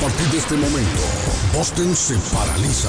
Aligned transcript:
A 0.00 0.02
partir 0.04 0.28
de 0.28 0.38
este 0.38 0.54
momento, 0.54 1.02
Boston 1.52 1.94
se 1.94 2.14
paraliza. 2.34 2.88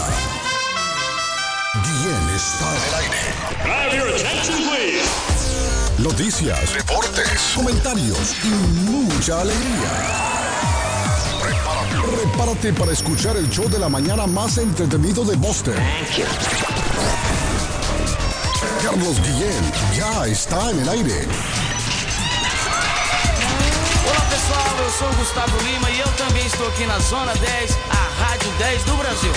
Guillén 1.84 2.30
está 2.34 2.72
en 2.72 2.84
el 2.88 2.94
aire. 3.04 3.24
Have 3.66 3.98
your 3.98 4.08
attention, 4.16 4.56
please. 4.70 6.02
Noticias, 6.02 6.74
deportes, 6.74 7.52
comentarios 7.54 8.34
y 8.46 8.48
mucha 8.90 9.42
alegría. 9.42 9.92
Prepárate, 11.42 12.16
prepárate 12.16 12.74
para 12.80 12.94
escuchar 12.94 13.36
el 13.36 13.50
show 13.50 13.68
de 13.68 13.80
la 13.80 13.90
mañana 13.90 14.26
más 14.26 14.58
entretenido 14.58 15.26
de 15.26 15.36
Boston. 15.36 15.76
Carlos 18.82 19.22
Guillén 19.22 19.74
ya 19.98 20.28
está 20.28 20.72
en 20.72 20.80
el 20.80 20.88
aire. 20.88 21.28
Pessoal, 24.42 24.76
eu 24.80 24.90
sou 24.90 25.08
o 25.08 25.16
Gustavo 25.18 25.56
Lima 25.64 25.90
e 25.92 26.00
eu 26.00 26.08
também 26.14 26.44
estou 26.46 26.68
aqui 26.68 26.86
na 26.88 26.98
Zona 26.98 27.32
10, 27.36 27.78
a 27.92 28.24
Rádio 28.24 28.52
10 28.58 28.84
do 28.86 28.96
Brasil. 28.98 29.32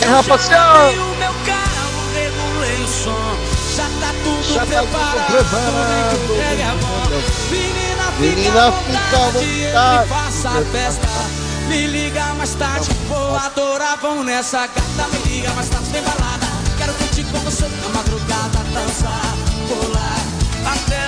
É, 0.00 0.06
rapaziada! 0.06 0.90
O 0.90 1.16
meu 1.16 1.32
carro, 1.46 2.12
regulei 2.12 2.82
o 2.82 2.88
som, 2.88 3.36
já 3.76 3.84
tá 4.00 4.12
tudo 4.24 4.52
Já 4.52 4.60
tá 4.60 4.66
tudo 4.66 4.88
preparado. 4.88 5.26
preparado. 5.26 6.18
tudo 6.26 6.36
pega 6.36 6.62
é 6.62 6.74
bom. 6.80 7.06
Menina, 7.50 8.10
Menina, 8.18 8.50
fica 8.50 8.66
à 8.66 8.70
vontade, 8.70 9.32
vontade. 9.32 10.04
e 10.04 10.08
faça 10.08 10.48
a 10.48 10.64
festa. 10.72 11.08
Me 11.68 11.86
liga 11.86 12.24
mais 12.34 12.54
tarde, 12.54 12.90
vou 13.08 13.36
adorar, 13.36 13.96
vão 13.98 14.24
nessa 14.24 14.66
gata. 14.66 15.08
Me 15.12 15.18
liga 15.30 15.50
mais 15.52 15.68
tarde, 15.68 15.88
tem 15.90 16.02
balada. 16.02 16.46
Quero 16.78 16.92
curtir 16.94 17.22
com 17.24 17.38
você 17.38 17.68
na 17.68 17.88
madrugada, 17.90 18.58
dançar, 18.74 19.36
pular 19.68 20.16
até 20.66 21.05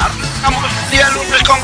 Arrancamos 0.00 0.70
el 0.72 0.90
día 0.90 1.08
lunes 1.10 1.42
con 1.46 1.60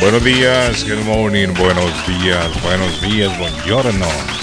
Buenos 0.00 0.24
días, 0.24 0.84
good 0.84 1.04
morning, 1.04 1.54
buenos 1.54 2.06
días, 2.06 2.62
buenos 2.62 3.00
días, 3.00 3.38
buongiorno. 3.38 4.41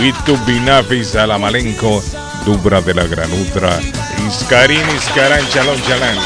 Witu 0.00 0.36
Binafis 0.44 1.16
Alamalenco, 1.16 2.02
Dubra 2.44 2.80
de 2.80 2.94
la 2.94 3.04
Granutra, 3.04 3.80
Iscarín, 4.28 4.82
Iscarán, 4.94 5.48
Chalón, 5.48 5.82
Chalán. 5.82 6.18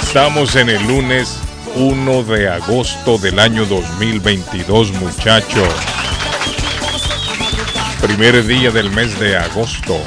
Estamos 0.00 0.54
en 0.54 0.70
el 0.70 0.86
lunes 0.86 1.38
1 1.74 2.22
de 2.24 2.48
agosto 2.48 3.18
del 3.18 3.38
año 3.40 3.66
2022, 3.66 4.92
muchachos. 4.92 5.68
Primer 8.00 8.46
día 8.46 8.70
del 8.70 8.90
mes 8.90 9.18
de 9.18 9.36
agosto. 9.36 10.00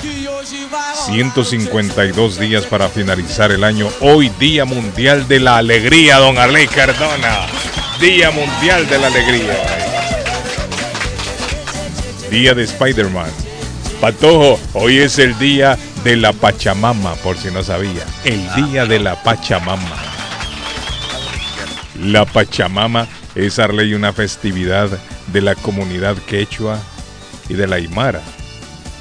152 1.07 2.39
días 2.39 2.65
para 2.65 2.87
finalizar 2.87 3.51
el 3.51 3.63
año. 3.63 3.89
Hoy 3.99 4.29
Día 4.39 4.65
Mundial 4.65 5.27
de 5.27 5.39
la 5.39 5.57
Alegría, 5.57 6.17
don 6.17 6.37
Arley 6.37 6.67
Cardona. 6.67 7.47
Día 7.99 8.31
Mundial 8.31 8.87
de 8.87 8.97
la 8.97 9.07
Alegría. 9.07 9.84
Día 12.35 12.53
de 12.53 12.63
Spider-Man. 12.63 13.31
Patojo, 14.01 14.59
hoy 14.73 14.97
es 14.97 15.19
el 15.19 15.39
día 15.39 15.77
de 16.03 16.17
la 16.17 16.33
Pachamama, 16.33 17.15
por 17.15 17.37
si 17.37 17.49
no 17.49 17.63
sabía. 17.63 18.05
El 18.25 18.53
día 18.55 18.85
de 18.85 18.99
la 18.99 19.23
Pachamama. 19.23 19.95
La 21.97 22.25
Pachamama 22.25 23.07
es 23.35 23.57
Arley 23.57 23.93
una 23.93 24.11
festividad 24.11 24.89
de 25.27 25.41
la 25.41 25.55
comunidad 25.55 26.17
quechua 26.27 26.77
y 27.47 27.53
de 27.53 27.67
la 27.67 27.77
Aymara 27.77 28.21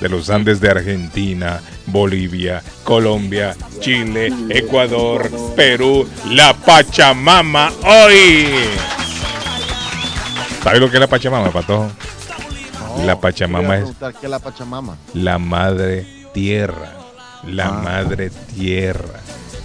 de 0.01 0.09
los 0.09 0.31
Andes 0.31 0.61
de 0.61 0.71
Argentina, 0.71 1.61
Bolivia, 1.87 2.63
Colombia, 2.85 3.57
Chile, 3.81 4.33
Ecuador, 4.49 5.29
Perú, 5.57 6.09
la 6.31 6.55
Pachamama 6.55 7.73
hoy. 7.83 8.47
¿Sabes 10.63 10.79
lo 10.79 10.89
que 10.89 10.99
es 10.99 11.01
la 11.01 11.09
Pachamama, 11.09 11.51
Patojo? 11.51 11.91
La 13.03 13.21
Pachamama 13.21 13.75
es 13.75 13.81
preguntar 13.81 14.13
qué 14.15 14.27
es 14.27 14.31
la 14.31 14.39
Pachamama. 14.39 14.97
la 15.15 15.39
madre 15.39 16.07
tierra, 16.33 16.93
la 17.45 17.67
Ah. 17.69 17.73
madre 17.73 18.31
tierra. 18.55 19.21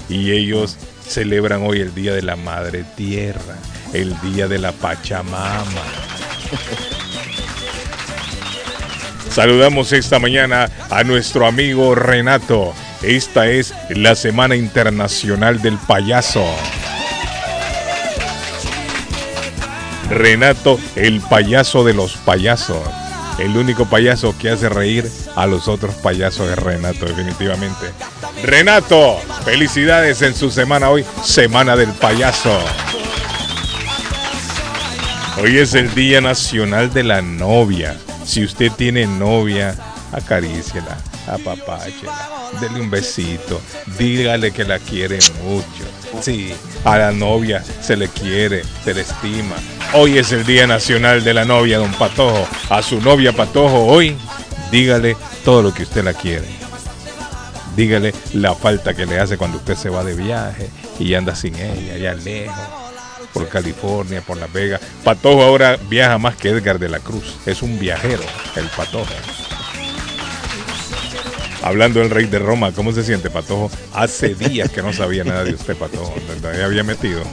Y 0.09 0.31
ellos 0.31 0.77
celebran 1.07 1.63
hoy 1.65 1.79
el 1.81 1.93
día 1.93 2.13
de 2.13 2.21
la 2.21 2.35
madre 2.35 2.83
tierra, 2.95 3.55
el 3.93 4.19
día 4.21 4.47
de 4.47 4.59
la 4.59 4.71
Pachamama. 4.71 5.63
Saludamos 9.31 9.93
esta 9.93 10.19
mañana 10.19 10.69
a 10.89 11.03
nuestro 11.03 11.45
amigo 11.45 11.93
Renato. 11.95 12.73
Esta 13.03 13.47
es 13.47 13.73
la 13.89 14.15
Semana 14.15 14.55
Internacional 14.55 15.61
del 15.61 15.77
Payaso. 15.77 16.43
Renato, 20.09 20.79
el 20.95 21.21
payaso 21.21 21.83
de 21.83 21.93
los 21.93 22.13
payasos. 22.17 22.79
El 23.39 23.55
único 23.55 23.85
payaso 23.85 24.37
que 24.37 24.49
hace 24.49 24.67
reír 24.67 25.09
a 25.35 25.47
los 25.47 25.69
otros 25.69 25.95
payasos 25.95 26.49
es 26.49 26.59
Renato, 26.59 27.05
definitivamente. 27.05 27.87
Renato, 28.43 29.17
felicidades 29.45 30.21
en 30.21 30.35
su 30.35 30.51
semana 30.51 30.89
hoy, 30.89 31.05
Semana 31.23 31.77
del 31.77 31.89
Payaso. 31.93 32.59
Hoy 35.41 35.57
es 35.57 35.73
el 35.73 35.95
Día 35.95 36.19
Nacional 36.19 36.91
de 36.93 37.03
la 37.03 37.21
Novia. 37.21 37.95
Si 38.25 38.43
usted 38.43 38.73
tiene 38.73 39.07
novia, 39.07 39.73
acaríciela, 40.11 40.97
apapáchela, 41.25 42.29
dele 42.59 42.81
un 42.81 42.91
besito, 42.91 43.61
dígale 43.97 44.51
que 44.51 44.65
la 44.65 44.79
quiere 44.79 45.19
mucho. 45.43 46.21
Sí, 46.21 46.53
a 46.83 46.97
la 46.97 47.11
novia 47.13 47.63
se 47.81 47.95
le 47.95 48.09
quiere, 48.09 48.63
se 48.83 48.93
le 48.93 49.01
estima. 49.01 49.55
Hoy 49.91 50.19
es 50.19 50.31
el 50.31 50.45
Día 50.45 50.67
Nacional 50.67 51.23
de 51.23 51.33
la 51.33 51.45
Novia, 51.45 51.79
don 51.79 51.91
Patojo. 51.91 52.47
A 52.69 52.83
su 52.83 53.01
novia 53.01 53.33
Patojo 53.33 53.85
hoy, 53.85 54.15
dígale 54.71 55.17
todo 55.43 55.63
lo 55.63 55.73
que 55.73 55.81
usted 55.81 56.03
la 56.03 56.13
quiere. 56.13 56.45
Dígale 57.75 58.13
la 58.33 58.53
falta 58.53 58.93
que 58.93 59.07
le 59.07 59.19
hace 59.19 59.35
cuando 59.35 59.57
usted 59.57 59.73
se 59.73 59.89
va 59.89 60.03
de 60.03 60.13
viaje 60.13 60.69
y 60.99 61.15
anda 61.15 61.35
sin 61.35 61.55
ella, 61.55 61.95
allá 61.95 62.13
lejos, 62.13 62.55
por 63.33 63.49
California, 63.49 64.21
por 64.21 64.37
Las 64.37 64.53
Vegas. 64.53 64.79
Patojo 65.03 65.41
ahora 65.41 65.79
viaja 65.89 66.19
más 66.19 66.35
que 66.35 66.49
Edgar 66.49 66.77
de 66.77 66.89
la 66.89 66.99
Cruz. 66.99 67.37
Es 67.47 67.63
un 67.63 67.79
viajero, 67.79 68.23
el 68.57 68.67
Patojo. 68.67 69.07
Hablando 71.63 71.99
del 71.99 72.11
rey 72.11 72.25
de 72.25 72.37
Roma, 72.37 72.71
¿cómo 72.73 72.91
se 72.91 73.03
siente, 73.03 73.31
Patojo? 73.31 73.71
Hace 73.95 74.35
días 74.35 74.69
que 74.69 74.83
no 74.83 74.93
sabía 74.93 75.23
nada 75.23 75.43
de 75.43 75.55
usted, 75.55 75.75
Patojo. 75.75 76.13
¿Dónde 76.27 76.63
había 76.63 76.83
metido? 76.83 77.23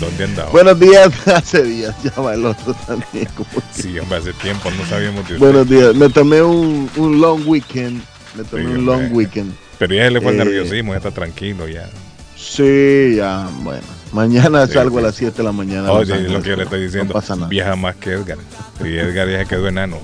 ¿Dónde 0.00 0.24
andaba? 0.24 0.50
Buenos 0.50 0.78
días, 0.78 1.10
hace 1.28 1.62
días, 1.62 1.94
ya 2.02 2.20
va 2.20 2.34
el 2.34 2.44
otro 2.46 2.74
también. 2.86 3.28
Sí, 3.72 3.98
hombre, 3.98 4.18
hace 4.18 4.32
tiempo 4.34 4.70
no 4.70 4.84
sabíamos 4.86 5.26
de 5.28 5.34
usted. 5.34 5.38
Buenos 5.38 5.68
días, 5.68 5.94
me 5.94 6.08
tomé 6.08 6.42
un, 6.42 6.88
un 6.96 7.20
long 7.20 7.42
weekend. 7.46 8.02
Me 8.36 8.44
tomé 8.44 8.62
Sí, 8.64 8.68
un 8.68 8.84
long 8.86 8.96
hombre. 9.00 9.12
weekend. 9.14 9.52
Pero 9.78 9.94
ya 9.94 10.04
se 10.04 10.10
le 10.12 10.20
fue 10.20 10.32
el 10.32 10.40
Eh, 10.40 10.44
nerviosismo, 10.44 10.92
ya 10.92 10.98
está 10.98 11.10
tranquilo 11.10 11.66
ya. 11.68 11.88
Sí, 12.36 13.14
ya, 13.16 13.48
bueno. 13.62 13.82
Mañana 14.12 14.66
Sí, 14.66 14.74
salgo 14.74 14.98
sí. 14.98 15.04
a 15.04 15.06
las 15.08 15.14
7 15.16 15.36
de 15.38 15.42
la 15.42 15.52
mañana. 15.52 15.90
Oye, 15.92 16.12
Ángeles, 16.12 16.32
lo 16.32 16.42
que 16.42 16.48
yo 16.50 16.56
le 16.56 16.62
estoy 16.64 16.82
diciendo, 16.82 17.14
No 17.14 17.20
pasa 17.20 17.34
nada. 17.36 17.48
viaja 17.48 17.74
más 17.76 17.96
que 17.96 18.12
Edgar. 18.12 18.38
Y 18.84 18.96
Edgar 18.96 19.28
ya 19.28 19.44
quedó 19.44 19.68
enano 19.68 19.98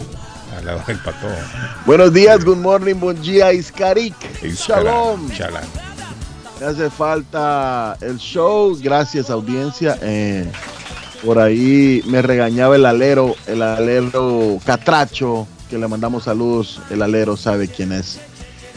al 0.58 0.64
lado 0.66 0.82
del 0.86 0.98
Patojo. 0.98 1.34
Buenos 1.86 2.12
días, 2.12 2.44
good 2.44 2.56
morning, 2.58 2.94
buen 2.96 3.20
día, 3.22 3.52
Iskarik. 3.52 4.14
Y 4.42 4.50
Shalom. 4.50 5.28
Hace 6.66 6.90
falta 6.90 7.96
el 8.00 8.18
show. 8.18 8.76
Gracias, 8.80 9.30
audiencia. 9.30 9.98
Eh, 10.02 10.50
por 11.24 11.38
ahí 11.38 12.02
me 12.06 12.22
regañaba 12.22 12.76
el 12.76 12.86
alero, 12.86 13.34
el 13.46 13.62
alero 13.62 14.58
Catracho, 14.64 15.46
que 15.68 15.78
le 15.78 15.88
mandamos 15.88 16.24
saludos. 16.24 16.80
El 16.90 17.02
alero 17.02 17.36
sabe 17.36 17.68
quién 17.68 17.92
es. 17.92 18.18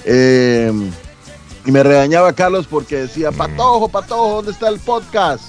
Eh, 0.06 0.72
y 1.66 1.72
me 1.72 1.84
regañaba 1.84 2.32
Carlos 2.34 2.68
porque 2.70 2.96
decía, 2.98 3.32
Patojo, 3.32 3.90
Patojo, 3.90 4.36
¿dónde 4.36 4.52
está 4.52 4.70
el 4.70 4.80
podcast? 4.80 5.44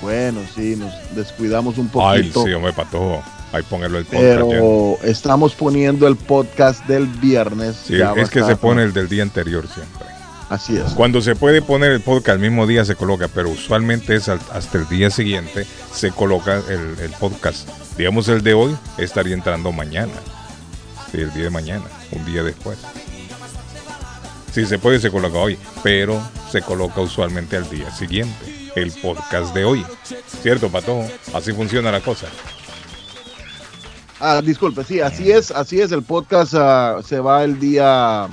Bueno, 0.00 0.40
sí, 0.54 0.76
nos 0.76 0.92
descuidamos 1.16 1.78
un 1.78 1.90
Ay, 2.00 2.20
poquito. 2.22 2.44
sí, 2.44 2.52
hombre, 2.52 2.72
Patojo. 2.72 3.22
Ahí 3.52 3.62
póngalo 3.62 3.98
el 3.98 4.04
podcast 4.04 4.22
ya. 4.24 4.44
pero 4.46 4.98
estamos 5.02 5.54
poniendo 5.54 6.06
el 6.06 6.16
podcast 6.16 6.84
del 6.86 7.06
viernes. 7.06 7.76
Sí, 7.86 7.96
es 8.16 8.30
que 8.30 8.42
se 8.44 8.56
pone 8.56 8.82
el 8.82 8.92
del 8.92 9.08
día 9.08 9.22
anterior 9.22 9.66
siempre. 9.66 10.07
Así 10.48 10.76
es. 10.76 10.92
Cuando 10.94 11.20
se 11.20 11.36
puede 11.36 11.60
poner 11.60 11.92
el 11.92 12.00
podcast 12.00 12.36
al 12.36 12.38
mismo 12.38 12.66
día 12.66 12.84
se 12.84 12.96
coloca, 12.96 13.28
pero 13.28 13.50
usualmente 13.50 14.14
es 14.14 14.28
hasta 14.28 14.78
el 14.78 14.88
día 14.88 15.10
siguiente 15.10 15.66
se 15.92 16.10
coloca 16.10 16.62
el, 16.68 16.98
el 17.00 17.10
podcast. 17.18 17.68
Digamos 17.98 18.28
el 18.28 18.42
de 18.42 18.54
hoy 18.54 18.76
estaría 18.96 19.34
entrando 19.34 19.72
mañana. 19.72 20.12
Sí, 21.10 21.18
el 21.18 21.32
día 21.34 21.44
de 21.44 21.50
mañana, 21.50 21.84
un 22.12 22.24
día 22.24 22.42
después. 22.42 22.78
Si 24.52 24.64
se 24.66 24.78
puede, 24.78 24.98
se 24.98 25.10
coloca 25.10 25.38
hoy, 25.38 25.58
pero 25.82 26.20
se 26.50 26.62
coloca 26.62 27.00
usualmente 27.00 27.56
al 27.56 27.68
día 27.68 27.90
siguiente. 27.90 28.70
El 28.74 28.92
podcast 28.92 29.54
de 29.54 29.64
hoy. 29.64 29.84
¿Cierto, 30.42 30.70
Pato? 30.70 31.04
Así 31.34 31.52
funciona 31.52 31.90
la 31.90 32.00
cosa. 32.00 32.26
Ah, 34.20 34.40
disculpe, 34.42 34.84
sí, 34.84 35.00
así 35.00 35.30
es, 35.30 35.50
así 35.50 35.80
es. 35.80 35.92
El 35.92 36.02
podcast 36.02 36.54
ah, 36.56 37.00
se 37.04 37.20
va 37.20 37.44
el 37.44 37.60
día, 37.60 38.28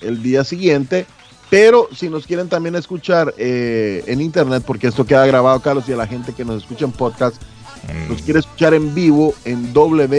el 0.00 0.22
día 0.22 0.44
siguiente. 0.44 1.06
Pero 1.50 1.88
si 1.94 2.08
nos 2.10 2.26
quieren 2.26 2.48
también 2.48 2.74
escuchar 2.74 3.34
eh, 3.38 4.04
en 4.06 4.20
internet, 4.20 4.62
porque 4.66 4.88
esto 4.88 5.06
queda 5.06 5.26
grabado, 5.26 5.60
Carlos, 5.60 5.88
y 5.88 5.92
a 5.92 5.96
la 5.96 6.06
gente 6.06 6.34
que 6.34 6.44
nos 6.44 6.62
escucha 6.62 6.84
en 6.84 6.92
podcast, 6.92 7.42
Mm, 7.86 8.08
nos 8.08 8.22
quiere 8.22 8.40
escuchar 8.40 8.74
en 8.74 8.94
vivo 8.94 9.34
en 9.44 9.72
WUNR.com, 9.74 10.18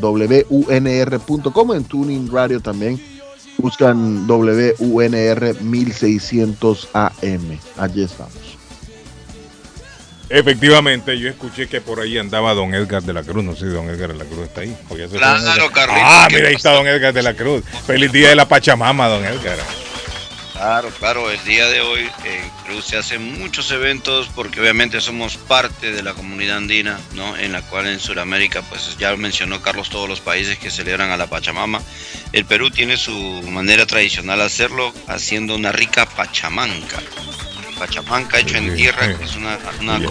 WUNR.com, 0.00 1.72
en 1.72 1.84
Tuning 1.84 2.30
Radio 2.30 2.60
también. 2.60 3.00
Buscan 3.58 4.26
WUNR 4.26 5.60
1600 5.60 6.88
AM. 6.94 7.58
Allí 7.76 8.02
estamos. 8.04 8.49
Efectivamente, 10.30 11.18
yo 11.18 11.28
escuché 11.28 11.66
que 11.66 11.80
por 11.80 11.98
ahí 12.00 12.16
andaba 12.16 12.54
don 12.54 12.72
Edgar 12.72 13.02
de 13.02 13.12
la 13.12 13.24
Cruz. 13.24 13.42
No 13.42 13.54
sé 13.54 13.62
si 13.66 13.72
don 13.72 13.90
Edgar 13.90 14.12
de 14.12 14.18
la 14.18 14.24
Cruz 14.24 14.46
está 14.46 14.60
ahí. 14.60 14.76
O 14.88 14.96
ya 14.96 15.08
se 15.08 15.16
Claro. 15.16 15.70
Carlitos, 15.72 16.02
Ah, 16.04 16.26
¿qué 16.28 16.36
mira, 16.36 16.48
ahí 16.48 16.54
está 16.54 16.70
don 16.72 16.86
Edgar 16.86 17.12
de 17.12 17.22
la 17.22 17.34
Cruz. 17.34 17.64
Feliz 17.84 18.12
día 18.12 18.28
de 18.28 18.36
la 18.36 18.46
Pachamama, 18.46 19.08
don 19.08 19.24
Edgar. 19.24 19.58
Claro, 20.52 20.90
claro, 20.98 21.30
el 21.30 21.42
día 21.44 21.66
de 21.68 21.80
hoy 21.80 22.00
en 22.24 22.50
Perú 22.62 22.82
se 22.82 22.98
hacen 22.98 23.40
muchos 23.40 23.70
eventos 23.72 24.28
porque 24.34 24.60
obviamente 24.60 25.00
somos 25.00 25.36
parte 25.38 25.90
de 25.90 26.02
la 26.02 26.12
comunidad 26.12 26.58
andina, 26.58 27.00
¿no? 27.14 27.34
En 27.36 27.52
la 27.52 27.62
cual 27.62 27.86
en 27.86 27.98
Sudamérica, 27.98 28.60
pues 28.68 28.96
ya 28.98 29.16
mencionó 29.16 29.62
Carlos 29.62 29.88
todos 29.88 30.06
los 30.08 30.20
países 30.20 30.58
que 30.58 30.70
celebran 30.70 31.10
a 31.10 31.16
la 31.16 31.28
Pachamama. 31.28 31.80
El 32.32 32.44
Perú 32.44 32.70
tiene 32.70 32.98
su 32.98 33.12
manera 33.48 33.86
tradicional 33.86 34.38
de 34.38 34.44
hacerlo 34.44 34.92
haciendo 35.08 35.56
una 35.56 35.72
rica 35.72 36.04
pachamanca. 36.06 36.98
Pachamanca 37.80 38.38
hecho 38.38 38.56
en 38.56 38.74
tierra, 38.76 39.16
que 39.16 39.24
es 39.24 39.36
una, 39.36 39.58
una, 39.80 39.96
una 39.96 40.08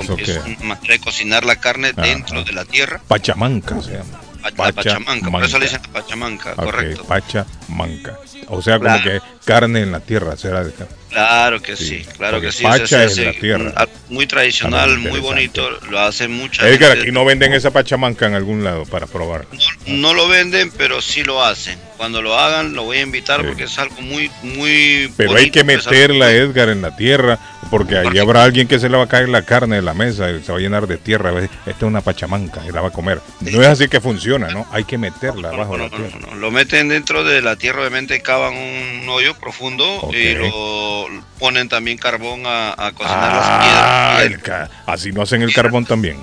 manera 0.64 0.94
de 0.94 1.00
cocinar 1.00 1.46
la 1.46 1.56
carne 1.58 1.90
Ajá. 1.90 2.02
dentro 2.02 2.44
de 2.44 2.52
la 2.52 2.66
tierra. 2.66 3.00
Pachamanca 3.08 3.80
se 3.82 3.92
llama. 3.94 4.22
La 4.58 4.72
pachamanca, 4.72 5.30
por 5.30 5.44
eso 5.44 5.60
le 5.60 5.66
dicen 5.66 5.82
Pachamanca. 5.92 6.50
la 6.52 6.56
pachamanca, 6.56 6.64
Ok, 6.64 6.64
correcto. 6.64 7.04
Pachamanca. 7.06 8.20
O 8.48 8.62
sea, 8.62 8.80
como 8.80 9.02
que 9.04 9.20
carne 9.46 9.82
en 9.82 9.92
la 9.92 10.00
tierra. 10.00 10.38
Será 10.38 10.64
de 10.64 10.72
Claro 11.10 11.62
que 11.62 11.76
Sí, 11.76 11.86
sí, 11.86 12.06
claro 12.18 12.40
que 12.40 12.52
sí. 12.52 12.64
pacha 12.64 13.10
se 13.10 13.26
la 13.26 13.34
tierra. 13.34 13.88
muy 14.10 14.28
tradicional, 14.28 14.98
muy 15.00 15.20
bonito, 15.20 15.70
lo 15.90 16.00
hacen 16.00 16.32
mucha 16.32 16.68
Edgar, 16.68 16.92
gente. 16.92 17.02
aquí 17.04 17.12
no 17.12 17.26
venden 17.26 17.52
esa 17.54 17.72
Pachamanca 17.72 18.28
en 18.28 18.36
algún 18.36 18.64
lado 18.64 18.86
para 18.86 19.08
probar. 19.08 19.46
No, 19.52 19.98
no 19.98 20.14
lo 20.14 20.28
venden, 20.30 20.72
pero 20.72 21.02
sí 21.02 21.24
lo 21.24 21.44
hacen. 21.44 21.78
Cuando 21.98 22.22
lo 22.22 22.38
hagan, 22.40 22.74
lo 22.74 22.84
voy 22.84 23.00
a 23.00 23.02
invitar 23.02 23.42
Sí. 23.42 23.48
porque 23.48 23.64
es 23.64 23.78
algo 23.78 24.00
muy, 24.02 24.32
muy. 24.44 25.12
Pero 25.18 25.36
hay 25.36 25.52
que 25.52 25.60
es 25.60 25.66
algo 25.68 25.90
meterla, 25.92 26.32
Edgar, 26.32 26.70
en 26.70 26.82
la 26.82 26.96
tierra, 26.96 27.40
porque 27.70 27.98
ahí 27.98 28.04
Porque- 28.06 28.20
habrá 28.20 28.44
alguien 28.44 28.68
que 28.68 28.80
se 28.80 28.90
le 28.90 28.98
va 28.98 29.04
a 29.04 29.08
caer 29.08 29.30
la 29.30 29.44
carne 29.44 29.78
de 29.78 29.82
la 29.82 29.94
mesa 29.94 30.30
y 30.32 30.42
se 30.44 30.52
va 30.52 30.58
a 30.58 30.62
llenar 30.62 30.88
de 30.88 30.98
tierra. 30.98 31.32
Esta 31.40 31.70
es 31.72 31.82
una 31.84 32.02
pachamanca 32.02 32.62
y 32.68 32.72
la 32.72 32.82
va 32.82 32.88
a 32.90 32.92
comer. 32.92 33.22
No 33.42 33.62
es 33.62 33.68
así 33.68 33.88
que 33.88 34.02
funciona, 34.02 34.48
¿no? 34.50 34.66
Hay 34.72 34.84
que 34.86 34.98
meterla 34.98 35.52
No, 35.52 35.58
bajo 35.58 35.78
no, 35.78 35.84
la 35.88 35.90
tierra. 35.90 36.36
Lo 36.36 36.52
meten 36.52 36.90
dentro 36.90 37.24
de 37.24 37.42
la 37.42 37.56
tierra, 37.56 37.82
obviamente 37.82 38.22
cavan 38.22 38.56
un 38.56 39.08
hoyo 39.10 39.36
profundo 39.36 40.10
y 40.14 40.34
lo 40.36 41.08
ponen 41.38 41.70
también 41.70 41.98
carbón 41.98 42.44
a, 42.46 42.70
a 42.72 42.92
cocinar 42.92 43.30
Ah, 43.32 44.14
las 44.16 44.22
el 44.24 44.28
piedras. 44.40 44.70
ca- 44.70 44.84
así 44.92 45.12
no 45.12 45.22
hacen 45.22 45.42
el 45.42 45.54
carbón 45.54 45.86
también. 45.86 46.18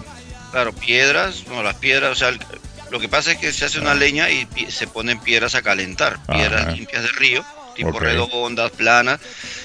Claro, 0.52 0.72
piedras, 0.72 1.44
no, 1.48 1.62
las 1.62 1.74
piedras, 1.76 2.12
o 2.12 2.14
sea, 2.14 2.28
el- 2.30 2.40
lo 2.90 3.00
que 3.00 3.08
pasa 3.08 3.32
es 3.32 3.38
que 3.38 3.52
se 3.52 3.64
hace 3.64 3.80
una 3.80 3.94
leña 3.94 4.30
y 4.30 4.46
se 4.68 4.86
ponen 4.86 5.18
piedras 5.20 5.54
a 5.54 5.62
calentar, 5.62 6.18
piedras 6.26 6.62
Ajá. 6.62 6.70
limpias 6.72 7.02
del 7.02 7.14
río, 7.16 7.44
tipo 7.76 7.90
Ok. 7.90 8.00
redondas, 8.00 8.70
planas, 8.72 9.20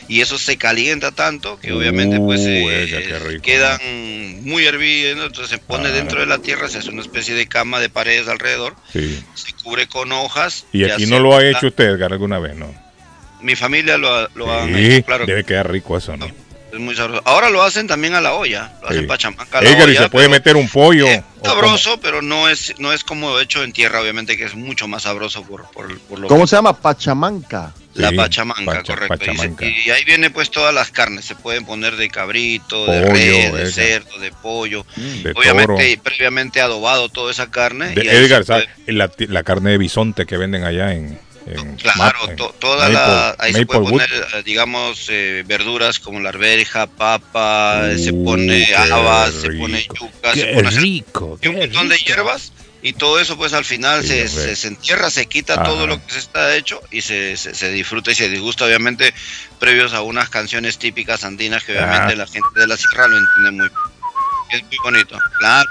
y 0.07 0.21
eso 0.21 0.37
se 0.37 0.57
calienta 0.57 1.11
tanto 1.11 1.57
que 1.59 1.71
obviamente 1.71 2.19
pues 2.19 2.41
Uh, 2.41 2.69
eh, 2.69 3.39
quedan 3.41 4.43
muy 4.43 4.65
hervidas, 4.65 5.15
¿no? 5.17 5.25
entonces 5.25 5.49
se 5.49 5.57
pone 5.57 5.87
Ah. 5.89 5.91
dentro 5.91 6.19
de 6.19 6.25
la 6.25 6.39
tierra, 6.39 6.67
se 6.67 6.79
hace 6.79 6.89
una 6.89 7.01
especie 7.01 7.33
de 7.33 7.47
cama 7.47 7.79
de 7.79 7.89
paredes 7.89 8.27
alrededor, 8.27 8.75
Sí. 8.91 9.23
se 9.35 9.53
cubre 9.53 9.87
con 9.87 10.11
hojas. 10.11 10.65
Y 10.71 10.83
aquí 10.83 11.05
no 11.05 11.19
lo 11.19 11.35
ha 11.35 11.45
hecho 11.45 11.67
usted, 11.67 11.85
Edgar, 11.85 12.11
alguna 12.11 12.39
vez, 12.39 12.55
¿no? 12.55 12.73
Mi 13.41 13.55
familia 13.55 13.97
lo, 13.97 14.13
ha- 14.13 14.29
lo 14.35 14.51
ha 14.53 14.65
Sí, 14.67 14.73
hecho, 14.93 15.05
claro. 15.05 15.25
debe 15.25 15.43
quedar 15.43 15.71
rico 15.71 15.97
eso, 15.97 16.15
¿no? 16.17 16.27
Es 16.71 16.79
muy 16.79 16.95
sabroso. 16.95 17.21
Ahora 17.25 17.49
lo 17.49 17.61
hacen 17.63 17.85
también 17.85 18.13
a 18.13 18.21
la 18.21 18.33
olla, 18.33 18.71
lo 18.81 18.87
hacen 18.87 19.01
Sí. 19.01 19.07
pachamanca 19.07 19.57
a 19.57 19.61
la 19.61 19.69
Edgar, 19.69 19.89
¿y 19.89 19.91
olla, 19.91 20.03
se 20.03 20.09
puede 20.09 20.29
meter 20.29 20.55
un 20.55 20.69
pollo? 20.69 21.05
es 21.05 21.19
¿O 21.19 21.23
cómo? 21.41 21.53
sabroso, 21.53 21.99
pero 21.99 22.21
no 22.21 22.47
es 22.47 22.73
no 22.79 22.93
es 22.93 23.03
como 23.03 23.37
hecho 23.41 23.63
en 23.63 23.73
tierra, 23.73 23.99
obviamente 23.99 24.37
que 24.37 24.45
es 24.45 24.55
mucho 24.55 24.87
más 24.87 25.03
sabroso 25.03 25.43
por, 25.43 25.69
por, 25.71 25.99
por 26.01 26.19
lo 26.19 26.27
¿Cómo 26.29 26.43
que- 26.43 26.47
se 26.47 26.55
llama? 26.55 26.71
Pachamanca. 26.79 27.73
La 27.95 28.11
pachamanca, 28.11 28.63
pacha- 28.65 28.93
correcto. 28.95 29.15
Y 29.15 29.17
se- 29.19 29.31
pachamanca. 29.33 29.65
Y, 29.65 29.89
ahí 29.89 30.03
viene 30.05 30.29
pues 30.29 30.49
todas 30.51 30.73
las 30.73 30.91
carnes, 30.91 31.25
se 31.25 31.35
pueden 31.35 31.65
poner 31.65 31.95
de 31.97 32.09
cabrito, 32.09 32.85
de 32.85 33.01
red, 33.11 33.53
de 33.53 33.71
cerdo, 33.71 34.17
de 34.19 34.31
pollo. 34.31 34.85
De 34.95 35.31
Obviamente 35.35 35.95
toro. 35.97 36.03
previamente 36.03 36.61
adobado 36.61 37.09
toda 37.09 37.31
esa 37.31 37.49
carne. 37.51 37.89
De 37.95 38.05
y 38.05 38.07
Edgar, 38.07 38.45
se. 38.45 38.67
La, 38.91 39.43
carne 39.43 39.71
de 39.71 39.77
bisonte 39.77 40.25
que 40.25 40.37
venden 40.37 40.63
allá 40.63 40.93
en. 40.93 41.19
en 41.47 41.75
Claro, 41.77 42.29
en 42.29 42.35
to- 42.35 42.55
toda 42.59 42.87
la, 42.87 43.33
Maple- 43.33 43.35
ahí 43.45 43.53
se 43.53 43.65
puede 43.65 43.81
poner, 43.81 44.09
eh, 44.13 44.43
digamos, 44.45 45.07
eh, 45.09 45.43
verduras 45.47 45.99
como 45.99 46.19
la 46.19 46.29
arveja, 46.29 46.85
papa, 46.87 47.89
eh, 47.91 47.97
se 47.97 48.11
Uh, 48.11 48.23
pone 48.23 48.67
habas, 48.75 49.33
se 49.33 49.51
pone 49.51 49.81
yuca, 49.87 50.33
se 50.33 50.45
Qué 50.45 50.53
pone 50.53 50.69
rico. 50.69 51.25
un 51.33 51.37
qué 51.39 51.49
montón 51.49 51.89
de 51.89 51.97
hierbas 51.97 52.53
y 52.83 52.93
todo 52.93 53.19
eso 53.19 53.37
pues 53.37 53.53
al 53.53 53.65
final 53.65 54.01
Sí, 54.01 54.27
se, 54.27 54.55
se, 54.55 54.67
entierra, 54.67 55.09
se 55.09 55.27
quita 55.27 55.53
Ajá. 55.53 55.63
todo 55.63 55.85
lo 55.87 56.03
que 56.05 56.13
se 56.13 56.19
está 56.19 56.55
hecho 56.55 56.81
y 56.91 57.01
se, 57.01 57.37
se, 57.37 57.53
se 57.53 57.71
disfruta 57.71 58.11
y 58.11 58.15
se 58.15 58.29
disgusta 58.29 58.65
obviamente 58.65 59.13
previos 59.59 59.93
a 59.93 60.01
unas 60.01 60.29
canciones 60.29 60.77
típicas 60.79 61.23
andinas 61.23 61.63
que 61.63 61.73
obviamente 61.73 62.15
la 62.15 62.25
gente 62.27 62.47
de 62.55 62.67
la 62.67 62.77
sierra 62.77 63.07
lo 63.07 63.17
entiende 63.17 63.51
muy 63.51 63.69
es 64.51 64.63
muy 64.63 64.77
bonito, 64.83 65.17
claro. 65.39 65.69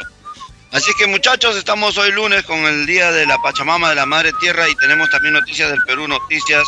Así 0.72 0.90
que 0.96 1.06
muchachos, 1.08 1.56
estamos 1.56 1.98
hoy 1.98 2.12
lunes 2.12 2.44
con 2.44 2.60
el 2.60 2.86
día 2.86 3.10
de 3.10 3.26
la 3.26 3.36
Pachamama 3.42 3.90
de 3.90 3.96
la 3.96 4.06
Madre 4.06 4.30
Tierra 4.40 4.68
y 4.68 4.74
tenemos 4.76 5.10
también 5.10 5.34
noticias 5.34 5.68
del 5.68 5.82
Perú, 5.82 6.06
noticias 6.06 6.62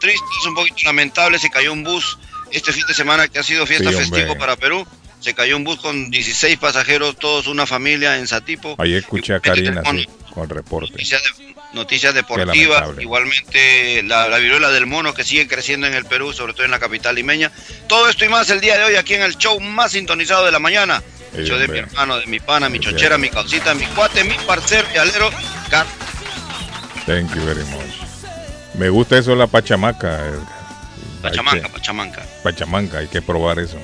tristes, 0.00 0.44
un 0.46 0.56
poquito 0.56 0.76
lamentables, 0.84 1.40
se 1.40 1.50
cayó 1.50 1.72
un 1.72 1.84
bus 1.84 2.18
este 2.50 2.72
fin 2.72 2.84
de 2.86 2.94
semana 2.94 3.28
que 3.28 3.38
ha 3.38 3.42
sido 3.44 3.64
fiesta 3.64 3.90
Sí, 3.90 3.96
festivo 3.96 4.36
para 4.36 4.56
Perú. 4.56 4.84
Se 5.24 5.32
cayó 5.32 5.56
un 5.56 5.64
bus 5.64 5.80
con 5.80 6.10
16 6.10 6.58
pasajeros, 6.58 7.16
todos 7.16 7.46
una 7.46 7.64
familia 7.64 8.18
en 8.18 8.26
Satipo. 8.26 8.74
Ahí 8.76 8.92
escuché 8.94 9.32
a 9.32 9.40
Karina 9.40 9.82
Con 9.82 9.98
sí, 9.98 10.06
con 10.34 10.50
reporte. 10.50 10.90
Noticias, 10.90 11.22
de- 11.22 11.54
noticias 11.72 12.12
deportivas, 12.14 12.84
igualmente 13.00 14.02
la, 14.02 14.28
la 14.28 14.36
viruela 14.36 14.70
del 14.70 14.84
mono 14.84 15.14
que 15.14 15.24
sigue 15.24 15.48
creciendo 15.48 15.86
en 15.86 15.94
el 15.94 16.04
Perú, 16.04 16.34
sobre 16.34 16.52
todo 16.52 16.66
en 16.66 16.72
la 16.72 16.78
capital 16.78 17.14
limeña. 17.14 17.50
Todo 17.88 18.10
esto 18.10 18.26
y 18.26 18.28
más 18.28 18.50
el 18.50 18.60
día 18.60 18.76
de 18.76 18.84
hoy 18.84 18.96
aquí 18.96 19.14
en 19.14 19.22
el 19.22 19.38
show 19.38 19.58
más 19.60 19.92
sintonizado 19.92 20.44
de 20.44 20.52
la 20.52 20.58
mañana. 20.58 21.02
El 21.32 21.44
Sí, 21.44 21.50
show 21.50 21.58
de 21.58 21.68
mi 21.68 21.78
hermano, 21.78 22.18
de 22.18 22.26
mi 22.26 22.38
pana, 22.38 22.68
mi 22.68 22.78
chochera, 22.78 23.16
mi 23.16 23.30
causita, 23.30 23.72
mi 23.72 23.86
cuate, 23.86 24.24
mi 24.24 24.34
parcer, 24.46 24.84
mi 24.92 24.98
alero. 24.98 25.30
Car- 25.70 25.86
Thank 27.06 27.34
you 27.34 27.42
very 27.46 27.64
much. 27.64 27.94
Me 28.74 28.90
gusta 28.90 29.16
eso 29.16 29.34
la 29.34 29.46
pachamaca. 29.46 30.20
Pachamanca, 31.22 31.62
que- 31.62 31.72
Pachamanca. 31.72 32.22
Pachamanca, 32.42 32.98
hay 32.98 33.08
que 33.08 33.22
probar 33.22 33.58
eso. 33.58 33.78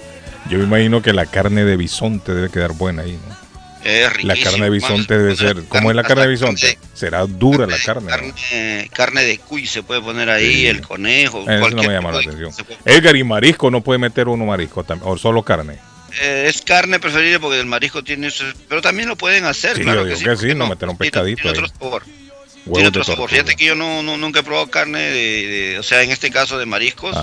Yo 0.51 0.59
me 0.59 0.65
imagino 0.65 1.01
que 1.01 1.13
la 1.13 1.27
carne 1.27 1.65
de 1.65 1.77
bisonte 1.77 2.35
debe 2.35 2.51
quedar 2.51 2.73
buena 2.73 3.03
ahí, 3.03 3.13
¿no? 3.29 3.41
Es 3.83 4.03
La 4.03 4.11
riquísimo, 4.35 4.45
carne 4.51 4.65
de 4.65 4.71
bisonte 4.71 5.17
debe 5.19 5.37
ser. 5.37 5.63
¿Cómo 5.69 5.91
es 5.91 5.97
la 5.97 6.03
carne 6.03 6.25
de 6.25 6.29
bisonte? 6.29 6.79
Será 6.93 7.25
dura 7.25 7.67
la 7.67 7.79
carne. 7.79 8.03
¿no? 8.03 8.09
Carne, 8.11 8.91
carne 8.93 9.25
de 9.25 9.39
cuy 9.39 9.67
se 9.67 9.83
puede 9.83 10.03
poner 10.03 10.29
ahí, 10.29 10.53
Sí. 10.53 10.67
el 10.67 10.83
conejo. 10.83 11.49
Eso 11.49 11.71
no 11.71 11.83
me 11.85 11.89
llama 11.89 12.13
la 12.13 12.19
atención. 12.19 12.53
Edgar 12.85 13.17
y 13.17 13.25
marisco 13.25 13.71
no 13.71 13.81
puede 13.81 13.99
meter 13.99 14.29
uno 14.29 14.45
marisco 14.45 14.85
tam- 14.85 15.01
o 15.03 15.17
solo 15.17 15.43
carne. 15.43 15.79
Eh, 16.21 16.47
es 16.49 16.61
carne 16.61 16.99
preferible 16.99 17.39
porque 17.41 17.59
el 17.61 17.67
marisco 17.67 18.03
tiene 18.03 18.29
pero 18.69 18.83
también 18.83 19.09
lo 19.09 19.17
pueden 19.17 19.45
hacer 19.45 19.77
Sí, 19.77 19.83
claro 19.83 20.01
yo 20.01 20.07
digo 20.07 20.19
sí, 20.19 20.25
que 20.25 20.31
¿por 20.31 20.39
sí, 20.41 20.55
no 20.57 20.67
meter 20.69 20.89
un 20.89 20.99
Tiene- 20.99 21.11
pescadito 21.13 21.43
tiene 21.43 21.59
ahí. 21.59 21.65
otro 21.65 21.79
sabor 21.79 22.03
Tiene 22.65 22.89
otro 22.89 23.03
sabor 23.05 23.31
fíjate 23.31 23.57
que 23.57 23.65
yo 23.65 23.75
no, 23.75 24.03
no- 24.03 24.17
nunca 24.19 24.41
he 24.41 24.43
probado 24.43 24.71
carne 24.71 24.99
de, 25.01 25.47
de- 25.47 25.79
o 25.79 25.83
sea 25.83 26.03
en 26.03 26.11
este 26.11 26.31
caso 26.31 26.59
de 26.59 26.67
mariscos 26.67 27.17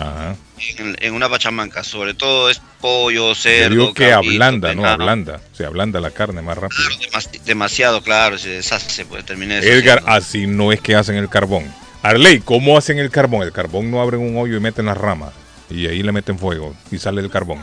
en, 0.77 0.97
en 0.99 1.13
una 1.13 1.29
pachamanca 1.29 1.83
sobre 1.83 2.13
todo 2.15 2.49
es 2.49 2.59
pollo 2.81 3.35
cerdo 3.35 3.69
digo 3.69 3.93
que 3.93 4.09
cabrito, 4.09 4.33
ablanda, 4.43 4.73
¿no? 4.73 4.85
Ablanda. 4.85 5.41
Se 5.53 5.63
ablanda 5.65 5.99
la 5.99 6.09
carne 6.11 6.41
más 6.41 6.57
rápido. 6.57 6.81
Claro, 6.87 7.01
demas- 7.01 7.43
demasiado 7.45 8.01
claro 8.01 8.37
se 8.39 8.49
deshace 8.49 9.05
pues 9.05 9.25
termina 9.25 9.55
de 9.59 9.71
Edgar, 9.71 10.03
así 10.07 10.47
no 10.47 10.71
es 10.71 10.81
que 10.81 10.95
hacen 10.95 11.15
el 11.15 11.29
carbón. 11.29 11.71
Arley, 12.01 12.39
¿cómo 12.39 12.77
hacen 12.77 12.97
el 12.99 13.09
carbón? 13.11 13.43
El 13.43 13.51
carbón 13.51 13.91
no 13.91 14.01
abren 14.01 14.21
un 14.21 14.37
hoyo 14.37 14.57
y 14.57 14.59
meten 14.59 14.85
las 14.87 14.97
ramas. 14.97 15.33
Y 15.69 15.87
ahí 15.87 16.01
le 16.01 16.11
meten 16.11 16.39
fuego 16.39 16.75
y 16.91 16.97
sale 16.97 17.21
el 17.21 17.29
carbón. 17.29 17.59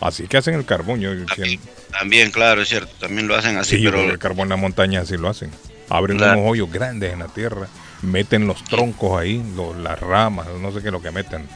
Así 0.00 0.26
que 0.28 0.36
hacen 0.36 0.54
el 0.54 0.64
carbón. 0.64 1.00
Yo, 1.00 1.10
también, 1.26 1.60
también, 1.92 2.30
claro 2.30 2.62
es 2.62 2.68
cierto 2.68 2.92
también 3.00 3.26
lo 3.28 3.36
hacen 3.36 3.56
así 3.56 3.76
sí, 3.78 3.84
pero 3.84 4.02
el 4.10 4.18
carbón 4.18 4.44
en 4.46 4.50
la 4.50 4.56
montaña 4.56 5.00
así 5.00 5.16
lo 5.16 5.28
hacen. 5.28 5.50
Abren 5.90 6.18
Claro. 6.18 6.38
unos 6.40 6.52
hoyos 6.52 6.70
grandes 6.70 7.12
en 7.12 7.18
la 7.20 7.28
tierra, 7.28 7.66
meten 8.02 8.46
los 8.46 8.62
troncos 8.64 9.18
ahí, 9.20 9.42
lo- 9.56 9.74
las 9.74 9.98
ramas, 10.00 10.46
no 10.60 10.70
sé 10.72 10.80
qué 10.80 10.88
es 10.88 10.92
lo 10.92 11.02
que 11.02 11.10
meten. 11.10 11.46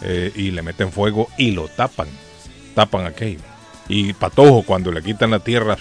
eh, 0.00 0.30
y 0.36 0.52
le 0.52 0.62
meten 0.62 0.92
fuego 0.92 1.26
y 1.36 1.50
lo 1.50 1.66
tapan. 1.66 2.06
Tapan 2.76 3.04
aquello. 3.06 3.40
Y 3.88 4.12
patojo, 4.12 4.62
cuando 4.62 4.92
le 4.92 5.02
quitan 5.02 5.32
la 5.32 5.40
tierra, 5.40 5.76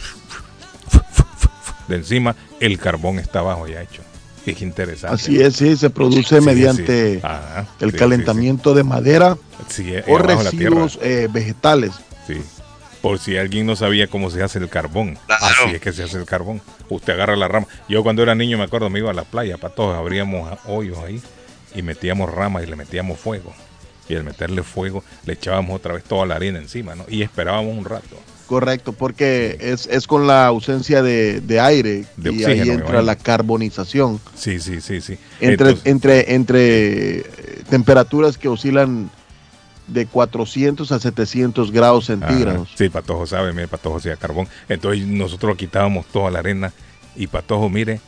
de 1.87 1.95
encima, 1.95 2.35
el 2.59 2.79
carbón 2.79 3.19
está 3.19 3.39
abajo 3.39 3.67
ya 3.67 3.81
hecho. 3.81 4.01
Es 4.47 4.61
interesante. 4.61 5.13
Así 5.15 5.41
es, 5.41 5.57
sí, 5.57 5.75
se 5.75 5.89
produce 5.89 6.39
Sí, 6.39 6.45
mediante 6.45 7.15
sí. 7.15 7.19
Ajá, 7.21 7.67
el 7.81 7.89
sí, 7.89 7.93
sí, 7.95 7.99
calentamiento 7.99 8.73
de 8.73 8.83
madera 8.83 9.37
Sí, 9.67 9.83
sí, 9.83 9.93
o 10.07 10.17
residuos 10.17 10.97
eh, 11.01 11.27
vegetales. 11.31 11.91
Sí. 12.25 12.41
Por 13.07 13.19
si 13.19 13.37
alguien 13.37 13.65
no 13.65 13.75
sabía 13.77 14.07
cómo 14.07 14.29
se 14.29 14.43
hace 14.43 14.59
el 14.59 14.67
carbón. 14.67 15.17
Claro. 15.27 15.45
Así 15.45 15.75
es 15.75 15.81
que 15.81 15.93
se 15.93 16.03
hace 16.03 16.17
el 16.17 16.25
carbón. 16.25 16.61
Usted 16.89 17.13
agarra 17.13 17.37
la 17.37 17.47
rama. 17.47 17.65
Yo 17.87 18.03
cuando 18.03 18.21
era 18.21 18.35
niño 18.35 18.57
me 18.57 18.65
acuerdo, 18.65 18.89
me 18.89 18.99
iba 18.99 19.11
a 19.11 19.13
la 19.13 19.23
playa, 19.23 19.57
para 19.57 19.73
todos 19.73 19.95
abríamos 19.95 20.59
hoyos 20.65 20.97
ahí 20.99 21.21
y 21.73 21.81
metíamos 21.83 22.29
ramas 22.29 22.63
y 22.63 22.65
le 22.65 22.75
metíamos 22.75 23.17
fuego. 23.17 23.53
Y 24.09 24.15
al 24.15 24.25
meterle 24.25 24.61
fuego 24.61 25.05
le 25.25 25.33
echábamos 25.33 25.75
otra 25.77 25.93
vez 25.93 26.03
toda 26.03 26.25
la 26.25 26.35
harina 26.35 26.59
encima, 26.59 26.95
¿no? 26.95 27.05
Y 27.07 27.21
esperábamos 27.21 27.77
un 27.77 27.85
rato. 27.85 28.17
Correcto, 28.45 28.91
porque 28.91 29.57
es, 29.59 29.87
es 29.87 30.05
con 30.05 30.27
la 30.27 30.45
ausencia 30.47 31.01
de, 31.01 31.39
de 31.39 31.59
aire 31.61 32.05
De 32.17 32.31
y 32.31 32.43
oxígeno, 32.43 32.61
ahí 32.61 32.67
me 32.67 32.73
entra 32.75 33.01
la 33.01 33.15
carbonización. 33.15 34.19
Sí, 34.35 34.59
sí, 34.59 34.81
sí, 34.81 34.99
sí. 34.99 35.17
Entre, 35.39 35.69
Entonces- 35.69 35.85
entre, 35.85 36.33
entre 36.35 37.17
eh, 37.19 37.23
temperaturas 37.69 38.37
que 38.37 38.49
oscilan 38.49 39.09
de 39.87 40.05
400 40.05 40.91
a 40.91 40.99
700 40.99 41.71
grados 41.71 42.09
Ajá. 42.09 42.19
centígrados. 42.27 42.69
Sí, 42.75 42.89
Patojo 42.89 43.25
sabe, 43.25 43.53
mire, 43.53 43.67
Patojo 43.67 43.97
hacía 43.97 44.15
carbón. 44.17 44.47
Entonces 44.69 45.05
nosotros 45.07 45.55
quitábamos 45.57 46.05
toda 46.07 46.29
la 46.31 46.39
arena 46.39 46.73
y 47.15 47.27
Patojo, 47.27 47.69
mire, 47.69 47.99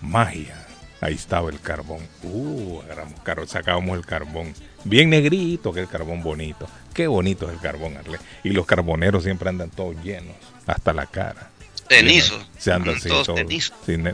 magia. 0.00 0.64
Ahí 1.00 1.14
estaba 1.14 1.48
el 1.50 1.60
carbón. 1.60 2.00
Uh, 2.24 2.80
agarramos 2.82 3.20
carbón, 3.20 3.46
sacábamos 3.48 3.96
el 3.96 4.04
carbón. 4.04 4.52
Bien 4.84 5.08
negrito, 5.10 5.72
que 5.72 5.80
el 5.80 5.88
carbón 5.88 6.22
bonito. 6.22 6.66
Qué 6.92 7.06
bonito 7.06 7.46
es 7.46 7.52
el 7.54 7.60
carbón, 7.60 7.96
Arle. 7.96 8.18
Y 8.42 8.50
los 8.50 8.66
carboneros 8.66 9.22
siempre 9.22 9.48
andan 9.48 9.70
todos 9.70 9.94
llenos, 10.02 10.34
hasta 10.66 10.92
la 10.92 11.06
cara. 11.06 11.50
Cenizo. 11.88 12.36
Se 12.58 12.72
andan 12.72 12.94
Mm, 12.94 12.96
así 12.98 13.08
todos 13.08 13.26
todo. 13.28 13.36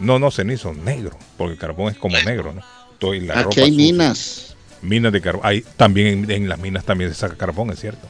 no, 0.01 0.19
no, 0.19 0.31
cenizo, 0.31 0.75
negro, 0.75 1.19
porque 1.39 1.55
el 1.55 1.59
carbón 1.59 1.91
es 1.91 1.99
como 1.99 2.17
negro, 2.21 2.53
¿no? 2.53 2.61
La 3.21 3.35
Aquí 3.35 3.43
ropa 3.43 3.61
hay 3.63 3.71
sucia. 3.71 3.77
minas. 3.93 4.54
Minas 4.85 5.13
de 5.13 5.21
carbón. 5.21 5.43
Hay, 5.45 5.65
también 5.77 6.07
en, 6.07 6.31
en 6.31 6.49
las 6.49 6.59
minas 6.59 6.85
también 6.85 7.11
se 7.11 7.17
saca 7.17 7.37
carbón, 7.37 7.71
es 7.71 7.81
cierto. 7.81 8.09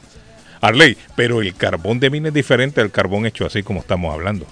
Arley, 0.61 0.97
pero 1.15 1.41
el 1.41 1.53
carbón 1.55 1.99
de 1.99 2.09
mina 2.09 2.29
es 2.29 2.33
diferente 2.33 2.81
al 2.81 2.91
carbón 2.91 3.25
hecho 3.25 3.45
así 3.45 3.63
como 3.63 3.81
estamos 3.81 4.13
hablando. 4.13 4.45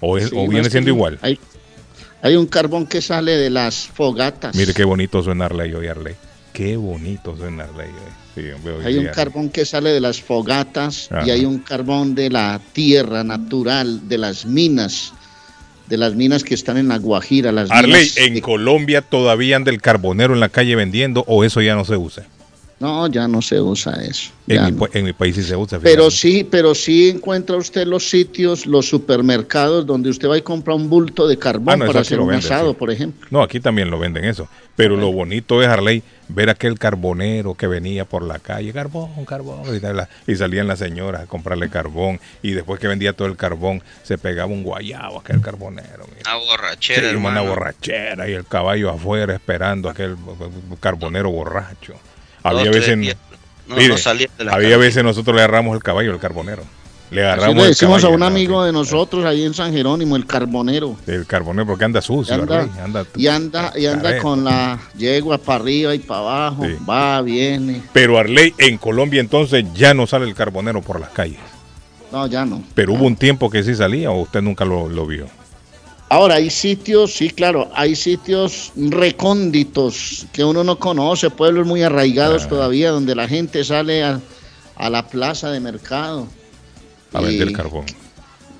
O, 0.00 0.18
es, 0.18 0.28
Sí, 0.28 0.36
o 0.36 0.46
viene 0.46 0.70
siendo 0.70 0.90
igual. 0.90 1.18
Hay, 1.22 1.38
hay 2.22 2.36
un 2.36 2.46
carbón 2.46 2.86
que 2.86 3.00
sale 3.00 3.32
de 3.32 3.50
las 3.50 3.86
fogatas. 3.86 4.54
Mire 4.54 4.74
qué 4.74 4.84
bonito 4.84 5.22
suena 5.22 5.46
Arley 5.46 5.72
hoy, 5.72 5.88
Arley. 5.88 6.14
Qué 6.52 6.76
bonito 6.76 7.36
suena 7.36 7.64
Arley 7.64 7.88
hoy. 7.88 8.12
Sí, 8.34 8.50
hombre, 8.50 8.74
hoy 8.74 8.84
Hay 8.84 8.98
un 8.98 9.06
carbón 9.06 9.48
que 9.50 9.64
sale 9.64 9.90
de 9.90 10.00
las 10.00 10.20
fogatas 10.20 11.10
Ajá. 11.10 11.26
y 11.26 11.30
hay 11.30 11.44
un 11.44 11.58
carbón 11.60 12.14
de 12.14 12.30
la 12.30 12.60
tierra 12.72 13.24
natural, 13.24 14.08
de 14.08 14.18
las 14.18 14.46
minas, 14.46 15.12
de 15.88 15.96
las 15.96 16.14
minas 16.14 16.44
que 16.44 16.54
están 16.54 16.76
en 16.76 16.88
la 16.88 16.98
Guajira. 16.98 17.52
Las 17.52 17.70
Arley, 17.70 17.92
minas 17.92 18.16
en 18.18 18.34
de- 18.34 18.42
Colombia 18.42 19.02
todavía 19.02 19.56
anda 19.56 19.70
el 19.70 19.80
carbonero 19.80 20.34
en 20.34 20.40
la 20.40 20.48
calle 20.48 20.76
vendiendo 20.76 21.24
o 21.26 21.44
eso 21.44 21.60
ya 21.62 21.74
no 21.74 21.84
se 21.84 21.96
usa. 21.96 22.26
No, 22.80 23.08
ya 23.08 23.26
no 23.26 23.42
se 23.42 23.60
usa 23.60 23.92
eso. 24.04 24.30
En 24.46 24.64
mi, 24.66 24.70
no. 24.72 24.78
pa- 24.86 24.96
en 24.96 25.04
mi 25.04 25.12
país 25.12 25.34
sí 25.34 25.42
se 25.42 25.56
usa. 25.56 25.80
Pero 25.80 26.10
sí, 26.12 26.46
pero 26.48 26.76
sí 26.76 27.08
encuentra 27.10 27.56
usted 27.56 27.86
los 27.86 28.08
sitios, 28.08 28.66
los 28.66 28.88
supermercados 28.88 29.84
donde 29.84 30.10
usted 30.10 30.28
va 30.28 30.38
y 30.38 30.42
compra 30.42 30.74
un 30.74 30.88
bulto 30.88 31.26
de 31.26 31.36
carbón 31.38 31.74
Ah, 31.74 31.76
no, 31.76 31.86
para 31.86 32.00
hacer 32.00 32.20
un 32.20 32.32
asado, 32.32 32.70
sí. 32.70 32.76
por 32.78 32.90
ejemplo. 32.92 33.26
No, 33.32 33.42
aquí 33.42 33.58
también 33.58 33.90
lo 33.90 33.98
venden 33.98 34.24
eso. 34.24 34.48
Pero 34.76 34.96
lo 34.96 35.10
bonito 35.10 35.60
es, 35.60 35.66
Harley, 35.68 36.04
ver 36.28 36.50
aquel 36.50 36.78
carbonero 36.78 37.54
que 37.54 37.66
venía 37.66 38.04
por 38.04 38.22
la 38.22 38.38
calle, 38.38 38.72
carbón, 38.72 39.24
carbón, 39.24 39.62
y, 40.28 40.36
salían 40.36 40.68
las 40.68 40.78
señoras 40.78 41.22
a 41.22 41.26
comprarle 41.26 41.68
carbón. 41.68 42.20
Y 42.44 42.52
después 42.52 42.78
que 42.78 42.86
vendía 42.86 43.12
todo 43.12 43.26
el 43.26 43.36
carbón, 43.36 43.82
se 44.04 44.18
pegaba 44.18 44.52
un 44.52 44.62
guayabo 44.62 45.18
aquel 45.18 45.40
carbonero. 45.40 46.06
mira. 46.16 46.36
Una 46.36 46.46
borrachera, 46.46 47.10
Sí, 47.10 47.16
una 47.16 47.40
borrachera 47.40 48.28
y 48.28 48.34
el 48.34 48.44
caballo 48.44 48.90
afuera 48.90 49.34
esperando 49.34 49.88
aquel 49.90 50.16
carbonero 50.78 51.30
borracho. 51.30 51.94
Había 52.42 52.70
veces, 52.70 52.98
días. 52.98 53.16
No, 53.66 53.76
mire, 53.76 53.88
no 53.88 53.98
salía 53.98 54.28
de 54.38 54.44
la 54.44 54.52
había 54.52 54.76
veces 54.76 55.04
nosotros 55.04 55.34
le 55.36 55.42
agarramos 55.42 55.76
el 55.76 55.82
caballo 55.82 56.12
al 56.12 56.18
carbonero. 56.18 56.62
Le 57.10 57.22
Así 57.22 57.26
agarramos 57.26 57.56
le 57.56 57.62
el 57.62 57.68
decimos 57.70 58.04
a 58.04 58.08
un 58.08 58.22
amigo 58.22 58.62
de 58.64 58.72
nosotros 58.72 59.24
ahí 59.24 59.44
en 59.44 59.54
San 59.54 59.72
Jerónimo, 59.72 60.14
el 60.16 60.26
carbonero. 60.26 60.96
El 61.06 61.24
carbonero 61.26 61.66
porque 61.66 61.84
anda 61.84 62.00
Y 62.00 62.02
sucio, 62.02 62.34
anda, 62.34 62.60
Harley, 62.60 62.78
anda 62.82 63.06
y 63.16 63.26
anda, 63.28 63.72
y 63.76 63.86
anda 63.86 64.18
con 64.18 64.44
la 64.44 64.78
yegua 64.96 65.38
para 65.38 65.62
arriba 65.62 65.94
y 65.94 66.00
para 66.00 66.20
abajo, 66.20 66.64
Sí. 66.66 66.76
va, 66.88 67.22
viene. 67.22 67.82
Pero 67.94 68.18
Arley, 68.18 68.52
en 68.58 68.76
Colombia 68.76 69.20
entonces 69.20 69.64
ya 69.74 69.94
no 69.94 70.06
sale 70.06 70.26
el 70.26 70.34
carbonero 70.34 70.82
por 70.82 71.00
las 71.00 71.10
calles. 71.10 71.40
No, 72.12 72.26
ya 72.26 72.44
no. 72.44 72.62
Pero 72.74 72.92
hubo 72.94 73.04
un 73.06 73.16
tiempo 73.16 73.48
que 73.50 73.62
sí 73.62 73.74
salía 73.74 74.10
o 74.10 74.20
usted 74.22 74.42
nunca 74.42 74.64
lo, 74.66 74.88
lo 74.88 75.06
vio. 75.06 75.26
Ahora 76.10 76.36
hay 76.36 76.48
sitios, 76.48 77.12
sí, 77.14 77.28
claro, 77.30 77.70
hay 77.74 77.94
sitios 77.94 78.72
recónditos 78.76 80.26
que 80.32 80.42
uno 80.42 80.64
no 80.64 80.78
conoce, 80.78 81.28
pueblos 81.30 81.66
muy 81.66 81.82
arraigados 81.82 82.44
Ah. 82.44 82.48
todavía, 82.48 82.90
donde 82.90 83.14
la 83.14 83.28
gente 83.28 83.62
sale 83.64 84.02
a, 84.02 84.20
a 84.76 84.88
la 84.90 85.06
plaza 85.06 85.50
de 85.50 85.60
mercado. 85.60 86.26
A 87.12 87.20
vender 87.20 87.52
carbón. 87.52 87.84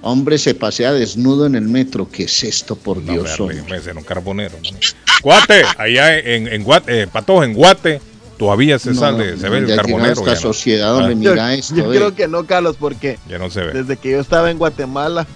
Hombre, 0.02 0.38
se 0.38 0.55
pasea 0.55 0.93
desnudo 0.93 1.47
en 1.47 1.55
el 1.55 1.62
metro. 1.69 2.09
¿Qué 2.11 2.25
es 2.25 2.45
esto, 2.45 2.76
por 2.76 2.99
No, 3.02 3.12
Dios? 3.12 3.38
me 3.40 3.55
me 3.62 3.93
un 3.93 4.05
carbonero. 4.05 4.57
¿no? 4.62 4.78
Guate, 5.23 5.62
allá 5.76 6.19
en, 6.19 6.47
en 6.49 6.62
Guate, 6.62 7.02
eh, 7.02 7.07
Patojo, 7.09 7.43
en 7.45 7.52
Guate, 7.55 8.00
todavía 8.38 8.78
se 8.78 8.90
No, 8.90 9.00
sale, 9.00 9.37
se 9.37 9.49
ve 9.49 9.59
el 9.59 9.75
carbonero. 9.75 10.12
esta 10.12 10.25
Ya 10.26 10.35
no, 10.35 10.40
sociedad 10.40 10.93
donde 10.93 11.12
Ah. 11.12 11.17
mira 11.17 11.52
yo 11.55 11.59
esto. 11.59 11.75
yo 11.76 11.93
eh. 11.93 11.97
creo 11.97 12.14
que 12.14 12.28
no, 12.28 12.45
Carlos, 12.47 12.76
porque 12.78 13.19
ya 13.28 13.38
no 13.38 13.50
se 13.50 13.62
ve. 13.62 13.73
desde 13.73 13.97
que 13.97 14.11
yo 14.12 14.21
estaba 14.21 14.50
en 14.50 14.59
Guatemala, 14.59 15.26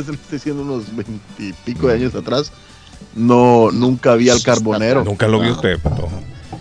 es 0.00 0.06
le 0.08 0.14
estoy 0.14 0.38
diciendo 0.38 0.62
unos 0.62 0.84
veintipico 0.94 1.86
Mm. 1.86 1.88
de 1.88 1.94
años 1.94 2.14
atrás, 2.14 2.52
no, 3.14 3.70
nunca 3.72 4.14
vi 4.14 4.30
al 4.30 4.42
carbonero. 4.42 5.04
Nunca 5.04 5.26
lo 5.28 5.38
vio 5.40 5.50
No. 5.50 5.56
usted, 5.56 5.78
Patojo. 5.78 6.10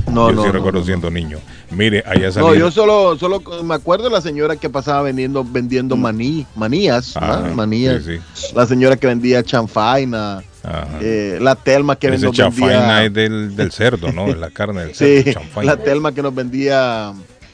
No, 0.08 0.30
yo 0.30 0.36
no, 0.36 0.42
sí 0.42 0.48
no, 0.48 0.54
recuerdo 0.54 0.80
no, 0.80 0.86
siendo 0.86 1.10
niño. 1.12 1.38
Mire, 1.70 2.04
allá 2.06 2.28
No, 2.28 2.32
salía. 2.34 2.60
yo 2.60 2.72
solo, 2.72 3.18
solo 3.18 3.42
me 3.64 3.76
acuerdo 3.76 4.06
de 4.06 4.10
la 4.10 4.22
señora 4.22 4.56
que 4.58 4.70
pasaba 4.70 5.04
vendiendo, 5.04 5.44
vendiendo 5.46 5.96
maní, 5.96 6.46
manías, 6.56 7.16
¿no? 7.16 7.22
Mm. 7.22 7.30
Ajá, 7.32 7.42
manías. 7.56 8.04
sí, 8.04 8.18
sí. 8.34 8.48
La 8.56 8.66
señora 8.66 8.98
que 8.98 9.08
vendía 9.08 9.44
chanfaina, 9.44 10.42
eh, 11.02 11.38
la 11.42 11.56
Telma 11.56 11.96
que 11.96 12.08
Ese 12.08 12.26
nos 12.26 12.36
chafaina 12.36 13.00
vendía, 13.00 13.06
es 13.06 13.14
del, 13.14 13.56
del 13.56 13.72
cerdo, 13.72 14.12
¿no? 14.12 14.28
La 14.34 14.50
carne 14.52 14.82
del 14.88 14.96
sí, 14.96 15.22
cerdo. 15.24 15.40
chanfaina. 15.40 15.76
la 15.76 15.82
Telma 15.84 16.12
que 16.14 16.22
nos 16.24 16.34
vendía 16.36 17.14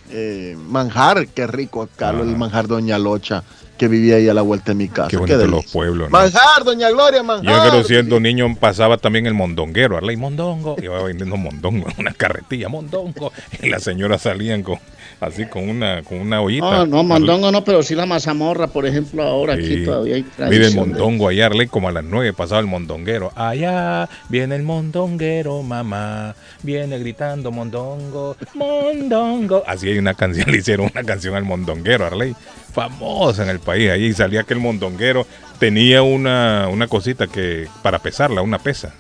eh, 0.10 0.58
manjar, 0.68 1.28
qué 1.28 1.46
rico, 1.48 1.88
Carlos, 1.96 2.24
Ajá. 2.24 2.32
el 2.32 2.38
manjar 2.38 2.68
Doña 2.68 2.98
Locha, 2.98 3.44
que 3.78 3.88
vivía 3.88 4.16
ahí 4.18 4.28
a 4.28 4.34
la 4.34 4.42
vuelta 4.42 4.72
de 4.72 4.76
mi 4.76 4.88
casa. 4.90 5.08
Qué 5.10 5.18
Qué 5.18 5.18
bonito 5.18 5.38
los 5.38 5.52
delicia. 5.52 5.72
pueblos, 5.74 6.10
¿no? 6.12 6.18
Manjar, 6.18 6.64
Doña 6.66 6.90
Gloria, 6.90 7.24
manjar. 7.24 7.66
Yo 7.66 7.70
creo 7.72 7.84
siendo 7.84 8.20
niño 8.20 8.54
pasaba 8.60 8.98
también 8.98 9.26
el 9.28 9.34
mondonguero, 9.34 9.98
Arley 9.98 10.18
Mondongo, 10.18 10.76
iba 10.82 11.02
vendiendo 11.04 11.38
mondongo 11.38 11.88
en 11.90 11.96
una 12.00 12.14
carretilla, 12.14 12.70
mondongo, 12.70 13.32
y 13.62 13.70
las 13.70 13.84
señoras 13.84 14.24
salían 14.24 14.64
con 14.64 14.80
así 15.20 15.46
con 15.48 15.68
una 15.68 16.04
con 16.04 16.20
una 16.20 16.42
ollita. 16.42 16.70
No, 16.70 16.86
no, 16.86 17.04
mondongo 17.04 17.52
no, 17.52 17.64
pero 17.64 17.82
sí 17.84 17.96
la 17.96 18.06
mazamorra, 18.06 18.68
por 18.68 18.86
ejemplo, 18.86 19.24
ahora 19.24 19.56
Sí. 19.56 19.64
aquí 19.64 19.86
todavía 19.86 20.16
hay 20.16 20.26
Mire 20.50 20.68
el 20.68 20.76
mondongo 20.76 21.28
allá, 21.28 21.46
Arley, 21.48 21.68
como 21.68 21.88
a 21.90 21.92
las 21.92 22.04
nueve 22.04 22.34
pasaba 22.34 22.60
el 22.62 22.68
mondonguero. 22.68 23.32
Allá 23.36 24.10
viene 24.30 24.56
el 24.56 24.64
mondonguero, 24.64 25.64
mamá, 25.64 26.36
viene 26.64 27.00
gritando 27.00 27.52
mondongo, 27.52 28.36
mondongo. 28.54 29.64
Así 29.68 29.90
hay 29.90 29.98
una 29.98 30.14
canción, 30.14 30.46
le 30.52 30.58
hicieron 30.58 30.90
una 30.94 31.04
canción 31.04 31.36
al 31.36 31.44
mondonguero, 31.44 32.06
Arley, 32.06 32.36
famosa 32.78 33.42
en 33.42 33.50
el 33.50 33.60
país. 33.60 33.90
Ahí 33.90 34.14
salía 34.14 34.44
que 34.44 34.54
el 34.54 34.60
mondonguero 34.60 35.26
tenía 35.58 36.04
una, 36.04 36.68
una 36.72 36.88
cosita 36.88 37.26
que 37.26 37.68
para 37.82 37.98
pesarla, 37.98 38.44
una 38.44 38.60
pesa. 38.60 38.94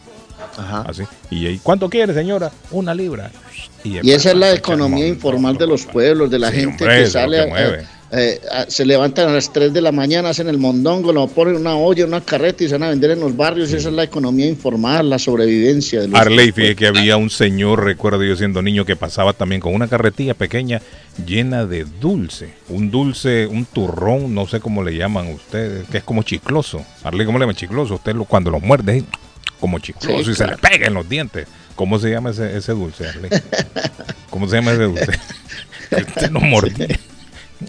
Ajá. 0.58 0.84
Así. 0.88 1.04
Y 1.30 1.46
ahí, 1.46 1.60
¿cuánto 1.62 1.88
quiere, 1.88 2.12
señora? 2.16 2.52
Una 2.72 2.96
libra. 2.96 3.30
Y 3.84 4.10
esa 4.10 4.32
es 4.32 4.36
la 4.36 4.52
economía 4.52 5.08
informal 5.08 5.58
de 5.58 5.68
los 5.68 5.86
pueblos, 5.86 6.32
de 6.32 6.40
la 6.40 6.50
Sí, 6.50 6.62
gente 6.62 6.84
hombre, 6.84 7.04
que 7.04 7.08
sale, 7.08 7.46
que 7.46 7.86
eh, 8.10 8.40
se 8.68 8.86
levantan 8.86 9.30
a 9.30 9.34
las 9.34 9.52
3 9.54 9.72
de 9.72 9.82
la 9.82 9.92
mañana, 9.92 10.30
hacen 10.30 10.48
el 10.48 10.58
mondongo, 10.58 11.14
lo 11.14 11.28
ponen 11.28 11.56
en 11.56 11.62
una 11.62 11.76
olla, 11.76 12.06
una 12.06 12.22
carreta 12.22 12.64
y 12.64 12.68
se 12.68 12.74
van 12.74 12.84
a 12.84 12.90
vender 12.90 13.12
en 13.12 13.20
los 13.20 13.36
barrios. 13.36 13.72
Esa 13.72 13.90
es 13.90 13.94
la 13.94 14.04
economía 14.04 14.48
informal, 14.48 15.10
la 15.10 15.20
sobrevivencia 15.20 16.02
de 16.02 16.08
los 16.08 16.20
Arley, 16.20 16.52
fíjese 16.52 16.76
que 16.76 16.88
había 16.88 17.18
un 17.18 17.30
señor, 17.30 17.84
recuerdo 17.84 18.24
yo 18.24 18.36
siendo 18.36 18.62
niño, 18.62 18.86
que 18.86 18.96
pasaba 18.96 19.34
también 19.34 19.62
con 19.62 19.76
una 19.76 19.88
carretilla 19.88 20.34
pequeña 20.34 20.82
llena 21.26 21.66
de 21.66 21.84
dulce. 21.86 22.54
Un 22.70 22.92
dulce, 22.92 23.48
un 23.48 23.66
turrón, 23.66 24.34
no 24.36 24.48
sé 24.48 24.60
cómo 24.60 24.84
le 24.84 24.96
llaman 24.96 25.28
ustedes, 25.28 25.88
que 25.90 25.98
es 26.00 26.04
como 26.04 26.24
chicloso. 26.24 26.86
Arley, 27.04 27.26
¿cómo 27.26 27.38
le 27.38 27.44
llaman 27.44 27.56
chicloso? 27.56 27.96
Usted 27.96 28.16
lo- 28.16 28.26
cuando 28.26 28.52
lo 28.52 28.60
muerde, 28.60 29.04
como 29.60 29.80
chicloso 29.80 30.24
Sí, 30.26 30.32
y 30.32 30.36
se 30.36 30.46
le 30.48 30.58
pega 30.58 30.88
en 30.88 30.94
los 30.94 31.08
dientes. 31.10 31.48
¿Cómo 31.76 32.00
se 32.00 32.10
llama 32.10 32.32
ese, 32.32 32.58
ese 32.58 32.72
dulce, 32.74 33.08
Arley? 33.08 33.30
¿Cómo 34.30 34.48
se 34.48 34.56
llama 34.58 34.72
ese 34.72 34.84
dulce? 34.84 35.12
Usted 35.92 36.32
no 36.32 36.40
mordía. 36.42 37.00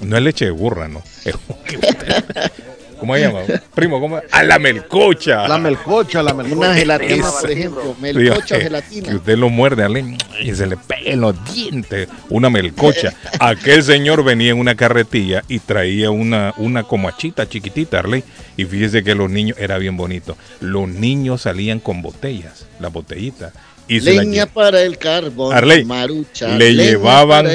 No 0.02 0.16
es 0.16 0.22
leche 0.22 0.44
de 0.46 0.50
burra, 0.50 0.88
no. 0.88 1.02
Es 1.24 1.34
que 1.64 1.76
usted- 1.78 2.24
¿Cómo 2.98 3.14
se 3.14 3.20
llama? 3.22 3.40
Primo, 3.74 4.00
¿cómo? 4.00 4.20
A 4.30 4.42
la 4.42 4.58
melcocha. 4.58 5.46
La 5.48 5.58
melcocha, 5.58 6.22
la 6.22 6.34
melcocha. 6.34 6.56
Una 6.58 6.74
gelatina, 6.74 7.14
Esa. 7.28 7.40
por 7.40 7.50
ejemplo. 7.50 7.96
Melcocha 8.00 8.54
o 8.56 8.58
Que 8.58 8.64
gelatina. 8.64 9.14
usted 9.14 9.38
lo 9.38 9.48
muerde 9.48 9.84
Ale, 9.84 10.16
y 10.40 10.54
se 10.54 10.66
le 10.66 10.76
pega 10.76 11.12
en 11.12 11.20
los 11.20 11.54
dientes 11.54 12.08
una 12.28 12.50
melcocha. 12.50 13.14
Aquel 13.40 13.82
señor 13.82 14.24
venía 14.24 14.50
en 14.50 14.58
una 14.58 14.74
carretilla 14.74 15.42
y 15.48 15.58
traía 15.60 16.10
una, 16.10 16.54
una 16.56 16.82
comachita 16.84 17.48
chiquitita, 17.48 18.00
Arley. 18.00 18.24
Y 18.56 18.64
fíjese 18.64 19.04
que 19.04 19.14
los 19.14 19.30
niños, 19.30 19.56
era 19.58 19.78
bien 19.78 19.96
bonito. 19.96 20.36
Los 20.60 20.88
niños 20.88 21.42
salían 21.42 21.78
con 21.78 22.02
botellas, 22.02 22.66
las 22.80 22.92
botellitas. 22.92 23.52
Y 23.88 24.00
Leña 24.00 24.44
para 24.44 24.82
el 24.82 24.98
carbón. 24.98 25.56
Arley, 25.56 25.84
marucha. 25.84 26.48
le 26.48 26.74
llevaban 26.74 27.46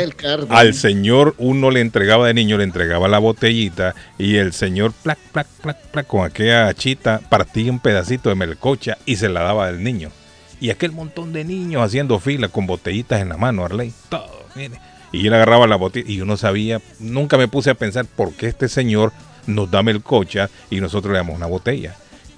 al 0.49 0.73
señor, 0.73 1.35
uno 1.37 1.69
le 1.69 1.79
entregaba 1.79 2.25
de 2.25 2.33
niño, 2.33 2.57
le 2.57 2.63
entregaba 2.63 3.07
la 3.07 3.19
botellita 3.19 3.93
y 4.17 4.37
el 4.37 4.51
señor, 4.51 4.93
plac, 4.93 5.19
plac, 5.31 5.47
plac, 5.61 5.77
plac, 5.91 6.07
con 6.07 6.25
aquella 6.25 6.73
chita, 6.73 7.21
partía 7.29 7.71
un 7.71 7.79
pedacito 7.79 8.29
de 8.29 8.35
melcocha 8.35 8.97
y 9.05 9.17
se 9.17 9.29
la 9.29 9.43
daba 9.43 9.67
al 9.67 9.83
niño. 9.83 10.09
Y 10.59 10.71
aquel 10.71 10.91
montón 10.91 11.33
de 11.33 11.43
niños 11.43 11.83
haciendo 11.83 12.19
fila 12.19 12.47
con 12.47 12.65
botellitas 12.65 13.21
en 13.21 13.29
la 13.29 13.37
mano, 13.37 13.65
Arley, 13.65 13.93
todo, 14.09 14.47
mire. 14.55 14.79
Y 15.11 15.27
él 15.27 15.33
agarraba 15.35 15.67
la 15.67 15.75
botella 15.75 16.09
y 16.09 16.17
yo 16.17 16.25
no 16.25 16.37
sabía, 16.37 16.81
nunca 16.99 17.37
me 17.37 17.47
puse 17.47 17.69
a 17.69 17.75
pensar 17.75 18.05
por 18.05 18.33
qué 18.33 18.47
este 18.47 18.67
señor 18.67 19.11
nos 19.45 19.69
da 19.69 19.83
melcocha 19.83 20.49
y 20.71 20.79
nosotros 20.81 21.11
le 21.11 21.19
damos 21.19 21.35
una 21.35 21.45
botella. 21.45 21.95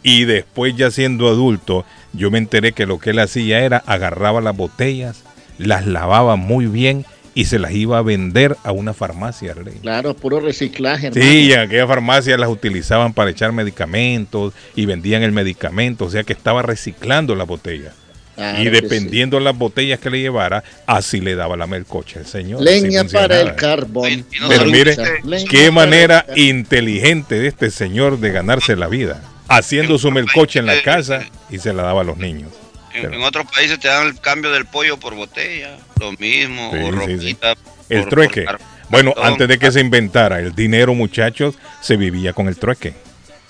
Y 0.07 0.25
después 0.25 0.75
ya 0.75 0.91
siendo 0.91 1.27
adulto, 1.27 1.83
yo 2.13 2.29
me 2.29 2.37
enteré 2.37 2.73
que 2.73 2.85
lo 2.85 2.99
que 2.99 3.09
él 3.09 3.17
hacía 3.17 3.61
era 3.61 3.77
agarraba 3.87 4.39
las 4.39 4.55
botellas, 4.55 5.23
las 5.57 5.87
lavaba 5.87 6.35
muy 6.35 6.67
bien 6.67 7.07
y 7.33 7.45
se 7.45 7.57
las 7.57 7.71
iba 7.71 7.97
a 7.97 8.03
vender 8.03 8.55
a 8.63 8.71
una 8.71 8.93
farmacia. 8.93 9.53
Arley. 9.53 9.79
Claro, 9.81 10.15
puro 10.15 10.39
reciclaje, 10.39 11.07
hermano. 11.07 11.25
Sí, 11.25 11.47
y 11.47 11.53
en 11.53 11.61
aquella 11.61 11.87
farmacia 11.87 12.37
las 12.37 12.49
utilizaban 12.49 13.13
para 13.13 13.31
echar 13.31 13.51
medicamentos 13.51 14.53
y 14.75 14.85
vendían 14.85 15.23
el 15.23 15.31
medicamento, 15.31 16.05
o 16.05 16.11
sea 16.11 16.23
que 16.23 16.33
estaba 16.33 16.61
reciclando 16.61 17.33
la 17.33 17.45
botella. 17.45 17.91
Claro 18.35 18.61
y 18.61 18.69
dependiendo 18.69 19.37
de 19.37 19.43
las 19.43 19.57
botellas 19.57 19.97
que 19.97 20.11
le 20.11 20.19
llevara, 20.19 20.63
así 20.85 21.19
le 21.19 21.33
daba 21.33 21.57
la 21.57 21.65
melcocha 21.65 22.19
el 22.19 22.27
señor. 22.27 22.61
Leña 22.61 23.05
para 23.05 23.41
el 23.41 23.55
carbón. 23.55 24.23
Pero 24.47 24.65
mire, 24.65 24.95
Leña 25.23 25.49
qué 25.49 25.71
manera 25.71 26.27
inteligente 26.35 27.39
de 27.39 27.47
este 27.47 27.71
señor 27.71 28.19
de 28.19 28.31
ganarse 28.31 28.75
la 28.75 28.87
vida, 28.87 29.23
haciendo 29.47 29.97
su 29.97 30.11
melcocha 30.11 30.59
en 30.59 30.65
la 30.65 30.81
casa 30.81 31.21
y 31.49 31.59
se 31.59 31.73
la 31.73 31.83
daba 31.83 32.01
a 32.01 32.03
los 32.03 32.17
niños. 32.17 32.51
En, 32.93 33.13
en 33.13 33.21
otros 33.23 33.45
países 33.53 33.77
te 33.79 33.87
dan 33.89 34.07
el 34.07 34.19
cambio 34.19 34.51
del 34.51 34.65
pollo 34.65 34.97
por 34.97 35.15
botella, 35.15 35.77
lo 35.99 36.13
mismo, 36.13 36.71
Sí, 36.71 36.77
o 36.79 36.85
sí, 36.85 36.91
sí. 36.91 36.97
ropita. 37.13 37.53
El 37.89 37.99
por- 38.01 38.09
trueque. 38.09 38.41
por 38.43 38.59
Bueno, 38.89 39.13
antes 39.21 39.47
de 39.47 39.59
que 39.59 39.71
se 39.71 39.81
inventara 39.81 40.39
el 40.39 40.55
dinero, 40.55 40.93
muchachos, 40.93 41.55
se 41.81 41.97
vivía 41.97 42.31
con 42.33 42.47
el 42.47 42.55
trueque. 42.57 42.93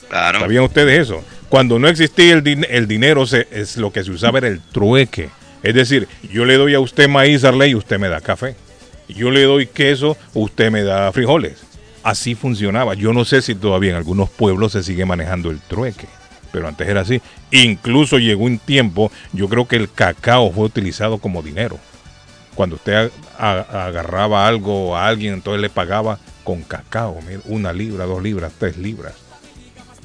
Claro. 0.10 0.40
¿Sabían 0.40 0.64
ustedes 0.64 1.00
eso? 1.02 1.24
Cuando 1.50 1.78
no 1.80 1.88
existía 1.88 2.34
el, 2.34 2.44
din- 2.44 2.66
el 2.70 2.88
dinero, 2.88 3.26
se, 3.28 3.48
es 3.52 3.78
lo 3.78 3.92
que 3.94 4.04
se 4.04 4.12
usaba 4.12 4.40
era 4.40 4.48
el 4.48 4.62
trueque. 4.72 5.30
Es 5.64 5.74
decir, 5.76 6.08
yo 6.32 6.46
le 6.46 6.56
doy 6.56 6.74
a 6.74 6.80
usted 6.80 7.08
maíz, 7.08 7.44
Arley, 7.44 7.72
y 7.72 7.76
usted 7.76 7.98
me 8.00 8.08
da 8.10 8.22
café. 8.22 8.56
Yo 9.08 9.30
le 9.30 9.44
doy 9.44 9.68
queso, 9.68 10.18
usted 10.34 10.72
me 10.72 10.84
da 10.84 11.12
frijoles. 11.12 11.62
Así 12.06 12.36
funcionaba. 12.36 12.94
Yo 12.94 13.14
no 13.14 13.26
sé 13.26 13.42
si 13.42 13.56
todavía 13.56 13.90
en 13.90 13.96
algunos 13.96 14.30
pueblos 14.30 14.74
se 14.74 14.84
sigue 14.84 15.06
manejando 15.06 15.50
el 15.50 15.60
trueque, 15.60 16.08
pero 16.52 16.68
antes 16.68 16.88
era 16.88 17.02
así. 17.02 17.20
Incluso 17.50 18.20
llegó 18.20 18.44
un 18.44 18.60
tiempo, 18.60 19.12
yo 19.34 19.50
creo 19.50 19.68
que 19.68 19.76
el 19.76 19.92
cacao 19.92 20.52
fue 20.52 20.66
utilizado 20.66 21.18
como 21.18 21.42
dinero. 21.42 21.80
Cuando 22.54 22.76
usted 22.76 23.12
agarraba 23.40 24.48
algo 24.48 24.96
a 24.96 25.08
alguien, 25.08 25.34
entonces 25.34 25.60
le 25.60 25.72
pagaba 25.72 26.20
con 26.44 26.62
cacao, 26.62 27.18
mira, 27.28 27.42
una 27.46 27.74
libra, 27.74 28.06
dos 28.06 28.22
libras, 28.22 28.54
tres 28.60 28.78
libras. 28.78 29.14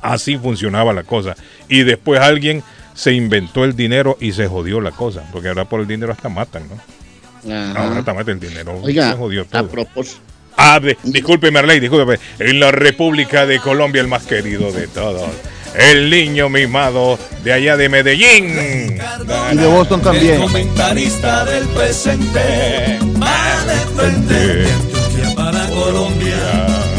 Así 0.01 0.39
funcionaba 0.39 0.95
la 0.95 1.03
cosa. 1.03 1.37
Y 1.69 1.83
después 1.83 2.19
alguien 2.23 2.63
se 2.95 3.13
inventó 3.13 3.67
el 3.67 3.77
dinero 3.77 4.17
y 4.21 4.33
se 4.33 4.47
jodió 4.47 4.81
la 4.81 4.93
cosa. 4.93 5.23
Porque 5.33 5.49
ahora 5.49 5.67
por 5.67 5.81
el 5.81 5.87
dinero 5.87 6.13
hasta 6.13 6.31
matan, 6.31 6.63
¿no? 6.67 7.53
Ajá. 7.55 7.85
Ahora 7.85 7.99
hasta 7.99 8.15
matan 8.15 8.41
el 8.43 8.49
dinero. 8.49 8.81
Oiga, 8.83 9.11
se 9.11 9.19
jodió 9.19 9.47
a 9.53 9.63
propósito. 9.65 10.31
Ah, 10.57 10.79
de- 10.81 10.97
discúlpeme, 11.05 11.59
Arley, 11.59 11.81
discúlpeme. 11.81 12.19
En 12.39 12.61
la 12.61 12.71
República 12.71 13.47
de 13.47 13.59
Colombia, 13.61 14.01
el 14.03 14.09
más 14.09 14.25
querido 14.25 14.73
de 14.73 14.87
todos. 14.89 15.29
El 15.75 16.11
niño 16.11 16.49
mimado 16.49 17.19
de 17.45 17.53
allá 17.53 17.77
de 17.77 17.89
Medellín. 17.89 18.99
Y 19.53 19.57
de 19.57 19.67
Boston 19.67 20.01
El 20.01 20.05
también. 20.05 20.41
comentarista 20.41 21.45
del 21.45 21.65
presente 21.69 22.99
va 23.23 23.65
de 23.67 23.77
frente 23.95 24.35
de 24.35 24.73
Antioquia 24.73 25.35
para 25.37 25.67
Colombia. 25.69 26.37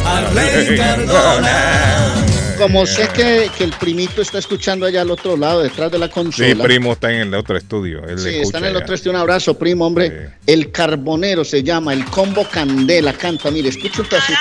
Arley 0.06 0.78
Cardona. 0.78 2.21
Como 2.62 2.86
sé 2.86 3.08
que, 3.10 3.50
que 3.58 3.64
el 3.64 3.72
primito 3.74 4.22
está 4.22 4.38
escuchando 4.38 4.86
allá 4.86 5.02
al 5.02 5.10
otro 5.10 5.36
lado, 5.36 5.64
detrás 5.64 5.92
de 5.92 5.98
la 5.98 6.06
Sí, 6.08 6.14
consola. 6.14 6.64
primo 6.64 6.94
está 6.94 7.12
en 7.12 7.22
el 7.22 7.34
otro 7.34 7.58
estudio. 7.58 8.04
Él 8.08 8.20
Sí, 8.20 8.40
está 8.42 8.60
en 8.60 8.66
el 8.66 8.76
allá. 8.76 8.84
otro 8.84 8.94
este. 8.96 9.10
Un 9.10 9.16
abrazo, 9.16 9.58
primo, 9.58 9.88
hombre. 9.88 10.10
Sí. 10.46 10.52
El 10.54 10.72
Carbonero 10.72 11.44
se 11.44 11.64
llama, 11.64 11.92
el 11.94 12.06
Combo 12.06 12.48
Candela. 12.48 13.14
Canta, 13.14 13.50
mire, 13.50 13.70
escucha 13.70 14.02
un 14.04 14.08
pedacito. 14.08 14.40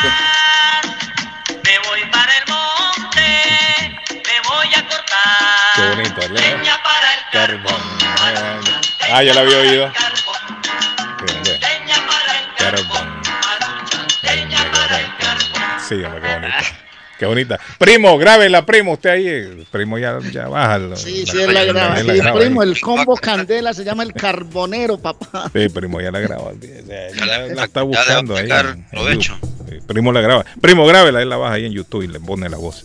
Me 1.65 1.79
voy 1.89 2.01
para 2.13 2.33
el 2.37 2.45
monte, 2.49 3.21
me 4.13 4.49
voy 4.49 4.69
a 4.77 4.87
cortar. 4.87 5.75
Qué 5.77 5.83
bonito, 5.97 6.21
Arley. 6.23 6.43
Leña 6.59 6.79
para 6.83 7.15
el 7.15 7.21
Carbón. 7.33 7.83
carbón. 7.99 8.81
Ah, 9.13 9.23
ya 9.23 9.33
la 9.35 9.41
había 9.41 9.59
oído. 9.59 9.93
Sí. 11.27 11.51
Leña 11.53 12.07
para 12.07 12.39
el 12.39 12.55
Carbón. 12.59 13.23
Leña 14.23 14.71
para 14.73 15.01
el 15.01 15.07
carbón. 15.17 15.81
Sí, 15.89 15.95
hombre, 16.05 16.21
qué 16.21 16.35
bonita. 16.35 16.63
Qué 17.21 17.27
bonita. 17.27 17.61
Primo, 17.79 18.17
grábela, 18.17 18.65
primo. 18.65 18.95
Usted 18.95 19.11
ahí. 19.11 19.27
El 19.29 19.67
primo 19.71 19.99
ya, 19.99 20.19
ya 20.33 20.49
baja. 20.49 20.97
Sí, 20.97 21.25
sí, 21.27 21.39
él 21.43 21.53
la 21.53 21.65
graba. 21.65 22.01
él 22.01 22.07
Sí, 22.11 22.17
graba 22.17 22.41
primo, 22.41 22.63
ahí. 22.63 22.69
el 22.71 22.81
Combo 22.81 23.15
Candela 23.15 23.75
se 23.75 23.85
llama 23.85 24.05
el 24.05 24.15
Carbonero, 24.15 24.97
papá. 24.97 25.51
Sí, 25.53 25.69
primo, 25.69 26.01
ya 26.01 26.11
la 26.11 26.21
graba. 26.21 26.53
Ya 26.59 27.27
la, 27.27 27.47
la 27.49 27.65
está 27.65 27.81
Ya 27.81 27.83
buscando 27.83 28.37
ahí. 28.37 28.49
en-. 28.51 29.21
Sí, 29.21 29.33
primo 29.87 30.13
la 30.13 30.23
graba. 30.23 30.47
Primo, 30.63 30.87
grábela, 30.87 31.21
él 31.21 31.29
la 31.29 31.37
baja 31.37 31.55
ahí 31.57 31.67
en 31.67 31.73
YouTube 31.73 32.05
y 32.05 32.09
le 32.09 32.21
pone 32.21 32.49
la 32.49 32.57
voz. 32.57 32.85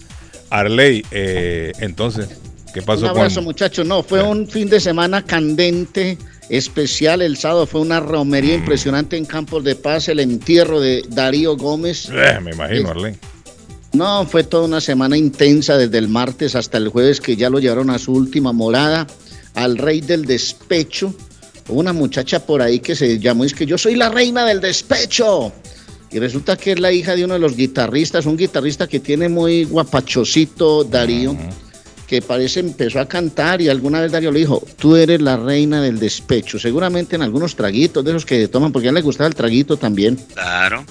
Arley, 0.50 1.06
eh, 1.12 1.72
entonces, 1.80 2.28
¿qué 2.74 2.82
Un 2.82 2.86
pasó 2.86 3.08
abrazo, 3.10 3.36
con 3.36 3.46
muchachos. 3.46 3.86
No, 3.88 4.04
fue 4.04 4.22
un 4.22 4.50
fin 4.50 4.70
de 4.70 4.82
semana 4.82 5.24
candente, 5.24 6.18
especial. 6.50 7.22
El 7.22 7.38
sábado 7.38 7.66
fue 7.68 7.80
una 7.80 8.02
romería 8.02 8.56
Mm. 8.58 8.60
impresionante 8.60 9.16
en 9.16 9.24
Campos 9.26 9.64
de 9.64 9.76
Paz, 9.76 10.10
el 10.10 10.20
entierro 10.20 10.82
de 10.82 11.04
Darío 11.08 11.56
Gómez. 11.56 12.10
Eh, 12.12 12.40
me 12.44 12.52
imagino, 12.52 12.90
Arley. 12.92 13.16
No, 13.96 14.26
fue 14.26 14.44
toda 14.44 14.66
una 14.66 14.82
semana 14.82 15.16
intensa 15.18 15.78
desde 15.78 15.98
el 15.98 16.10
martes 16.10 16.56
hasta 16.56 16.78
el 16.78 16.90
jueves 16.90 17.22
que 17.22 17.36
ya 17.36 17.50
lo 17.50 17.60
llevaron 17.60 17.90
a 17.90 17.98
su 18.00 18.12
última 18.12 18.52
morada, 18.52 19.08
al 19.54 19.78
rey 19.78 20.02
del 20.02 20.26
despecho. 20.26 21.14
Hubo 21.70 21.80
una 21.80 21.94
muchacha 21.94 22.46
por 22.46 22.62
ahí 22.62 22.80
que 22.80 22.96
se 22.96 23.18
llamó, 23.20 23.46
es 23.46 23.54
que 23.54 23.66
yo 23.66 23.78
soy 23.78 23.96
la 23.96 24.10
reina 24.10 24.46
del 24.46 24.60
despecho. 24.60 25.52
Y 26.12 26.20
resulta 26.20 26.58
que 26.58 26.74
es 26.74 26.80
la 26.80 26.92
hija 26.92 27.16
de 27.16 27.26
uno 27.26 27.34
de 27.36 27.40
los 27.40 27.56
guitarristas, 27.56 28.26
un 28.26 28.38
guitarrista 28.38 28.88
que 28.88 29.00
tiene 29.00 29.30
muy 29.30 29.64
guapachosito, 29.64 30.84
Darío, 30.84 31.36
que 32.08 32.22
parece 32.22 32.60
empezó 32.60 33.00
a 33.00 33.08
cantar 33.08 33.62
y 33.62 33.70
alguna 33.70 34.02
vez 34.02 34.12
Darío 34.12 34.32
le 34.32 34.40
dijo, 34.40 34.62
tú 34.78 34.96
eres 34.96 35.22
la 35.22 35.38
reina 35.38 35.82
del 35.82 36.00
despecho. 36.00 36.60
Seguramente 36.60 37.16
en 37.16 37.22
algunos 37.22 37.56
traguitos 37.56 38.04
de 38.04 38.12
esos 38.12 38.26
que 38.26 38.48
toman, 38.48 38.72
porque 38.72 38.88
a 38.88 38.90
él 38.90 38.96
le 38.96 39.02
gustaba 39.02 39.28
el 39.28 39.36
traguito 39.36 39.78
también 39.78 40.18
Claro. 40.34 40.86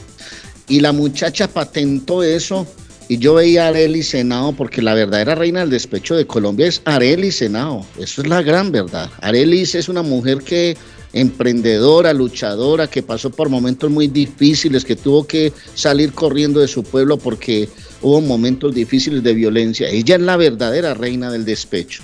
y 0.69 0.81
la 0.81 0.93
muchacha 0.93 1.49
patentó 1.49 2.23
eso 2.23 2.67
y 3.09 3.19
yo 3.19 3.35
veía 3.35 3.67
a 3.67 3.69
Arely 3.69 4.03
Senao 4.03 4.53
porque 4.53 4.83
la 4.83 4.95
verdadera 4.95 5.35
reina 5.35 5.61
del 5.61 5.71
despecho 5.71 6.14
de 6.14 6.27
Colombia 6.27 6.67
es 6.67 6.83
Arely 6.85 7.31
Senao, 7.31 7.87
eso 7.99 8.23
es 8.23 8.29
la 8.29 8.43
gran 8.43 8.73
verdad. 8.73 9.11
Arely 9.21 9.62
es 9.62 9.88
una 9.88 10.03
mujer 10.03 10.38
que 10.38 10.77
emprendedora, 11.12 12.12
luchadora, 12.12 12.88
que 12.88 13.03
pasó 13.03 13.31
por 13.31 13.49
momentos 13.49 13.90
muy 13.90 14.09
difíciles, 14.09 14.85
que 14.85 14.97
tuvo 14.97 15.27
que 15.27 15.53
salir 15.75 16.12
corriendo 16.12 16.61
de 16.61 16.69
su 16.69 16.83
pueblo 16.83 17.17
porque 17.17 17.69
hubo 18.03 18.21
momentos 18.21 18.75
difíciles 18.75 19.23
de 19.23 19.33
violencia. 19.33 19.88
Ella 19.88 20.17
es 20.17 20.21
la 20.21 20.37
verdadera 20.37 20.93
reina 20.95 21.31
del 21.31 21.45
despecho. 21.45 22.03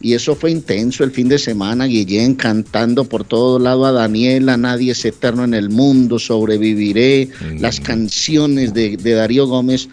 Y 0.00 0.14
eso 0.14 0.34
fue 0.34 0.50
intenso 0.50 1.04
el 1.04 1.12
fin 1.12 1.28
de 1.28 1.38
semana, 1.38 1.86
Guillén 1.86 2.34
cantando 2.34 3.04
por 3.04 3.22
todo 3.24 3.58
lado 3.60 3.86
a 3.86 3.92
Daniela, 3.92 4.56
Nadie 4.56 4.92
es 4.92 5.04
eterno 5.04 5.44
en 5.44 5.54
el 5.54 5.70
mundo, 5.70 6.18
sobreviviré, 6.18 7.28
Mm. 7.40 7.60
las 7.60 7.78
canciones 7.80 8.74
de, 8.74 8.96
de 8.96 9.12
Darío 9.12 9.46
Gómez. 9.46 9.88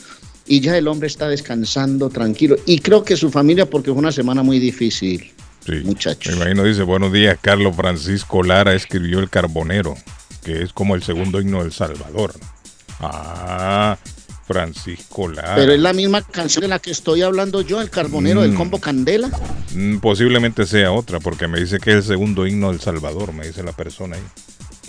Y 0.49 0.59
ya 0.61 0.75
el 0.75 0.87
hombre 0.87 1.07
está 1.07 1.29
descansando 1.29 2.09
tranquilo. 2.09 2.55
Y 2.65 2.79
creo 2.79 3.03
que 3.03 3.15
su 3.15 3.29
familia, 3.29 3.69
porque 3.69 3.91
fue 3.91 3.99
una 3.99 4.11
semana 4.11 4.41
muy 4.43 4.57
difícil. 4.59 5.31
Sí. 5.65 5.73
Muchachos. 5.85 6.33
Me 6.35 6.41
imagino, 6.41 6.63
dice, 6.63 6.81
buenos 6.83 7.13
días, 7.13 7.37
Carlos 7.39 7.75
Francisco 7.75 8.41
Lara 8.43 8.73
escribió 8.73 9.19
El 9.19 9.29
Carbonero, 9.29 9.95
que 10.43 10.63
es 10.63 10.73
como 10.73 10.95
el 10.95 11.03
segundo 11.03 11.39
himno 11.39 11.61
del 11.61 11.71
Salvador. 11.71 12.33
Ah, 12.99 13.97
Francisco 14.47 15.27
Lara. 15.27 15.55
Pero 15.55 15.73
es 15.73 15.79
la 15.79 15.93
misma 15.93 16.23
canción 16.23 16.63
de 16.63 16.67
la 16.69 16.79
que 16.79 16.89
estoy 16.91 17.21
hablando 17.21 17.61
yo, 17.61 17.79
el 17.81 17.91
carbonero 17.91 18.41
del 18.41 18.53
Mm. 18.53 18.55
combo 18.57 18.79
Candela. 18.79 19.29
Mm, 19.75 19.97
Posiblemente 19.99 20.65
sea 20.65 20.91
otra, 20.91 21.19
porque 21.19 21.47
me 21.47 21.59
dice 21.59 21.77
que 21.79 21.91
es 21.91 21.97
el 21.97 22.03
segundo 22.03 22.47
himno 22.47 22.71
del 22.71 22.79
Salvador, 22.81 23.31
me 23.33 23.45
dice 23.45 23.61
la 23.61 23.73
persona 23.73 24.15
ahí. 24.15 24.23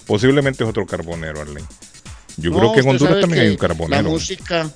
Posiblemente 0.06 0.64
es 0.64 0.70
otro 0.70 0.86
carbonero, 0.86 1.42
Arlene. 1.42 1.66
Yo 2.38 2.50
No, 2.50 2.58
creo 2.58 2.72
que 2.72 2.80
en 2.80 2.88
Honduras 2.88 3.20
también 3.20 3.34
que 3.34 3.40
hay 3.46 3.50
un 3.50 3.56
carbonero. 3.58 4.02
La 4.02 4.08
música, 4.08 4.70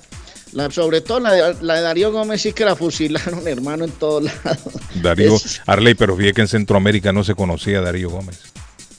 La, 0.55 0.71
sobre 0.71 1.01
todo 1.01 1.19
la 1.19 1.33
de, 1.33 1.55
la 1.61 1.75
de 1.75 1.81
Darío 1.81 2.11
Gómez 2.11 2.41
sí 2.41 2.53
que 2.53 2.65
la 2.65 2.75
fusilaron, 2.75 3.47
hermano, 3.47 3.85
en 3.85 3.91
todos 3.91 4.23
lados. 4.23 4.73
Darío 5.03 5.35
Es- 5.35 5.61
Arley, 5.67 5.93
pero 5.93 6.15
fíjate 6.15 6.33
que 6.33 6.41
en 6.41 6.47
Centroamérica 6.47 7.11
no 7.13 7.23
se 7.23 7.35
conocía 7.35 7.79
a 7.79 7.81
Darío 7.81 8.09
Gómez. 8.09 8.39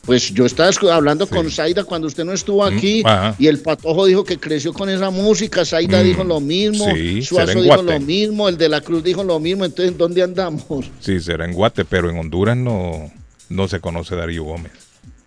Pues 0.04 0.32
yo 0.32 0.46
estaba 0.46 0.70
hablando 0.92 1.26
Sí. 1.26 1.34
con 1.34 1.50
Zaida 1.50 1.82
cuando 1.82 2.06
usted 2.06 2.24
no 2.24 2.32
estuvo 2.32 2.64
aquí 2.64 3.02
ajá. 3.04 3.34
y 3.40 3.48
el 3.48 3.58
patojo 3.58 4.06
dijo 4.06 4.22
que 4.22 4.38
creció 4.38 4.72
con 4.72 4.88
esa 4.88 5.10
música, 5.10 5.64
Zaida 5.64 6.00
Mm, 6.00 6.04
dijo 6.04 6.22
lo 6.22 6.38
mismo, 6.38 6.94
sí, 6.94 7.22
Suazo 7.22 7.60
dijo 7.60 7.82
lo 7.82 7.98
mismo, 7.98 8.48
el 8.48 8.56
de 8.56 8.68
la 8.68 8.80
Cruz 8.82 9.02
dijo 9.02 9.24
lo 9.24 9.40
mismo, 9.40 9.64
entonces 9.64 9.98
¿dónde 9.98 10.22
andamos? 10.22 10.86
Sí, 11.00 11.18
será 11.18 11.44
en 11.44 11.54
Guate, 11.54 11.84
pero 11.84 12.08
en 12.08 12.18
Honduras 12.18 12.56
no, 12.56 13.10
no 13.48 13.66
se 13.66 13.80
conoce 13.80 14.14
Darío 14.14 14.44
Gómez. 14.44 14.70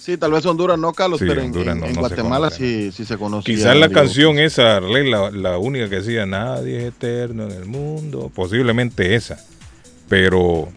Sí, 0.10 0.18
tal 0.18 0.32
vez 0.32 0.46
Honduras 0.46 0.80
no, 0.80 0.92
Carlos, 0.94 1.20
Sí, 1.20 1.26
pero 1.28 1.42
en, 1.42 1.48
Honduras 1.48 1.76
en- 1.76 1.80
no- 1.82 1.86
en 1.88 1.94
no 1.94 2.00
Guatemala 2.00 2.48
conoce, 2.50 2.92
sí, 2.92 2.92
sí 2.92 3.06
se 3.06 3.18
conocía. 3.18 3.56
Quizás 3.56 3.76
la 3.78 3.88
digo. 3.88 4.00
canción 4.00 4.40
esa, 4.40 4.78
Arley, 4.78 5.10
la, 5.10 5.30
la 5.32 5.58
única 5.58 5.88
que 5.90 5.98
decía 5.98 6.26
Nadie 6.26 6.78
es 6.80 6.84
eterno 6.86 7.44
en 7.46 7.52
el 7.52 7.66
mundo, 7.66 8.32
posiblemente 8.34 9.14
esa. 9.16 9.38
Pero 10.08 10.70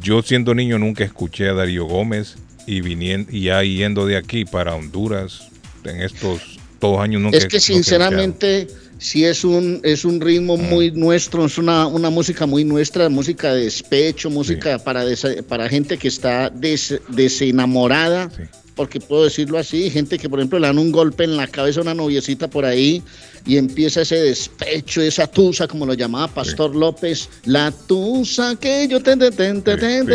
yo 0.00 0.22
siendo 0.22 0.54
niño 0.54 0.78
nunca 0.78 1.02
escuché 1.04 1.48
a 1.48 1.54
Darío 1.54 1.86
Gómez 1.86 2.36
y 2.66 2.80
viniendo 2.80 3.30
y 3.32 3.42
ya 3.44 3.62
yendo 3.64 4.06
de 4.06 4.16
aquí 4.16 4.44
para 4.44 4.74
Honduras 4.76 5.48
en 5.84 6.00
estos 6.00 6.60
años 7.00 7.20
nunca 7.22 7.36
es 7.38 7.46
que 7.46 7.60
sinceramente 7.60 8.66
sí 8.98 9.24
es 9.24 9.44
un 9.44 9.80
es 9.82 10.04
un 10.04 10.20
ritmo 10.20 10.56
Mm. 10.56 10.68
muy 10.70 10.90
nuestro, 10.92 11.44
es 11.44 11.58
una, 11.58 11.86
una 11.86 12.10
música 12.10 12.46
muy 12.46 12.64
nuestra, 12.64 13.08
música 13.08 13.54
de 13.54 13.64
despecho, 13.64 14.30
música 14.30 14.78
para 14.78 15.04
desa- 15.04 15.42
para 15.42 15.68
gente 15.68 15.96
que 15.98 16.08
está 16.08 16.50
des- 16.50 17.00
desenamorada, 17.08 18.30
Sí. 18.36 18.42
porque 18.74 19.00
puedo 19.00 19.24
decirlo 19.24 19.58
así, 19.58 19.90
gente 19.90 20.18
que 20.18 20.28
por 20.28 20.38
ejemplo 20.38 20.58
le 20.58 20.66
dan 20.68 20.78
un 20.78 20.92
golpe 20.92 21.24
en 21.24 21.36
la 21.36 21.46
cabeza 21.46 21.80
a 21.80 21.82
una 21.82 21.94
noviecita 21.94 22.48
por 22.48 22.64
ahí 22.64 23.02
y 23.44 23.56
empieza 23.56 24.02
ese 24.02 24.16
despecho, 24.16 25.02
esa 25.02 25.26
tusa 25.26 25.66
como 25.66 25.84
lo 25.84 25.94
llamaba 25.94 26.28
Pastor 26.28 26.74
López, 26.76 27.28
la 27.44 27.72
tusa 27.72 28.54
que 28.56 28.86
yo 28.88 29.02
te, 29.02 29.16
te- 29.16 29.30
te- 29.32 29.52
te- 29.60 29.76
Sí, 29.78 30.06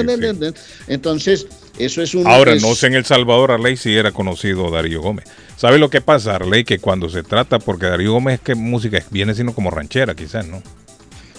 sí, 0.52 0.60
entonces 0.88 1.46
eso 1.80 2.02
es 2.02 2.14
un 2.16 2.26
Ahora, 2.28 2.54
es- 2.54 2.62
no 2.62 2.74
sé 2.76 2.88
en 2.88 2.96
El 2.96 3.06
Salvador, 3.06 3.52
Arley, 3.52 3.78
si 3.78 3.96
era 3.96 4.12
conocido 4.12 4.70
Darío 4.72 5.02
Gómez. 5.02 5.26
¿Sabe 5.58 5.78
lo 5.78 5.90
que 5.90 6.02
pasa, 6.02 6.36
Arley? 6.36 6.64
Que 6.64 6.80
cuando 6.80 7.10
se 7.10 7.24
trata, 7.24 7.60
porque 7.60 7.86
Darío 7.88 8.14
Gómez 8.14 8.36
es 8.36 8.42
que 8.42 8.56
música 8.56 9.04
viene 9.12 9.34
siendo 9.34 9.54
como 9.54 9.70
ranchera, 9.72 10.14
quizás, 10.16 10.46
¿no? 10.48 10.58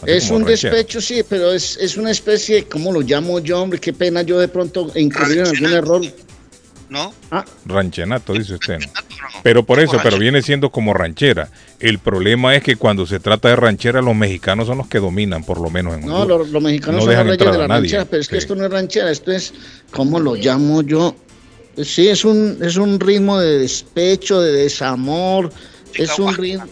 Así 0.03 0.13
Es 0.13 0.31
un 0.31 0.45
ranchera. 0.47 0.75
despecho, 0.75 1.01
sí, 1.01 1.23
pero 1.29 1.53
es, 1.53 1.77
es 1.81 1.97
una 1.97 2.11
especie, 2.13 2.65
¿cómo 2.65 2.93
lo 2.93 3.01
llamo 3.01 3.41
yo, 3.41 3.61
hombre? 3.61 3.81
Qué 3.81 3.93
pena 3.93 4.23
yo 4.23 4.39
de 4.39 4.47
pronto 4.49 4.91
incurrir 4.95 5.39
en 5.39 5.47
algún 5.47 5.73
error. 5.73 6.03
¿No? 6.89 7.13
Ah, 7.31 7.45
Ranchenato, 7.67 8.33
dice 8.33 8.55
usted. 8.55 8.79
¿no? 8.79 8.87
Pero 9.43 9.65
por 9.65 9.79
eso, 9.79 9.99
pero 10.03 10.19
viene 10.19 10.41
siendo 10.43 10.71
como 10.71 10.95
ranchera. 10.95 11.51
El 11.81 11.99
problema 11.99 12.55
es 12.57 12.63
que 12.63 12.77
cuando 12.77 13.07
se 13.07 13.21
trata 13.21 13.49
de 13.49 13.57
ranchera, 13.57 14.01
los 14.01 14.17
mexicanos 14.17 14.67
son 14.69 14.79
los 14.79 14.89
que 14.89 14.99
dominan, 14.99 15.45
por 15.45 15.61
lo 15.61 15.69
menos 15.71 15.95
en 15.95 16.07
no, 16.07 16.25
los, 16.25 16.49
los 16.49 16.63
mexicanos 16.63 16.95
No 16.97 17.01
son 17.03 17.07
los 17.07 17.11
dejan 17.11 17.27
reyes 17.27 17.53
de 17.53 17.59
la 17.59 17.69
nadie, 17.69 17.81
ranchera, 17.83 18.05
pero 18.07 18.21
es 18.23 18.29
que 18.29 18.39
esto 18.39 18.55
no 18.57 18.65
es 18.65 18.71
ranchera, 18.71 19.11
esto 19.11 19.33
es, 19.33 19.53
¿cómo 19.91 20.19
lo 20.19 20.35
llamo 20.35 20.83
yo? 20.83 21.15
Sí, 21.83 22.09
es 22.09 22.25
un, 22.25 22.59
es 22.63 22.77
un 22.77 22.99
ritmo 22.99 23.39
de 23.39 23.59
despecho, 23.59 24.41
de 24.41 24.53
desamor, 24.53 25.53
es 25.95 26.19
un 26.19 26.35
ritmo 26.35 26.65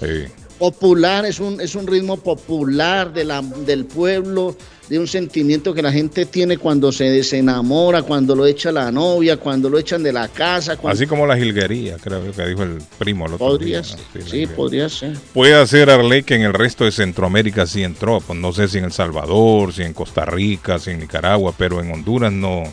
Sí. 0.00 0.24
popular, 0.58 1.24
es 1.26 1.40
un, 1.40 1.60
es 1.60 1.74
un 1.74 1.86
ritmo 1.86 2.16
popular 2.16 3.12
de 3.12 3.24
la, 3.24 3.42
del 3.42 3.84
pueblo, 3.86 4.56
de 4.88 4.98
un 4.98 5.06
sentimiento 5.06 5.72
que 5.72 5.82
la 5.82 5.90
gente 5.90 6.26
tiene 6.26 6.58
cuando 6.58 6.92
se 6.92 7.04
desenamora, 7.04 8.02
cuando 8.02 8.34
lo 8.36 8.46
echa 8.46 8.70
la 8.70 8.92
novia, 8.92 9.38
cuando 9.38 9.70
lo 9.70 9.78
echan 9.78 10.02
de 10.02 10.12
la 10.12 10.28
casa. 10.28 10.76
Cuando... 10.76 10.94
Así 10.94 11.06
como 11.06 11.26
la 11.26 11.36
jilguería, 11.36 11.96
creo 11.96 12.30
que 12.30 12.46
dijo 12.46 12.62
el 12.62 12.78
primo 12.98 13.26
el 13.26 13.34
otro 13.34 13.46
podría 13.46 13.80
día, 13.80 13.96
¿no? 13.96 14.22
ser, 14.22 14.30
Sí, 14.30 14.46
podría 14.46 14.88
ser. 14.88 15.16
Puede 15.32 15.66
ser 15.66 15.90
Arley 15.90 16.22
que 16.22 16.34
en 16.34 16.42
el 16.42 16.52
resto 16.52 16.84
de 16.84 16.92
Centroamérica 16.92 17.66
sí 17.66 17.82
entró, 17.82 18.20
pues 18.20 18.38
no 18.38 18.52
sé 18.52 18.68
si 18.68 18.78
en 18.78 18.84
El 18.84 18.92
Salvador, 18.92 19.72
si 19.72 19.82
en 19.82 19.94
Costa 19.94 20.24
Rica, 20.24 20.78
si 20.78 20.90
en 20.90 21.00
Nicaragua, 21.00 21.54
pero 21.56 21.80
en 21.80 21.90
Honduras 21.90 22.32
no, 22.32 22.64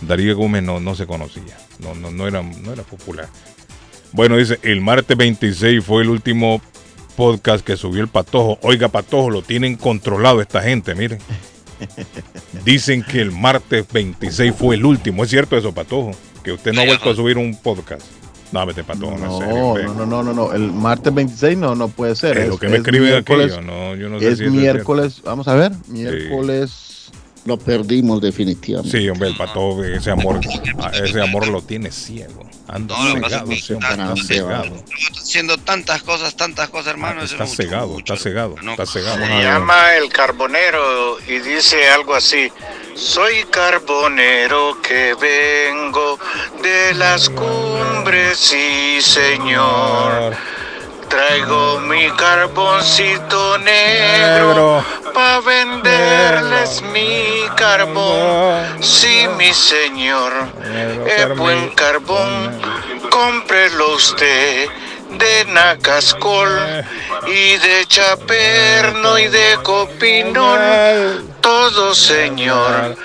Darío 0.00 0.36
Gómez 0.36 0.62
no, 0.62 0.80
no 0.80 0.94
se 0.94 1.06
conocía, 1.06 1.58
no, 1.78 1.94
no, 1.94 2.10
no, 2.10 2.26
era, 2.26 2.42
no 2.42 2.72
era 2.72 2.82
popular. 2.82 3.28
Bueno, 4.12 4.36
dice, 4.36 4.58
el 4.62 4.80
martes 4.80 5.16
26 5.16 5.84
fue 5.84 6.02
el 6.02 6.08
último 6.08 6.62
podcast 7.16 7.64
que 7.64 7.76
subió 7.76 8.02
el 8.02 8.08
Patojo. 8.08 8.58
Oiga, 8.62 8.88
Patojo, 8.88 9.30
lo 9.30 9.42
tienen 9.42 9.76
controlado 9.76 10.40
esta 10.40 10.62
gente, 10.62 10.94
miren. 10.94 11.18
Dicen 12.64 13.02
que 13.02 13.20
el 13.20 13.32
martes 13.32 13.86
26 13.92 14.54
fue 14.54 14.76
el 14.76 14.84
último. 14.84 15.24
¿Es 15.24 15.30
cierto 15.30 15.56
eso, 15.56 15.72
Patojo? 15.72 16.12
Que 16.42 16.52
usted 16.52 16.72
no 16.72 16.82
ha 16.82 16.86
vuelto 16.86 17.10
a 17.10 17.14
subir 17.14 17.38
un 17.38 17.56
podcast. 17.56 18.02
No, 18.52 18.64
vete, 18.66 18.84
Patojo, 18.84 19.18
no, 19.18 19.26
No, 19.26 19.38
serio, 19.74 19.94
no, 19.94 19.94
no, 19.94 20.06
no, 20.06 20.22
no, 20.22 20.32
no. 20.32 20.52
El 20.52 20.72
martes 20.72 21.12
26 21.12 21.58
no, 21.58 21.74
no 21.74 21.88
puede 21.88 22.14
ser. 22.14 22.38
Es 22.38 22.48
lo 22.48 22.58
que 22.58 22.68
me 22.68 22.76
escriben 22.76 23.14
aquello, 23.14 23.60
no, 23.60 23.96
yo 23.96 24.08
no 24.08 24.20
sé 24.20 24.28
es 24.28 24.38
si 24.38 24.44
eso 24.44 24.52
es 24.52 24.60
miércoles, 24.60 25.22
vamos 25.24 25.48
a 25.48 25.54
ver, 25.54 25.72
miércoles. 25.88 26.93
Lo 27.44 27.58
perdimos 27.58 28.22
definitivamente. 28.22 28.98
Sí, 28.98 29.08
hombre, 29.08 29.28
el 29.28 29.36
pato, 29.36 29.84
ese 29.84 30.10
amor, 30.10 30.40
ese 30.94 31.20
amor 31.20 31.46
lo 31.48 31.60
tiene 31.60 31.90
ciego. 31.90 32.48
Anda 32.68 32.96
No, 32.96 33.12
cegado, 33.14 33.52
es 33.52 33.64
que 33.66 33.74
está 33.74 34.14
cegado. 34.16 34.84
Haciendo 35.20 35.58
tantas 35.58 36.02
cosas, 36.02 36.34
tantas 36.36 36.70
cosas, 36.70 36.86
hermano. 36.88 37.20
Ah, 37.20 37.24
ese 37.24 37.34
está 37.34 37.44
mucho, 37.44 37.56
cegado, 37.62 37.88
mucho. 37.88 38.14
está 38.14 38.16
cegado, 38.16 38.56
No, 38.62 38.70
está 38.70 38.86
cegado. 38.86 39.18
Se 39.26 39.42
llama 39.42 39.94
el 39.96 40.08
carbonero 40.10 41.18
y 41.28 41.38
dice 41.40 41.86
algo 41.90 42.14
así. 42.14 42.50
Soy 42.94 43.44
carbonero 43.50 44.78
que 44.80 45.14
vengo 45.20 46.18
de 46.62 46.94
las 46.94 47.28
cumbres, 47.28 48.38
sí 48.38 49.02
señor. 49.02 50.34
Traigo 51.14 51.78
mi 51.78 52.10
carboncito 52.16 53.56
negro 53.58 54.84
para 55.14 55.38
venderles 55.42 56.82
mi 56.92 57.46
carbón. 57.54 58.82
Sí, 58.82 59.28
mi 59.38 59.54
señor, 59.54 60.32
es 61.06 61.36
buen 61.36 61.68
carbón. 61.76 62.60
Cómprelo 63.10 63.94
usted 63.94 64.68
de 65.10 65.44
Nacascol 65.52 66.50
y 67.28 67.58
de 67.58 67.86
Chaperno 67.86 69.16
y 69.16 69.28
de 69.28 69.56
Copinón. 69.62 70.58
Todo, 71.40 71.94
señor, 71.94 72.96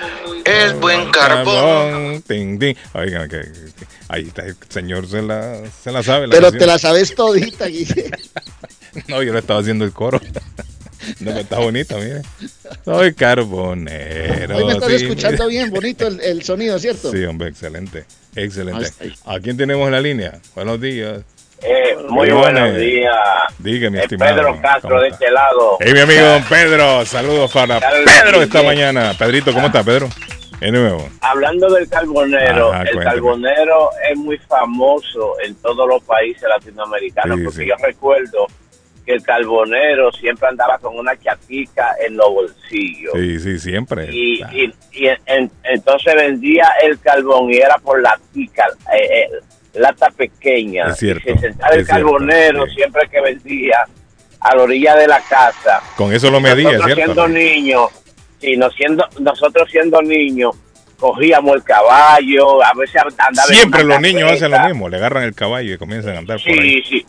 es 0.44 0.72
buen 0.80 1.08
carbón. 1.12 2.24
Oigan, 2.94 3.28
que- 3.28 3.69
ahí 4.10 4.26
está, 4.28 4.42
el 4.44 4.56
señor 4.68 5.06
se 5.08 5.22
la, 5.22 5.60
se 5.82 5.90
la 5.92 6.02
sabe. 6.02 6.26
la 6.26 6.32
Pero 6.32 6.42
canción. 6.50 6.58
te 6.60 6.66
la 6.66 6.78
sabes 6.78 7.14
todita, 7.14 7.66
Guille. 7.66 8.10
No, 9.06 9.22
yo 9.22 9.32
le 9.32 9.38
estaba 9.38 9.60
haciendo 9.60 9.84
el 9.84 9.92
coro. 9.92 10.20
No, 11.20 11.30
está 11.30 11.58
bonita, 11.58 11.96
mire. 11.96 12.20
Soy 12.84 13.14
carbonero. 13.14 14.56
Hoy 14.58 14.64
me 14.66 14.72
estás 14.74 14.88
sí, 14.90 14.94
escuchando 14.96 15.46
mire. 15.46 15.58
bien, 15.60 15.70
bonito 15.70 16.06
el, 16.06 16.20
el 16.20 16.42
sonido, 16.42 16.78
¿cierto? 16.78 17.10
Sí, 17.10 17.24
hombre, 17.24 17.48
excelente. 17.48 18.04
Excelente. 18.36 18.86
¿A 19.24 19.40
quién 19.40 19.56
tenemos 19.56 19.86
en 19.86 19.92
la 19.92 20.00
línea? 20.02 20.38
Buenos 20.54 20.78
días. 20.78 21.22
Eh, 21.62 21.96
muy 22.08 22.26
Dígame. 22.26 22.40
buenos 22.42 22.76
días. 22.78 23.16
Diga, 23.58 23.90
mi 23.90 23.98
Eh, 23.98 24.02
estimado. 24.02 24.34
Pedro 24.36 24.48
¿cómo 24.50 24.62
Castro 24.62 25.00
de 25.00 25.08
este 25.08 25.30
lado. 25.30 25.76
Hey, 25.80 25.92
mi 25.94 26.00
amigo 26.00 26.22
don 26.26 26.44
Pedro. 26.44 27.06
Saludos 27.06 27.50
para 27.50 27.80
Pedro 27.80 28.42
esta 28.42 28.62
mañana. 28.62 29.14
Pedrito, 29.18 29.54
¿cómo 29.54 29.68
está, 29.68 29.82
Pedro? 29.82 30.08
De 30.60 30.70
nuevo. 30.70 31.08
Hablando 31.22 31.68
del 31.72 31.88
carbonero, 31.88 32.72
Ajá, 32.72 32.82
el 32.82 32.88
cuéntame. 32.92 33.04
carbonero 33.04 33.88
es 34.10 34.18
muy 34.18 34.38
famoso 34.38 35.34
en 35.44 35.54
todos 35.56 35.88
los 35.88 36.02
países 36.04 36.42
latinoamericanos, 36.48 37.38
Sí, 37.38 37.44
porque 37.44 37.58
sí. 37.60 37.66
yo 37.66 37.74
recuerdo 37.82 38.46
que 39.06 39.14
el 39.14 39.22
carbonero 39.22 40.12
siempre 40.12 40.48
andaba 40.48 40.78
con 40.78 40.98
una 40.98 41.18
chatica 41.18 41.96
en 42.06 42.16
los 42.18 42.28
bolsillos. 42.28 43.12
Sí, 43.14 43.40
sí, 43.40 43.58
siempre. 43.58 44.08
Y, 44.12 44.42
y, 44.52 44.74
y 44.92 45.06
en- 45.26 45.50
entonces 45.64 46.14
vendía 46.14 46.68
el 46.82 47.00
carbón 47.00 47.50
y 47.50 47.56
era 47.56 47.76
por 47.78 48.02
la 48.02 48.18
tica, 48.34 48.64
eh, 48.92 49.22
eh, 49.22 49.28
lata 49.74 50.10
pequeña. 50.10 50.90
Es 50.90 50.98
cierto, 50.98 51.30
Y 51.30 51.34
se 51.34 51.38
sentaba 51.40 51.74
el 51.74 51.80
es 51.80 51.88
carbonero 51.88 52.66
sí. 52.66 52.74
siempre 52.74 53.08
que 53.08 53.20
vendía 53.22 53.86
a 54.40 54.56
la 54.56 54.62
orilla 54.62 54.96
de 54.96 55.06
la 55.06 55.20
casa. 55.20 55.80
Con 55.96 56.12
eso 56.12 56.30
lo 56.30 56.40
medía, 56.40 56.70
¿cierto? 56.70 56.94
siendo 56.94 57.28
niños, 57.28 57.88
sí, 58.40 58.56
no 58.56 58.70
siendo, 58.70 59.06
nosotros 59.20 59.68
siendo 59.70 60.00
niños, 60.02 60.56
cogíamos 60.98 61.56
el 61.56 61.62
caballo, 61.62 62.62
a 62.64 62.72
veces 62.74 62.96
andaba 63.02 63.48
en 63.48 63.54
Siempre 63.54 63.84
los 63.84 64.00
niños 64.00 64.30
hacen 64.32 64.50
lo 64.50 64.60
mismo. 64.60 64.88
Le 64.88 64.96
agarran 64.98 65.24
el 65.24 65.34
caballo 65.34 65.74
y 65.74 65.78
comienzan 65.78 66.16
a 66.16 66.18
andar 66.18 66.38
por 66.38 66.52
ahí. 66.52 66.82
Sí, 66.82 66.82
sí. 66.88 67.06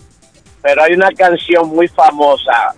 Pero 0.62 0.84
hay 0.84 0.94
una 0.94 1.10
canción 1.12 1.68
muy 1.70 1.88
famosa 1.88 2.76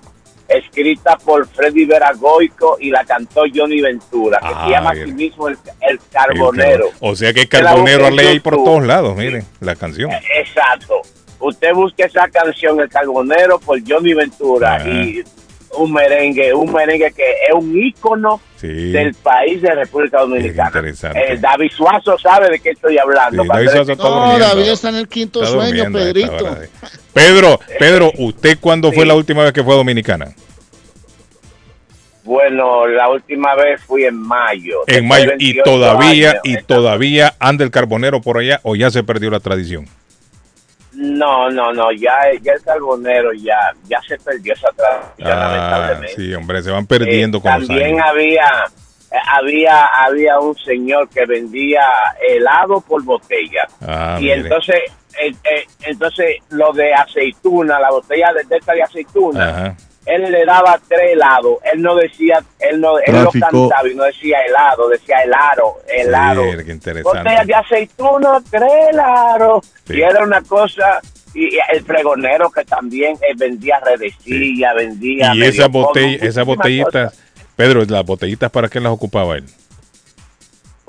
escrita 0.47 1.17
por 1.17 1.47
Freddy 1.47 1.85
Veragoico 1.85 2.77
y 2.79 2.89
la 2.91 3.03
cantó 3.05 3.43
Johnny 3.53 3.81
Ventura, 3.81 4.39
que 4.39 4.47
Ah, 4.53 4.63
se 4.65 4.71
llama 4.71 4.91
bien. 4.91 5.03
así 5.05 5.13
mismo 5.13 5.47
el, 5.47 5.57
el 5.81 5.99
Carbonero. 6.11 6.89
O 6.99 7.15
sea 7.15 7.33
que 7.33 7.47
la 7.51 7.63
carbonero 7.71 8.09
ley 8.11 8.39
por 8.39 8.55
todos 8.55 8.85
lados, 8.85 9.15
miren, 9.15 9.45
la 9.61 9.75
canción. 9.75 10.11
Exacto. 10.37 11.01
Usted 11.39 11.73
busque 11.73 12.03
esa 12.03 12.27
canción, 12.29 12.79
El 12.79 12.87
Carbonero, 12.89 13.59
por 13.59 13.77
Johnny 13.85 14.13
Ventura, 14.13 14.81
y 14.87 15.23
un 15.77 15.91
merengue, 15.93 16.53
un 16.53 16.71
merengue 16.71 17.11
que 17.13 17.23
es 17.23 17.53
un 17.53 17.77
ícono 17.77 18.39
Sí. 18.57 18.91
del 18.91 19.13
país 19.15 19.61
de 19.61 19.75
República 19.75 20.19
Dominicana. 20.21 20.67
interesante. 20.69 21.33
Eh, 21.33 21.37
David 21.37 21.71
Suazo 21.75 22.17
sabe 22.17 22.49
de 22.49 22.59
qué 22.59 22.69
estoy 22.71 22.97
hablando. 22.97 23.43
Sí, 23.43 23.49
David 23.51 23.69
Suazo 23.69 23.91
está 23.91 24.03
No, 24.03 24.15
durmiendo. 24.15 24.45
David 24.47 24.69
está 24.69 24.89
en 24.89 24.95
el 24.95 25.07
quinto 25.07 25.43
Está 25.43 25.53
sueño, 25.53 25.85
Pedrito. 25.91 26.33
hora 26.35 26.57
Pedro, 27.13 27.59
Pedro, 27.77 28.11
¿usted 28.17 28.57
cuándo 28.59 28.91
fue 28.91 29.05
la 29.05 29.15
última 29.15 29.43
vez 29.43 29.51
que 29.53 29.63
fue 29.63 29.73
a 29.73 29.77
Dominicana? 29.77 30.33
Bueno, 32.23 32.87
la 32.87 33.09
última 33.09 33.53
vez 33.55 33.81
fui 33.81 34.05
en 34.05 34.15
mayo. 34.15 34.79
En 34.87 35.05
mayo. 35.07 35.31
de 35.31 35.35
Y 35.39 35.53
28 35.55 35.63
todavía, 35.65 36.29
años. 36.31 36.41
y 36.45 36.57
todavía 36.63 37.33
anda 37.39 37.65
el 37.65 37.71
carbonero 37.71 38.21
por 38.21 38.37
allá 38.37 38.61
o 38.63 38.75
ya 38.77 38.89
se 38.91 39.03
perdió 39.03 39.29
la 39.29 39.41
tradición. 39.41 39.87
No, 40.95 41.49
no, 41.49 41.73
no, 41.73 41.91
ya, 41.91 42.13
ya 42.41 42.53
el 42.53 42.61
carbonero 42.63 43.33
ya, 43.33 43.55
ya 43.87 43.99
se 44.07 44.17
perdió 44.19 44.53
esa 44.53 44.67
tradición, 44.71 45.31
Ah, 45.31 45.47
lamentablemente. 45.49 46.15
sí, 46.15 46.33
hombre, 46.35 46.61
se 46.61 46.69
van 46.71 46.85
perdiendo 46.85 47.39
Eh, 47.39 47.41
con 47.41 47.51
los 47.59 47.67
también 47.67 47.95
años. 47.95 48.05
había 48.09 48.45
había 49.31 49.85
había 49.85 50.39
un 50.39 50.55
señor 50.57 51.07
que 51.09 51.25
vendía 51.25 51.81
helado 52.27 52.81
por 52.81 53.03
botella 53.03 53.67
Ah, 53.85 54.17
y 54.19 54.23
mire. 54.23 54.35
entonces 54.35 54.75
eh, 55.21 55.31
eh, 55.43 55.65
entonces 55.81 56.37
lo 56.49 56.73
de 56.73 56.91
aceituna 56.93 57.79
la 57.79 57.91
botella 57.91 58.33
de, 58.33 58.43
de 58.45 58.57
esta 58.57 58.73
de 58.73 58.81
aceituna 58.83 59.49
Ajá. 59.49 59.75
Él 60.05 60.31
le 60.31 60.45
daba 60.45 60.79
tres 60.87 61.11
helados 61.13 61.57
él 61.71 61.81
no 61.81 61.95
decía 61.95 62.43
él 62.59 62.81
no 62.81 62.97
él 62.99 63.05
Tráfico. 63.05 63.69
cantaba 63.69 63.87
y 63.89 63.95
no 63.95 64.03
decía 64.03 64.37
helado 64.47 64.89
decía 64.89 65.17
helado 65.23 65.77
helado 65.87 66.43
Mire, 66.43 66.65
qué 66.65 66.71
interesante. 66.71 67.17
botellas 67.19 67.47
de 67.47 67.53
aceituna 67.55 68.41
tres 68.51 68.71
helados 68.91 69.65
Sí. 69.85 69.95
y 69.97 70.01
era 70.01 70.23
una 70.23 70.41
cosa 70.41 70.99
y 71.33 71.49
el 71.73 71.83
pregonero 71.83 72.49
que 72.51 72.63
también 72.63 73.15
eh, 73.15 73.33
vendía 73.35 73.79
redecilla 73.83 74.73
vendía 74.73 75.33
Y 75.35 75.43
esas 75.43 75.69
muchísimas 75.69 76.21
esas 76.23 76.45
botellitas. 76.45 77.19
Pedro, 77.55 77.83
las 77.85 78.05
botellitas 78.05 78.49
para 78.51 78.67
qué 78.67 78.79
las 78.79 78.91
ocupaba 78.91 79.35
él? 79.37 79.45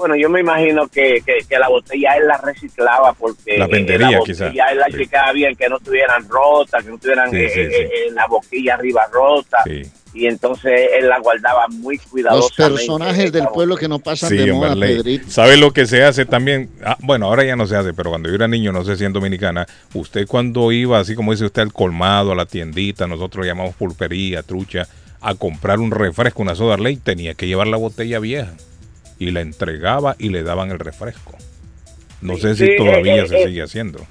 Bueno, 0.06 0.16
yo 0.16 0.28
me 0.28 0.40
imagino 0.40 0.86
que, 0.86 1.22
que, 1.24 1.38
que 1.48 1.58
la 1.58 1.66
botella 1.70 2.14
él 2.18 2.26
la 2.26 2.36
reciclaba 2.36 3.14
porque 3.14 3.56
La 3.56 3.66
vendería, 3.66 4.10
la 4.10 4.20
quizá. 4.20 4.44
botella 4.48 4.66
él 4.70 4.78
la 4.78 4.86
Sí. 4.88 4.98
checaba 4.98 5.32
bien, 5.32 5.56
que 5.56 5.66
no 5.70 5.78
estuvieran 5.78 6.28
rotas, 6.28 6.84
que 6.84 6.90
no 6.90 6.98
tuvieran 6.98 7.30
Sí, 7.30 7.36
eh, 7.38 7.48
sí, 7.48 7.60
eh, 7.60 7.68
sí. 7.70 7.76
eh, 7.82 8.10
la 8.12 8.26
boquilla 8.26 8.74
arriba 8.74 9.00
rota. 9.10 9.56
Sí. 9.64 9.80
Y 10.12 10.26
entonces 10.26 10.90
él 11.00 11.08
la 11.08 11.18
guardaba 11.20 11.68
muy 11.68 11.96
Los 11.96 12.04
cuidadosamente. 12.06 12.74
personajes 12.76 13.32
del 13.32 13.48
pueblo 13.48 13.76
que 13.78 13.88
no 13.88 13.98
pasan 13.98 14.28
Sí, 14.28 14.36
de 14.36 14.52
moda. 14.52 14.74
Pedrito. 14.74 15.30
¿Sabe 15.30 15.56
lo 15.56 15.72
que 15.72 15.86
se 15.86 16.04
hace 16.04 16.26
también? 16.26 16.68
Ah, 16.84 16.98
bueno, 17.00 17.24
ahora 17.24 17.42
ya 17.44 17.56
no 17.56 17.66
se 17.66 17.74
hace, 17.74 17.94
pero 17.94 18.10
cuando 18.10 18.28
yo 18.28 18.34
era 18.34 18.46
niño, 18.46 18.72
no 18.72 18.84
sé 18.84 18.96
si 18.96 19.06
en 19.06 19.14
Dominicana, 19.14 19.66
usted 19.94 20.26
cuando 20.26 20.70
iba, 20.70 20.98
así 20.98 21.14
como 21.14 21.32
dice 21.32 21.46
usted, 21.46 21.62
al 21.62 21.72
colmado, 21.72 22.32
a 22.32 22.34
la 22.34 22.44
tiendita, 22.44 23.06
nosotros 23.06 23.46
llamamos 23.46 23.74
pulpería, 23.74 24.42
trucha, 24.42 24.86
a 25.22 25.34
comprar 25.34 25.78
un 25.80 25.90
refresco, 25.92 26.42
una 26.42 26.54
soda 26.54 26.76
ley, 26.76 26.98
tenía 26.98 27.32
que 27.32 27.46
llevar 27.46 27.68
la 27.68 27.78
botella 27.78 28.18
vieja 28.18 28.52
y 29.18 29.30
la 29.30 29.40
entregaba 29.40 30.16
y 30.18 30.28
le 30.28 30.42
daban 30.42 30.70
el 30.70 30.78
refresco. 30.78 31.36
No 32.20 32.36
sé 32.36 32.54
si 32.56 32.66
Sí, 32.66 32.76
todavía 32.76 33.22
eh, 33.24 33.28
se 33.28 33.42
eh, 33.42 33.46
sigue 33.46 33.62
haciendo. 33.62 34.06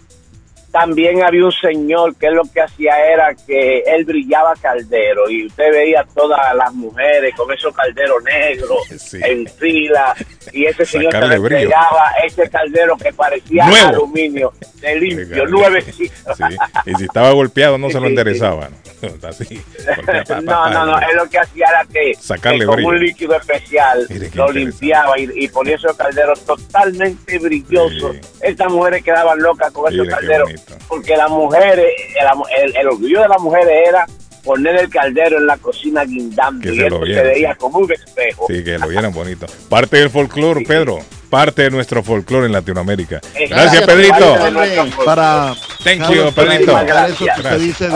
También 0.74 1.22
había 1.24 1.46
un 1.46 1.52
señor 1.52 2.16
que 2.16 2.32
lo 2.32 2.42
que 2.52 2.60
hacía 2.62 2.98
era 3.14 3.36
que 3.36 3.84
él 3.86 4.04
brillaba 4.06 4.54
caldero 4.60 5.30
y 5.30 5.46
usted 5.46 5.72
veía 5.72 6.04
todas 6.16 6.40
las 6.56 6.74
mujeres 6.74 7.34
con 7.36 7.54
esos 7.54 7.74
calderos 7.76 8.24
negros 8.24 8.80
Sí. 8.98 9.20
en 9.24 9.48
fila 9.48 10.16
y 10.52 10.66
ese 10.66 10.84
señor 10.84 11.12
se 11.14 11.28
le 11.28 11.36
entregaba 11.36 12.06
ese 12.26 12.50
caldero 12.50 12.98
que 12.98 13.14
parecía 13.14 13.68
Nuevo. 13.68 13.88
aluminio 13.90 14.52
de 14.82 14.96
limpio, 15.00 15.46
nuevecito. 15.46 16.34
Sí. 16.36 16.44
Y 16.88 16.96
si 16.96 17.04
estaba 17.06 17.32
golpeado, 17.34 17.78
no 17.78 17.90
se 17.90 17.94
lo 18.00 18.02
Sí, 18.02 18.06
sí. 18.08 18.10
enderezaba. 18.10 18.70
¿no? 18.70 18.78
Así, 19.30 19.62
golpea, 19.96 20.24
pa, 20.24 20.36
pa, 20.36 20.42
No, 20.42 20.70
no, 20.72 20.86
no, 20.88 20.98
él 21.00 21.16
lo 21.18 21.30
que 21.30 21.38
hacía 21.38 21.66
era 21.70 21.86
que, 21.86 22.16
Sacarle 22.16 22.62
que 22.62 22.66
con 22.66 22.76
brillo. 22.78 22.90
un 22.90 23.00
líquido 23.00 23.36
especial 23.36 24.08
lo 24.34 24.52
limpiaba 24.52 25.20
y, 25.20 25.30
y 25.36 25.48
ponía 25.50 25.76
esos 25.76 25.96
calderos 25.96 26.44
totalmente 26.46 27.38
brillosos. 27.38 28.16
Sí. 28.16 28.22
Estas 28.42 28.72
mujeres 28.72 29.04
quedaban 29.04 29.40
locas 29.42 29.72
con 29.72 29.94
esos 29.94 30.06
Mire 30.08 30.16
calderos 30.18 30.50
porque 30.88 31.16
las 31.16 31.30
mujeres, 31.30 31.86
el, 32.20 32.64
el- 32.70 32.76
el 32.78 32.88
orgullo 32.88 33.22
de 33.22 33.28
las 33.28 33.42
mujeres 33.42 33.88
era 33.88 34.06
poner 34.44 34.76
el 34.78 34.90
caldero 34.90 35.38
en 35.38 35.46
la 35.48 35.58
cocina 35.58 36.04
guindando 36.04 36.62
Que 36.62 36.74
y 36.74 36.78
se 36.78 36.90
lo 36.90 37.00
veía 37.00 37.54
sí. 37.54 37.58
como 37.60 37.80
un 37.80 37.92
espejo. 37.92 38.46
Sí, 38.50 38.64
que 38.64 38.78
lo 38.78 38.88
vieran 38.90 39.14
bonito. 39.14 39.46
Parte 39.70 39.98
del 39.98 40.10
folclore, 40.10 40.66
Pedro. 40.66 41.00
Parte 41.30 41.64
de 41.64 41.72
nuestro 41.72 42.04
folclore 42.04 42.46
en 42.48 42.52
Latinoamérica. 42.52 43.20
Gracias, 43.34 43.50
gracias, 43.50 43.84
Pedrito. 43.86 44.36
Pedro. 44.36 44.86
Para, 45.06 45.56
Thank 45.84 46.12
you, 46.14 46.32
Pedrito. 46.34 46.78
eso 46.78 47.26
que 47.26 47.42
usted 47.42 47.60
dice 47.60 47.90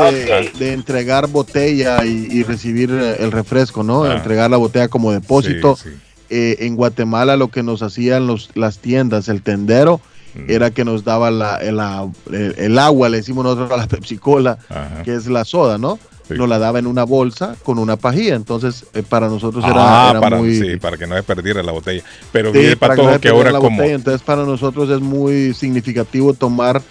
de, 0.58 0.74
entregar 0.74 1.28
botella 1.28 2.04
y, 2.04 2.28
y 2.32 2.44
recibir 2.44 2.90
eh, 2.92 3.18
el 3.20 3.32
refresco, 3.32 3.84
¿no? 3.84 4.06
Ah. 4.06 4.16
Entregar 4.16 4.50
la 4.50 4.58
botella 4.58 4.88
como 4.88 5.12
depósito. 5.12 5.76
Sí, 5.76 5.90
sí. 5.90 5.96
Eh, 6.30 6.58
en 6.66 6.76
Guatemala 6.76 7.38
lo 7.38 7.50
que 7.50 7.62
nos 7.62 7.82
hacían 7.84 8.26
los, 8.26 8.50
las 8.56 8.80
tiendas, 8.80 9.28
el 9.30 9.44
tendero. 9.44 10.02
Era 10.48 10.72
que 10.72 10.84
nos 10.86 11.04
daba 11.04 11.32
la, 11.32 11.58
el, 11.58 11.78
la- 11.78 12.10
el- 12.32 12.56
el 12.58 12.80
agua, 12.80 13.10
le 13.10 13.18
decimos 13.18 13.44
nosotros 13.44 13.72
a 13.72 13.78
la 13.78 13.88
Pepsi 13.88 14.18
Cola, 14.18 14.58
Ajá. 14.70 15.04
que 15.04 15.14
es 15.16 15.28
la 15.28 15.46
soda, 15.46 15.78
¿no? 15.78 16.00
Sí. 16.28 16.34
Nos 16.34 16.50
la 16.50 16.60
daba 16.60 16.78
en 16.80 16.88
una 16.88 17.06
bolsa 17.06 17.56
con 17.64 17.80
una 17.80 17.96
pajilla, 17.96 18.36
entonces 18.36 18.86
eh, 18.94 19.02
para 19.02 19.30
nosotros 19.30 19.64
era, 19.64 19.76
Ah, 19.78 20.10
era 20.12 20.20
para, 20.20 20.38
muy... 20.38 20.60
sí, 20.60 20.76
para 20.76 20.98
que 20.98 21.08
no 21.08 21.16
se 21.16 21.24
perdiera 21.24 21.64
la 21.64 21.72
botella. 21.72 22.04
Pero 22.34 22.52
Sí, 22.52 22.58
mire, 22.60 22.76
para 22.76 22.96
que 22.96 23.02
no 23.04 23.20
que 23.22 23.30
ahora 23.30 23.52
la 23.52 23.60
como... 23.60 23.78
botella. 23.78 23.96
Entonces 23.96 24.22
para 24.24 24.44
nosotros 24.44 24.90
es 24.90 25.00
muy 25.00 25.54
significativo 25.54 26.34
tomar 26.34 26.82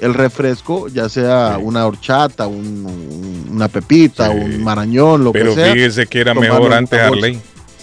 el 0.00 0.14
refresco, 0.14 0.88
ya 0.88 1.08
sea 1.10 1.56
Sí. 1.56 1.62
una 1.64 1.86
horchata, 1.86 2.46
un- 2.46 2.86
un- 2.86 3.48
una 3.54 3.68
pepita, 3.68 4.30
un 4.30 4.62
marañón, 4.64 5.24
lo 5.24 5.32
Pero 5.32 5.54
que 5.54 5.62
sea. 5.62 5.72
fíjese 5.74 6.06
que 6.06 6.20
era 6.20 6.32
mejor 6.34 6.72
antes, 6.72 6.98
una 6.98 7.08
bolsa. 7.10 7.28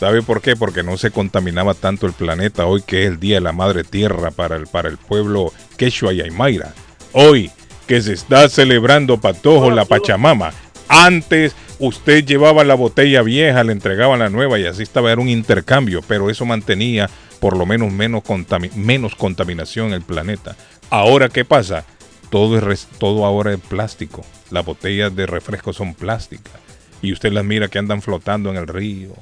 ¿Sabe 0.04 0.22
por 0.22 0.42
qué? 0.42 0.58
Porque 0.58 0.84
no 0.84 0.98
se 0.98 1.12
contaminaba 1.12 1.76
tanto 1.76 2.08
el 2.08 2.12
planeta 2.12 2.66
hoy 2.66 2.82
que 2.82 3.04
es 3.04 3.08
el 3.08 3.22
Día 3.22 3.36
de 3.36 3.40
la 3.40 3.54
Madre 3.54 3.86
Tierra 3.86 4.32
para 4.32 4.58
el, 4.58 4.68
para 4.68 4.90
el 4.90 4.98
pueblo 4.98 5.54
quechua 5.78 6.12
y 6.12 6.20
aymara. 6.20 6.74
Hoy 7.14 7.50
que 7.88 8.02
se 8.02 8.12
está 8.12 8.50
celebrando 8.50 9.22
Patojo, 9.22 9.72
la 9.72 9.86
Pachamama. 9.86 10.52
Antes 10.90 11.56
usted 11.80 12.26
llevaba 12.26 12.66
la 12.66 12.74
botella 12.74 13.22
vieja, 13.22 13.64
le 13.64 13.72
entregaban 13.72 14.20
la 14.20 14.28
nueva 14.28 14.60
y 14.60 14.66
así 14.66 14.84
estaba, 14.84 15.10
era 15.10 15.22
un 15.22 15.30
intercambio, 15.30 16.02
pero 16.06 16.30
eso 16.30 16.44
mantenía 16.46 17.10
por 17.40 17.56
lo 17.56 17.66
menos 17.66 17.90
menos, 17.90 18.24
menos 18.76 19.16
contaminación 19.16 19.88
en 19.88 19.94
el 19.94 20.02
planeta. 20.02 20.58
Ahora, 20.90 21.30
¿qué 21.30 21.46
pasa? 21.46 21.86
Todo, 22.30 22.58
es 22.70 22.90
todo 22.98 23.26
ahora 23.26 23.54
es 23.54 23.60
plástico. 23.62 24.26
Las 24.52 24.66
botellas 24.66 25.16
de 25.16 25.28
refresco 25.28 25.72
son 25.72 25.94
plásticas. 25.94 26.56
Y 27.02 27.14
usted 27.14 27.32
las 27.32 27.46
mira 27.46 27.70
que 27.70 27.80
andan 27.80 28.02
flotando 28.02 28.50
en 28.50 28.58
el 28.58 28.68
río, 28.68 29.14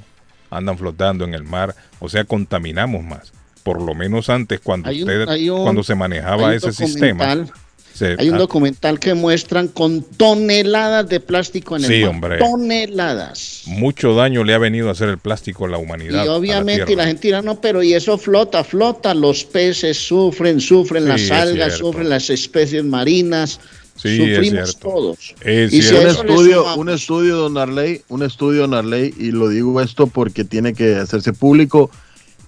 andan 0.56 0.78
flotando 0.78 1.24
en 1.24 1.34
el 1.34 1.44
mar. 1.44 1.74
O 1.98 2.08
sea, 2.08 2.24
contaminamos 2.24 3.02
más. 3.04 3.32
Por 3.62 3.80
lo 3.80 3.94
menos 3.94 4.28
antes, 4.28 4.60
cuando 4.60 4.90
un- 4.90 4.96
usted, 4.96 5.26
un- 5.50 5.62
cuando 5.62 5.82
se 5.82 5.94
manejaba 5.94 6.54
ese 6.54 6.72
sistema. 6.72 7.46
se- 7.94 8.16
Hay 8.18 8.28
un 8.30 8.36
ah, 8.36 8.38
documental 8.38 8.98
que 8.98 9.12
muestran 9.14 9.68
con 9.68 10.02
toneladas 10.02 11.08
de 11.08 11.20
plástico 11.20 11.76
en 11.76 11.84
el 11.84 12.00
mar. 12.00 12.08
hombre. 12.10 12.38
Toneladas. 12.38 13.62
mucho 13.66 14.14
daño 14.14 14.44
le 14.44 14.54
ha 14.54 14.58
venido 14.58 14.88
a 14.88 14.92
hacer 14.92 15.08
el 15.10 15.18
plástico 15.18 15.66
a 15.66 15.68
la 15.68 15.78
humanidad. 15.78 16.24
Y 16.24 16.28
obviamente, 16.28 16.92
y 16.92 16.96
la 16.96 17.06
gente 17.06 17.28
dirá, 17.28 17.42
no, 17.42 17.60
pero 17.60 17.82
y 17.82 17.92
eso 17.94 18.16
flota, 18.18 18.64
flota, 18.64 19.14
los 19.14 19.44
peces 19.44 19.96
sufren, 19.98 20.60
sufren 20.60 21.02
Sí, 21.04 21.08
las 21.08 21.30
algas, 21.30 21.76
sufren 21.78 22.08
las 22.08 22.30
especies 22.30 22.82
marinas, 22.82 23.60
Sí, 24.02 24.08
es 24.22 24.36
sufrimos 24.36 24.70
cierto. 24.70 24.88
todos. 24.88 25.34
Es 25.42 25.72
Y 25.72 25.82
si 25.82 25.94
un 25.94 26.06
estudio, 26.06 26.62
sumamos- 26.62 26.76
un 26.78 26.88
estudio, 26.88 27.36
don 27.36 27.56
Arley, 27.58 28.02
un 28.08 28.22
estudio, 28.22 28.62
don 28.62 28.74
Arley, 28.74 29.14
y 29.18 29.30
lo 29.30 29.48
digo 29.48 29.80
esto 29.80 30.06
porque 30.06 30.44
tiene 30.44 30.74
que 30.74 30.96
hacerse 30.96 31.32
público 31.32 31.90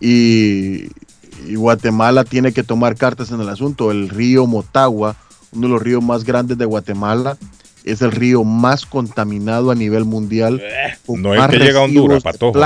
y, 0.00 0.84
y 1.46 1.54
Guatemala 1.56 2.24
tiene 2.24 2.52
que 2.52 2.62
tomar 2.62 2.96
cartas 2.96 3.30
en 3.30 3.40
el 3.40 3.48
asunto. 3.48 3.90
El 3.90 4.08
río 4.08 4.46
Motagua, 4.46 5.16
uno 5.52 5.68
de 5.68 5.72
los 5.74 5.82
ríos 5.82 6.02
más 6.02 6.24
grandes 6.24 6.58
de 6.58 6.64
Guatemala, 6.64 7.36
es 7.84 8.02
el 8.02 8.12
río 8.12 8.44
más 8.44 8.86
contaminado 8.86 9.70
a 9.70 9.74
nivel 9.74 10.04
mundial. 10.04 10.62
con 11.06 11.18
Eh, 11.18 11.22
no 11.22 11.34
es 11.34 11.50
que 11.50 11.58
llega 11.58 11.80
a 11.80 11.82
Honduras, 11.84 12.22
Patojo, 12.22 12.58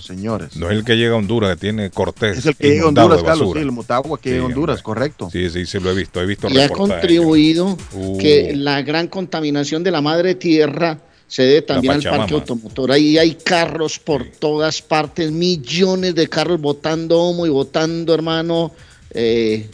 señores. 0.00 0.56
No 0.56 0.70
es 0.70 0.76
el 0.76 0.84
que 0.84 0.96
llega 0.96 1.14
a 1.14 1.18
Honduras, 1.18 1.54
que 1.56 1.60
tiene 1.60 1.90
Cortés. 1.90 2.38
es 2.38 2.46
el 2.46 2.56
que 2.56 2.68
llega 2.68 2.84
a 2.84 2.88
Honduras, 2.88 3.22
Carlos, 3.22 3.50
sí, 3.54 3.58
el 3.60 3.72
Motagua 3.72 4.18
que 4.18 4.28
Sí, 4.30 4.34
llega 4.34 4.42
a 4.44 4.46
Honduras, 4.46 4.74
hombre. 4.76 4.82
correcto. 4.84 5.28
Sí, 5.32 5.50
sí, 5.50 5.66
sí, 5.66 5.78
lo 5.80 5.90
he 5.90 5.94
visto, 5.94 6.20
he 6.20 6.26
visto 6.26 6.48
y 6.48 6.58
ha 6.58 6.68
contribuido 6.68 7.76
Uh. 7.94 8.18
que 8.18 8.54
la 8.56 8.82
gran 8.82 9.08
contaminación 9.08 9.82
de 9.82 9.90
la 9.90 10.00
madre 10.00 10.34
tierra 10.34 10.98
se 11.26 11.42
debe 11.44 11.62
también 11.62 11.94
al 11.94 12.02
parque 12.02 12.34
automotor. 12.34 12.92
Ahí 12.92 13.16
hay 13.18 13.34
carros 13.36 13.98
por 13.98 14.26
todas 14.26 14.82
partes, 14.82 15.30
millones 15.32 16.14
de 16.14 16.28
carros 16.28 16.60
botando 16.60 17.22
humo 17.30 17.46
y 17.46 17.48
botando, 17.48 18.12
hermano, 18.14 18.72
eh, 19.10 19.68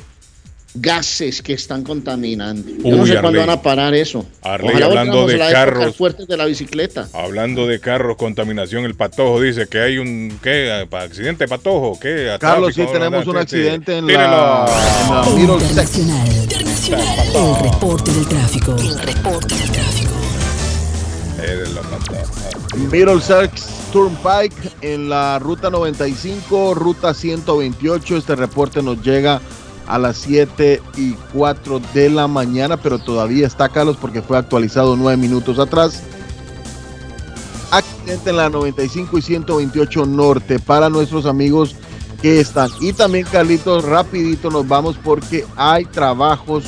gases 0.81 1.43
que 1.43 1.53
están 1.53 1.83
contaminando. 1.83 2.71
Yo 2.85 2.97
no 2.97 3.07
sé 3.07 3.21
cuándo 3.21 3.41
van 3.41 3.51
a 3.51 3.63
parar 3.63 3.95
eso. 3.95 4.25
Arley, 4.43 4.71
Ojalá 4.71 4.87
hablando 4.87 5.27
de 5.27 5.37
la 5.37 5.51
carros. 5.51 5.97
fuerte 5.97 6.27
de 6.27 6.37
la 6.37 6.45
bicicleta. 6.47 7.09
Hablando 7.13 7.67
de 7.67 7.81
carros, 7.81 8.17
contaminación, 8.17 8.85
el 8.85 8.95
patojo 8.95 9.41
dice 9.41 9.67
que 9.69 9.81
hay 9.81 9.99
un 9.99 10.39
¿qué? 10.43 10.87
Accidente 10.91 11.47
patojo, 11.49 11.99
¿qué? 12.01 12.37
Carlos, 12.41 12.75
sí, 12.75 12.85
tenemos 12.93 13.27
un 13.27 13.35
sí. 13.35 13.39
accidente 13.41 13.99
en 13.99 14.07
la, 14.07 14.13
en 14.15 15.15
la 15.15 15.23
Middlesex. 15.35 15.99
Internacional. 15.99 16.29
El 17.35 17.71
reporte 17.71 18.13
del 18.13 18.29
tráfico. 18.29 18.77
El 18.77 18.99
reporte 19.01 19.55
del 19.55 19.71
tráfico. 19.71 20.13
Middlesex 22.91 23.79
Turnpike 23.93 24.71
en 24.83 25.09
la 25.09 25.39
ruta 25.39 25.71
95, 25.71 26.75
ruta 26.75 27.15
128. 27.15 28.17
Este 28.17 28.37
reporte 28.37 28.83
nos 28.83 29.03
llega 29.03 29.41
a 29.89 29.99
las 29.99 30.19
7 30.19 30.83
y 30.97 31.15
4 31.33 31.81
de 31.95 32.11
la 32.11 32.29
mañana, 32.29 32.77
pero 32.77 32.99
todavía 32.99 33.47
está 33.47 33.69
Carlos 33.69 33.97
porque 34.01 34.23
fue 34.23 34.37
actualizado 34.37 34.97
9 34.97 35.17
minutos 35.17 35.59
atrás. 35.59 36.03
Accidente 37.71 38.31
en 38.31 38.37
la 38.37 38.49
95 38.51 39.19
y 39.19 39.23
128 39.23 40.07
norte 40.07 40.59
para 40.59 40.89
nuestros 40.89 41.27
amigos 41.27 41.75
que 42.23 42.41
están. 42.41 42.71
Y 42.81 42.93
también, 42.93 43.27
Carlitos, 43.31 43.85
rapidito 43.85 44.51
nos 44.51 44.67
vamos 44.69 44.97
porque 45.03 45.45
hay 45.57 45.85
trabajos 45.87 46.65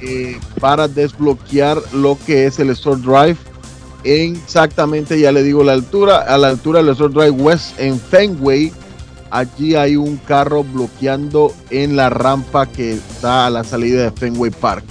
eh, 0.00 0.38
para 0.60 0.88
desbloquear 0.88 1.78
lo 1.92 2.18
que 2.26 2.46
es 2.46 2.58
el 2.58 2.70
Store 2.70 3.00
Drive. 3.00 3.36
En 4.04 4.36
exactamente, 4.36 5.18
ya 5.18 5.32
le 5.32 5.42
digo 5.42 5.64
la 5.64 5.72
altura, 5.72 6.18
a 6.18 6.38
la 6.38 6.48
altura 6.48 6.80
del 6.80 6.90
Store 6.90 7.12
Drive 7.12 7.42
West 7.42 7.78
en 7.78 8.00
Fenway. 8.00 8.72
Allí 9.30 9.74
hay 9.74 9.96
un 9.96 10.16
carro 10.16 10.64
bloqueando 10.64 11.54
en 11.70 11.96
la 11.96 12.10
rampa 12.10 12.66
que 12.66 12.92
está 12.92 13.46
a 13.46 13.50
la 13.50 13.64
salida 13.64 14.02
de 14.02 14.10
Fenway 14.10 14.50
Park. 14.50 14.84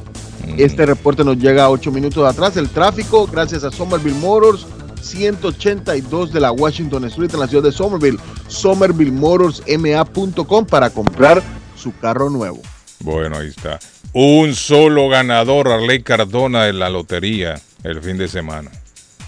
Este 0.57 0.85
reporte 0.85 1.23
nos 1.23 1.37
llega 1.37 1.65
a 1.65 1.69
8 1.69 1.91
minutos 1.91 2.27
atrás. 2.27 2.57
El 2.57 2.69
tráfico, 2.69 3.27
gracias 3.27 3.63
a 3.63 3.71
Somerville 3.71 4.19
Motors, 4.19 4.65
182 5.01 6.31
de 6.31 6.39
la 6.39 6.51
Washington 6.51 7.05
Street 7.05 7.31
en 7.33 7.39
la 7.39 7.47
ciudad 7.47 7.63
de 7.63 7.71
Somerville. 7.71 8.19
SomervilleMotorsMA.com 8.47 10.65
para 10.65 10.89
comprar 10.89 11.43
su 11.75 11.95
carro 11.97 12.29
nuevo. 12.29 12.61
Bueno, 12.99 13.37
ahí 13.37 13.47
está. 13.47 13.79
Un 14.13 14.55
solo 14.55 15.09
ganador, 15.09 15.67
Arley 15.67 16.01
Cardona, 16.01 16.63
de 16.63 16.73
la 16.73 16.89
lotería 16.89 17.61
el 17.83 18.01
fin 18.01 18.17
de 18.17 18.27
semana. 18.27 18.71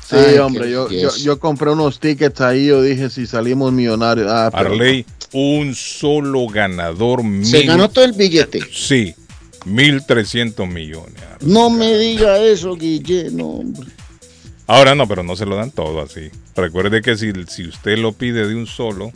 Sí, 0.10 0.38
hombre, 0.40 0.72
yo, 0.72 0.90
yo, 0.90 1.16
yo 1.18 1.40
compré 1.40 1.70
unos 1.72 2.00
tickets 2.00 2.42
ahí. 2.42 2.68
Yo 2.68 2.82
dije, 2.82 3.10
si 3.10 3.28
salimos 3.28 3.72
millonarios. 3.72 4.28
Ah, 4.30 4.50
pero- 4.52 4.72
Arley, 4.72 5.06
un 5.34 5.76
solo 5.76 6.48
ganador. 6.48 7.20
Se 7.22 7.26
mil- 7.60 7.68
ganó 7.68 7.90
todo 7.90 8.06
el 8.06 8.14
billete. 8.14 8.60
Sí, 8.72 9.14
1.300 9.66 10.68
millones. 10.68 11.16
No 11.42 11.70
me 11.70 11.98
diga 11.98 12.40
eso, 12.40 12.76
Guille, 12.76 13.30
no, 13.32 13.46
hombre. 13.48 13.88
Ahora 14.68 14.94
no, 14.96 15.08
pero 15.08 15.24
no 15.24 15.36
se 15.36 15.46
lo 15.46 15.56
dan 15.56 15.72
todo 15.72 16.02
así. 16.02 16.30
Recuerde 16.56 17.02
que 17.02 17.18
si, 17.18 17.32
si 17.48 17.68
usted 17.68 17.98
lo 17.98 18.12
pide 18.14 18.48
de 18.48 18.56
un 18.56 18.68
solo, 18.68 19.12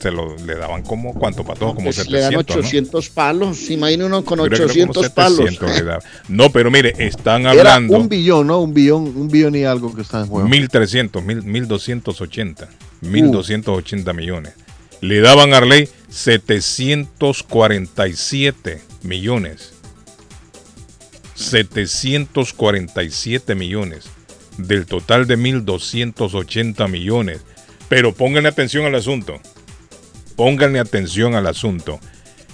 se 0.00 0.10
lo, 0.10 0.34
le 0.38 0.54
daban 0.54 0.82
como, 0.82 1.12
¿cuánto 1.12 1.44
para 1.44 1.58
todo? 1.58 1.74
Como 1.74 1.90
Pues 1.90 2.08
le 2.08 2.20
dan 2.20 2.30
700, 2.32 2.56
¿no? 2.56 2.62
800 2.62 3.10
palos. 3.10 3.68
Imagine 3.70 4.04
uno 4.04 4.24
con 4.24 4.38
Creo 4.38 4.48
que 4.50 4.56
era 4.56 4.68
como 4.72 4.84
800 4.92 5.10
palos. 5.10 5.36
700 5.38 5.78
le 5.78 5.84
daban. 5.84 6.02
No, 6.28 6.50
pero 6.50 6.70
mire, 6.70 6.94
están 6.98 7.42
Era 7.42 7.50
hablando 7.50 7.98
un 7.98 8.08
billón, 8.08 8.46
¿no? 8.46 8.60
Un 8.60 8.72
billón, 8.72 9.12
un 9.16 9.28
billón 9.28 9.54
y 9.54 9.64
algo 9.64 9.94
que 9.94 10.00
está 10.02 10.20
en 10.20 10.28
juego. 10.28 10.48
1.300, 10.48 11.10
1.280, 11.10 12.68
1.280 13.02 14.14
millones. 14.14 14.54
Le 15.02 15.20
daban 15.20 15.52
a 15.52 15.58
Arley 15.58 15.90
747 16.08 18.80
millones. 19.02 19.74
747 21.34 23.54
millones 23.54 24.06
del 24.56 24.86
total 24.86 25.26
de 25.26 25.36
1.280 25.38 26.88
millones. 26.88 27.42
Pero 27.90 28.14
pónganle 28.14 28.48
atención 28.48 28.86
al 28.86 28.94
asunto. 28.94 29.38
Pónganle 30.36 30.78
atención 30.78 31.34
al 31.34 31.46
asunto. 31.46 31.98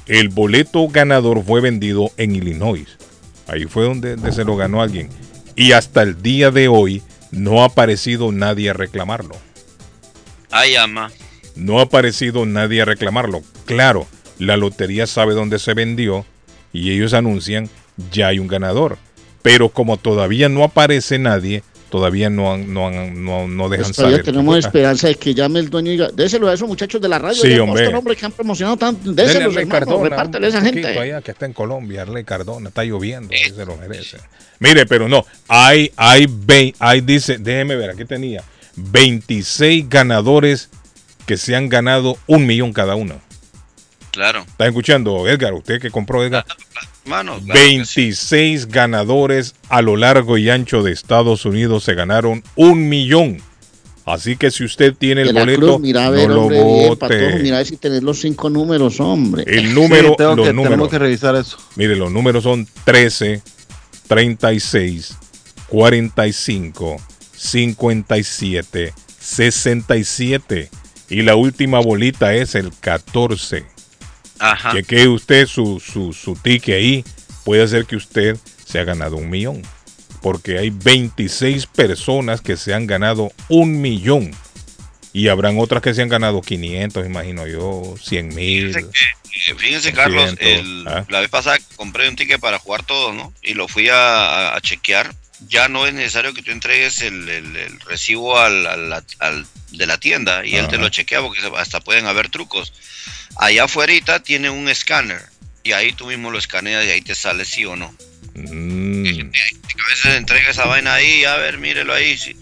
El 0.06 0.28
boleto 0.28 0.88
ganador 0.88 1.44
fue 1.44 1.60
vendido 1.60 2.10
en 2.16 2.34
Illinois. 2.34 2.86
Ahí 3.46 3.64
fue 3.64 3.84
donde, 3.84 4.16
donde 4.16 4.32
se 4.32 4.44
lo 4.44 4.56
ganó 4.56 4.82
alguien. 4.82 5.08
Y 5.56 5.72
hasta 5.72 6.02
el 6.02 6.22
día 6.22 6.50
de 6.50 6.68
hoy 6.68 7.02
no 7.30 7.62
ha 7.62 7.66
aparecido 7.66 8.32
nadie 8.32 8.70
a 8.70 8.72
reclamarlo. 8.74 9.34
Ay, 10.50 10.76
ama. 10.76 11.10
No 11.56 11.80
ha 11.80 11.82
aparecido 11.82 12.46
nadie 12.46 12.82
a 12.82 12.84
reclamarlo. 12.84 13.42
Claro, 13.66 14.06
la 14.38 14.56
lotería 14.56 15.06
sabe 15.06 15.34
dónde 15.34 15.58
se 15.58 15.74
vendió 15.74 16.24
y 16.72 16.92
ellos 16.92 17.14
anuncian 17.14 17.68
ya 18.10 18.28
hay 18.28 18.38
un 18.38 18.48
ganador. 18.48 18.98
Pero 19.42 19.70
como 19.70 19.96
todavía 19.96 20.48
no 20.48 20.62
aparece 20.62 21.18
nadie, 21.18 21.62
todavía 21.92 22.30
no, 22.30 22.54
han- 22.54 22.72
no, 22.72 22.88
han- 22.88 23.22
no, 23.22 23.46
no 23.46 23.68
dejan 23.68 23.84
Pues 23.84 23.96
todavía 23.96 24.16
saber. 24.16 24.24
tenemos 24.32 24.56
esperanza 24.56 25.08
de 25.08 25.14
que 25.16 25.34
llame 25.34 25.60
el 25.60 25.68
dueño 25.68 25.90
y 25.90 25.92
diga, 25.92 26.08
déselo 26.10 26.48
a 26.48 26.54
esos 26.54 26.66
muchachos 26.66 27.02
de 27.02 27.08
la 27.10 27.18
radio 27.18 27.34
Sí, 27.42 27.52
hombre. 27.58 27.82
Boston, 27.82 27.94
hombre, 27.98 28.16
que 28.16 28.24
han 28.24 28.32
promocionado 28.32 28.78
tanto. 28.78 29.10
Arley 29.10 29.36
hermano, 29.36 29.68
Cardona, 29.68 30.08
repártele 30.08 30.46
a 30.46 30.48
esa 30.48 30.60
gente. 30.62 30.98
allá 30.98 31.20
que 31.20 31.30
está 31.32 31.44
en 31.44 31.52
Colombia, 31.52 32.00
Arley 32.02 32.24
Cardona, 32.24 32.70
está 32.70 32.82
lloviendo, 32.82 33.28
se 33.36 33.64
lo 33.66 33.76
merece. 33.76 34.16
Mire, 34.58 34.86
pero 34.86 35.06
no, 35.06 35.26
hay, 35.48 35.92
hay, 35.96 36.26
hay, 36.78 37.00
dice, 37.02 37.36
déjeme 37.38 37.76
ver, 37.76 37.90
aquí 37.90 38.06
tenía 38.06 38.42
26 38.76 39.86
ganadores 39.90 40.70
que 41.26 41.36
se 41.36 41.54
han 41.54 41.68
ganado 41.68 42.16
un 42.26 42.46
millón 42.46 42.72
cada 42.72 42.94
uno. 42.94 43.20
Claro. 44.12 44.40
¿Está 44.48 44.66
escuchando, 44.66 45.28
Edgar? 45.28 45.52
Usted 45.54 45.80
que 45.80 45.90
compró, 45.90 46.24
Edgar. 46.24 46.44
Mano, 47.04 47.38
claro 47.44 47.58
que 47.60 47.84
sí. 47.84 48.02
26 48.02 48.68
ganadores 48.68 49.54
a 49.68 49.82
lo 49.82 49.96
largo 49.96 50.38
y 50.38 50.48
ancho 50.50 50.82
de 50.82 50.92
Estados 50.92 51.44
Unidos 51.44 51.84
se 51.84 51.94
ganaron 51.94 52.42
un 52.56 52.88
millón. 52.88 53.38
Así 54.04 54.36
que 54.36 54.50
si 54.50 54.64
usted 54.64 54.94
tiene 54.98 55.22
el 55.22 55.32
boleto, 55.32 55.60
Cruz, 55.60 55.80
mira 55.80 56.06
a 56.06 56.10
ver, 56.10 56.28
no 56.28 56.34
lo 56.34 56.42
hombre, 56.42 56.62
bien, 56.62 56.88
vote. 56.88 57.38
mira 57.40 57.56
a 57.56 57.58
ver 57.60 57.66
si 57.68 57.76
tenés 57.76 58.02
los 58.02 58.20
cinco 58.20 58.50
números, 58.50 58.98
hombre. 58.98 59.44
El 59.46 59.74
número, 59.74 60.10
Sí, 60.10 60.14
tengo 60.18 60.34
los 60.36 60.46
que- 60.48 60.52
números. 60.52 60.70
tenemos 60.70 60.88
que 60.90 60.98
revisar 60.98 61.36
eso. 61.36 61.56
Mire, 61.76 61.94
los 61.94 62.10
números 62.10 62.42
son 62.42 62.66
13, 62.84 63.42
36, 64.08 65.16
45, 65.68 66.96
57, 67.36 68.92
67. 69.20 70.68
Y 71.08 71.22
la 71.22 71.36
última 71.36 71.78
bolita 71.80 72.34
es 72.34 72.54
el 72.54 72.72
14. 72.80 73.64
Ajá. 74.42 74.72
Que 74.72 74.82
quede 74.82 75.08
usted 75.08 75.46
su, 75.46 75.80
su, 75.80 76.12
su 76.12 76.34
ticket 76.34 76.76
ahí. 76.76 77.04
Puede 77.44 77.66
ser 77.68 77.86
que 77.86 77.96
usted 77.96 78.36
se 78.64 78.78
ha 78.78 78.84
ganado 78.84 79.16
un 79.16 79.30
millón. 79.30 79.62
Porque 80.20 80.58
hay 80.58 80.70
26 80.70 81.66
personas 81.66 82.40
que 82.40 82.56
se 82.56 82.74
han 82.74 82.86
ganado 82.86 83.32
un 83.48 83.80
millón. 83.80 84.30
Y 85.12 85.28
habrán 85.28 85.58
otras 85.58 85.82
que 85.82 85.92
se 85.94 86.02
han 86.02 86.08
ganado 86.08 86.40
500, 86.40 87.04
imagino 87.04 87.46
yo, 87.46 87.94
100 88.02 88.28
mil. 88.34 88.76
Eh, 88.76 88.86
Fíjense, 89.56 89.92
Carlos, 89.92 90.30
200, 90.36 90.46
el- 90.46 90.88
¿ah? 90.88 91.04
la 91.08 91.20
vez 91.20 91.28
pasada 91.28 91.58
compré 91.76 92.08
un 92.08 92.16
ticket 92.16 92.40
para 92.40 92.58
jugar 92.58 92.84
todo, 92.84 93.12
¿no? 93.12 93.32
Y 93.42 93.54
lo 93.54 93.66
fui 93.68 93.88
a 93.90 94.56
chequear. 94.62 95.12
Ya 95.48 95.68
no 95.68 95.86
es 95.86 95.94
necesario 95.94 96.32
que 96.34 96.42
tú 96.42 96.50
entregues 96.50 97.00
el, 97.02 97.28
el- 97.28 97.56
el 97.56 97.80
recibo 97.80 98.38
al, 98.38 98.66
al- 98.66 99.04
al- 99.18 99.46
de 99.70 99.86
la 99.86 99.98
tienda 99.98 100.44
y 100.44 100.56
él 100.56 100.68
te 100.68 100.76
lo 100.78 100.88
chequea 100.90 101.20
porque 101.22 101.40
hasta 101.56 101.80
pueden 101.80 102.06
haber 102.06 102.28
trucos. 102.28 102.72
Allá 103.36 103.64
afuera 103.64 104.20
tiene 104.22 104.50
un 104.50 104.68
escáner 104.68 105.22
y 105.64 105.72
ahí 105.72 105.92
tú 105.92 106.06
mismo 106.06 106.30
lo 106.30 106.38
escaneas 106.38 106.84
y 106.84 106.90
ahí 106.90 107.00
te 107.02 107.14
sale 107.14 107.44
sí 107.44 107.64
o 107.64 107.76
no. 107.76 107.94
Mm, 108.34 109.06
A 109.06 109.90
veces 109.90 110.14
entrega 110.16 110.50
esa 110.50 110.64
vaina 110.66 110.94
ahí, 110.94 111.24
a 111.24 111.36
ver, 111.36 111.58
mírelo 111.58 111.92
ahí. 111.94 112.16
sí. 112.18 112.36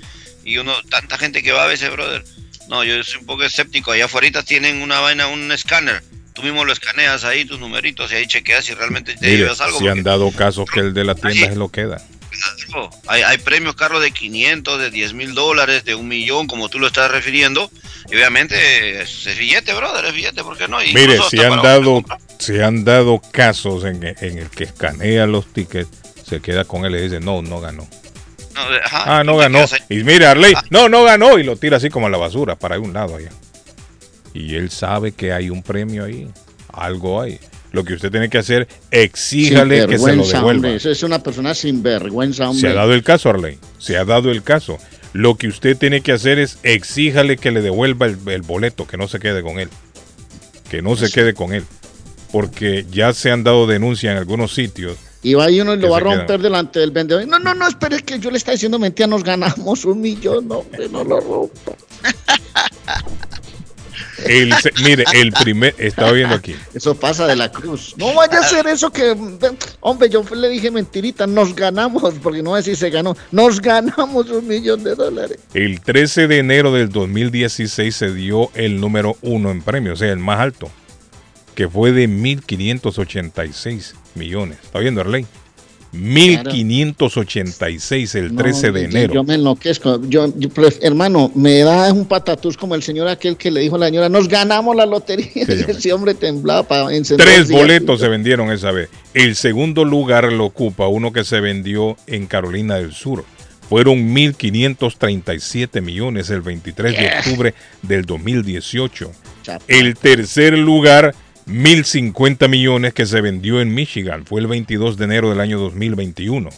Y 0.45 0.59
uno, 0.59 0.75
tanta 0.91 1.19
gente 1.19 1.43
que 1.43 1.53
va 1.53 1.65
a 1.65 1.67
veces, 1.67 1.91
brother. 1.91 2.25
No, 2.69 2.83
yo 2.85 3.03
soy 3.05 3.21
un 3.21 3.27
poco 3.27 3.45
escéptico. 3.45 3.93
Allá 3.93 4.05
afuera 4.07 4.43
tienen 4.43 4.83
una 4.83 5.01
vaina, 5.01 5.27
un 5.27 5.51
escáner. 5.53 6.03
Tú 6.35 6.43
mismo 6.43 6.65
lo 6.65 6.73
escaneas 6.73 7.25
ahí, 7.25 7.45
tus 7.45 7.59
numeritos, 7.61 8.11
y 8.13 8.15
ahí 8.15 8.27
chequeas 8.27 8.65
si 8.65 8.75
realmente 8.75 9.15
te 9.17 9.27
mire, 9.27 9.39
llevas 9.43 9.61
algo. 9.61 9.79
si 9.79 9.89
han 9.89 10.03
dado 10.03 10.31
caso 10.33 10.65
que 10.65 10.81
el 10.81 10.95
de 10.95 11.05
la 11.05 11.15
tienda 11.15 11.49
se 11.49 11.57
lo 11.57 11.69
queda. 11.71 12.01
Claro, 12.31 12.91
hay, 13.07 13.23
hay 13.23 13.39
premios, 13.39 13.75
Carlos, 13.75 14.01
de 14.03 14.11
500, 14.13 14.79
de 14.79 14.91
10 14.91 15.13
mil 15.15 15.35
dólares, 15.35 15.85
de 15.85 15.95
un 15.95 16.09
millón, 16.09 16.47
como 16.47 16.69
tú 16.69 16.79
lo 16.79 16.87
estás 16.87 17.11
refiriendo. 17.11 17.71
Y 18.11 18.17
obviamente 18.17 19.03
es, 19.03 19.27
es 19.27 19.39
billete, 19.39 19.73
brother, 19.75 20.05
es 20.07 20.15
billete, 20.15 20.43
¿por 20.43 20.57
qué 20.57 20.67
no? 20.69 20.79
Mire, 20.79 21.19
hasta 21.19 21.47
han 21.47 21.63
dado, 21.63 22.05
se 22.39 22.63
han 22.65 22.85
dado 22.85 23.21
casos 23.33 23.85
en, 23.85 24.03
en 24.05 24.39
el 24.39 24.49
que 24.51 24.65
escanea 24.65 25.27
los 25.27 25.53
tickets, 25.53 25.89
se 26.27 26.41
queda 26.41 26.65
con 26.65 26.85
él 26.85 26.95
y 26.97 27.03
dice, 27.03 27.21
no, 27.21 27.43
no 27.43 27.61
ganó. 27.61 27.87
no, 28.55 28.61
ajá, 28.85 29.19
Ah, 29.19 29.25
no 29.25 29.37
ganó. 29.37 29.65
Y 29.89 30.03
mira, 30.05 30.31
Arley, 30.31 30.55
no, 30.71 30.89
no 30.89 31.05
ganó. 31.05 31.39
Y 31.39 31.45
lo 31.45 31.57
tira 31.57 31.77
así 31.77 31.91
como 31.91 32.07
a 32.07 32.11
la 32.11 32.19
basura, 32.19 32.57
para 32.57 32.79
un 32.79 32.93
lado 32.93 33.17
allá. 33.17 33.31
Y 34.33 34.55
él 34.55 34.71
sabe 34.71 35.13
que 35.13 35.33
hay 35.33 35.51
un 35.51 35.63
premio 35.63 36.05
ahí. 36.05 36.29
Algo 36.73 37.21
hay. 37.21 37.39
Lo 37.73 37.85
que 37.85 37.95
usted 37.95 38.11
tiene 38.11 38.29
que 38.29 38.39
hacer, 38.39 38.67
exíjale 38.91 39.87
que 39.87 39.99
se 39.99 40.17
lo 40.17 40.25
Sinvergüenza, 40.25 40.37
devuelva. 40.39 40.69
hombre. 40.69 40.91
Es 40.91 41.03
una 41.03 41.23
persona 41.23 41.55
sin 41.55 41.83
vergüenza, 41.83 42.51
hombre. 42.51 42.61
Se 42.61 42.69
ha 42.69 42.75
dado 42.75 42.93
el 42.95 43.03
caso, 43.05 43.31
Arley. 43.31 43.59
Se 43.79 43.97
ha 43.97 44.05
dado 44.05 44.31
el 44.31 44.43
caso. 44.43 44.79
Lo 45.13 45.37
que 45.37 45.49
usted 45.49 45.77
tiene 45.77 46.01
que 46.01 46.13
hacer 46.13 46.39
es 46.39 46.59
exíjale 46.63 47.37
que 47.37 47.51
le 47.51 47.63
devuelva 47.63 48.07
el, 48.07 48.19
el 48.27 48.43
boleto, 48.43 48.87
que 48.87 48.97
no 48.97 49.09
se 49.09 49.19
quede 49.19 49.43
con 49.43 49.59
él. 49.59 49.69
Que 50.69 50.83
no 50.83 50.97
se 50.97 51.11
quede 51.11 51.35
con 51.35 51.53
él. 51.53 51.65
Porque 52.33 52.87
ya 52.91 53.13
se 53.13 53.31
han 53.31 53.43
dado 53.45 53.67
denuncias 53.67 54.13
en 54.13 54.19
algunos 54.19 54.55
sitios. 54.55 54.97
Y 55.23 55.35
va 55.35 55.51
y 55.51 55.61
uno 55.61 55.75
y 55.75 55.79
lo 55.79 55.91
va 55.91 55.99
a 55.99 56.01
romper 56.01 56.41
delante 56.41 56.81
del 56.81 56.93
vendedor. 56.93 57.27
No, 57.27 57.39
no, 57.39 57.55
no, 57.55 57.69
espere 57.69 58.01
que 58.01 58.19
yo 58.19 58.31
le 58.31 58.39
está 58.39 58.53
diciendo 58.53 58.79
mentira, 58.79 59.07
nos 59.07 59.23
ganamos 59.23 59.85
un 59.85 60.01
millón, 60.01 60.49
no, 60.49 60.59
hombre, 60.59 60.89
no 60.89 61.05
lo 61.05 61.21
rompa. 61.21 61.73
El 64.27 64.55
mire, 64.85 65.05
el 65.15 65.33
primer, 65.33 65.75
estaba 65.79 66.13
viendo 66.13 66.35
aquí. 66.35 66.55
Eso 66.75 66.95
pasa 66.95 67.27
de 67.27 67.37
la 67.37 67.51
cruz. 67.51 67.95
No 67.97 68.15
vaya 68.15 68.41
a 68.41 68.43
ser 68.43 68.67
eso 68.67 68.91
que, 68.91 69.17
hombre, 69.81 70.09
yo 70.09 70.23
le 70.35 70.49
dije 70.49 70.71
mentirita, 70.71 71.27
nos 71.27 71.55
ganamos, 71.55 72.15
porque 72.23 72.43
no 72.43 72.57
sé 72.57 72.63
si 72.63 72.77
se 72.77 72.91
ganó, 72.91 73.17
nos 73.31 73.61
ganamos 73.61 74.29
un 74.31 74.47
millón 74.47 74.85
de 74.85 74.95
dólares. 74.95 75.39
El 75.55 75.81
13 75.81 76.29
de 76.29 76.39
enero 76.39 76.73
del 76.73 76.91
2016 76.91 77.95
se 77.95 78.13
dio 78.13 78.51
el 78.55 78.81
número 78.81 79.17
uno 79.23 79.51
en 79.51 79.63
premio, 79.63 79.95
o 79.95 79.97
sea, 79.97 80.13
el 80.13 80.19
más 80.19 80.41
alto, 80.41 80.71
que 81.55 81.69
fue 81.69 81.93
de 81.93 82.09
1.586 82.09 83.95
millones. 84.15 84.59
¿Está 84.63 84.79
viendo, 84.79 85.01
Arley? 85.01 85.27
1.586 85.93 88.15
el 88.15 88.37
13 88.37 88.67
No, 88.69 88.73
de 88.73 88.85
enero. 88.85 89.15
Yo 89.15 89.25
me 89.25 89.35
enloquezco. 89.35 90.01
Yo, 90.09 90.33
yo 90.37 90.49
pref- 90.51 90.79
hermano, 90.83 91.31
me 91.35 91.59
da 91.61 91.93
un 91.93 92.07
patatús 92.07 92.57
como 92.57 92.75
el 92.75 92.83
señor 92.83 93.09
aquel 93.09 93.37
que 93.37 93.51
le 93.51 93.61
dijo 93.61 93.77
a 93.77 93.81
la 93.81 93.87
señora, 93.87 94.09
nos 94.09 94.29
ganamos 94.29 94.77
la 94.77 94.87
lotería. 94.87 95.27
Sí. 95.33 95.43
Ese 95.69 95.93
hombre 95.93 96.15
temblaba 96.15 96.63
para 96.63 96.95
encender. 96.95 97.27
Tres 97.27 97.51
boletos 97.51 98.01
se 98.01 98.09
vendieron 98.09 98.51
esa 98.53 98.71
vez. 98.73 98.89
El 99.15 99.35
segundo 99.37 99.85
lugar 99.85 100.33
lo 100.33 100.47
ocupa 100.47 100.87
uno 100.89 101.13
que 101.13 101.25
se 101.25 101.41
vendió 101.41 101.97
en 102.07 102.27
Carolina 102.27 102.77
del 102.77 102.93
Sur. 102.93 103.25
Fueron 103.69 104.15
1.537 104.15 105.81
millones 105.81 106.29
el 106.31 106.41
23 106.41 106.97
de 106.97 107.07
octubre 107.19 107.55
del 107.83 108.05
2018. 108.05 109.13
Chapa. 109.45 109.65
El 109.69 109.97
tercer 109.97 110.59
lugar, 110.59 111.15
1.050 111.47 112.49
millones 112.49 112.95
que 112.95 113.07
se 113.07 113.21
vendió 113.21 113.61
en 113.61 113.75
Michigan. 113.75 114.25
Fue 114.27 114.41
el 114.41 114.47
22 114.47 114.97
de 114.97 115.05
enero 115.05 115.31
del 115.31 115.41
año 115.41 115.59
2021. 115.59 116.51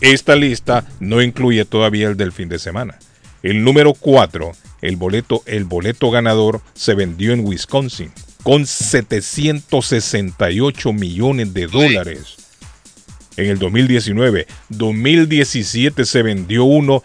Esta 0.00 0.36
lista 0.36 0.86
no 1.00 1.20
incluye 1.22 1.64
todavía 1.64 2.06
el 2.08 2.16
del 2.16 2.32
fin 2.32 2.48
de 2.48 2.58
semana. 2.58 2.98
El 3.42 3.64
número 3.64 3.94
4, 3.94 4.52
el 4.82 4.96
boleto, 4.96 5.42
el 5.46 5.64
boleto 5.64 6.10
ganador, 6.10 6.60
se 6.74 6.94
vendió 6.94 7.32
en 7.32 7.46
Wisconsin 7.46 8.12
con 8.42 8.66
768 8.66 10.92
millones 10.92 11.54
de 11.54 11.66
dólares. 11.66 12.36
En 13.36 13.46
el 13.46 13.58
2019, 13.58 14.46
2017 14.70 16.04
se 16.04 16.22
vendió 16.22 16.64
uno 16.64 17.02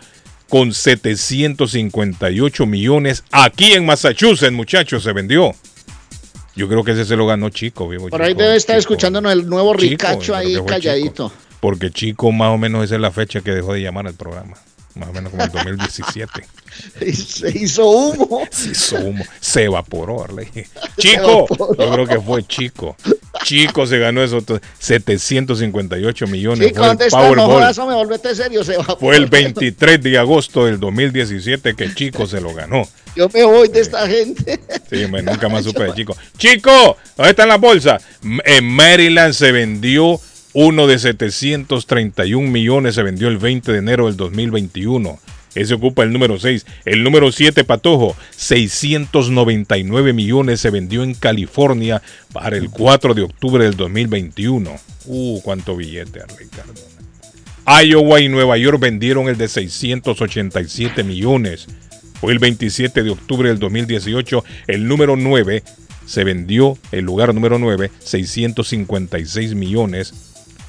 con 0.49 0.73
758 0.73 2.65
millones. 2.65 3.23
Aquí 3.31 3.73
en 3.73 3.85
Massachusetts, 3.85 4.51
muchachos, 4.51 5.03
se 5.03 5.13
vendió. 5.13 5.53
Yo 6.55 6.67
creo 6.67 6.83
que 6.83 6.91
ese 6.91 7.05
se 7.05 7.15
lo 7.15 7.25
ganó 7.25 7.49
Chico. 7.49 7.87
vivo 7.87 8.09
Por 8.09 8.21
ahí 8.21 8.33
debe 8.33 8.55
estar 8.55 8.75
Chico. 8.75 8.93
escuchándonos 8.93 9.31
el 9.31 9.47
nuevo 9.47 9.73
Chico, 9.75 9.89
ricacho 9.91 10.35
ahí 10.35 10.55
calladito. 10.65 11.31
Porque 11.59 11.91
Chico 11.91 12.31
más 12.31 12.49
o 12.53 12.57
menos 12.57 12.83
esa 12.83 12.95
es 12.95 13.01
la 13.01 13.11
fecha 13.11 13.41
que 13.41 13.51
dejó 13.51 13.73
de 13.73 13.81
llamar 13.81 14.07
al 14.07 14.13
programa. 14.15 14.57
Más 14.95 15.09
o 15.09 15.13
menos 15.13 15.31
como 15.31 15.43
el 15.43 15.51
2017. 15.51 16.29
Y 17.01 17.13
Se 17.13 17.49
hizo 17.55 17.87
humo. 17.87 18.41
Se 18.51 18.71
hizo 18.71 18.97
humo. 18.97 19.23
Se 19.39 19.63
evaporó, 19.65 20.23
Arley. 20.23 20.47
Chico, 20.97 21.45
evaporó. 21.49 21.75
yo 21.75 21.91
creo 21.93 22.07
que 22.07 22.19
fue 22.19 22.43
Chico. 22.43 22.95
Chico 23.43 23.85
se 23.85 23.99
ganó 23.99 24.23
esos 24.23 24.43
758 24.79 26.27
millones. 26.27 26.67
Chico, 26.69 26.83
fue 26.83 27.09
Powerball. 27.09 27.45
jodas, 27.47 27.77
me 27.79 27.93
volvete 27.93 28.35
serio. 28.35 28.63
Se 28.63 28.77
va. 28.77 28.95
Fue 28.99 29.15
el 29.15 29.27
23 29.27 30.01
de 30.01 30.17
agosto 30.17 30.65
del 30.65 30.79
2017 30.79 31.75
que 31.75 31.93
Chico 31.93 32.25
se 32.27 32.41
lo 32.41 32.53
ganó. 32.53 32.87
Yo 33.15 33.29
me 33.33 33.43
voy 33.43 33.67
de 33.67 33.81
esta 33.81 34.07
gente. 34.07 34.59
Sí, 34.89 35.05
nunca 35.23 35.49
más 35.49 35.63
supe 35.63 35.83
de 35.83 35.93
Chico. 35.93 36.15
Chico, 36.37 36.97
¿dónde 37.15 37.29
está 37.31 37.45
la 37.45 37.57
bolsa? 37.57 37.99
M- 38.23 38.41
En 38.45 38.65
Maryland 38.65 39.33
se 39.33 39.51
vendió 39.51 40.19
uno 40.53 40.87
de 40.87 40.99
731 40.99 42.49
millones, 42.49 42.95
se 42.95 43.03
vendió 43.03 43.27
el 43.27 43.37
20 43.37 43.71
de 43.71 43.77
enero 43.79 44.05
del 44.07 44.17
2021. 44.17 45.19
Ese 45.55 45.73
ocupa 45.75 46.03
el 46.03 46.11
número 46.11 46.39
6. 46.39 46.65
El 46.85 47.03
número 47.03 47.31
7, 47.31 47.63
Patojo, 47.63 48.15
699 48.35 50.13
millones 50.13 50.59
se 50.59 50.69
vendió 50.69 51.03
en 51.03 51.13
California 51.13 52.01
para 52.31 52.57
el 52.57 52.69
4 52.69 53.13
de 53.13 53.21
octubre 53.21 53.63
del 53.63 53.75
2021. 53.75 54.71
Uh, 55.05 55.41
cuánto 55.41 55.75
billete, 55.75 56.21
Ricardo. 56.37 56.73
Iowa 57.65 58.19
y 58.19 58.27
Nueva 58.27 58.57
York 58.57 58.79
vendieron 58.79 59.29
el 59.29 59.37
de 59.37 59.47
687 59.47 61.03
millones. 61.03 61.67
Fue 62.19 62.33
el 62.33 62.39
27 62.39 63.03
de 63.03 63.09
octubre 63.09 63.49
del 63.49 63.59
2018. 63.59 64.43
El 64.67 64.87
número 64.87 65.15
9 65.15 65.63
se 66.05 66.23
vendió, 66.23 66.77
el 66.91 67.05
lugar 67.05 67.33
número 67.33 67.59
9, 67.59 67.91
656 67.99 69.55
millones. 69.55 70.13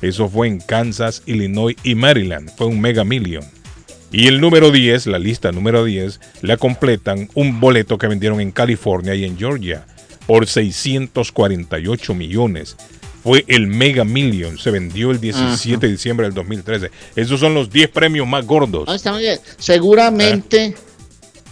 Eso 0.00 0.28
fue 0.28 0.48
en 0.48 0.60
Kansas, 0.60 1.22
Illinois 1.26 1.76
y 1.82 1.94
Maryland. 1.94 2.50
Fue 2.56 2.66
un 2.66 2.80
mega 2.80 3.04
million. 3.04 3.44
Y 4.14 4.28
el 4.28 4.40
número 4.40 4.70
10, 4.70 5.06
la 5.08 5.18
lista 5.18 5.50
número 5.52 5.84
10, 5.84 6.20
la 6.42 6.56
completan 6.56 7.28
un 7.34 7.60
boleto 7.60 7.98
que 7.98 8.06
vendieron 8.06 8.40
en 8.40 8.52
California 8.52 9.14
y 9.14 9.24
en 9.24 9.36
Georgia 9.36 9.86
por 10.26 10.46
648 10.46 12.14
millones. 12.14 12.76
Fue 13.22 13.44
el 13.48 13.66
Mega 13.66 14.04
Million, 14.04 14.58
se 14.58 14.70
vendió 14.70 15.10
el 15.10 15.18
17 15.20 15.86
de 15.86 15.92
diciembre 15.92 16.26
del 16.26 16.34
2013. 16.34 16.90
Esos 17.16 17.40
son 17.40 17.54
los 17.54 17.70
10 17.70 17.88
premios 17.90 18.26
más 18.28 18.46
gordos. 18.46 18.84
Ah, 18.86 18.94
está 18.94 19.12
muy 19.12 19.22
bien. 19.22 19.38
Seguramente 19.58 20.74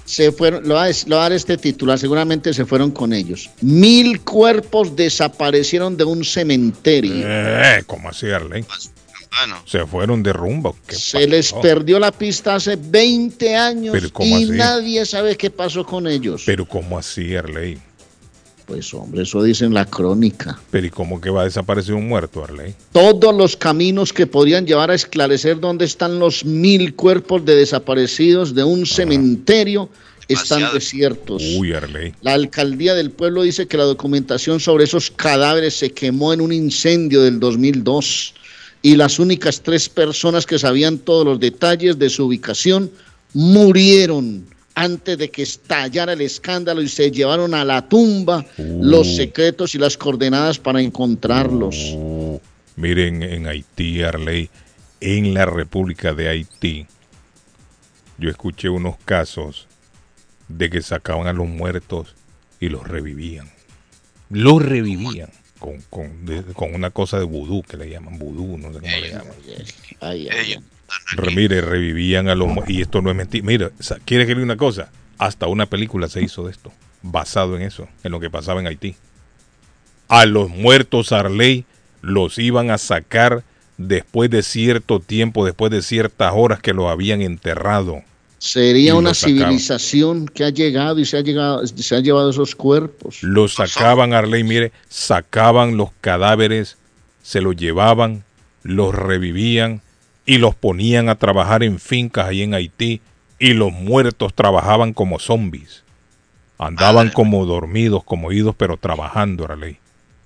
se 0.05 0.31
fueron, 0.33 0.69
lo 0.69 0.75
va, 0.75 0.85
a, 0.85 0.87
des- 0.89 1.09
lo 1.09 1.17
va 1.17 1.23
a 1.23 1.25
dar 1.25 1.33
este 1.33 1.57
titular, 1.57 1.99
seguramente 1.99 2.53
se 2.53 2.67
fueron 2.67 2.91
con 2.91 3.15
ellos. 3.15 3.49
Mil 3.63 4.21
cuerpos 4.21 4.95
desaparecieron 4.95 5.97
de 5.97 6.05
un 6.05 6.25
cementerio. 6.25 7.15
Eh, 7.27 7.83
¿Cómo 7.87 8.11
así, 8.11 8.27
Bueno, 9.39 9.63
Se 9.65 9.87
fueron 9.87 10.23
de 10.23 10.33
rumbo. 10.33 10.77
¿Qué 10.87 10.95
Se 10.95 11.27
les 11.27 11.53
perdió 11.53 11.99
la 11.99 12.13
pista 12.13 12.57
hace 12.57 12.77
20 12.77 13.57
años 13.57 13.93
Pero 13.93 14.13
¿cómo 14.13 14.39
y 14.39 14.45
así? 14.45 14.53
nadie 14.53 15.07
sabe 15.07 15.37
qué 15.37 15.51
pasó 15.51 15.85
con 15.85 16.07
ellos. 16.07 16.43
Pero 16.45 16.67
¿cómo 16.67 16.99
así, 16.99 17.35
Arley? 17.35 17.79
Pues 18.67 18.95
hombre, 18.95 19.23
eso 19.23 19.43
dice 19.43 19.65
en 19.65 19.75
la 19.75 19.85
crónica. 19.85 20.59
Pero 20.71 20.87
¿y 20.87 20.91
cómo 20.91 21.21
que 21.21 21.31
va 21.31 21.43
a 21.43 21.45
desaparecer 21.45 21.95
un 21.95 22.09
muerto, 22.09 22.45
Arley? 22.45 22.75
Todos 22.93 23.35
los 23.35 23.57
caminos 23.57 24.13
que 24.13 24.27
podrían 24.27 24.67
llevar 24.67 24.91
a 24.91 24.95
esclarecer 24.95 25.59
dónde 25.61 25.85
están 25.85 26.19
los 26.19 26.45
mil 26.45 26.95
cuerpos 26.95 27.45
de 27.45 27.57
desaparecidos 27.57 28.55
de 28.55 28.65
un 28.65 28.87
cementerio 28.87 29.89
están 30.29 30.73
desiertos. 30.73 31.43
Uy, 31.59 31.73
Arley. 31.73 32.15
La 32.23 32.35
alcaldía 32.35 32.95
del 32.95 33.11
pueblo 33.11 33.43
dice 33.43 33.67
que 33.67 33.77
la 33.77 33.85
documentación 33.85 34.61
sobre 34.61 34.85
esos 34.85 35.11
cadáveres 35.11 35.75
se 35.75 35.93
quemó 35.93 36.33
en 36.33 36.41
un 36.41 36.53
incendio 36.53 37.23
del 37.23 37.41
2002 37.41 38.35
y 38.83 38.97
las 38.97 39.21
únicas 39.21 39.63
tres 39.63 39.89
personas 39.89 40.45
que 40.45 40.59
sabían 40.59 40.99
todos 40.99 41.25
los 41.25 41.41
detalles 41.41 41.99
de 41.99 42.11
su 42.11 42.27
ubicación 42.27 42.91
murieron 43.33 44.45
antes 44.75 45.17
de 45.19 45.31
que 45.31 45.43
estallara 45.43 46.15
el 46.15 46.21
escándalo 46.21 46.83
y 46.83 46.89
se 46.89 47.11
llevaron 47.11 47.55
a 47.55 47.65
la 47.65 47.89
tumba 47.89 48.45
los 48.59 49.17
secretos 49.17 49.75
y 49.75 49.79
las 49.79 49.97
coordenadas 49.97 50.59
para 50.59 50.81
encontrarlos. 50.81 51.93
Uh, 51.95 52.41
miren, 52.77 53.23
en 53.23 53.47
Haití, 53.47 54.03
Arley, 54.03 54.51
en 55.01 55.35
la 55.35 55.47
República 55.47 56.15
de 56.15 56.29
Haití, 56.29 56.87
yo 58.19 58.31
escuché 58.31 58.69
unos 58.69 58.97
casos 59.05 59.69
de 60.49 60.71
que 60.71 60.83
sacaban 60.83 61.27
a 61.27 61.33
los 61.33 61.49
muertos 61.49 62.15
y 62.61 62.69
los 62.69 62.87
revivían. 62.87 63.51
Los 64.31 64.63
revivían 64.63 65.31
con, 65.63 65.81
con, 65.89 66.27
de- 66.27 66.43
con 66.55 66.75
una 66.75 66.91
cosa 66.91 67.19
de 67.19 67.25
vudú 67.25 67.63
que 67.63 67.77
le 67.77 67.89
llaman 67.89 68.19
vudú, 68.19 68.59
no 68.59 68.73
sé 68.73 68.81
cómo 68.81 68.91
le 69.01 69.11
llaman. 69.11 69.27
Ay, 70.01 70.29
Mire, 71.35 71.61
revivían 71.63 72.29
a 72.29 72.35
los 72.35 72.49
y 72.69 72.83
esto 72.83 73.01
no 73.01 73.11
es 73.11 73.17
mentira. 73.17 73.47
Mira, 73.47 73.71
sa- 73.79 73.99
¿quiere 74.05 74.25
que 74.27 74.31
le 74.35 74.41
diga 74.41 74.45
una 74.53 74.57
cosa? 74.57 74.91
Hasta 75.19 75.47
una 75.47 75.67
película 75.67 76.09
se 76.09 76.21
hizo 76.23 76.45
de 76.45 76.51
esto, 76.51 76.73
basado 77.03 77.57
en 77.57 77.63
eso, 77.63 77.89
en 78.03 78.11
lo 78.13 78.19
que 78.21 78.29
pasaba 78.29 78.61
en 78.61 78.67
Haití. 78.67 78.97
A 80.09 80.27
los 80.27 80.51
muertos 80.51 81.13
Arley 81.13 81.65
los 82.03 82.39
iban 82.39 82.71
a 82.71 82.79
sacar 82.79 83.45
después 83.79 84.29
de 84.31 84.43
cierto 84.43 85.01
tiempo, 85.01 85.45
después 85.47 85.71
de 85.71 85.81
ciertas 85.83 86.33
horas 86.35 86.61
que 86.61 86.75
los 86.75 86.91
habían 86.91 87.23
enterrado. 87.23 88.03
Sería 88.43 88.97
una 88.97 89.15
civilización 89.15 90.27
que 90.27 90.43
ha 90.43 90.51
llegado 90.51 90.99
y 90.99 91.05
se 91.05 91.17
ha, 91.17 91.21
llegado, 91.21 91.65
se 91.65 91.95
ha 91.95 92.01
llevado 92.01 92.29
esos 92.29 92.57
cuerpos. 92.57 93.23
Los 93.23 93.55
sacaban, 93.55 94.15
Arley, 94.15 94.43
mire, 94.43 94.73
sacaban 94.89 95.77
los 95.77 95.91
cadáveres, 96.01 96.77
se 97.23 97.41
los 97.41 97.55
llevaban, 97.55 98.25
los 98.65 98.97
revivían 98.97 99.81
y 100.27 100.39
los 100.39 100.57
ponían 100.57 101.09
a 101.09 101.15
trabajar 101.15 101.63
en 101.63 101.79
fincas 101.79 102.27
ahí 102.27 102.43
en 102.43 102.55
Haití 102.55 103.01
y 103.39 103.53
los 103.53 103.71
muertos 103.71 104.35
trabajaban 104.35 104.93
como 104.93 105.21
zombies. 105.21 105.85
Andaban 106.59 107.07
Madre 107.07 107.13
como 107.13 107.47
dormidos, 107.47 108.03
como 108.03 108.33
idos, 108.33 108.57
pero 108.59 108.77
trabajando, 108.77 109.45
Arley. 109.45 109.79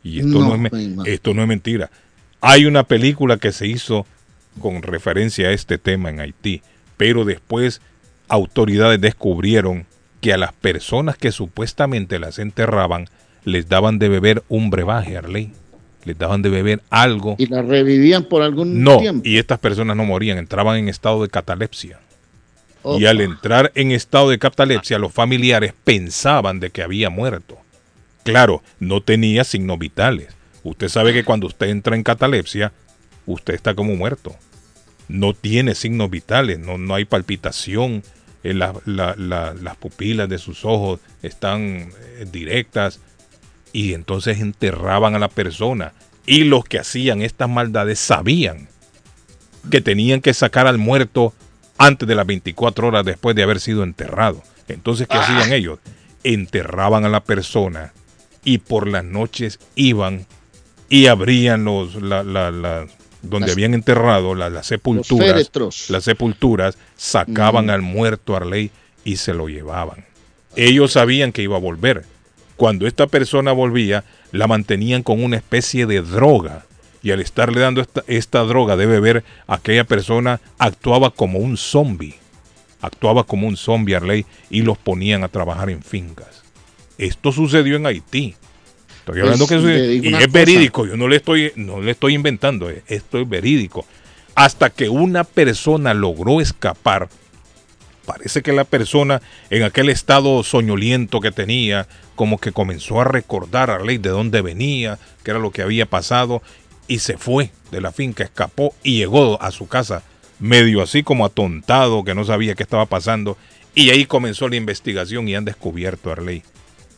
Y 0.02 0.20
esto 0.20 0.40
no, 0.40 0.56
No, 0.56 0.66
es, 0.66 0.72
esto 1.04 1.34
no 1.34 1.42
es 1.42 1.48
mentira. 1.48 1.90
Hay 2.40 2.64
una 2.64 2.84
película 2.84 3.36
que 3.36 3.52
se 3.52 3.66
hizo 3.66 4.06
con 4.58 4.80
referencia 4.80 5.48
a 5.48 5.52
este 5.52 5.76
tema 5.76 6.08
en 6.08 6.20
Haití, 6.20 6.62
pero 6.96 7.26
después 7.26 7.82
autoridades 8.28 9.00
descubrieron 9.00 9.86
que 10.20 10.32
a 10.32 10.38
las 10.38 10.52
personas 10.52 11.16
que 11.16 11.32
supuestamente 11.32 12.18
las 12.18 12.38
enterraban 12.38 13.08
les 13.44 13.68
daban 13.68 13.98
de 13.98 14.08
beber 14.08 14.42
un 14.48 14.70
brebaje, 14.70 15.16
Arley. 15.16 15.52
Les 16.04 16.16
daban 16.16 16.42
de 16.42 16.48
beber 16.50 16.82
algo. 16.90 17.34
Y 17.38 17.46
la 17.46 17.62
revivían 17.62 18.24
por 18.24 18.42
algún 18.42 18.82
No, 18.82 18.98
tiempo. 18.98 19.28
y 19.28 19.38
estas 19.38 19.58
personas 19.58 19.96
no 19.96 20.04
morían, 20.04 20.38
entraban 20.38 20.76
en 20.78 20.88
estado 20.88 21.22
de 21.22 21.28
catalepsia. 21.28 21.98
Y 22.98 23.06
al 23.06 23.20
entrar 23.20 23.72
en 23.74 23.90
estado 23.90 24.30
de 24.30 24.38
catalepsia, 24.38 25.00
los 25.00 25.12
familiares 25.12 25.74
pensaban 25.82 26.60
de 26.60 26.70
que 26.70 26.82
había 26.82 27.10
muerto. 27.10 27.58
Claro, 28.22 28.62
no 28.78 29.00
tenía 29.00 29.42
signos 29.42 29.78
vitales. 29.80 30.28
Usted 30.62 30.88
sabe 30.88 31.12
que 31.12 31.24
cuando 31.24 31.48
usted 31.48 31.68
entra 31.68 31.96
en 31.96 32.04
catalepsia, 32.04 32.72
usted 33.26 33.54
está 33.54 33.74
como 33.74 33.96
muerto. 33.96 34.36
No 35.08 35.34
tiene 35.34 35.74
signos 35.74 36.10
vitales, 36.10 36.60
no, 36.60 36.78
no 36.78 36.94
hay 36.94 37.04
palpitación, 37.04 38.04
eh, 38.50 38.54
la- 38.54 38.74
la- 38.84 39.14
la- 39.16 39.54
las 39.54 39.76
pupilas 39.76 40.28
de 40.28 40.38
sus 40.38 40.64
ojos 40.64 41.00
están 41.22 41.90
eh, 42.18 42.26
directas 42.30 43.00
y 43.72 43.94
entonces 43.94 44.40
enterraban 44.40 45.14
a 45.14 45.18
la 45.18 45.28
persona. 45.28 45.92
Y 46.26 46.44
los 46.44 46.64
que 46.64 46.78
hacían 46.78 47.22
estas 47.22 47.48
maldades 47.48 47.98
sabían 47.98 48.68
que 49.70 49.80
tenían 49.80 50.20
que 50.20 50.34
sacar 50.34 50.66
al 50.66 50.78
muerto 50.78 51.34
antes 51.78 52.08
de 52.08 52.14
las 52.14 52.26
24 52.26 52.88
horas 52.88 53.04
después 53.04 53.36
de 53.36 53.42
haber 53.42 53.60
sido 53.60 53.82
enterrado. 53.82 54.42
Entonces, 54.68 55.06
¿qué 55.08 55.16
hacían 55.18 55.52
ellos? 55.52 55.78
Enterraban 56.24 57.04
a 57.04 57.08
la 57.08 57.22
persona 57.22 57.92
y 58.44 58.58
por 58.58 58.88
las 58.88 59.04
noches 59.04 59.58
iban 59.74 60.26
y 60.88 61.06
abrían 61.06 61.64
los 61.64 61.96
la, 62.02 62.22
la- 62.22 62.50
la- 62.50 62.86
donde 63.28 63.46
Las- 63.48 63.56
habían 63.56 63.74
enterrado 63.74 64.34
la- 64.34 64.50
las 64.50 64.66
sepulturas, 64.66 65.50
las 65.88 66.04
sepulturas, 66.04 66.78
sacaban 66.96 67.66
Mm. 67.66 67.70
al 67.70 67.82
muerto 67.82 68.36
Arley 68.36 68.70
y 69.04 69.16
se 69.16 69.34
lo 69.34 69.48
llevaban. 69.48 70.04
Ellos 70.56 70.92
sabían 70.92 71.32
que 71.32 71.42
iba 71.42 71.56
a 71.56 71.60
volver. 71.60 72.04
Cuando 72.56 72.86
esta 72.86 73.06
persona 73.06 73.52
volvía, 73.52 74.04
la 74.32 74.46
mantenían 74.46 75.02
con 75.02 75.22
una 75.22 75.36
especie 75.36 75.86
de 75.86 76.00
droga. 76.00 76.64
Y 77.02 77.10
al 77.10 77.20
estarle 77.20 77.60
dando 77.60 77.80
esta, 77.82 78.02
esta 78.06 78.40
droga 78.44 78.74
de 78.76 78.86
beber, 78.86 79.22
aquella 79.46 79.84
persona 79.84 80.40
actuaba 80.58 81.10
como 81.10 81.38
un 81.38 81.56
zombie. 81.56 82.14
Actuaba 82.80 83.24
como 83.24 83.46
un 83.46 83.56
zombie 83.56 83.94
Arley 83.94 84.26
y 84.50 84.62
los 84.62 84.78
ponían 84.78 85.22
a 85.22 85.28
trabajar 85.28 85.70
en 85.70 85.82
fincas. 85.82 86.42
Esto 86.98 87.30
sucedió 87.32 87.76
en 87.76 87.86
Haití. 87.86 88.34
Estoy 89.06 89.20
hablando 89.20 89.46
Pues, 89.46 89.62
que 89.62 89.94
y 89.94 90.08
es 90.08 90.14
cosa. 90.14 90.26
verídico. 90.28 90.86
Yo 90.86 90.96
no 90.96 91.06
le 91.06 91.16
estoy, 91.16 91.52
no 91.54 91.80
le 91.80 91.92
estoy 91.92 92.14
inventando. 92.14 92.68
eh, 92.70 92.82
Esto 92.88 93.20
es 93.20 93.28
verídico. 93.28 93.86
Hasta 94.34 94.70
que 94.70 94.88
una 94.88 95.24
persona 95.24 95.94
logró 95.94 96.40
escapar 96.40 97.08
Parece 98.04 98.40
que 98.40 98.52
la 98.52 98.62
persona 98.62 99.20
en 99.50 99.64
aquel 99.64 99.88
estado 99.88 100.44
soñoliento 100.44 101.20
que 101.20 101.32
tenía, 101.32 101.88
como 102.14 102.38
que 102.38 102.52
comenzó 102.52 103.00
a 103.00 103.04
recordar 103.04 103.68
a 103.68 103.80
ley 103.82 103.98
de 103.98 104.10
dónde 104.10 104.42
venía, 104.42 104.96
qué 105.24 105.32
era 105.32 105.40
lo 105.40 105.50
que 105.50 105.62
había 105.62 105.86
pasado, 105.86 106.40
y 106.86 107.00
se 107.00 107.18
fue 107.18 107.50
de 107.72 107.80
la 107.80 107.90
finca, 107.90 108.22
escapó 108.22 108.76
y 108.84 108.98
llegó 108.98 109.42
a 109.42 109.50
su 109.50 109.66
casa, 109.66 110.04
medio 110.38 110.82
así 110.82 111.02
como 111.02 111.24
atontado, 111.26 112.04
que 112.04 112.14
no 112.14 112.24
sabía 112.24 112.54
qué 112.54 112.62
estaba 112.62 112.86
pasando, 112.86 113.36
y 113.74 113.90
ahí 113.90 114.06
comenzó 114.06 114.48
la 114.48 114.54
investigación 114.54 115.26
y 115.26 115.34
han 115.34 115.44
descubierto 115.44 116.10
a 116.10 116.12
Arley 116.12 116.44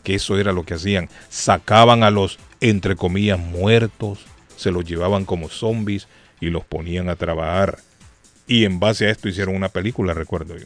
que 0.08 0.14
eso 0.14 0.38
era 0.38 0.54
lo 0.54 0.64
que 0.64 0.72
hacían. 0.72 1.10
Sacaban 1.28 2.02
a 2.02 2.10
los, 2.10 2.38
entre 2.62 2.96
comillas, 2.96 3.38
muertos, 3.38 4.20
se 4.56 4.70
los 4.70 4.86
llevaban 4.86 5.26
como 5.26 5.50
zombies 5.50 6.08
y 6.40 6.46
los 6.46 6.64
ponían 6.64 7.10
a 7.10 7.16
trabajar. 7.16 7.80
Y 8.46 8.64
en 8.64 8.80
base 8.80 9.06
a 9.06 9.10
esto 9.10 9.28
hicieron 9.28 9.54
una 9.54 9.68
película, 9.68 10.14
recuerdo 10.14 10.56
yo. 10.56 10.64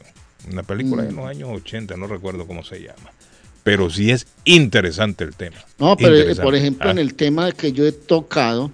Una 0.48 0.62
película 0.62 1.02
en 1.04 1.16
los 1.16 1.26
años 1.26 1.48
80, 1.54 1.96
no 1.96 2.06
recuerdo 2.06 2.46
cómo 2.46 2.62
se 2.62 2.82
llama. 2.82 3.10
Pero 3.64 3.90
sí 3.90 4.12
es 4.12 4.28
interesante 4.44 5.24
el 5.24 5.34
tema. 5.34 5.56
No, 5.76 5.96
pero 5.96 6.14
eh, 6.14 6.36
por 6.36 6.54
ejemplo, 6.54 6.88
Ah, 6.88 6.92
en 6.92 7.00
el 7.00 7.14
tema 7.14 7.50
que 7.50 7.72
yo 7.72 7.84
he 7.84 7.90
tocado, 7.90 8.70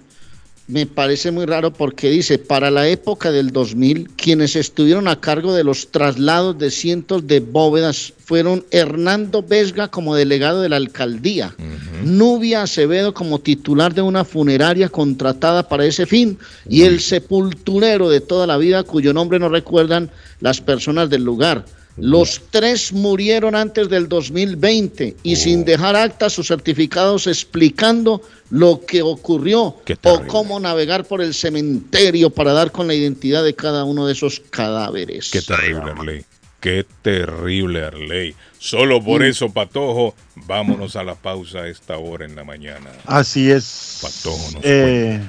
me 0.69 0.85
parece 0.85 1.31
muy 1.31 1.47
raro 1.47 1.73
porque 1.73 2.11
dice, 2.11 2.37
para 2.37 2.69
la 2.69 2.87
época 2.87 3.31
del 3.31 3.49
2000, 3.49 4.11
quienes 4.15 4.55
estuvieron 4.55 5.07
a 5.07 5.19
cargo 5.19 5.55
de 5.55 5.63
los 5.63 5.87
traslados 5.89 6.59
de 6.59 6.69
cientos 6.69 7.25
de 7.25 7.39
bóvedas 7.39 8.13
fueron 8.23 8.63
Hernando 8.69 9.41
Vesga 9.41 9.87
como 9.87 10.13
delegado 10.13 10.61
de 10.61 10.69
la 10.69 10.75
alcaldía, 10.75 11.55
Nubia 12.03 12.61
Acevedo 12.61 13.15
como 13.15 13.39
titular 13.39 13.95
de 13.95 14.03
una 14.03 14.23
funeraria 14.23 14.89
contratada 14.89 15.67
para 15.67 15.85
ese 15.85 16.05
fin 16.05 16.37
y 16.69 16.83
el 16.83 16.99
sepulturero 16.99 18.07
de 18.07 18.21
toda 18.21 18.45
la 18.45 18.57
vida 18.57 18.83
cuyo 18.83 19.11
nombre 19.11 19.39
no 19.39 19.49
recuerdan 19.49 20.11
las 20.39 20.61
personas 20.61 21.09
del 21.09 21.23
lugar. 21.23 21.65
Los 22.01 22.41
tres 22.51 22.91
murieron 22.93 23.55
antes 23.55 23.89
del 23.89 24.07
2020 24.09 25.15
y 25.23 25.35
sin 25.35 25.65
dejar 25.65 25.95
actas 25.95 26.37
o 26.39 26.43
certificados 26.43 27.27
explicando 27.27 28.21
lo 28.49 28.81
que 28.85 29.01
ocurrió 29.01 29.75
o 30.03 30.21
cómo 30.27 30.59
navegar 30.59 31.05
por 31.05 31.21
el 31.21 31.33
cementerio 31.33 32.29
para 32.29 32.53
dar 32.53 32.71
con 32.71 32.87
la 32.87 32.93
identidad 32.93 33.43
de 33.43 33.53
cada 33.55 33.83
uno 33.83 34.05
de 34.07 34.13
esos 34.13 34.39
cadáveres. 34.49 35.29
Qué 35.31 35.41
terrible, 35.41 35.91
Arley. 35.91 36.25
Qué 36.59 36.85
terrible, 37.01 37.85
Arley. 37.85 38.35
Solo 38.57 39.01
por 39.03 39.21
Mm. 39.21 39.25
eso, 39.25 39.49
Patojo, 39.53 40.13
vámonos 40.35 40.95
a 40.97 41.03
la 41.03 41.15
pausa 41.15 41.59
a 41.59 41.67
esta 41.69 41.97
hora 41.97 42.25
en 42.25 42.35
la 42.35 42.43
mañana. 42.43 42.89
Así 43.05 43.49
es. 43.49 43.99
Patojo 44.01 44.51
nos 44.51 44.61
Eh, 44.65 45.21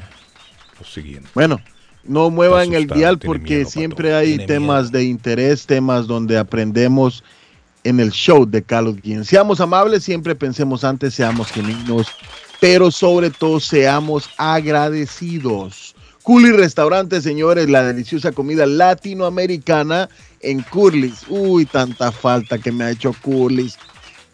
Lo 0.80 0.86
siguiente. 0.86 1.28
Bueno, 1.34 1.60
no 2.10 2.28
muevan 2.28 2.74
el 2.74 2.88
dial 2.88 3.20
porque 3.20 3.58
miedo, 3.58 3.70
siempre 3.70 4.12
hay 4.12 4.44
temas 4.44 4.90
de 4.90 5.04
interés, 5.04 5.64
temas 5.64 6.08
donde 6.08 6.36
aprendemos 6.36 7.22
en 7.84 8.00
el 8.00 8.10
show 8.10 8.44
de 8.44 8.62
Carlos 8.62 8.96
Guillén. 9.00 9.24
Seamos 9.24 9.60
amables, 9.60 10.02
siempre 10.02 10.34
pensemos 10.34 10.82
antes, 10.82 11.14
seamos 11.14 11.52
genuinos, 11.52 12.08
pero 12.60 12.90
sobre 12.90 13.30
todo 13.30 13.60
seamos 13.60 14.28
agradecidos. 14.38 15.94
Culi 16.24 16.50
Restaurante, 16.50 17.20
señores, 17.20 17.70
la 17.70 17.84
deliciosa 17.84 18.32
comida 18.32 18.66
latinoamericana 18.66 20.08
en 20.40 20.62
Curlis. 20.62 21.22
Uy, 21.28 21.64
tanta 21.64 22.10
falta 22.10 22.58
que 22.58 22.72
me 22.72 22.84
ha 22.84 22.90
hecho 22.90 23.14
Curlis 23.22 23.78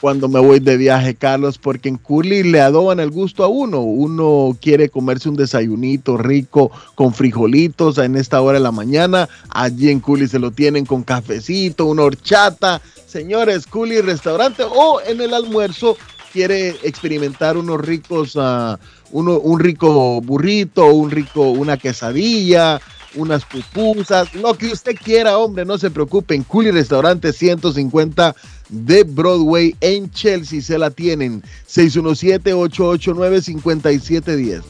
cuando 0.06 0.28
me 0.28 0.38
voy 0.38 0.60
de 0.60 0.76
viaje, 0.76 1.16
Carlos, 1.16 1.58
porque 1.58 1.88
en 1.88 1.96
Curly 1.96 2.44
le 2.44 2.60
adoban 2.60 3.00
el 3.00 3.10
gusto 3.10 3.42
a 3.42 3.48
uno. 3.48 3.80
Uno 3.80 4.56
quiere 4.62 4.88
comerse 4.88 5.28
un 5.28 5.34
desayunito 5.34 6.16
rico 6.16 6.70
con 6.94 7.12
frijolitos 7.12 7.98
en 7.98 8.14
esta 8.14 8.40
hora 8.40 8.58
de 8.58 8.62
la 8.62 8.70
mañana. 8.70 9.28
Allí 9.48 9.90
en 9.90 9.98
Curly 9.98 10.28
se 10.28 10.38
lo 10.38 10.52
tienen 10.52 10.86
con 10.86 11.02
cafecito, 11.02 11.86
una 11.86 12.04
horchata. 12.04 12.80
Señores, 13.04 13.66
Curly 13.66 14.00
Restaurante 14.00 14.62
o 14.62 15.00
en 15.04 15.20
el 15.20 15.34
almuerzo 15.34 15.96
quiere 16.32 16.76
experimentar 16.84 17.56
unos 17.56 17.80
ricos, 17.80 18.34
ah, 18.36 18.78
uno, 19.10 19.40
un 19.40 19.58
rico 19.58 20.20
burrito, 20.20 20.86
un 20.86 21.10
rico, 21.10 21.50
una 21.50 21.78
quesadilla, 21.78 22.80
unas 23.16 23.44
pupusas, 23.44 24.32
lo 24.34 24.54
que 24.54 24.66
usted 24.66 24.94
quiera, 24.94 25.38
hombre, 25.38 25.64
no 25.64 25.78
se 25.78 25.90
preocupen. 25.90 26.44
Culi 26.44 26.70
Restaurante 26.70 27.32
150 27.32 28.36
de 28.68 29.04
Broadway 29.04 29.74
en 29.80 30.10
Chelsea 30.10 30.60
se 30.60 30.76
la 30.78 30.90
tienen. 30.90 31.42
617-889-5710. 31.68 34.62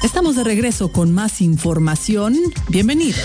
Estamos 0.03 0.37
de 0.37 0.45
regreso 0.45 0.93
con 0.93 1.12
más 1.12 1.41
información. 1.41 2.37
Bienvenido. 2.69 3.17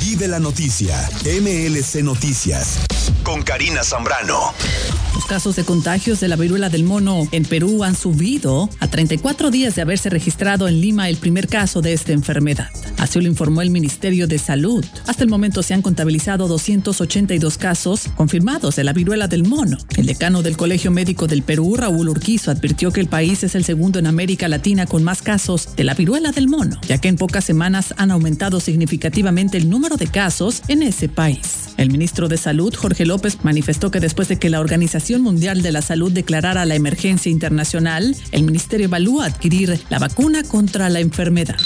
Vive 0.00 0.28
la 0.28 0.38
noticia, 0.38 0.94
MLC 1.24 2.02
Noticias, 2.02 2.80
con 3.28 3.42
Karina 3.42 3.84
Zambrano. 3.84 4.54
Los 5.14 5.26
casos 5.26 5.54
de 5.54 5.64
contagios 5.64 6.18
de 6.18 6.28
la 6.28 6.36
viruela 6.36 6.70
del 6.70 6.84
mono 6.84 7.28
en 7.30 7.44
Perú 7.44 7.84
han 7.84 7.94
subido 7.94 8.70
a 8.80 8.88
34 8.88 9.50
días 9.50 9.74
de 9.74 9.82
haberse 9.82 10.08
registrado 10.08 10.66
en 10.66 10.80
Lima 10.80 11.10
el 11.10 11.18
primer 11.18 11.46
caso 11.46 11.82
de 11.82 11.92
esta 11.92 12.12
enfermedad. 12.12 12.70
Así 12.96 13.20
lo 13.20 13.26
informó 13.26 13.60
el 13.60 13.68
Ministerio 13.68 14.28
de 14.28 14.38
Salud. 14.38 14.82
Hasta 15.06 15.24
el 15.24 15.28
momento 15.28 15.62
se 15.62 15.74
han 15.74 15.82
contabilizado 15.82 16.48
282 16.48 17.58
casos 17.58 18.06
confirmados 18.16 18.76
de 18.76 18.84
la 18.84 18.94
viruela 18.94 19.28
del 19.28 19.46
mono. 19.46 19.76
El 19.98 20.06
decano 20.06 20.40
del 20.42 20.56
Colegio 20.56 20.90
Médico 20.90 21.26
del 21.26 21.42
Perú, 21.42 21.76
Raúl 21.76 22.08
Urquizo, 22.08 22.50
advirtió 22.50 22.92
que 22.92 23.00
el 23.00 23.08
país 23.08 23.44
es 23.44 23.54
el 23.54 23.64
segundo 23.64 23.98
en 23.98 24.06
América 24.06 24.48
Latina 24.48 24.86
con 24.86 25.04
más 25.04 25.20
casos 25.20 25.76
de 25.76 25.84
la 25.84 25.92
viruela 25.92 26.32
del 26.32 26.48
mono, 26.48 26.80
ya 26.88 26.98
que 26.98 27.08
en 27.08 27.16
pocas 27.16 27.44
semanas 27.44 27.92
han 27.98 28.10
aumentado 28.10 28.58
significativamente 28.58 29.58
el 29.58 29.68
número 29.68 29.98
de 29.98 30.06
casos 30.06 30.62
en 30.68 30.82
ese 30.82 31.10
país. 31.10 31.68
El 31.76 31.90
ministro 31.90 32.26
de 32.26 32.36
Salud, 32.36 32.74
Jorge 32.74 33.06
López, 33.06 33.17
manifestó 33.42 33.90
que 33.90 34.00
después 34.00 34.28
de 34.28 34.38
que 34.38 34.50
la 34.50 34.60
Organización 34.60 35.22
Mundial 35.22 35.62
de 35.62 35.72
la 35.72 35.82
Salud 35.82 36.12
declarara 36.12 36.64
la 36.64 36.74
emergencia 36.74 37.30
internacional, 37.30 38.16
el 38.32 38.42
ministerio 38.42 38.86
evalúa 38.86 39.26
adquirir 39.26 39.80
la 39.90 39.98
vacuna 39.98 40.42
contra 40.42 40.88
la 40.88 41.00
enfermedad. 41.00 41.56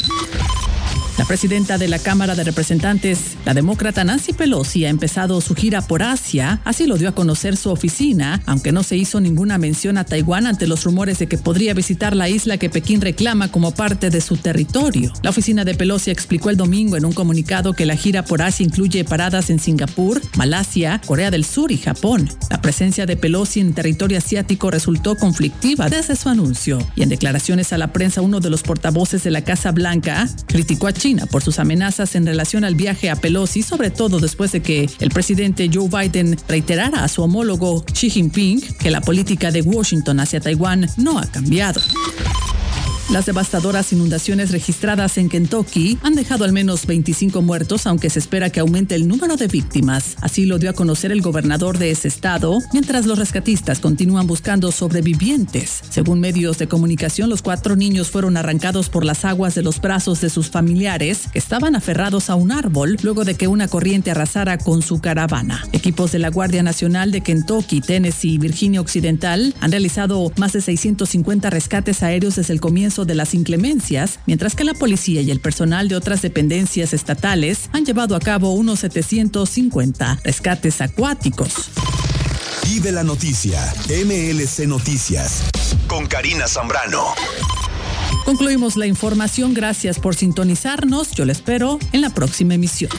La 1.22 1.28
presidenta 1.28 1.78
de 1.78 1.86
la 1.86 2.00
Cámara 2.00 2.34
de 2.34 2.42
Representantes, 2.42 3.36
la 3.44 3.54
demócrata 3.54 4.02
Nancy 4.02 4.32
Pelosi, 4.32 4.84
ha 4.86 4.88
empezado 4.88 5.40
su 5.40 5.54
gira 5.54 5.80
por 5.80 6.02
Asia, 6.02 6.60
así 6.64 6.84
lo 6.84 6.98
dio 6.98 7.08
a 7.08 7.14
conocer 7.14 7.56
su 7.56 7.70
oficina, 7.70 8.42
aunque 8.44 8.72
no 8.72 8.82
se 8.82 8.96
hizo 8.96 9.20
ninguna 9.20 9.56
mención 9.56 9.98
a 9.98 10.04
Taiwán 10.04 10.48
ante 10.48 10.66
los 10.66 10.82
rumores 10.82 11.20
de 11.20 11.28
que 11.28 11.38
podría 11.38 11.74
visitar 11.74 12.16
la 12.16 12.28
isla 12.28 12.56
que 12.56 12.70
Pekín 12.70 13.00
reclama 13.00 13.52
como 13.52 13.70
parte 13.72 14.10
de 14.10 14.20
su 14.20 14.36
territorio. 14.36 15.12
La 15.22 15.30
oficina 15.30 15.64
de 15.64 15.76
Pelosi 15.76 16.10
explicó 16.10 16.50
el 16.50 16.56
domingo 16.56 16.96
en 16.96 17.04
un 17.04 17.12
comunicado 17.12 17.72
que 17.72 17.86
la 17.86 17.94
gira 17.94 18.24
por 18.24 18.42
Asia 18.42 18.66
incluye 18.66 19.04
paradas 19.04 19.48
en 19.48 19.60
Singapur, 19.60 20.20
Malasia, 20.36 21.00
Corea 21.06 21.30
del 21.30 21.44
Sur 21.44 21.70
y 21.70 21.78
Japón. 21.78 22.28
La 22.50 22.60
presencia 22.60 23.06
de 23.06 23.16
Pelosi 23.16 23.60
en 23.60 23.74
territorio 23.74 24.18
asiático 24.18 24.72
resultó 24.72 25.14
conflictiva 25.14 25.88
desde 25.88 26.16
su 26.16 26.28
anuncio, 26.28 26.80
y 26.96 27.04
en 27.04 27.10
declaraciones 27.10 27.72
a 27.72 27.78
la 27.78 27.92
prensa 27.92 28.22
uno 28.22 28.40
de 28.40 28.50
los 28.50 28.64
portavoces 28.64 29.22
de 29.22 29.30
la 29.30 29.44
Casa 29.44 29.70
Blanca 29.70 30.28
criticó 30.48 30.88
a 30.88 30.92
China 30.92 31.11
por 31.30 31.42
sus 31.42 31.58
amenazas 31.58 32.14
en 32.14 32.26
relación 32.26 32.64
al 32.64 32.74
viaje 32.74 33.10
a 33.10 33.16
Pelosi, 33.16 33.62
sobre 33.62 33.90
todo 33.90 34.18
después 34.18 34.52
de 34.52 34.62
que 34.62 34.88
el 35.00 35.10
presidente 35.10 35.70
Joe 35.72 35.88
Biden 35.88 36.36
reiterara 36.48 37.04
a 37.04 37.08
su 37.08 37.22
homólogo 37.22 37.84
Xi 37.92 38.10
Jinping 38.10 38.60
que 38.78 38.90
la 38.90 39.00
política 39.00 39.50
de 39.50 39.62
Washington 39.62 40.20
hacia 40.20 40.40
Taiwán 40.40 40.88
no 40.96 41.18
ha 41.18 41.26
cambiado. 41.26 41.80
Las 43.10 43.26
devastadoras 43.26 43.92
inundaciones 43.92 44.52
registradas 44.52 45.18
en 45.18 45.28
Kentucky 45.28 45.98
han 46.02 46.14
dejado 46.14 46.44
al 46.44 46.52
menos 46.52 46.86
25 46.86 47.42
muertos, 47.42 47.86
aunque 47.86 48.08
se 48.08 48.18
espera 48.18 48.48
que 48.48 48.60
aumente 48.60 48.94
el 48.94 49.06
número 49.06 49.36
de 49.36 49.48
víctimas. 49.48 50.16
Así 50.20 50.46
lo 50.46 50.58
dio 50.58 50.70
a 50.70 50.72
conocer 50.72 51.12
el 51.12 51.20
gobernador 51.20 51.78
de 51.78 51.90
ese 51.90 52.08
estado, 52.08 52.58
mientras 52.72 53.04
los 53.04 53.18
rescatistas 53.18 53.80
continúan 53.80 54.26
buscando 54.26 54.72
sobrevivientes. 54.72 55.82
Según 55.90 56.20
medios 56.20 56.58
de 56.58 56.68
comunicación, 56.68 57.28
los 57.28 57.42
cuatro 57.42 57.76
niños 57.76 58.10
fueron 58.10 58.36
arrancados 58.36 58.88
por 58.88 59.04
las 59.04 59.24
aguas 59.24 59.54
de 59.54 59.62
los 59.62 59.80
brazos 59.80 60.20
de 60.20 60.30
sus 60.30 60.48
familiares, 60.48 61.28
que 61.32 61.38
estaban 61.38 61.76
aferrados 61.76 62.30
a 62.30 62.34
un 62.34 62.50
árbol 62.50 62.96
luego 63.02 63.24
de 63.24 63.34
que 63.34 63.48
una 63.48 63.68
corriente 63.68 64.10
arrasara 64.10 64.56
con 64.56 64.80
su 64.80 65.00
caravana. 65.00 65.64
Equipos 65.72 66.12
de 66.12 66.18
la 66.18 66.30
Guardia 66.30 66.62
Nacional 66.62 67.10
de 67.10 67.20
Kentucky, 67.20 67.80
Tennessee 67.80 68.34
y 68.34 68.38
Virginia 68.38 68.80
Occidental 68.80 69.54
han 69.60 69.70
realizado 69.70 70.32
más 70.38 70.52
de 70.54 70.62
650 70.62 71.50
rescates 71.50 72.02
aéreos 72.02 72.36
desde 72.36 72.54
el 72.54 72.60
comienzo 72.60 72.91
de 72.98 73.14
las 73.14 73.34
inclemencias, 73.34 74.20
mientras 74.26 74.54
que 74.54 74.64
la 74.64 74.74
policía 74.74 75.22
y 75.22 75.30
el 75.30 75.40
personal 75.40 75.88
de 75.88 75.96
otras 75.96 76.20
dependencias 76.20 76.92
estatales 76.92 77.70
han 77.72 77.84
llevado 77.84 78.14
a 78.14 78.20
cabo 78.20 78.52
unos 78.52 78.80
750 78.80 80.20
rescates 80.22 80.80
acuáticos. 80.80 81.70
Vive 82.64 82.92
la 82.92 83.02
noticia, 83.02 83.60
MLC 83.88 84.66
Noticias, 84.66 85.44
con 85.88 86.06
Karina 86.06 86.46
Zambrano. 86.46 87.14
Concluimos 88.24 88.76
la 88.76 88.86
información. 88.86 89.52
Gracias 89.52 89.98
por 89.98 90.14
sintonizarnos. 90.14 91.12
Yo 91.12 91.24
le 91.24 91.32
espero 91.32 91.78
en 91.92 92.02
la 92.02 92.10
próxima 92.10 92.54
emisión. 92.54 92.90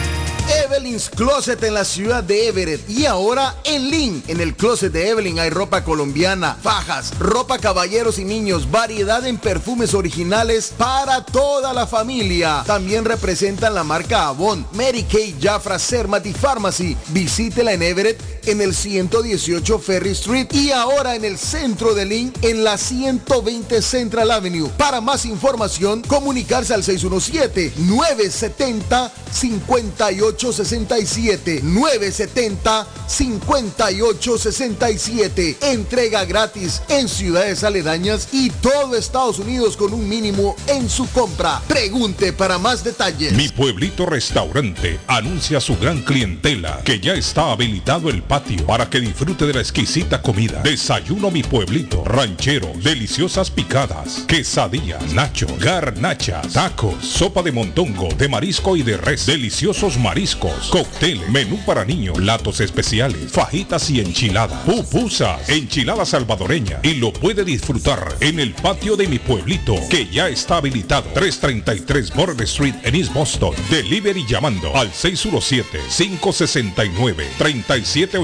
Evelyn's 0.74 1.08
Closet 1.08 1.62
en 1.64 1.76
la 1.76 1.86
ciudad 1.86 2.24
de 2.24 2.48
Everett 2.48 2.90
y 2.90 3.06
ahora 3.06 3.56
en 3.64 3.92
Lynn. 3.92 4.24
En 4.28 4.42
el 4.42 4.56
closet 4.56 4.92
de 4.92 5.08
Evelyn 5.08 5.38
hay 5.38 5.52
ropa 5.52 5.84
colombiana, 5.84 6.58
fajas, 6.64 7.14
ropa 7.20 7.60
caballeros 7.60 8.18
y 8.18 8.26
niños, 8.26 8.72
variedad 8.72 9.24
en 9.28 9.38
perfumes 9.38 9.94
originales 9.94 10.74
para 10.76 11.24
toda 11.24 11.74
la 11.74 11.86
familia. 11.86 12.64
También 12.66 13.06
representan 13.06 13.76
la 13.76 13.84
marca 13.84 14.28
Avon, 14.30 14.66
Mary 14.74 15.04
Kay, 15.04 15.36
Jafra, 15.40 15.78
y 16.24 16.34
Pharmacy. 16.34 16.98
Visítela 17.10 17.74
en 17.74 17.84
Everett 17.84 18.33
en 18.46 18.62
el 18.62 18.76
118 18.76 19.80
Ferry 19.80 20.12
Street 20.12 20.48
y 20.52 20.72
ahora 20.72 21.16
en 21.16 21.26
el 21.26 21.38
centro 21.38 21.94
de 21.94 22.06
Lynn 22.06 22.34
en 22.41 22.64
la 22.64 22.78
120 22.78 23.82
Central 23.82 24.32
Avenue. 24.32 24.70
Para 24.78 25.02
más 25.02 25.26
información, 25.26 26.02
comunicarse 26.02 26.74
al 26.74 26.84
617 26.84 27.74
970 27.78 29.12
5867 29.32 31.62
970 31.64 32.88
5867 33.08 35.58
Entrega 35.62 36.26
gratis 36.26 36.82
en 36.89 37.08
ciudades 37.08 37.64
aledañas 37.64 38.30
y 38.32 38.50
todo 38.50 38.96
Estados 38.96 39.39
Unidos 39.39 39.78
con 39.78 39.94
un 39.94 40.08
mínimo 40.08 40.56
en 40.68 40.89
su 40.89 41.08
compra. 41.10 41.62
Pregunte 41.68 42.34
para 42.34 42.58
más 42.58 42.84
detalles. 42.84 43.34
Mi 43.34 43.50
pueblito 43.50 44.06
restaurante 44.06 45.00
anuncia 45.08 45.58
a 45.58 45.62
su 45.62 45.78
gran 45.78 46.02
clientela 46.02 46.82
que 46.84 47.00
ya 47.00 47.14
está 47.14 47.52
habilitado 47.52 48.10
el 48.10 48.24
patio 48.34 48.66
para 48.66 48.90
que 48.90 49.00
disfrute 49.00 49.46
de 49.46 49.54
la 49.54 49.60
exquisita 49.60 50.20
comida. 50.20 50.60
Desayuno 50.64 51.30
mi 51.30 51.44
pueblito, 51.44 52.04
ranchero, 52.04 52.72
deliciosas 52.82 53.52
picadas, 53.52 54.26
quesadillas, 54.28 55.14
nachos, 55.14 55.56
garnachas, 55.60 56.52
tacos, 56.52 56.96
sopa 57.06 57.44
de 57.44 57.52
montongo, 57.52 58.10
de 58.18 58.28
marisco 58.28 58.76
y 58.76 58.82
de 58.82 58.98
res, 58.98 59.28
deliciosos 59.28 60.00
mariscos, 60.00 60.70
cócteles, 60.72 61.30
menú 61.30 61.60
para 61.64 61.86
niños, 61.86 62.18
platos 62.18 62.60
especiales, 62.60 63.32
fajitas 63.32 63.92
y 63.92 64.00
enchiladas, 64.00 64.60
pupusas, 64.62 65.48
enchilada 65.48 66.04
salvadoreña 66.04 66.80
y 66.82 66.96
lo 66.96 67.14
puede 67.14 67.46
disfrutar 67.46 68.16
en 68.20 68.40
el 68.40 68.56
patio 68.56 68.96
de 68.96 69.08
mi 69.08 69.20
pueblito 69.20 69.76
que 69.92 70.08
ya 70.08 70.28
está 70.28 70.58
habilitado 70.58 71.08
333 71.14 72.12
Border 72.16 72.42
Street 72.46 72.74
en 72.82 72.96
East 72.96 73.14
Boston. 73.14 73.54
Delivery 73.70 74.26
llamando 74.26 74.76
al 74.76 74.92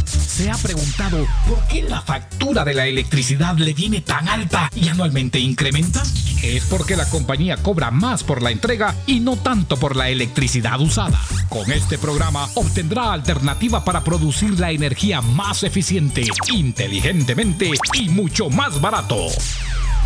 ¿Se 0.06 0.50
ha 0.50 0.56
preguntado 0.56 1.26
por 1.48 1.66
qué 1.68 1.84
la 1.84 2.02
factura 2.02 2.64
de 2.64 2.74
la 2.74 2.88
electricidad 2.88 3.58
le 3.58 3.74
viene 3.74 4.02
tan 4.02 4.28
alta 4.28 4.70
y 4.76 4.88
anualmente 4.88 5.40
incrementa? 5.40 6.02
Es 6.44 6.64
porque 6.66 6.96
la 6.96 7.10
compañía 7.10 7.58
cobra 7.58 7.92
más 7.92 8.24
por 8.24 8.42
la 8.42 8.52
entrega 8.52 8.96
y 9.06 9.20
no 9.20 9.36
tanto 9.36 9.78
por 9.78 9.96
la 9.96 10.10
electricidad 10.10 10.80
usada. 10.80 11.20
Con 11.50 11.72
este 11.72 11.98
programa 11.98 12.50
obtendrá 12.56 13.12
alternativa 13.14 13.84
para 13.84 14.04
producir 14.04 14.60
la 14.60 14.72
energía 14.72 15.22
más 15.22 15.64
eficiente, 15.64 16.26
inteligentemente 16.54 17.72
y 17.94 18.10
mucho 18.10 18.50
más 18.50 18.80
barato. 18.80 19.28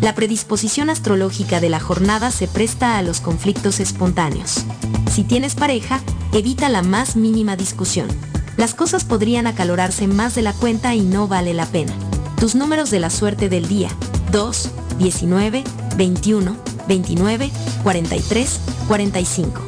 La 0.00 0.14
predisposición 0.14 0.90
astrológica 0.90 1.60
de 1.60 1.70
la 1.70 1.80
jornada 1.80 2.30
se 2.30 2.48
presta 2.48 2.98
a 2.98 3.02
los 3.02 3.20
conflictos 3.20 3.80
espontáneos. 3.80 4.64
Si 5.10 5.24
tienes 5.24 5.54
pareja, 5.54 6.00
evita 6.32 6.68
la 6.68 6.82
más 6.82 7.16
mínima 7.16 7.56
discusión. 7.56 8.08
Las 8.56 8.74
cosas 8.74 9.04
podrían 9.04 9.46
acalorarse 9.46 10.06
más 10.06 10.34
de 10.34 10.42
la 10.42 10.52
cuenta 10.52 10.94
y 10.94 11.00
no 11.00 11.28
vale 11.28 11.54
la 11.54 11.66
pena. 11.66 11.92
Tus 12.38 12.54
números 12.54 12.90
de 12.90 13.00
la 13.00 13.10
suerte 13.10 13.48
del 13.48 13.68
día. 13.68 13.88
2, 14.32 14.70
19, 14.98 15.64
21, 15.96 16.56
29, 16.86 17.50
43, 17.82 18.60
45. 18.88 19.60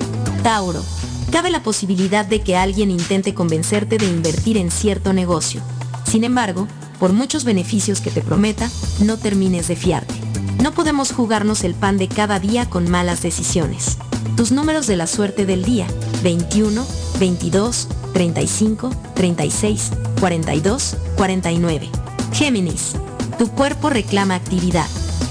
Tauro. 0.43 0.85
Cabe 1.33 1.51
la 1.51 1.63
posibilidad 1.63 2.27
de 2.27 2.41
que 2.41 2.57
alguien 2.57 2.91
intente 2.91 3.35
convencerte 3.35 3.99
de 3.99 4.07
invertir 4.07 4.57
en 4.57 4.71
cierto 4.71 5.13
negocio. 5.13 5.61
Sin 6.05 6.25
embargo, 6.25 6.67
por 6.99 7.13
muchos 7.13 7.45
beneficios 7.45 8.01
que 8.01 8.11
te 8.11 8.23
prometa, 8.23 8.71
no 9.01 9.19
termines 9.19 9.69
de 9.69 9.77
fiarte. 9.77 10.18
No 10.63 10.73
podemos 10.73 11.13
jugarnos 11.13 11.63
el 11.65 11.75
pan 11.75 11.99
de 11.99 12.09
cada 12.09 12.41
día 12.41 12.69
con 12.69 12.91
malas 12.91 13.23
decisiones. 13.23 13.99
Tus 14.37 14.51
números 14.51 14.87
de 14.87 14.97
la 14.97 15.07
suerte 15.07 15.47
del 15.47 15.65
día, 15.65 15.87
21, 16.23 16.85
22, 17.21 17.89
35, 18.13 18.91
36, 19.15 19.91
42, 20.21 20.97
49. 21.17 21.89
Géminis. 22.33 22.95
Tu 23.39 23.49
cuerpo 23.49 23.89
reclama 23.89 24.35
actividad. 24.35 24.87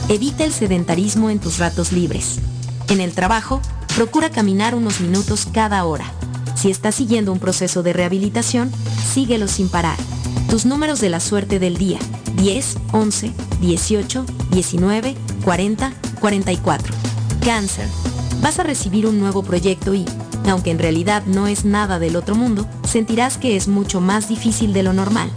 Evita 0.08 0.46
el 0.46 0.54
sedentarismo 0.54 1.30
en 1.30 1.40
tus 1.40 1.58
ratos 1.58 1.92
libres. 1.92 2.40
En 2.88 3.02
el 3.02 3.12
trabajo, 3.12 3.62
procura 3.96 4.30
caminar 4.30 4.76
unos 4.76 5.02
minutos 5.02 5.46
cada 5.52 5.84
hora. 5.84 6.06
Si 6.56 6.72
estás 6.72 6.96
siguiendo 6.96 7.34
un 7.34 7.40
proceso 7.40 7.84
de 7.84 7.92
rehabilitación, 7.92 8.72
síguelo 9.14 9.48
sin 9.50 9.68
parar. 9.68 9.98
Tus 10.50 10.66
números 10.66 11.02
de 11.02 11.10
la 11.10 11.20
suerte 11.20 11.60
del 11.60 11.78
día. 11.78 12.00
10, 12.36 12.78
11, 12.94 13.34
18, 13.62 14.26
19, 14.52 15.16
40, 15.44 15.94
44. 16.20 16.94
Cáncer. 17.44 17.88
Vas 18.42 18.60
a 18.60 18.64
recibir 18.64 19.06
un 19.08 19.20
nuevo 19.20 19.44
proyecto 19.44 19.94
y, 19.94 20.06
aunque 20.50 20.72
en 20.72 20.80
realidad 20.80 21.24
no 21.26 21.48
es 21.48 21.66
nada 21.66 22.00
del 22.00 22.16
otro 22.16 22.36
mundo, 22.36 22.68
sentirás 22.88 23.38
que 23.38 23.56
es 23.56 23.68
mucho 23.68 24.02
más 24.02 24.30
difícil 24.30 24.74
de 24.74 24.84
lo 24.84 24.94
normal. 24.94 25.32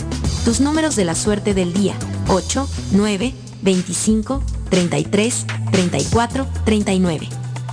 Tus 0.44 0.60
números 0.60 0.96
de 0.96 1.04
la 1.04 1.14
suerte 1.14 1.54
del 1.54 1.72
día. 1.72 1.94
8, 2.28 2.68
9, 2.92 3.34
25, 3.62 4.42
33, 4.70 5.46
34, 5.70 6.46
39. 6.64 7.28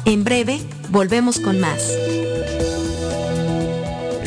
En 0.05 0.23
breve, 0.23 0.59
volvemos 0.89 1.39
con 1.39 1.59
más. 1.59 1.81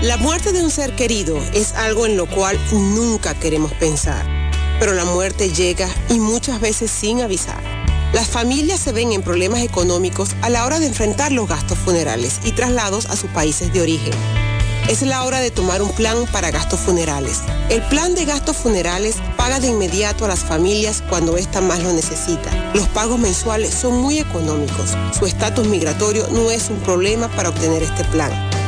La 0.03 0.17
muerte 0.17 0.53
de 0.53 0.63
un 0.63 0.71
ser 0.71 0.95
querido 0.95 1.37
es 1.53 1.73
algo 1.73 2.07
en 2.07 2.17
lo 2.17 2.27
cual 2.27 2.57
nunca 2.71 3.35
queremos 3.35 3.73
pensar, 3.73 4.25
pero 4.79 4.93
la 4.95 5.05
muerte 5.05 5.53
llega 5.53 5.89
y 6.09 6.21
muchas 6.21 6.61
veces 6.61 6.89
sin 6.89 7.21
avisar. 7.21 7.61
Las 8.13 8.29
familias 8.29 8.79
se 8.79 8.93
ven 8.93 9.11
en 9.11 9.23
problemas 9.23 9.61
económicos 9.61 10.37
a 10.41 10.51
la 10.51 10.65
hora 10.65 10.79
de 10.79 10.87
enfrentar 10.87 11.33
los 11.33 11.49
gastos 11.49 11.79
funerales 11.79 12.39
y 12.45 12.53
traslados 12.53 13.07
a 13.07 13.17
sus 13.17 13.29
países 13.31 13.73
de 13.73 13.83
origen. 13.83 14.13
Es 14.89 15.03
la 15.03 15.25
hora 15.25 15.41
de 15.41 15.51
tomar 15.51 15.83
un 15.83 15.91
plan 15.91 16.27
para 16.31 16.53
gastos 16.53 16.79
funerales. 16.79 17.41
El 17.69 17.83
plan 17.89 18.15
de 18.15 18.25
gastos 18.25 18.57
funerales 18.57 19.17
paga 19.37 19.59
de 19.59 19.67
inmediato 19.67 20.25
a 20.25 20.29
las 20.29 20.45
familias 20.45 21.03
cuando 21.09 21.37
ésta 21.37 21.61
más 21.61 21.83
lo 21.83 21.93
necesita. 21.93 22.71
Los 22.73 22.87
pagos 22.87 23.19
mensuales 23.19 23.75
son 23.75 24.01
muy 24.01 24.21
económicos. 24.21 24.97
Su 25.19 25.27
estatus 25.27 25.67
migratorio 25.67 26.29
no 26.31 26.53
es 26.53 26.71
un 26.71 26.79
problema 26.79 27.27
para 27.27 27.49
obtener 27.49 27.83
este 27.83 28.05
plan 28.05 28.48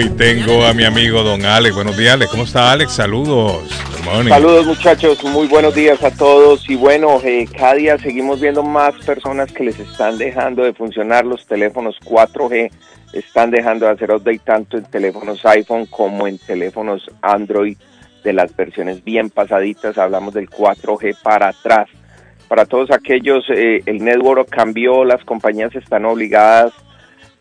Y 0.00 0.08
tengo 0.10 0.64
a 0.64 0.72
mi 0.72 0.84
amigo 0.84 1.22
Don 1.22 1.44
Alex. 1.44 1.74
Buenos 1.74 1.96
días, 1.98 2.14
Alex. 2.14 2.30
¿Cómo 2.30 2.44
está, 2.44 2.72
Alex? 2.72 2.92
Saludos. 2.92 3.68
Saludos 4.28 4.66
muchachos, 4.66 5.22
muy 5.22 5.46
buenos 5.46 5.74
días 5.74 6.02
a 6.02 6.10
todos 6.10 6.68
y 6.68 6.74
bueno, 6.74 7.20
eh, 7.22 7.46
cada 7.56 7.74
día 7.74 7.98
seguimos 7.98 8.40
viendo 8.40 8.62
más 8.62 8.94
personas 9.04 9.52
que 9.52 9.64
les 9.64 9.78
están 9.78 10.18
dejando 10.18 10.64
de 10.64 10.72
funcionar 10.72 11.24
los 11.24 11.46
teléfonos 11.46 11.96
4G, 12.04 12.70
están 13.12 13.50
dejando 13.50 13.86
de 13.86 13.92
hacer 13.92 14.10
update 14.10 14.40
tanto 14.40 14.76
en 14.76 14.84
teléfonos 14.84 15.44
iPhone 15.46 15.86
como 15.86 16.26
en 16.26 16.38
teléfonos 16.38 17.08
Android 17.22 17.76
de 18.24 18.32
las 18.32 18.54
versiones 18.56 19.04
bien 19.04 19.30
pasaditas, 19.30 19.96
hablamos 19.98 20.34
del 20.34 20.50
4G 20.50 21.16
para 21.22 21.48
atrás. 21.48 21.88
Para 22.48 22.66
todos 22.66 22.90
aquellos, 22.90 23.44
eh, 23.50 23.82
el 23.86 24.04
network 24.04 24.48
cambió, 24.48 25.04
las 25.04 25.24
compañías 25.24 25.74
están 25.76 26.04
obligadas 26.06 26.72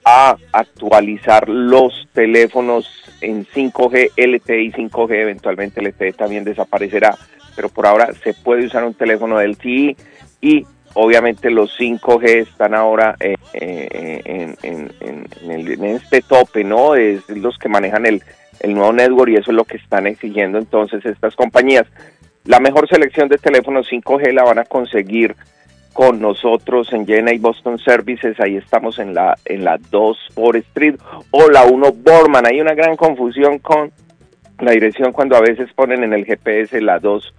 actualizar 0.04 1.48
los 1.50 2.08
teléfonos 2.14 2.90
en 3.22 3.46
5G, 3.46 4.12
LTE 4.18 4.62
y 4.64 4.72
5G, 4.72 5.14
eventualmente 5.16 5.82
LTE 5.82 6.14
también 6.14 6.44
desaparecerá, 6.44 7.16
pero 7.56 7.70
por 7.70 7.86
ahora 7.86 8.10
se 8.24 8.34
puede 8.34 8.66
usar 8.66 8.84
un 8.84 8.94
teléfono 8.94 9.38
del 9.38 9.52
LTE 9.52 9.96
y 10.42 10.66
obviamente 10.94 11.50
los 11.52 11.78
5G 11.80 12.48
están 12.48 12.74
ahora 12.74 13.16
eh, 13.20 13.36
eh, 13.54 14.22
en, 14.26 14.58
en- 14.64 14.92
en- 15.02 15.28
en 15.72 15.86
este 15.86 16.22
tope, 16.22 16.64
¿no? 16.64 16.96
Es 16.96 17.28
los 17.30 17.58
que 17.58 17.70
manejan 17.70 18.06
el, 18.06 18.22
el 18.60 18.74
nuevo 18.74 18.92
network 18.94 19.32
y 19.32 19.36
eso 19.36 19.52
es 19.52 19.56
lo 19.58 19.66
que 19.66 19.78
están 19.78 20.08
exigiendo 20.08 20.58
entonces 20.58 21.06
estas 21.06 21.36
compañías. 21.36 21.86
La 22.46 22.60
mejor 22.60 22.90
selección 22.90 23.30
de 23.30 23.38
teléfonos 23.38 23.88
5G 23.90 24.34
la 24.34 24.44
van 24.44 24.60
a 24.60 24.66
conseguir 24.66 25.36
con 25.94 26.22
nosotros 26.22 26.92
en 26.94 27.06
Jenna 27.06 27.34
y 27.34 27.38
Boston 27.38 27.78
Services, 27.80 28.40
ahí 28.40 28.56
estamos 28.58 29.00
en 29.00 29.14
la 29.14 29.38
en 29.46 29.64
la 29.64 29.78
2 29.90 30.18
Forest 30.34 30.68
Street 30.68 30.96
o 31.32 31.50
la 31.50 31.66
1 31.66 31.92
Borman. 31.94 32.46
Hay 32.48 32.62
una 32.62 32.74
gran 32.74 32.96
confusión 32.96 33.60
con 33.60 33.92
la 34.60 34.72
dirección 34.72 35.12
cuando 35.12 35.36
a 35.36 35.42
veces 35.42 35.72
ponen 35.74 36.04
en 36.04 36.14
el 36.14 36.26
GPS 36.26 36.80
la 36.82 37.00
2 37.00 37.34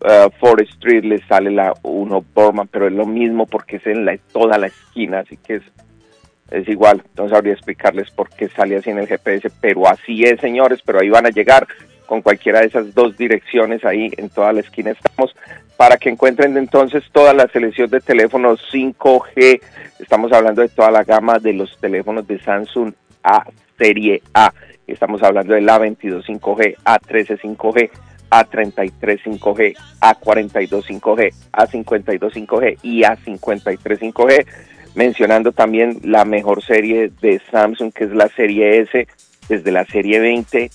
uh, 0.00 0.30
Forest 0.40 0.72
Street, 0.72 1.04
les 1.04 1.24
sale 1.26 1.50
la 1.50 1.74
1 1.82 2.24
Borman, 2.34 2.68
pero 2.68 2.86
es 2.86 2.92
lo 2.92 3.06
mismo 3.06 3.46
porque 3.46 3.76
es 3.76 3.86
en 3.86 4.04
la, 4.04 4.16
toda 4.32 4.58
la 4.58 4.66
esquina, 4.66 5.20
así 5.20 5.36
que 5.36 5.56
es, 5.56 5.62
es 6.50 6.68
igual. 6.68 7.02
Entonces 7.04 7.36
habría 7.36 7.52
explicarles 7.52 8.10
por 8.10 8.30
qué 8.30 8.48
sale 8.48 8.76
así 8.76 8.90
en 8.90 8.98
el 8.98 9.06
GPS, 9.06 9.50
pero 9.60 9.86
así 9.86 10.24
es, 10.24 10.40
señores, 10.40 10.80
pero 10.84 11.00
ahí 11.00 11.08
van 11.08 11.26
a 11.26 11.30
llegar 11.30 11.66
con 12.06 12.20
cualquiera 12.20 12.60
de 12.60 12.66
esas 12.66 12.94
dos 12.94 13.16
direcciones 13.16 13.84
ahí 13.86 14.10
en 14.18 14.28
toda 14.28 14.52
la 14.52 14.60
esquina 14.60 14.90
estamos 14.90 15.34
para 15.76 15.96
que 15.96 16.08
encuentren 16.08 16.56
entonces 16.56 17.04
toda 17.12 17.34
la 17.34 17.48
selección 17.48 17.90
de 17.90 18.00
teléfonos 18.00 18.60
5G. 18.72 19.60
Estamos 19.98 20.32
hablando 20.32 20.62
de 20.62 20.68
toda 20.68 20.90
la 20.90 21.04
gama 21.04 21.38
de 21.38 21.52
los 21.52 21.76
teléfonos 21.78 22.26
de 22.26 22.38
Samsung 22.38 22.92
A 23.22 23.44
serie 23.78 24.22
A. 24.34 24.52
Estamos 24.86 25.22
hablando 25.22 25.54
del 25.54 25.68
A22 25.68 26.24
5G, 26.24 26.76
A13 26.84 27.40
5G, 27.40 27.90
A33 28.30 29.22
5G, 29.24 29.76
A42 30.00 30.84
5G, 30.86 31.34
A52 31.52 32.32
5G 32.32 32.78
y 32.82 33.02
A53 33.02 33.78
5G. 34.12 34.46
Mencionando 34.94 35.52
también 35.52 36.00
la 36.04 36.24
mejor 36.24 36.62
serie 36.62 37.10
de 37.20 37.40
Samsung, 37.50 37.92
que 37.92 38.04
es 38.04 38.12
la 38.12 38.28
serie 38.28 38.80
S, 38.80 39.08
desde 39.48 39.72
la 39.72 39.84
serie 39.86 40.20
20 40.20 40.70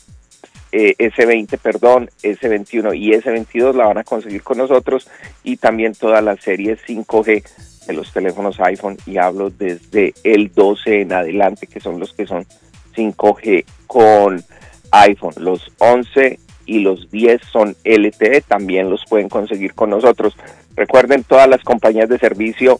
eh, 0.72 0.96
S20, 0.98 1.58
perdón, 1.60 2.10
S21 2.22 2.98
y 2.98 3.12
S22 3.14 3.74
la 3.74 3.88
van 3.88 4.00
a 4.00 4.04
conseguir 4.04 4.44
con 4.44 4.58
nosotros 4.58 5.10
y 5.44 5.58
también 5.58 5.94
toda 5.94 6.22
la 6.22 6.36
serie 6.36 6.78
5G 6.78 7.44
de 7.88 7.94
los 7.94 8.12
teléfonos 8.12 8.60
iPhone 8.60 8.98
y 9.06 9.18
hablo 9.18 9.50
desde 9.50 10.14
el 10.24 10.52
12 10.54 11.02
en 11.02 11.14
adelante 11.14 11.68
que 11.68 11.80
son 11.80 12.00
los 12.00 12.14
que 12.14 12.26
son 12.26 12.46
5G 12.96 13.66
con 13.88 14.44
iPhone. 14.92 15.34
Los 15.38 15.72
11 15.78 16.40
y 16.66 16.80
los 16.80 17.10
10 17.12 17.42
son 17.50 17.76
LTE, 17.86 18.42
también 18.42 18.90
los 18.90 19.06
pueden 19.06 19.30
conseguir 19.30 19.74
con 19.74 19.90
nosotros. 19.90 20.36
Recuerden 20.76 21.24
todas 21.24 21.48
las 21.48 21.64
compañías 21.64 22.10
de 22.10 22.20
servicio, 22.20 22.78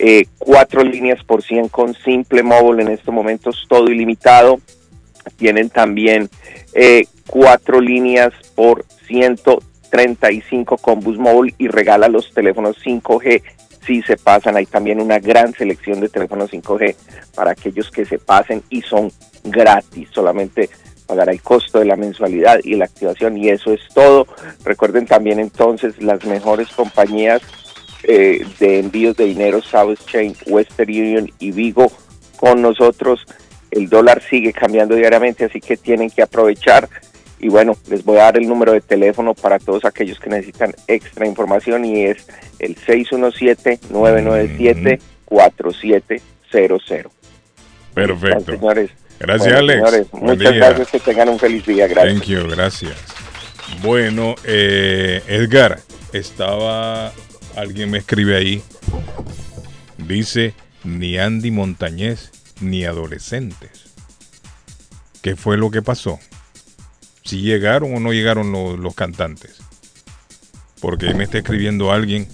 eh, 0.00 0.26
cuatro 0.38 0.82
líneas 0.82 1.22
por 1.24 1.42
100 1.42 1.68
con 1.68 1.94
Simple 1.94 2.42
Mobile 2.42 2.82
en 2.82 2.88
estos 2.88 3.14
momentos, 3.14 3.64
todo 3.68 3.90
ilimitado 3.90 4.60
tienen 5.36 5.70
también 5.70 6.28
eh, 6.74 7.06
cuatro 7.28 7.80
líneas 7.80 8.32
por 8.54 8.84
135 9.06 10.76
con 10.78 11.00
Bus 11.00 11.18
Mobile 11.18 11.54
y 11.58 11.68
regala 11.68 12.08
los 12.08 12.32
teléfonos 12.34 12.76
5G 12.84 13.42
si 13.86 14.02
se 14.02 14.16
pasan. 14.16 14.56
Hay 14.56 14.66
también 14.66 15.00
una 15.00 15.18
gran 15.18 15.54
selección 15.54 16.00
de 16.00 16.08
teléfonos 16.08 16.50
5G 16.50 16.96
para 17.34 17.52
aquellos 17.52 17.90
que 17.90 18.04
se 18.04 18.18
pasen 18.18 18.62
y 18.70 18.82
son 18.82 19.12
gratis. 19.44 20.08
Solamente 20.12 20.68
pagará 21.06 21.32
el 21.32 21.40
costo 21.40 21.78
de 21.78 21.86
la 21.86 21.96
mensualidad 21.96 22.60
y 22.62 22.74
la 22.74 22.84
activación 22.84 23.38
y 23.38 23.48
eso 23.48 23.72
es 23.72 23.80
todo. 23.94 24.26
Recuerden 24.64 25.06
también 25.06 25.38
entonces 25.38 26.00
las 26.02 26.24
mejores 26.24 26.68
compañías 26.68 27.40
eh, 28.04 28.46
de 28.60 28.78
envíos 28.78 29.16
de 29.16 29.24
dinero, 29.24 29.62
South 29.62 29.98
Chain, 30.06 30.36
Western 30.46 30.90
Union 30.90 31.30
y 31.38 31.50
Vigo 31.50 31.90
con 32.36 32.62
nosotros. 32.62 33.26
El 33.70 33.88
dólar 33.88 34.22
sigue 34.22 34.52
cambiando 34.52 34.94
diariamente, 34.94 35.46
así 35.46 35.60
que 35.60 35.76
tienen 35.76 36.10
que 36.10 36.22
aprovechar. 36.22 36.88
Y 37.40 37.48
bueno, 37.48 37.76
les 37.88 38.04
voy 38.04 38.16
a 38.18 38.24
dar 38.24 38.36
el 38.38 38.48
número 38.48 38.72
de 38.72 38.80
teléfono 38.80 39.34
para 39.34 39.58
todos 39.58 39.84
aquellos 39.84 40.18
que 40.18 40.28
necesitan 40.30 40.74
extra 40.88 41.26
información 41.26 41.84
y 41.84 42.04
es 42.04 42.26
el 42.58 42.76
617-997-4700. 45.28 47.10
Perfecto. 47.94 48.52
Señores. 48.52 48.90
Gracias, 49.20 49.46
Bueno, 49.52 49.58
Alex. 49.58 49.78
señores, 49.90 50.06
muchas 50.12 50.38
día. 50.38 50.50
gracias, 50.52 50.88
que 50.88 51.00
tengan 51.00 51.28
un 51.28 51.38
feliz 51.38 51.66
día. 51.66 51.86
Gracias. 51.88 52.14
Thank 52.14 52.24
you, 52.28 52.48
gracias. 52.48 52.96
Bueno, 53.82 54.34
eh, 54.44 55.22
Edgar, 55.26 55.80
estaba, 56.12 57.12
alguien 57.56 57.90
me 57.90 57.98
escribe 57.98 58.36
ahí, 58.36 58.62
dice, 59.98 60.54
ni 60.84 61.18
Andy 61.18 61.50
Montañez, 61.50 62.30
ni 62.60 62.84
adolescentes. 62.84 63.92
¿Qué 65.20 65.34
fue 65.34 65.56
lo 65.58 65.70
que 65.72 65.82
pasó? 65.82 66.20
Si 67.28 67.42
llegaron 67.42 67.94
o 67.94 68.00
no 68.00 68.12
llegaron 68.14 68.50
los, 68.52 68.78
los 68.78 68.94
cantantes. 68.94 69.58
Porque 70.80 71.12
me 71.12 71.24
está 71.24 71.36
escribiendo 71.38 71.92
alguien 71.92 72.26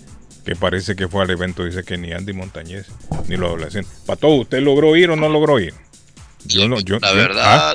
que 0.44 0.54
parece 0.54 0.94
que 0.94 1.08
fue 1.08 1.24
al 1.24 1.30
evento, 1.30 1.64
dice 1.64 1.82
que 1.82 1.96
ni 1.98 2.12
Andy 2.12 2.32
Montañez, 2.32 2.86
ni 3.26 3.36
los 3.36 3.48
adolescentes. 3.48 3.92
Pato, 4.06 4.28
¿usted 4.28 4.60
logró 4.60 4.94
ir 4.94 5.10
o 5.10 5.16
no 5.16 5.28
logró 5.28 5.58
ir? 5.58 5.74
Yo 6.44 6.68
no, 6.68 6.78
yo, 6.78 6.98
La 7.00 7.12
verdad, 7.12 7.70
ah, 7.70 7.74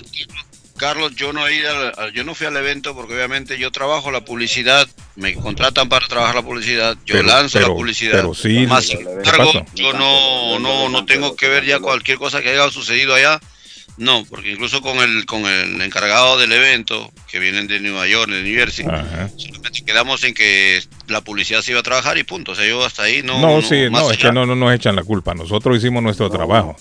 Carlos, 0.77 1.13
yo 1.15 1.33
no, 1.33 1.45
he 1.45 1.55
ido 1.55 1.69
al- 1.97 2.13
yo 2.13 2.23
no 2.23 2.35
fui 2.35 2.47
al 2.47 2.55
evento 2.55 2.95
porque 2.95 3.15
obviamente 3.15 3.57
yo 3.59 3.69
trabajo 3.69 4.11
la 4.11 4.23
publicidad, 4.23 4.87
me 5.17 5.33
contratan 5.33 5.89
para 5.89 6.07
trabajar 6.07 6.35
la 6.35 6.41
publicidad, 6.43 6.95
yo 7.05 7.15
Pero- 7.15 7.27
lanzo 7.27 7.57
pero- 7.57 7.67
la 7.69 7.73
publicidad. 7.73 8.11
pero 8.13 8.33
sí, 8.33 8.65
Más 8.65 8.85
¿qué 8.85 8.95
sin 8.97 9.07
embargo, 9.09 9.51
yo 9.75 9.91
no, 9.91 10.59
no, 10.59 10.87
no 10.87 11.05
tengo 11.05 11.35
que 11.35 11.49
ver 11.49 11.65
ya 11.65 11.79
cualquier 11.81 12.17
cosa 12.17 12.41
que 12.41 12.51
haya 12.51 12.69
sucedido 12.71 13.13
allá. 13.15 13.41
No, 13.99 14.23
porque 14.29 14.51
incluso 14.53 14.81
con 14.81 14.97
el, 14.99 15.25
con 15.25 15.45
el 15.45 15.81
encargado 15.81 16.37
del 16.37 16.51
evento, 16.53 17.11
que 17.29 17.37
vienen 17.37 17.67
de 17.67 17.81
Nueva 17.81 18.07
York, 18.07 18.31
de 18.31 18.41
New 18.43 18.55
Jersey, 18.55 18.85
solamente 18.85 19.83
quedamos 19.85 20.23
en 20.23 20.33
que 20.33 20.81
la 21.09 21.19
publicidad 21.21 21.61
se 21.61 21.71
iba 21.71 21.81
a 21.81 21.83
trabajar 21.83 22.17
y 22.17 22.23
punto. 22.23 22.53
O 22.53 22.55
sea, 22.55 22.65
yo 22.65 22.83
hasta 22.85 23.03
ahí 23.03 23.21
no. 23.23 23.39
No, 23.41 23.61
sí, 23.61 23.87
no, 23.91 23.99
es 24.09 24.17
allá. 24.17 24.29
que 24.29 24.31
no, 24.31 24.45
no 24.45 24.55
nos 24.55 24.73
echan 24.73 24.95
la 24.95 25.03
culpa. 25.03 25.33
Nosotros 25.35 25.77
hicimos 25.77 26.01
nuestro 26.01 26.29
trabajo. 26.29 26.77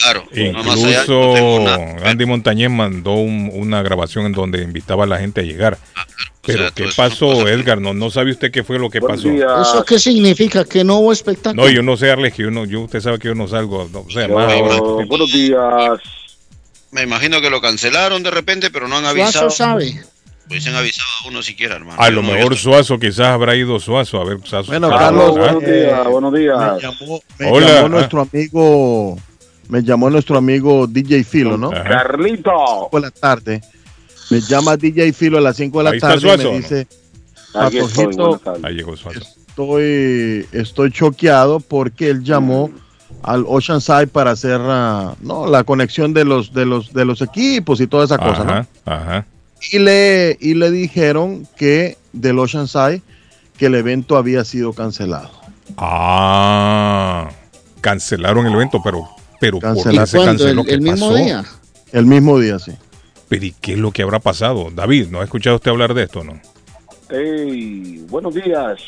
Claro, 0.00 0.24
no 0.32 0.40
Incluso 0.40 1.12
no 1.28 1.34
tengo 1.34 1.60
nada. 1.64 2.10
Andy 2.10 2.24
Montañez 2.26 2.70
mandó 2.70 3.12
un- 3.14 3.50
una 3.52 3.82
grabación 3.82 4.26
en 4.26 4.32
donde 4.32 4.62
invitaba 4.62 5.04
a 5.04 5.06
la 5.08 5.18
gente 5.18 5.40
a 5.40 5.44
llegar. 5.44 5.78
Ah, 5.96 6.06
Pero 6.46 6.72
¿qué 6.74 6.88
pasó, 6.96 7.48
Edgar? 7.48 7.80
No, 7.80 7.92
no 7.92 8.10
sabe 8.10 8.30
usted 8.30 8.50
qué 8.52 8.62
fue 8.62 8.78
lo 8.78 8.88
que 8.88 9.00
pasó. 9.00 9.28
¿Eso 9.30 9.84
qué 9.84 9.98
significa? 9.98 10.64
¿Que 10.64 10.84
no 10.84 10.96
hubo 10.98 11.12
espectáculo? 11.12 11.64
No, 11.64 11.70
yo 11.70 11.82
no 11.82 11.96
sé, 11.96 12.10
Arles, 12.10 12.32
que 12.34 12.42
yo 12.44 12.50
no, 12.50 12.64
yo, 12.64 12.80
usted 12.82 13.00
sabe 13.00 13.18
que 13.18 13.28
yo 13.28 13.34
no 13.34 13.48
salgo. 13.48 13.88
No, 13.92 14.00
o 14.00 14.10
sea, 14.10 14.28
Yo- 14.28 14.34
más 14.34 14.52
ahora. 14.52 15.04
buenos 15.06 15.32
días. 15.32 16.00
Me 16.92 17.02
imagino 17.02 17.40
que 17.40 17.50
lo 17.50 17.60
cancelaron 17.60 18.22
de 18.22 18.30
repente, 18.30 18.70
pero 18.70 18.86
no 18.86 18.96
han 18.98 19.06
avisado. 19.06 19.32
Suazo 19.32 19.50
sabe. 19.50 20.04
Pues 20.48 20.66
han 20.66 20.74
avisado 20.74 21.08
a 21.24 21.28
uno 21.28 21.42
siquiera, 21.42 21.76
hermano. 21.76 22.00
A 22.00 22.10
lo 22.10 22.22
no 22.22 22.32
mejor 22.32 22.56
Suazo, 22.56 22.98
quizás 22.98 23.28
habrá 23.28 23.56
ido 23.56 23.80
Suazo. 23.80 24.20
A 24.20 24.24
ver, 24.24 24.38
Suazo. 24.44 24.70
Bueno, 24.70 24.90
Carlos, 24.90 25.38
buenos 25.38 25.64
días, 25.64 26.06
buenos 26.06 26.34
días. 26.34 26.58
Me 26.58 26.80
llamó, 26.80 27.20
me 27.38 27.50
Hola, 27.50 27.66
llamó 27.74 27.88
nuestro 27.88 28.20
amigo, 28.20 29.18
me 29.68 29.82
llamó 29.82 30.10
nuestro 30.10 30.36
amigo 30.36 30.86
DJ 30.86 31.24
Filo, 31.24 31.56
¿no? 31.56 31.70
Carlito. 31.70 32.88
Por 32.90 33.00
la 33.00 33.10
tarde. 33.10 33.62
Me 34.30 34.40
llama 34.42 34.76
DJ 34.76 35.12
Filo 35.14 35.38
a 35.38 35.40
las 35.40 35.56
5 35.56 35.78
de 35.78 35.84
la 35.84 35.90
Ahí 35.90 35.96
está 35.96 36.08
tarde 36.08 36.20
y 36.20 36.22
Suazo, 36.28 36.38
me 36.38 36.44
¿no? 36.44 36.56
dice, 36.60 36.86
Patojito, 37.52 38.24
buenas 38.26 38.40
tardes. 38.42 38.64
Ahí 38.64 38.74
llegó 38.74 38.96
Suazo. 38.96 39.20
estoy, 39.48 40.46
estoy 40.52 40.90
choqueado 40.92 41.60
porque 41.60 42.10
él 42.10 42.22
llamó 42.22 42.70
al 43.22 43.44
Oceanside 43.46 44.06
para 44.08 44.32
hacer 44.32 44.60
ah, 44.62 45.14
no, 45.20 45.46
la 45.46 45.64
conexión 45.64 46.12
de 46.12 46.24
los, 46.24 46.52
de 46.52 46.66
los, 46.66 46.92
de 46.92 47.04
los 47.04 47.22
equipos 47.22 47.80
y 47.80 47.86
toda 47.86 48.04
esa 48.04 48.18
cosa, 48.18 48.44
¿no? 48.44 48.66
Ajá. 48.92 49.26
Y 49.70 49.78
le, 49.78 50.36
y 50.40 50.54
le 50.54 50.70
dijeron 50.70 51.46
que 51.56 51.96
del 52.12 52.38
Oceanside 52.38 53.00
que 53.56 53.66
el 53.66 53.74
evento 53.76 54.16
había 54.16 54.44
sido 54.44 54.72
cancelado. 54.72 55.30
Ah, 55.76 57.28
cancelaron 57.80 58.46
el 58.46 58.54
evento, 58.54 58.80
pero, 58.82 59.08
pero 59.40 59.60
¿por 59.60 59.74
qué 59.88 60.06
se 60.06 60.18
canceló? 60.18 60.62
¿El- 60.62 60.66
¿Qué 60.66 60.74
el 60.74 60.80
mismo 60.80 61.10
pasó? 61.10 61.22
día? 61.22 61.44
El 61.92 62.06
mismo 62.06 62.38
día, 62.38 62.58
sí. 62.58 62.72
Pero 63.28 63.44
¿y 63.46 63.52
qué 63.60 63.72
es 63.74 63.78
lo 63.78 63.92
que 63.92 64.02
habrá 64.02 64.18
pasado? 64.18 64.70
David, 64.74 65.08
¿no 65.10 65.20
ha 65.20 65.24
escuchado 65.24 65.56
usted 65.56 65.70
hablar 65.70 65.94
de 65.94 66.02
esto, 66.04 66.24
no? 66.24 66.40
Hey, 67.08 68.04
buenos 68.08 68.34
días. 68.34 68.78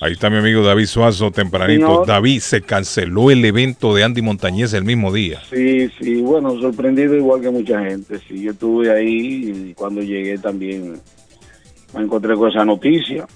Ahí 0.00 0.12
está 0.12 0.30
mi 0.30 0.38
amigo 0.38 0.62
David 0.62 0.86
Suazo, 0.86 1.30
tempranito. 1.30 1.86
Señor. 1.86 2.06
David, 2.06 2.40
se 2.40 2.62
canceló 2.62 3.30
el 3.30 3.44
evento 3.44 3.94
de 3.94 4.02
Andy 4.02 4.22
Montañez 4.22 4.72
el 4.72 4.84
mismo 4.84 5.12
día. 5.12 5.40
Sí, 5.50 5.90
sí, 6.00 6.22
bueno, 6.22 6.58
sorprendido 6.58 7.14
igual 7.14 7.42
que 7.42 7.50
mucha 7.50 7.82
gente. 7.84 8.18
Sí, 8.26 8.42
yo 8.42 8.52
estuve 8.52 8.90
ahí 8.90 9.68
y 9.70 9.74
cuando 9.74 10.00
llegué 10.00 10.38
también 10.38 10.98
me 11.94 12.00
encontré 12.02 12.34
con 12.34 12.48
esa 12.50 12.64
noticia. 12.64 13.26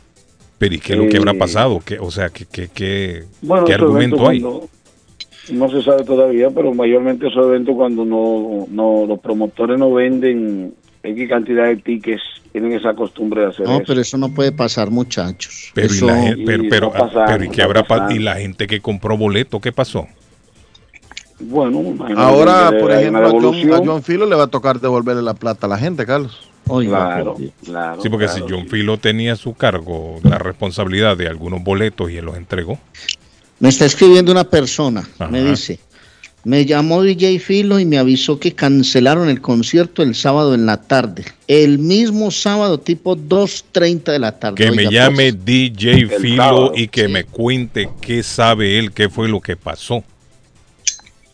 Pero 0.57 0.75
¿y 0.75 0.79
qué 0.79 0.95
es 0.95 0.99
lo 1.01 1.09
que 1.09 1.19
habrá 1.19 1.33
Eh, 1.33 1.39
pasado? 1.39 1.83
¿Qué, 1.85 1.99
o 1.99 2.11
sea, 2.11 2.31
¿qué, 2.31 2.47
qué, 2.51 2.69
qué, 2.73 3.25
Bueno, 3.43 3.67
qué 3.67 3.75
argumento 3.75 4.27
hay? 4.29 4.41
cuando- 4.41 4.69
no 5.53 5.69
se 5.69 5.83
sabe 5.83 6.05
todavía, 6.05 6.49
pero 6.49 6.73
mayormente 6.73 7.27
esos 7.29 7.47
eventos 7.47 7.75
cuando 7.77 8.07
no, 8.07 8.67
no 8.71 9.05
los 9.07 9.21
promotores 9.21 9.79
no 9.79 9.93
venden 9.93 10.73
X 11.05 11.29
cantidad 11.29 11.67
de 11.67 11.77
tickets, 11.77 12.23
tienen 12.53 12.73
esa 12.73 12.95
costumbre 12.95 13.43
de 13.43 13.47
hacer 13.49 13.67
No, 13.67 13.77
eso. 13.77 13.85
pero 13.87 14.01
eso 14.01 14.17
no 14.19 14.31
puede 14.31 14.53
pasar, 14.53 14.91
muchachos. 14.91 15.71
Pero, 15.75 15.87
y 15.93 15.97
Eso- 15.97 16.07
la 16.07 16.35
pero, 16.47 16.65
Y 16.65 16.69
pero, 16.71 16.87
está 16.89 16.99
pasando, 17.01 17.25
pero 17.27 17.45
¿y 17.45 17.47
qué 17.49 17.53
está 17.53 17.65
habrá 17.65 17.83
pa- 17.83 17.89
pasando. 17.99 18.15
y 18.15 18.19
la 18.21 18.37
gente 18.37 18.67
que 18.67 18.81
compró 18.81 19.17
boleto, 19.19 19.61
qué 19.61 19.71
pasó? 19.73 20.07
Bueno, 21.41 21.95
Ahora, 22.17 22.71
que 22.73 22.79
por 22.79 22.93
ejemplo, 22.93 23.27
a 23.27 23.31
John, 23.31 23.73
a. 23.75 23.79
John 23.85 24.03
Filo 24.03 24.25
le 24.27 24.37
va 24.37 24.45
a 24.45 24.47
tocar 24.47 24.81
devolverle 24.81 25.21
la 25.23 25.35
plata 25.35 25.67
a 25.67 25.69
la 25.71 25.79
gente, 25.79 26.07
Carlos. 26.07 26.49
Claro, 26.65 27.37
claro. 27.65 28.01
Sí, 28.03 28.09
porque 28.09 28.25
claro. 28.27 28.47
si 28.47 28.53
John 28.55 28.67
Filo 28.69 28.97
tenía 28.97 29.35
a 29.35 29.37
su 29.37 29.53
cargo 29.53 30.21
la 30.23 30.39
responsabilidad 30.39 31.17
de 31.17 31.29
algunos 31.29 31.63
boletos 31.63 32.11
y 32.11 32.17
él 32.17 32.25
los 32.25 32.37
entregó. 32.37 32.79
Me 33.61 33.69
está 33.69 33.85
escribiendo 33.85 34.33
una 34.33 34.45
persona, 34.45 35.01
Ajá. 35.19 35.29
me 35.31 35.43
dice, 35.43 35.79
me 36.45 36.67
llamó 36.67 37.03
DJ 37.03 37.39
Filo 37.39 37.79
y 37.81 37.87
me 37.87 37.99
avisó 37.99 38.39
que 38.39 38.53
cancelaron 38.53 39.29
el 39.29 39.41
concierto 39.41 40.03
el 40.03 40.15
sábado 40.15 40.55
en 40.55 40.67
la 40.67 40.83
tarde. 40.83 41.25
El 41.49 41.79
mismo 41.79 42.31
sábado 42.31 42.79
tipo 42.79 43.17
2.30 43.17 44.13
de 44.13 44.19
la 44.19 44.39
tarde. 44.39 44.57
Que 44.57 44.71
me 44.71 44.91
llame 44.91 45.33
pues, 45.33 45.45
DJ 45.45 46.07
Filo 46.21 46.37
sábado, 46.45 46.73
y 46.77 46.89
que 46.89 47.09
me 47.09 47.25
cuente 47.25 47.89
qué 48.01 48.23
sabe 48.23 48.79
él, 48.79 48.93
qué 48.93 49.09
fue 49.09 49.29
lo 49.29 49.41
que 49.41 49.57
pasó. 49.57 50.05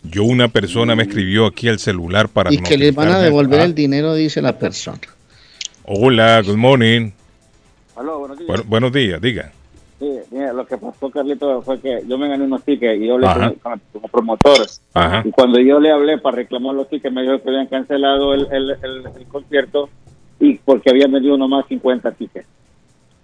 Yo, 0.02 0.24
una 0.24 0.48
persona 0.48 0.96
me 0.96 1.02
escribió 1.02 1.44
aquí 1.46 1.68
al 1.68 1.78
celular 1.78 2.28
para 2.28 2.52
y 2.52 2.58
que 2.58 2.78
les 2.78 2.94
van 2.94 3.08
a 3.10 3.18
devolver 3.18 3.60
Ah, 3.60 3.64
el 3.64 3.74
dinero, 3.74 4.14
dice 4.14 4.40
la 4.40 4.58
persona. 4.58 5.00
Hola, 5.84 6.40
good 6.40 6.56
morning. 6.56 7.10
Aló, 7.96 8.20
buenos 8.20 8.38
días. 8.38 8.48
Bu- 8.48 8.64
buenos 8.64 8.92
días, 8.92 9.20
diga. 9.20 9.52
Sí, 10.00 10.18
mira, 10.30 10.54
lo 10.54 10.66
que 10.66 10.78
pasó, 10.78 11.10
Carlito, 11.10 11.60
fue 11.60 11.78
que 11.78 12.02
yo 12.08 12.16
me 12.16 12.26
gané 12.26 12.44
unos 12.44 12.64
tickets 12.64 13.02
y 13.02 13.06
yo 13.06 13.16
hablé 13.16 13.26
con, 13.26 13.54
con, 13.56 13.80
con 13.92 14.04
el 14.04 14.10
promotor. 14.10 14.66
Ajá. 14.94 15.22
Y 15.26 15.30
cuando 15.30 15.60
yo 15.60 15.78
le 15.78 15.92
hablé 15.92 16.16
para 16.16 16.36
reclamar 16.36 16.74
los 16.74 16.88
tickets, 16.88 17.14
me 17.14 17.20
dijo 17.20 17.38
que 17.42 17.50
habían 17.50 17.66
cancelado 17.66 18.32
el, 18.32 18.48
el, 18.50 18.70
el, 18.70 19.04
el 19.14 19.26
concierto 19.28 19.90
y 20.40 20.54
porque 20.54 20.88
habían 20.88 21.12
vendido 21.12 21.36
nomás 21.36 21.66
50 21.68 22.12
tickets. 22.12 22.48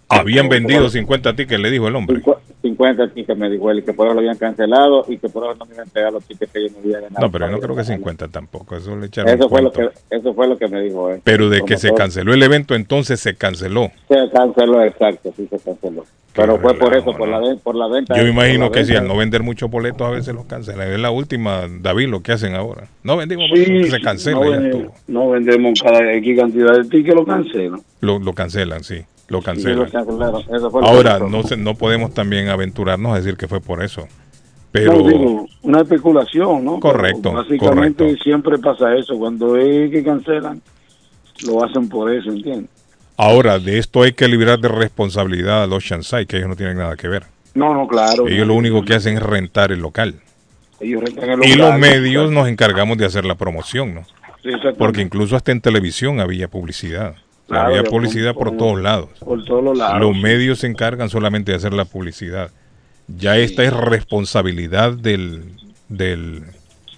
Habían 0.09 0.49
vendido 0.49 0.89
50 0.89 1.35
tickets, 1.35 1.61
le 1.61 1.71
dijo 1.71 1.89
el 1.89 1.97
hombre. 1.97 2.19
Cincu- 2.23 2.39
50 2.63 3.09
tickets, 3.11 3.39
me 3.39 3.49
dijo 3.51 3.71
él, 3.71 3.79
y 3.79 3.83
que 3.83 3.93
por 3.93 4.07
eso 4.07 4.15
lo 4.15 4.21
habían 4.21 4.37
cancelado 4.39 5.05
y 5.09 5.19
que 5.19 5.29
por 5.29 5.45
eso 5.45 5.55
no 5.57 5.65
me 5.67 5.75
iban 5.75 5.81
a 5.81 5.85
entregar 5.85 6.13
los 6.13 6.25
tickets 6.25 6.53
que 6.53 6.63
yo 6.69 6.69
me 6.75 6.79
había 6.81 7.01
ganado. 7.01 7.27
No, 7.27 7.33
pero 7.33 7.47
yo 7.47 7.53
no 7.53 7.61
creo 7.61 7.77
que 7.77 7.85
50 7.85 8.29
tampoco, 8.29 8.77
eso 8.77 8.97
le 8.97 9.07
echaron 9.07 9.33
Eso 9.35 9.49
fue, 9.49 9.63
lo 9.63 9.73
que, 9.73 9.89
eso 10.11 10.35
fue 10.35 10.49
lo 10.49 10.57
que 10.59 10.69
me 10.69 10.81
dijo 10.83 11.11
él. 11.11 11.21
Pero 11.25 11.49
de 11.49 11.63
que 11.63 11.77
se 11.77 11.93
canceló 11.95 12.35
el 12.35 12.43
evento, 12.43 12.75
entonces 12.75 13.21
se 13.21 13.35
canceló. 13.37 13.91
Se 14.09 14.17
canceló, 14.33 14.83
exacto, 14.83 15.33
sí 15.37 15.47
se 15.51 15.59
canceló. 15.59 16.05
Pero 16.35 16.59
fue 16.59 16.75
por 16.75 16.95
eso, 16.95 17.13
por 17.17 17.29
la, 17.29 17.57
por 17.63 17.75
la 17.75 17.87
venta. 17.89 18.15
Yo 18.15 18.23
me 18.25 18.29
imagino 18.31 18.71
que 18.71 18.85
si 18.85 18.93
venta. 18.93 19.03
al 19.03 19.09
no 19.09 19.17
vender 19.17 19.43
muchos 19.43 19.71
boletos 19.71 20.03
a 20.07 20.11
veces 20.11 20.35
los 20.35 20.45
cancelan. 20.45 20.93
Es 20.93 20.99
la 21.01 21.11
última, 21.11 21.63
David, 21.81 22.09
lo 22.09 22.23
que 22.23 22.33
hacen 22.33 22.55
ahora. 22.55 22.89
No 23.03 23.17
vendimos 23.17 23.47
Sí, 23.55 23.65
boletos, 23.65 23.91
se 23.91 24.01
cancela, 24.03 24.37
no, 24.41 24.51
ya 24.51 24.59
ven- 24.59 24.91
no 25.09 25.31
vendemos 25.31 25.81
cada 25.83 26.13
X 26.13 26.39
cantidad 26.39 26.77
de 26.77 26.85
tickets, 26.91 27.15
lo 27.15 27.25
cancelan. 27.25 27.81
Lo, 28.03 28.19
lo 28.19 28.35
cancelan, 28.35 28.85
sí, 28.85 29.03
lo 29.29 29.43
cancelan. 29.43 29.87
Eso 29.89 30.71
fue 30.71 30.83
Ahora, 30.87 31.19
no, 31.19 31.43
se- 31.43 31.57
no 31.57 31.75
podemos 31.75 32.15
también 32.15 32.49
aventurarnos 32.49 33.13
a 33.13 33.17
decir 33.17 33.37
que 33.37 33.49
fue 33.49 33.61
por 33.61 33.83
eso. 33.83 34.07
Pero, 34.73 34.93
No, 34.95 35.09
digo, 35.09 35.47
una 35.63 35.81
especulación, 35.81 36.65
¿no? 36.65 36.81
Correcto, 36.81 37.21
Pero 37.23 37.35
básicamente 37.37 38.05
correcto. 38.05 38.23
siempre 38.23 38.59
pasa 38.59 38.95
eso. 38.95 39.17
Cuando 39.19 39.57
es 39.57 39.91
que 39.91 40.05
cancelan, 40.05 40.61
lo 41.47 41.65
hacen 41.65 41.89
por 41.89 42.13
eso, 42.13 42.31
¿entiendes? 42.31 42.71
ahora, 43.19 43.59
de 43.59 43.79
esto 43.79 44.03
hay 44.03 44.13
que 44.13 44.29
liberar 44.29 44.59
de 44.59 44.69
responsabilidad 44.69 45.63
a 45.63 45.67
los 45.67 45.83
Shansai, 45.83 46.27
que 46.27 46.37
ellos 46.37 46.51
no 46.51 46.57
tienen 46.57 46.77
nada 46.77 46.97
que 46.97 47.09
ver. 47.09 47.25
No, 47.55 47.73
no, 47.73 47.89
claro. 47.89 48.29
Ellos 48.29 48.47
lo 48.47 48.53
único 48.55 48.85
que 48.85 48.93
hacen 48.95 49.17
es 49.17 49.23
rentar 49.23 49.73
el 49.73 49.81
local. 49.81 50.17
Ellos 50.81 51.03
rentan 51.03 51.31
el 51.31 51.45
Y 51.49 51.55
local, 51.55 51.71
los 51.71 51.81
medios 51.81 52.31
nos 52.31 52.47
encargamos 52.49 52.99
de 52.99 53.07
hacer 53.07 53.25
la 53.25 53.35
promoción, 53.37 53.95
¿no? 53.95 54.03
Sí. 54.43 54.51
Porque 54.77 55.01
incluso 55.01 55.35
hasta 55.35 55.51
en 55.53 55.63
televisión 55.63 56.21
había 56.21 56.49
publicidad. 56.49 57.15
Claro, 57.47 57.69
había 57.69 57.85
publicidad 57.85 58.35
por- 58.35 58.49
por 58.49 58.57
todos 58.57 58.81
lados. 58.81 59.09
Por 59.21 59.45
todos 59.45 59.63
los 59.63 59.79
lados. 59.79 60.01
Los 60.01 60.17
medios 60.17 60.59
se 60.61 60.67
encargan 60.67 61.09
solamente 61.11 61.53
de 61.53 61.57
hacer 61.59 61.73
la 61.73 61.85
publicidad. 61.85 62.51
Ya 63.09 63.37
esta 63.39 63.63
es 63.63 63.73
responsabilidad 63.73 64.93
del, 64.93 65.45
del 65.89 66.43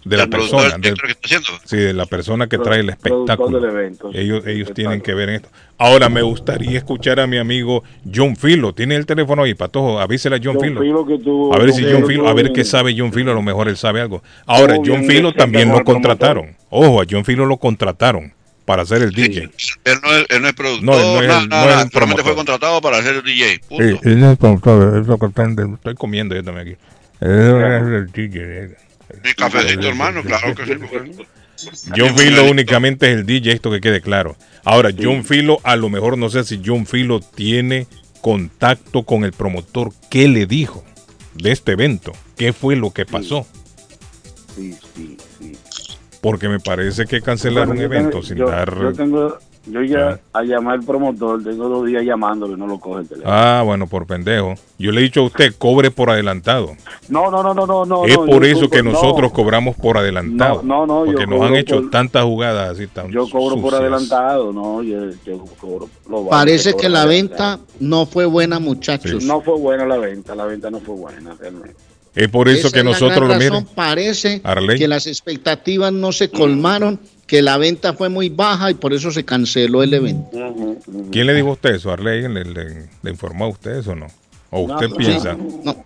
de 0.04 0.16
la 0.16 0.26
persona, 0.26 0.66
el 0.76 0.80
del- 0.80 0.94
director 0.94 1.04
que 1.06 1.12
está 1.12 1.26
haciendo. 1.26 1.48
sí, 1.66 1.76
de 1.76 1.92
la 1.92 2.06
persona 2.06 2.46
que 2.46 2.56
Pro- 2.56 2.64
trae 2.64 2.80
el 2.80 2.88
espectáculo. 2.88 3.60
del 3.60 3.70
evento, 3.70 4.10
sí, 4.10 4.18
ellos 4.18 4.42
el 4.46 4.52
ellos 4.56 4.72
tienen 4.72 5.02
que 5.02 5.12
ver 5.12 5.28
en 5.28 5.34
esto. 5.36 5.50
Ahora 5.76 6.08
me 6.08 6.22
gustaría 6.22 6.78
escuchar 6.78 7.20
a 7.20 7.26
mi 7.26 7.36
amigo 7.36 7.82
John 8.10 8.34
Filo. 8.34 8.72
Tiene 8.72 8.96
el 8.96 9.04
teléfono 9.04 9.42
ahí, 9.42 9.52
Patojo. 9.52 10.00
Avísele 10.00 10.36
a 10.36 10.40
John, 10.42 10.54
John 10.54 10.64
Filo. 10.64 10.80
Filo 10.80 11.06
que 11.06 11.18
tuvo- 11.18 11.54
a 11.54 11.58
ver 11.58 11.72
si 11.72 11.84
John 11.84 12.06
Filo 12.06 12.26
a 12.26 12.32
ver 12.32 12.52
qué 12.54 12.64
sabe 12.64 12.94
John 12.96 13.12
Filo. 13.12 13.32
A 13.32 13.34
lo 13.34 13.42
mejor 13.42 13.68
él 13.68 13.76
sabe 13.76 14.00
algo. 14.00 14.22
Ahora 14.46 14.76
John 14.82 15.04
Filo 15.04 15.34
también 15.34 15.68
lo 15.68 15.84
contrataron. 15.84 16.56
Ojo, 16.70 17.02
a 17.02 17.04
John 17.10 17.24
Filo 17.26 17.44
lo 17.44 17.58
contrataron 17.58 18.32
para 18.69 18.85
ser 18.85 19.01
el 19.01 19.12
DJ. 19.12 19.51
Él 19.85 19.99
no 20.03 20.15
es, 20.15 20.27
él 20.28 20.43
no 20.43 20.49
es 20.49 20.55
productor, 20.55 20.85
No, 20.85 21.01
él 21.01 21.07
no 21.07 21.23
es- 21.23 21.28
nada, 21.28 21.40
no 21.40 21.47
nada, 21.49 21.78
es 21.81 21.85
el 21.86 21.90
solamente 21.90 22.23
fue 22.23 22.35
contratado 22.35 22.81
para 22.82 23.03
ser 23.03 23.15
el 23.16 23.23
DJ. 23.23 23.61
punto. 23.66 23.82
Sí, 23.82 23.99
él 24.11 24.20
no 24.20 24.31
es 24.32 24.39
promotor, 24.39 24.99
es 25.01 25.07
lo 25.07 25.19
que 25.19 25.27
Estoy 25.74 25.95
comiendo 25.95 26.35
yo 26.35 26.45
también 26.45 26.69
aquí. 26.69 26.77
Él 27.23 27.31
es 27.65 27.82
el 27.82 28.12
DJ. 28.12 28.77
Mi 29.24 29.32
cafecito, 29.32 29.89
hermano, 29.89 30.23
claro 30.23 30.55
que 30.55 30.66
sí. 30.66 31.89
John 31.97 32.15
Filo 32.16 32.45
únicamente 32.45 33.11
es 33.11 33.16
el 33.16 33.24
DJ, 33.27 33.53
esto 33.53 33.70
que 33.70 33.81
quede 33.81 34.03
claro. 34.03 34.36
Ahora, 34.65 34.90
John 34.97 35.24
Filo, 35.24 35.61
a 35.65 35.74
lo 35.77 35.89
mejor 35.89 36.19
no 36.19 36.28
sé 36.28 36.45
si 36.45 36.61
John 36.65 36.85
Filo 36.85 37.20
tiene 37.20 37.86
contacto 38.20 39.05
con 39.05 39.24
el 39.24 39.32
promotor. 39.32 39.93
¿Qué 40.11 40.28
le 40.28 40.45
dijo 40.45 40.85
de 41.35 41.53
este 41.53 41.73
evento? 41.73 42.12
¿Qué 42.36 42.53
fue 42.53 42.77
lo 42.77 42.93
que 42.93 43.07
pasó? 43.07 43.47
Sí, 44.55 44.77
sí. 44.95 45.16
Porque 46.20 46.49
me 46.49 46.59
parece 46.61 47.07
que 47.07 47.20
cancelar 47.23 47.66
Bueno, 47.69 47.81
un 47.81 47.85
evento 47.85 48.11
tengo- 48.11 48.23
sin 48.24 48.36
yo, 48.39 48.49
dar... 48.49 48.74
Yo 48.81 48.93
tengo, 48.93 49.39
yo 49.66 49.82
ya 49.82 50.19
a 50.32 50.43
llamar 50.43 50.74
al 50.78 50.82
promotor, 50.85 51.45
tengo 51.45 51.69
dos 51.69 51.86
días 51.86 52.03
llamándolo 52.03 52.55
y 52.55 52.57
no 52.59 52.66
lo 52.66 52.81
coge 52.81 53.03
el 53.03 53.09
teléfono. 53.09 53.32
Ah, 53.32 53.62
bueno, 53.65 53.86
por 53.86 54.07
pendejo. 54.07 54.55
Yo 54.78 54.90
le 54.90 55.01
he 55.01 55.05
dicho 55.05 55.20
a 55.20 55.24
usted, 55.24 55.55
cobre 55.59 55.90
por 55.93 56.11
adelantado. 56.11 56.74
No, 57.09 57.31
no, 57.31 57.43
no, 57.43 57.55
no, 57.55 57.66
no, 57.66 57.85
no. 57.85 58.05
es 58.05 58.16
por 58.16 58.28
yo 58.28 58.43
eso 58.45 58.69
que 58.69 58.82
nosotros 58.82 59.31
no, 59.31 59.32
cobramos 59.32 59.77
por 59.77 59.97
adelantado. 59.99 60.62
No, 60.65 60.86
no, 60.86 61.05
no, 61.05 61.07
yo 61.07 61.12
Porque 61.12 61.27
nos 61.28 61.43
han 61.43 61.55
hecho 61.57 61.82
por- 61.82 61.90
tantas 61.90 62.24
jugadas 62.24 62.70
así 62.73 62.86
tan 62.89 63.11
Yo 63.11 63.28
cobro 63.31 63.55
por 63.57 63.70
sucias. 63.73 63.81
adelantado, 63.81 64.53
no, 64.53 64.82
yo, 64.82 65.11
yo 65.24 65.45
cobro. 65.61 65.89
lo 66.09 66.24
vale, 66.24 66.31
Parece 66.31 66.70
que 66.70 66.77
cobro 66.77 66.89
la 66.90 67.01
por 67.03 67.09
venta 67.11 67.59
no 67.81 68.07
fue 68.07 68.24
buena, 68.27 68.59
muchachos. 68.59 69.23
No 69.24 69.40
fue 69.40 69.57
buena 69.57 69.85
la 69.86 69.99
venta, 69.99 70.35
la 70.35 70.47
venta 70.47 70.69
no 70.70 70.81
fue 70.81 70.97
buena 70.97 71.35
realmente. 71.39 71.77
Es 72.19 72.28
por 72.28 72.49
eso 72.49 72.66
Esa 72.66 72.70
que 72.74 72.78
es 72.81 72.85
la 72.85 72.90
nosotros 72.90 73.28
gran 73.28 73.39
lo 73.39 73.39
miren. 73.61 73.65
Parece 73.74 74.40
Arley. 74.43 74.77
que 74.78 74.89
las 74.89 75.07
expectativas 75.07 75.93
no 75.93 76.11
se 76.11 76.31
colmaron, 76.31 76.99
que 77.28 77.43
la 77.43 77.59
venta 77.59 77.93
fue 77.95 78.09
muy 78.09 78.28
baja 78.28 78.70
y 78.70 78.74
por 78.74 78.93
eso 78.93 79.11
se 79.12 79.24
canceló 79.24 79.82
el 79.85 79.95
evento. 79.95 80.28
¿Quién 81.12 81.27
le 81.28 81.35
dijo 81.35 81.51
a 81.51 81.53
usted 81.53 81.77
eso? 81.77 81.93
¿Arley 81.93 82.23
le, 82.23 82.45
le- 82.45 82.89
le 83.03 83.11
informó 83.11 83.45
a 83.45 83.49
usted 83.49 83.77
eso 83.78 83.93
o 83.93 83.95
no? 83.95 84.09
¿O 84.51 84.62
usted 84.62 84.89
no, 84.89 84.97
piensa? 84.97 85.36
no. 85.65 85.85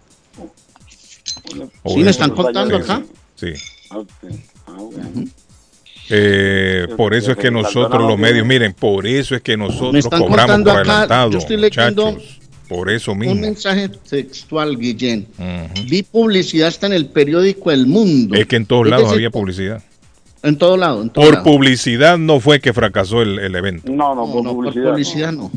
¿O 1.82 1.94
Sí, 1.94 2.02
me 2.02 2.10
están 2.10 2.30
contando 2.30 2.76
acá. 2.76 3.02
Sí. 3.36 3.52
Eh, 6.08 6.86
por 6.96 7.14
eso 7.14 7.32
es 7.32 7.36
que 7.36 7.50
nosotros 7.50 8.02
los 8.08 8.18
medios, 8.18 8.46
miren, 8.46 8.72
por 8.74 9.06
eso 9.06 9.34
es 9.34 9.42
que 9.42 9.56
Me 9.56 9.66
nosotros 9.66 9.96
están 10.04 10.20
cobramos 10.20 10.54
contando 10.56 10.70
por 10.72 10.80
acá, 10.80 10.92
adelantado, 10.92 11.30
yo 11.30 11.38
estoy 11.38 11.56
leyendo 11.58 12.12
muchachos. 12.12 12.38
Por 12.72 12.90
eso 12.90 13.12
Un 13.12 13.18
mismo. 13.18 13.34
mensaje 13.34 13.88
textual, 13.88 14.78
Guillén. 14.78 15.26
Vi 15.88 16.02
publicidad 16.02 16.68
hasta 16.68 16.86
en 16.86 16.94
el 16.94 17.06
periódico 17.06 17.70
El 17.70 17.86
Mundo. 17.86 18.34
Es 18.34 18.46
que 18.46 18.56
en 18.56 18.64
todos 18.64 18.86
Es 18.86 18.90
lados 18.90 19.04
decir, 19.04 19.16
había 19.16 19.30
publicidad. 19.30 19.82
En 20.42 20.56
todo 20.56 20.76
lado. 20.78 21.02
En 21.02 21.10
todo 21.10 21.24
Por 21.24 21.34
lado. 21.34 21.44
publicidad 21.44 22.16
no 22.16 22.40
fue 22.40 22.60
que 22.60 22.72
fracasó 22.72 23.20
el, 23.20 23.38
el 23.38 23.54
evento. 23.54 23.92
No, 23.92 24.14
no, 24.14 24.26
No, 24.26 24.42
no, 24.42 24.54
por 24.54 24.72
publicidad 24.72 25.32
no. 25.32 25.50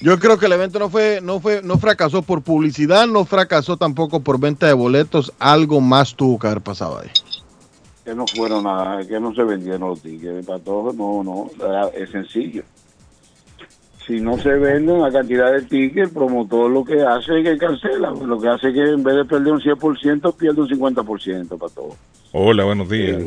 Yo 0.00 0.18
creo 0.18 0.38
que 0.38 0.46
el 0.46 0.52
evento 0.52 0.78
no 0.78 0.90
fue, 0.90 1.20
no 1.22 1.40
fue, 1.40 1.62
no 1.62 1.78
fracasó 1.78 2.20
por 2.22 2.42
publicidad, 2.42 3.06
no 3.06 3.24
fracasó 3.24 3.76
tampoco 3.76 4.20
por 4.20 4.38
venta 4.38 4.66
de 4.66 4.72
boletos. 4.74 5.32
Algo 5.38 5.80
más 5.80 6.14
tuvo 6.14 6.38
que 6.38 6.48
haber 6.48 6.60
pasado 6.62 6.98
ahí. 6.98 7.08
Que 8.04 8.14
no 8.14 8.26
fueron 8.26 8.64
nada, 8.64 9.06
que 9.06 9.18
no 9.18 9.34
se 9.34 9.42
vendieron 9.44 9.88
los 9.88 10.02
tickets. 10.02 10.44
Para 10.46 10.58
todos, 10.58 10.94
no, 10.94 11.22
no, 11.24 11.50
es 11.96 12.10
sencillo. 12.10 12.64
Si 14.06 14.20
no 14.20 14.36
se 14.36 14.50
venden 14.50 15.00
la 15.00 15.10
cantidad 15.10 15.50
de 15.52 15.62
tickets, 15.62 16.08
el 16.08 16.14
promotor 16.14 16.70
lo 16.70 16.84
que 16.84 17.00
hace 17.02 17.38
es 17.40 17.44
que 17.44 17.56
cancela. 17.56 18.10
Lo 18.10 18.38
que 18.38 18.48
hace 18.48 18.68
es 18.68 18.74
que 18.74 18.82
en 18.82 19.02
vez 19.02 19.16
de 19.16 19.24
perder 19.24 19.52
un 19.54 19.60
100%, 19.60 20.36
pierde 20.36 20.60
un 20.60 20.68
50% 20.68 21.58
para 21.58 21.72
todos. 21.74 21.94
Hola, 22.32 22.64
buenos 22.64 22.88
días. 22.90 23.22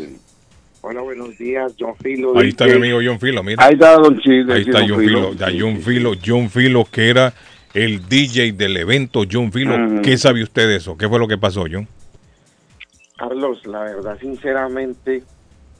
Hola, 0.81 1.01
buenos 1.01 1.35
días, 1.37 1.73
John 1.79 1.95
Filo. 1.95 2.37
Ahí 2.37 2.49
está 2.49 2.65
mi 2.65 2.73
amigo 2.73 2.99
John 3.03 3.19
Filo, 3.19 3.41
mira. 3.43 3.65
Ahí 3.65 3.73
está 3.73 3.95
Don 3.95 4.19
Chile, 4.19 4.53
Ahí 4.53 4.61
está 4.61 4.79
John 4.81 4.89
John 4.89 4.99
Filo. 4.99 5.31
Filo. 5.31 5.33
Ya 5.33 5.47
John 5.59 5.77
Filo, 5.81 6.11
John 6.23 6.49
Filo, 6.49 6.85
que 6.91 7.09
era 7.09 7.33
el 7.73 8.07
DJ 8.07 8.51
del 8.53 8.77
evento. 8.77 9.23
John 9.29 9.51
Filo, 9.51 9.75
Ujú. 9.75 10.01
¿qué 10.03 10.17
sabe 10.17 10.43
usted 10.43 10.67
de 10.67 10.75
eso? 10.75 10.95
¿Qué 10.95 11.09
fue 11.09 11.17
lo 11.17 11.27
que 11.27 11.37
pasó, 11.39 11.65
John? 11.69 11.87
Carlos, 13.17 13.65
la 13.65 13.79
verdad, 13.81 14.17
sinceramente, 14.21 15.23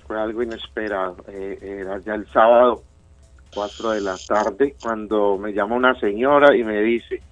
fue 0.08 0.20
algo 0.20 0.42
inesperado. 0.42 1.18
Eh, 1.28 1.60
era 1.82 2.00
ya 2.04 2.16
el 2.16 2.26
sábado, 2.34 2.82
4 3.58 3.90
de 3.90 4.02
la 4.02 4.16
tarde, 4.18 4.76
cuando 4.80 5.36
me 5.40 5.52
llama 5.52 5.76
una 5.76 6.00
señora 6.00 6.56
y 6.56 6.64
me 6.64 6.80
dice, 6.84 7.24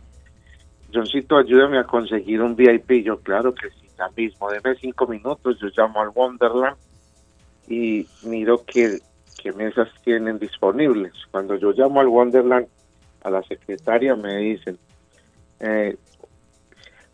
Johncito, 0.91 1.37
ayúdame 1.37 1.77
a 1.77 1.83
conseguir 1.83 2.41
un 2.41 2.55
VIP. 2.55 3.03
Yo, 3.03 3.19
claro 3.19 3.53
que 3.53 3.69
sí, 3.69 3.87
ya 3.95 4.09
mismo, 4.17 4.49
deme 4.49 4.75
cinco 4.81 5.05
minutos, 5.05 5.59
yo 5.61 5.67
llamo 5.77 6.01
al 6.01 6.09
Wonderland 6.09 6.77
y 7.67 8.07
miro 8.23 8.65
que 8.65 9.01
mesas 9.55 9.87
tienen 10.03 10.39
disponibles. 10.39 11.13
Cuando 11.29 11.57
yo 11.57 11.71
llamo 11.73 11.99
al 11.99 12.07
Wonderland, 12.07 12.65
a 13.21 13.29
la 13.29 13.43
secretaria 13.43 14.15
me 14.15 14.37
dicen, 14.37 14.79
eh, 15.59 15.95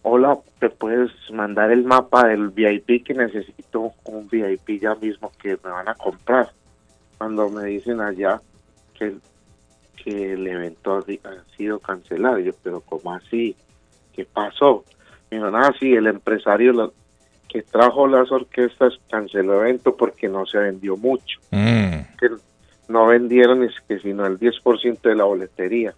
hola, 0.04 0.40
¿te 0.60 0.70
puedes 0.70 1.12
mandar 1.34 1.70
el 1.74 1.84
mapa 1.84 2.30
del 2.30 2.48
VIP 2.48 3.06
que 3.06 3.14
necesito 3.14 3.92
un 4.06 4.30
VIP 4.30 4.82
ya 4.82 4.96
mismo 4.96 5.34
que 5.38 5.58
me 5.62 5.70
van 5.70 5.90
a 5.90 5.96
comprar? 5.96 6.54
Cuando 7.18 7.50
me 7.50 7.66
dicen 7.66 8.00
allá 8.00 8.42
que, 9.02 9.15
que 10.03 10.34
el 10.34 10.48
evento 10.48 10.98
ha, 10.98 11.56
sido 11.57 11.80
cancelado, 11.80 12.38
yo, 12.38 12.52
pero 12.61 12.82
¿cómo 12.82 13.14
así? 13.14 13.56
¿Qué 14.14 14.26
pasó? 14.26 14.84
Me 15.30 15.38
dijeron, 15.38 15.56
ah, 15.56 15.73
sí, 15.80 15.94
el 15.94 16.07
empresario 16.07 16.73
lo- 16.73 16.94
que 17.49 17.64
trajo 17.64 18.07
las 18.07 18.32
orquestas 18.32 18.94
canceló 19.10 19.56
el 19.56 19.68
evento 19.68 19.98
porque 19.98 20.30
no 20.30 20.45
se 20.45 20.57
vendió 20.60 20.95
mucho. 20.95 21.40
Mm. 21.49 22.15
Que 22.19 22.30
no 22.88 23.07
vendieron 23.07 23.64
es 23.64 23.73
que 23.88 23.99
sino 23.99 24.26
el 24.26 24.40
10% 24.40 25.02
de 25.02 25.15
la 25.15 25.26
boletería. 25.26 25.94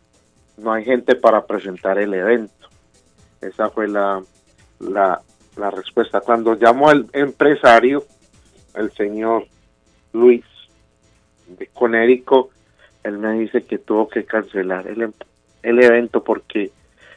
No 0.57 0.71
hay 0.71 0.84
gente 0.85 1.15
para 1.15 1.45
presentar 1.45 1.99
el 1.99 2.13
evento. 2.13 2.69
Esa 3.41 3.69
fue 3.69 3.88
la, 3.88 4.23
la, 4.80 5.21
la 5.57 5.71
respuesta. 5.71 6.21
Cuando 6.21 6.55
llamo 6.55 6.89
al 6.89 7.07
empresario, 7.13 8.03
el 8.75 8.91
señor 8.93 9.45
Luis 10.13 10.45
de 11.47 11.67
Conérico, 11.67 12.49
él 13.03 13.17
me 13.17 13.34
dice 13.34 13.63
que 13.63 13.77
tuvo 13.77 14.07
que 14.09 14.23
cancelar 14.25 14.88
el, 14.88 15.01
em- 15.03 15.11
el 15.63 15.81
evento 15.84 16.23
porque 16.23 16.71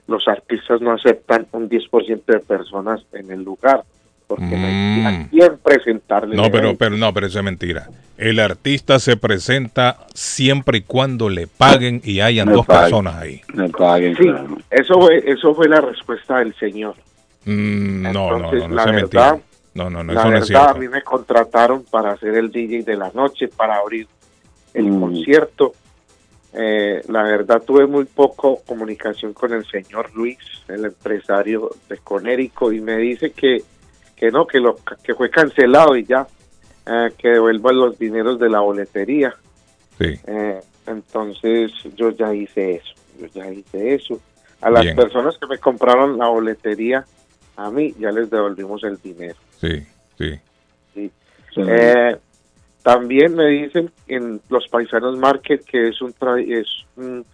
los 0.06 0.26
artistas 0.28 0.80
no 0.80 0.92
aceptan 0.92 1.46
un 1.52 1.68
10% 1.68 2.24
de 2.26 2.38
personas 2.40 3.00
en 3.12 3.30
el 3.30 3.42
lugar, 3.42 3.82
porque 4.28 4.44
no 4.44 4.66
hay 4.66 5.04
a 5.04 5.28
quién 5.30 5.58
presentarle 5.62 6.34
el 6.34 6.40
Mm. 6.40 6.44
No, 6.44 6.50
pero, 6.50 6.76
pero 6.76 6.96
no, 6.96 7.12
pero 7.12 7.26
eso 7.26 7.38
es 7.38 7.44
mentira. 7.44 7.88
El 8.16 8.38
artista 8.40 8.98
se 8.98 9.16
presenta 9.16 9.98
siempre 10.14 10.78
y 10.78 10.82
cuando 10.82 11.28
le 11.28 11.46
paguen 11.48 12.00
y 12.04 12.20
hayan 12.20 12.48
Me 12.48 12.54
dos 12.54 12.66
personas 12.66 13.16
ahí. 13.16 13.40
Me 13.54 13.68
paguen, 13.68 14.16
Sí, 14.16 14.28
eso 14.70 14.94
fue, 15.00 15.22
eso 15.26 15.54
fue 15.54 15.68
la 15.68 15.80
respuesta 15.80 16.38
del 16.38 16.54
señor. 16.54 16.94
Mm, 17.44 18.02
no, 18.02 18.12
no, 18.12 18.38
no, 18.38 18.52
no, 18.52 18.74
la 18.74 18.82
es 18.82 18.92
verdad- 18.92 18.92
mentira. 18.92 19.38
No, 19.74 19.90
no, 19.90 20.02
no, 20.02 20.12
la 20.14 20.20
eso 20.20 20.30
no 20.30 20.36
es 20.38 20.48
verdad, 20.48 20.70
a 20.70 20.74
mí 20.78 20.88
me 20.88 21.02
contrataron 21.02 21.84
para 21.90 22.12
hacer 22.12 22.34
el 22.34 22.50
DJ 22.50 22.82
de 22.82 22.96
la 22.96 23.10
noche, 23.12 23.48
para 23.48 23.76
abrir 23.76 24.06
el 24.76 24.90
Mm. 24.90 25.00
concierto. 25.00 25.74
Eh, 26.52 27.02
la 27.08 27.22
verdad, 27.22 27.62
tuve 27.62 27.86
muy 27.86 28.04
poco 28.06 28.62
comunicación 28.66 29.32
con 29.34 29.52
el 29.52 29.66
señor 29.66 30.14
Luis, 30.14 30.38
el 30.68 30.86
empresario 30.86 31.70
de 31.88 31.98
Conérico, 31.98 32.72
y 32.72 32.80
me 32.80 32.96
dice 32.96 33.32
que, 33.32 33.62
que 34.14 34.30
no, 34.30 34.46
que, 34.46 34.58
lo, 34.60 34.76
que 35.02 35.14
fue 35.14 35.28
cancelado 35.28 35.96
y 35.96 36.04
ya, 36.04 36.26
eh, 36.86 37.10
que 37.18 37.28
devuelvan 37.28 37.76
los 37.76 37.98
dineros 37.98 38.38
de 38.38 38.48
la 38.48 38.60
boletería. 38.60 39.34
Sí. 39.98 40.14
Eh, 40.26 40.60
entonces, 40.86 41.72
yo 41.94 42.10
ya 42.10 42.32
hice 42.34 42.76
eso, 42.76 42.94
yo 43.20 43.26
ya 43.34 43.50
hice 43.50 43.94
eso. 43.94 44.20
A 44.62 44.70
las 44.70 44.84
Bien. 44.84 44.96
personas 44.96 45.36
que 45.38 45.46
me 45.46 45.58
compraron 45.58 46.16
la 46.16 46.28
boletería, 46.28 47.04
a 47.56 47.70
mí 47.70 47.94
ya 47.98 48.10
les 48.10 48.30
devolvimos 48.30 48.82
el 48.84 48.96
dinero. 49.02 49.36
Sí, 49.60 49.84
sí. 50.16 50.40
Sí. 50.94 51.10
Eh, 51.56 52.16
también 52.86 53.34
me 53.34 53.48
dicen 53.48 53.90
en 54.06 54.40
los 54.48 54.68
Paisanos 54.68 55.18
Market 55.18 55.64
que 55.64 55.88
es 55.88 56.00
un 56.00 56.14
tra- 56.14 56.40
es 56.40 56.68
un, 56.94 57.26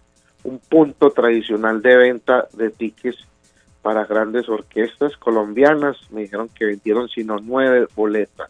un 0.45 0.57
punto 0.57 1.11
tradicional 1.11 1.79
de 1.79 1.95
venta 1.95 2.47
de 2.53 2.71
tickets 2.71 3.19
para 3.83 4.03
grandes 4.05 4.49
orquestas 4.49 5.15
colombianas. 5.17 5.95
Me 6.09 6.21
dijeron 6.21 6.49
que 6.57 6.65
vendieron 6.65 7.07
sino 7.07 7.37
nueve 7.39 7.85
boletas. 7.95 8.49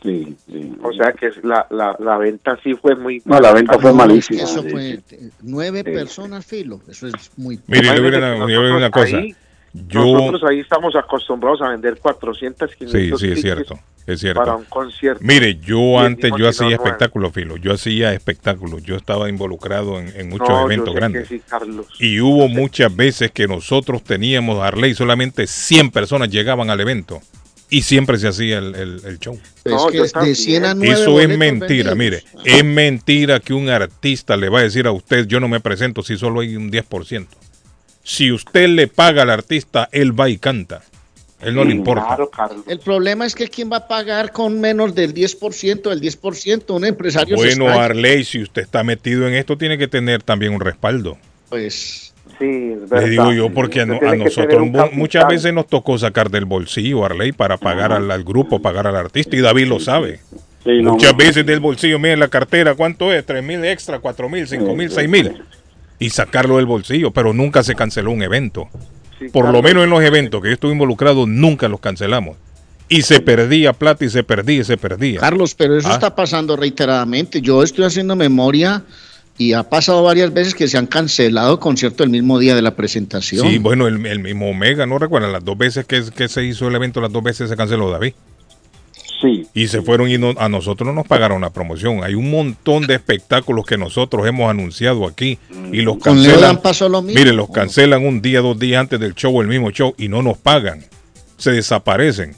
Sí, 0.00 0.36
sí. 0.46 0.72
O 0.80 0.92
sea 0.92 1.10
que 1.12 1.26
es 1.26 1.42
la, 1.42 1.66
la, 1.70 1.96
la 1.98 2.16
venta 2.18 2.56
sí 2.62 2.74
fue 2.74 2.94
muy 2.94 3.20
No, 3.24 3.40
la 3.40 3.52
venta 3.52 3.76
fue 3.80 3.92
malísima. 3.92 4.40
Eso 4.44 4.62
fue 4.62 5.00
nueve 5.42 5.82
Sí. 5.84 5.90
personas, 5.90 6.46
Filo. 6.46 6.80
Eso 6.88 7.08
es 7.08 7.36
muy... 7.36 7.58
Mire, 7.66 7.94
le 7.94 8.00
voy 8.00 8.14
a 8.14 8.60
una- 8.60 8.76
una 8.76 8.90
cosa. 8.92 9.16
ahí- 9.16 9.34
Yo, 9.72 10.02
Nosotros 10.04 10.44
ahí 10.50 10.60
estamos 10.60 10.96
acostumbrados 10.96 11.60
a 11.62 11.68
vender 11.68 11.98
400, 11.98 12.74
500 12.74 13.20
sí, 13.20 13.26
sí, 13.26 13.32
es 13.32 13.42
cierto, 13.42 13.78
es 14.06 14.20
cierto. 14.20 14.40
para 14.40 14.56
un 14.56 14.64
concierto. 14.64 15.20
Mire, 15.22 15.56
yo 15.56 15.98
antes 16.00 16.32
yo 16.38 16.48
hacía 16.48 16.70
espectáculos, 16.74 17.32
Filo. 17.32 17.56
Yo 17.58 17.74
hacía 17.74 18.12
espectáculos. 18.14 18.82
Yo 18.82 18.96
estaba 18.96 19.28
involucrado 19.28 20.00
en, 20.00 20.08
en 20.18 20.30
muchos 20.30 20.48
No, 20.48 20.64
eventos 20.64 20.94
grandes. 20.94 21.28
que 21.28 21.36
sí, 21.38 21.42
Carlos. 21.46 21.86
Y 22.00 22.20
hubo 22.20 22.48
muchas 22.48 22.94
veces 22.96 23.30
que 23.30 23.46
nosotros 23.46 24.02
teníamos 24.02 24.58
Harley, 24.62 24.94
solamente 24.94 25.46
100 25.46 25.90
personas 25.90 26.30
llegaban 26.30 26.70
al 26.70 26.80
evento. 26.80 27.20
Y 27.70 27.82
siempre 27.82 28.16
se 28.16 28.28
hacía 28.28 28.56
el, 28.58 28.74
el- 28.74 29.00
el 29.04 29.18
show. 29.18 29.38
Es 29.64 30.12
que 30.12 30.20
de 30.24 30.34
100 30.34 30.64
a 30.64 30.72
9 30.74 30.90
Eso 30.94 31.20
es 31.20 31.28
mentira, 31.36 31.92
vendidos. 31.94 31.96
mire. 31.98 32.22
Es 32.46 32.64
mentira 32.64 33.40
que 33.40 33.52
un 33.52 33.68
artista 33.68 34.38
le 34.38 34.48
va 34.48 34.60
a 34.60 34.62
decir 34.62 34.86
a 34.86 34.92
usted, 34.92 35.26
yo 35.26 35.38
no 35.38 35.48
me 35.48 35.60
presento 35.60 36.02
si 36.02 36.16
solo 36.16 36.40
hay 36.40 36.56
un 36.56 36.70
10%. 36.72 37.26
Si 38.08 38.32
usted 38.32 38.70
le 38.70 38.88
paga 38.88 39.20
al 39.20 39.28
artista, 39.28 39.86
él 39.92 40.18
va 40.18 40.30
y 40.30 40.38
canta. 40.38 40.80
Él 41.42 41.54
no 41.54 41.62
le 41.62 41.72
importa. 41.72 42.16
El 42.66 42.78
problema 42.78 43.26
es 43.26 43.34
que 43.34 43.48
quién 43.48 43.70
va 43.70 43.76
a 43.76 43.86
pagar 43.86 44.32
con 44.32 44.58
menos 44.58 44.94
del 44.94 45.12
10%, 45.12 45.92
el 45.92 46.00
10%, 46.00 46.74
un 46.74 46.86
empresario 46.86 47.36
Bueno, 47.36 47.68
Arley, 47.68 48.24
si 48.24 48.40
usted 48.40 48.62
está 48.62 48.82
metido 48.82 49.28
en 49.28 49.34
esto, 49.34 49.58
tiene 49.58 49.76
que 49.76 49.88
tener 49.88 50.22
también 50.22 50.54
un 50.54 50.60
respaldo. 50.60 51.18
Pues 51.50 52.14
Sí, 52.38 52.76
es 52.82 52.90
Le 52.90 53.10
digo 53.10 53.32
yo 53.32 53.50
porque 53.50 53.82
a, 53.82 53.86
nosotros 53.86 54.66
muchas 54.92 55.28
veces 55.28 55.52
nos 55.52 55.66
tocó 55.66 55.98
sacar 55.98 56.30
del 56.30 56.46
bolsillo, 56.46 57.04
Arley, 57.04 57.32
para 57.32 57.58
pagar 57.58 57.92
al, 57.92 58.10
al 58.10 58.24
grupo, 58.24 58.62
pagar 58.62 58.86
al 58.86 58.96
artista, 58.96 59.36
y 59.36 59.40
David 59.40 59.66
lo 59.66 59.80
sabe. 59.80 60.20
Sí, 60.64 60.80
muchas 60.82 61.12
no. 61.12 61.18
veces 61.18 61.44
del 61.44 61.60
bolsillo, 61.60 61.98
miren 61.98 62.20
la 62.20 62.28
cartera, 62.28 62.74
¿cuánto 62.74 63.12
es? 63.12 63.26
¿Tres 63.26 63.42
mil 63.44 63.62
extra, 63.64 63.98
cuatro 63.98 64.30
mil, 64.30 64.48
cinco 64.48 64.74
mil, 64.74 64.90
seis 64.90 65.08
mil? 65.08 65.42
Y 65.98 66.10
sacarlo 66.10 66.56
del 66.56 66.66
bolsillo, 66.66 67.10
pero 67.10 67.32
nunca 67.32 67.62
se 67.62 67.74
canceló 67.74 68.10
un 68.12 68.22
evento. 68.22 68.68
Por 69.32 69.50
lo 69.52 69.62
menos 69.62 69.82
en 69.84 69.90
los 69.90 70.02
eventos 70.02 70.40
que 70.40 70.48
yo 70.48 70.54
estuve 70.54 70.72
involucrado, 70.72 71.26
nunca 71.26 71.66
los 71.68 71.80
cancelamos. 71.80 72.36
Y 72.88 73.02
se 73.02 73.20
perdía 73.20 73.72
plata 73.72 74.04
y 74.04 74.08
se 74.10 74.22
perdía 74.22 74.60
y 74.60 74.64
se 74.64 74.76
perdía. 74.76 75.20
Carlos, 75.20 75.54
pero 75.54 75.76
eso 75.76 75.88
Ah. 75.88 75.94
está 75.94 76.14
pasando 76.14 76.56
reiteradamente. 76.56 77.40
Yo 77.42 77.62
estoy 77.62 77.84
haciendo 77.84 78.14
memoria 78.16 78.84
y 79.36 79.52
ha 79.52 79.64
pasado 79.64 80.02
varias 80.04 80.32
veces 80.32 80.54
que 80.54 80.68
se 80.68 80.78
han 80.78 80.86
cancelado 80.86 81.60
conciertos 81.60 82.04
el 82.04 82.10
mismo 82.10 82.38
día 82.38 82.54
de 82.54 82.62
la 82.62 82.76
presentación. 82.76 83.46
Sí, 83.46 83.58
bueno, 83.58 83.88
el, 83.88 84.06
el 84.06 84.20
mismo 84.20 84.48
Omega, 84.50 84.86
¿no 84.86 84.98
recuerdan? 84.98 85.32
Las 85.32 85.44
dos 85.44 85.58
veces 85.58 85.84
que, 85.84 86.02
que 86.16 86.28
se 86.28 86.44
hizo 86.44 86.68
el 86.68 86.74
evento, 86.76 87.00
las 87.00 87.12
dos 87.12 87.22
veces 87.22 87.50
se 87.50 87.56
canceló 87.56 87.90
David. 87.90 88.14
Sí. 89.20 89.46
Y 89.52 89.66
se 89.68 89.82
fueron 89.82 90.08
y 90.10 90.16
no- 90.18 90.34
a 90.38 90.48
nosotros 90.48 90.86
no 90.86 90.92
nos 90.92 91.06
pagaron 91.06 91.40
la 91.40 91.50
promoción. 91.50 92.04
Hay 92.04 92.14
un 92.14 92.30
montón 92.30 92.86
de 92.86 92.94
espectáculos 92.94 93.66
que 93.66 93.76
nosotros 93.76 94.26
hemos 94.26 94.48
anunciado 94.48 95.06
aquí 95.06 95.38
y 95.72 95.80
los 95.82 95.98
cancelan. 95.98 96.60
Pasó 96.62 96.88
lo 96.88 97.02
mismo. 97.02 97.18
Mire, 97.18 97.32
los 97.32 97.50
cancelan 97.50 98.06
un 98.06 98.22
día, 98.22 98.40
dos 98.40 98.58
días 98.58 98.80
antes 98.80 99.00
del 99.00 99.14
show, 99.14 99.40
el 99.40 99.48
mismo 99.48 99.70
show, 99.72 99.94
y 99.98 100.08
no 100.08 100.22
nos 100.22 100.38
pagan. 100.38 100.84
Se 101.36 101.50
desaparecen. 101.50 102.36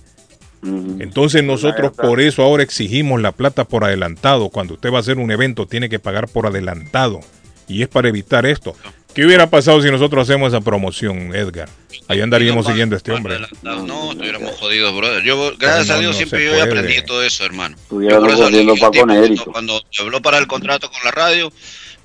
Entonces 0.63 1.43
nosotros 1.43 1.93
por 1.93 2.21
eso 2.21 2.43
ahora 2.43 2.63
exigimos 2.63 3.21
la 3.21 3.33
plata 3.33 3.65
por 3.65 3.85
adelantado. 3.85 4.51
Cuando 4.51 4.75
usted 4.75 4.93
va 4.93 4.99
a 4.99 5.01
hacer 5.01 5.19
un 5.19 5.31
evento 5.31 5.67
tiene 5.67 5.89
que 5.89 5.99
pagar 5.99 6.29
por 6.29 6.47
adelantado. 6.47 7.21
Y 7.67 7.83
es 7.83 7.89
para 7.89 8.09
evitar 8.09 8.47
esto. 8.47 8.75
¿Qué 9.15 9.27
hubiera 9.27 9.49
pasado 9.51 9.83
si 9.83 9.91
nosotros 9.91 10.29
hacemos 10.29 10.53
esa 10.53 10.61
promoción, 10.61 11.35
Edgar? 11.35 11.69
Ahí 12.07 12.21
andaríamos 12.21 12.67
siguiendo 12.67 12.95
a 12.95 12.99
este 12.99 13.13
hombre. 13.13 13.39
No, 13.63 13.85
no, 13.85 14.13
estuviéramos 14.13 14.53
jodidos, 14.57 14.97
brother. 14.97 15.23
Yo, 15.23 15.53
gracias 15.59 15.89
No, 15.89 15.95
a 15.95 15.99
Dios, 15.99 16.13
no 16.13 16.17
siempre 16.17 16.45
yo 16.45 16.63
aprendí 16.63 17.03
todo 17.03 17.23
eso, 17.23 17.45
hermano. 17.45 17.77
Estuviera 17.77 18.17
Yo 18.17 18.21
por 18.21 18.31
eso 18.31 18.39
le 18.39 18.45
volviendo 18.45 18.73
dije 18.75 18.85
al 18.85 18.91
pa' 18.91 18.93
tipo, 18.93 19.07
Conérico. 19.07 19.53
cuando, 19.53 19.83
habló 19.99 20.23
para 20.23 20.39
el 20.39 20.47
contrato 20.47 20.91
con 20.91 21.01
la 21.05 21.11
radio, 21.11 21.53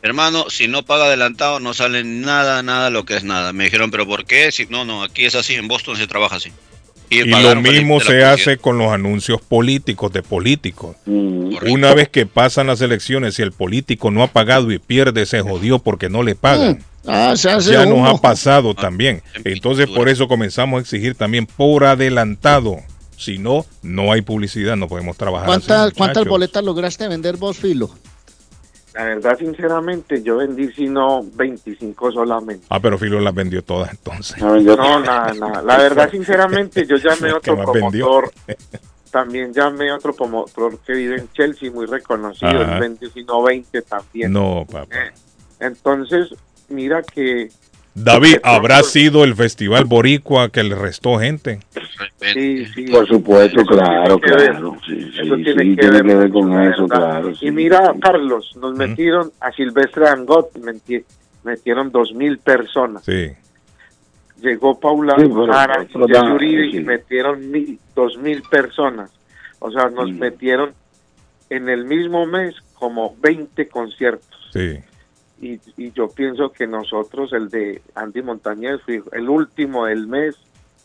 hermano, 0.01 0.49
si 0.49 0.67
no 0.67 0.83
paga 0.83 1.05
adelantado, 1.05 1.59
no 1.59 1.73
sale 1.73 2.03
nada, 2.03 2.63
nada 2.63 2.89
lo 2.89 3.05
que 3.05 3.17
es 3.17 3.23
nada. 3.23 3.53
Me 3.53 3.65
dijeron, 3.65 3.91
¿pero 3.91 4.07
por 4.07 4.25
qué? 4.25 4.51
Si, 4.51 4.65
no, 4.65 4.85
no, 4.85 5.03
aquí 5.03 5.25
es 5.25 5.35
así, 5.35 5.53
en 5.55 5.67
Boston 5.67 5.97
se 5.97 6.07
trabaja 6.07 6.37
así. 6.37 6.51
Y 7.09 7.23
lo 7.23 7.61
mismo 7.61 7.99
se 7.99 8.23
hace 8.23 8.57
con 8.57 8.77
los 8.77 8.91
anuncios 8.91 9.39
políticos 9.41 10.11
de 10.11 10.23
políticos. 10.23 10.95
Mm. 11.05 11.55
Una 11.69 11.93
vez 11.93 12.09
que 12.09 12.25
pasan 12.25 12.67
las 12.67 12.81
elecciones, 12.81 13.35
si 13.35 13.43
el 13.43 13.51
político 13.51 14.09
no 14.11 14.23
ha 14.23 14.27
pagado 14.27 14.71
y 14.71 14.79
pierde, 14.79 15.25
se 15.25 15.41
jodió 15.41 15.79
porque 15.79 16.09
no 16.09 16.23
le 16.23 16.35
pagan. 16.35 16.83
Ah, 17.07 17.35
se 17.35 17.49
hace 17.49 17.71
ya 17.73 17.85
nos 17.85 18.07
ha 18.07 18.19
pasado 18.21 18.73
también. 18.73 19.21
Entonces 19.43 19.87
por 19.87 20.09
eso 20.09 20.27
comenzamos 20.27 20.79
a 20.79 20.81
exigir 20.81 21.15
también 21.15 21.45
por 21.45 21.83
adelantado. 21.83 22.77
Si 23.17 23.37
no, 23.37 23.65
no 23.81 24.11
hay 24.11 24.21
publicidad, 24.21 24.75
no 24.75 24.87
podemos 24.87 25.15
trabajar. 25.15 25.47
¿Cuántas, 25.47 25.93
¿Cuántas 25.93 26.17
muchachos. 26.17 26.29
boletas 26.29 26.63
lograste 26.63 27.07
vender 27.07 27.37
vos, 27.37 27.57
Filo? 27.57 27.89
La 28.93 29.03
verdad, 29.03 29.37
sinceramente, 29.37 30.23
yo 30.23 30.37
vendí 30.37 30.71
sino 30.71 31.21
25 31.21 32.13
solamente. 32.13 32.65
Ah, 32.69 32.79
pero 32.79 32.97
Filo 32.97 33.19
las 33.19 33.33
vendió 33.33 33.61
todas 33.61 33.91
entonces. 33.91 34.37
No, 34.41 34.57
nada, 34.99 35.33
nada. 35.33 35.61
La 35.61 35.77
verdad, 35.77 36.09
sinceramente, 36.09 36.85
yo 36.85 36.95
llamé 36.95 37.29
a 37.31 37.39
¿Qué 37.41 37.51
otro 37.51 37.71
promotor. 37.71 38.31
También 39.11 39.53
llamé 39.53 39.91
a 39.91 39.95
otro 39.95 40.13
promotor 40.13 40.77
que 40.79 40.93
vive 40.93 41.17
en 41.17 41.29
Chelsea, 41.31 41.71
muy 41.71 41.85
reconocido. 41.85 42.51
Él 42.51 42.79
vendió 42.81 43.09
sino 43.11 43.41
20 43.43 43.81
también. 43.83 44.31
No, 44.33 44.65
papá. 44.69 44.93
Eh, 44.93 45.11
Entonces, 45.61 46.35
mira 46.69 47.01
que 47.03 47.49
David, 47.97 48.37
¿habrá 48.43 48.83
sido 48.83 49.23
el 49.23 49.35
festival 49.35 49.85
boricua 49.85 50.49
que 50.49 50.63
le 50.63 50.75
restó 50.75 51.17
gente? 51.17 51.59
Sí, 52.33 52.65
sí. 52.65 52.87
Por 52.91 53.07
supuesto, 53.07 53.61
Eso 53.61 53.65
claro, 53.69 54.19
claro. 54.19 54.75
Sí, 54.85 55.11
Eso 55.17 55.35
sí, 55.37 55.43
tiene 55.43 55.63
sí, 55.63 55.75
que 55.75 55.81
tiene 55.81 56.01
ver 56.01 56.05
que 56.05 56.15
ver 56.15 56.29
con 56.31 56.61
eso, 56.63 56.87
verdad. 56.87 57.09
claro. 57.21 57.31
Y 57.39 57.51
mira, 57.51 57.93
Carlos, 58.01 58.51
nos 58.59 58.75
metieron 58.75 59.31
a 59.39 59.51
Silvestre 59.53 60.09
Angot, 60.09 60.51
meti- 60.55 61.05
metieron 61.45 61.89
dos 61.91 62.11
mil 62.13 62.37
personas. 62.39 63.05
Sí. 63.05 63.31
Llegó 64.41 64.77
Paula 64.77 65.15
Sí, 65.17 65.23
pero- 65.27 65.47
Jara 65.53 65.87
pero 65.93 66.43
y 66.43 66.79
metieron 66.81 67.49
mil, 67.49 67.79
dos 67.95 68.17
mil 68.17 68.41
personas. 68.41 69.09
O 69.59 69.71
sea, 69.71 69.89
nos 69.89 70.11
metieron 70.11 70.73
en 71.49 71.69
el 71.69 71.85
mismo 71.85 72.25
mes 72.25 72.55
como 72.73 73.15
20 73.21 73.69
conciertos. 73.69 74.49
Sí. 74.51 74.79
Y, 75.41 75.59
y 75.77 75.91
yo 75.91 76.07
pienso 76.09 76.51
que 76.51 76.65
nosotros, 76.65 77.33
el 77.33 77.49
de 77.49 77.81
Andy 77.95 78.21
Montañez, 78.21 78.79
fue 78.85 79.01
el 79.11 79.27
último 79.29 79.85
del 79.85 80.07
mes 80.07 80.35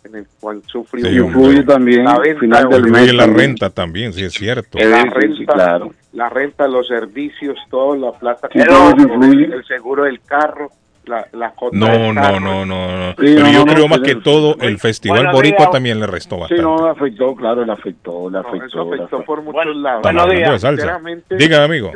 en 0.03 0.17
el 0.17 0.27
cual 0.41 0.63
sufrió 0.67 1.07
Sí, 1.07 1.17
influye 1.17 1.63
también, 1.63 2.05
la 2.05 2.19
venta 2.19 2.41
final 2.41 2.69
de 2.71 2.75
del 2.77 2.91
mes 2.91 3.15
la 3.15 3.27
renta 3.27 3.71
también, 3.71 4.13
sí 4.15 4.25
es 4.25 4.33
cierto. 4.33 4.79
la 4.79 5.03
Sí, 5.03 5.09
sí, 5.09 5.11
renta, 5.15 5.53
claro. 5.53 5.91
la 6.15 6.29
renta, 6.31 6.67
los 6.67 6.89
servicios, 6.89 7.57
todo, 7.71 7.95
la 7.97 8.13
plata, 8.13 8.49
Sí, 8.53 8.59
que 8.61 8.65
todo 8.65 8.91
el, 8.93 9.01
influye. 9.01 9.45
el 9.55 9.65
seguro 9.67 10.05
del 10.05 10.21
carro, 10.23 10.71
la, 11.05 11.27
la 11.33 11.51
cota 11.53 11.77
No, 11.77 12.13
no, 12.15 12.41
no, 12.41 12.65
no, 12.65 12.97
no. 12.97 13.11
Sí, 13.11 13.17
Pero 13.35 13.41
no, 13.41 13.53
yo 13.53 13.59
no, 13.65 13.73
creo 13.73 13.79
no, 13.85 13.89
más 13.89 14.01
que 14.01 14.15
todo 14.17 14.57
el 14.61 14.79
festival 14.79 15.19
Buenos 15.19 15.35
boricua 15.35 15.59
días. 15.59 15.71
también 15.73 16.01
le 16.01 16.07
restó 16.07 16.37
Sí, 16.37 16.41
bastante. 16.41 16.63
no, 16.63 16.87
afectó, 16.87 17.35
claro, 17.35 17.65
le 17.65 17.73
afectó, 17.73 18.31
le 18.31 18.39
No, 18.41 18.49
afectó. 18.49 18.67
eso 18.67 18.81
afectó 18.83 19.05
afectó. 19.05 19.25
por 19.25 19.43
muchos 19.43 19.55
Bueno, 19.55 19.75
lados. 19.75 20.31
Días. 20.31 20.61
Sinceramente, 20.63 21.37
Dígame, 21.37 21.65
amigo. 21.65 21.93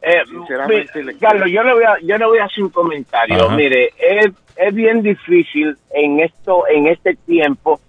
Eh, 0.00 0.22
Sinceramente, 0.28 1.16
Carlos, 1.20 1.50
yo 1.50 1.62
le 1.62 1.74
voy 1.74 1.84
a, 1.84 1.96
yo 2.02 2.16
le 2.18 2.26
voy 2.26 2.38
a 2.38 2.44
hacer 2.44 2.64
un 2.64 2.70
comentario. 2.70 3.46
Ajá. 3.46 3.56
Mire, 3.56 3.90
es, 3.98 4.26
es 4.56 4.74
bien 4.74 5.02
difícil 5.02 5.76
en 5.92 6.20
esto, 6.20 6.64
en 6.68 6.86
este 6.86 7.14
tiempo, 7.26 7.80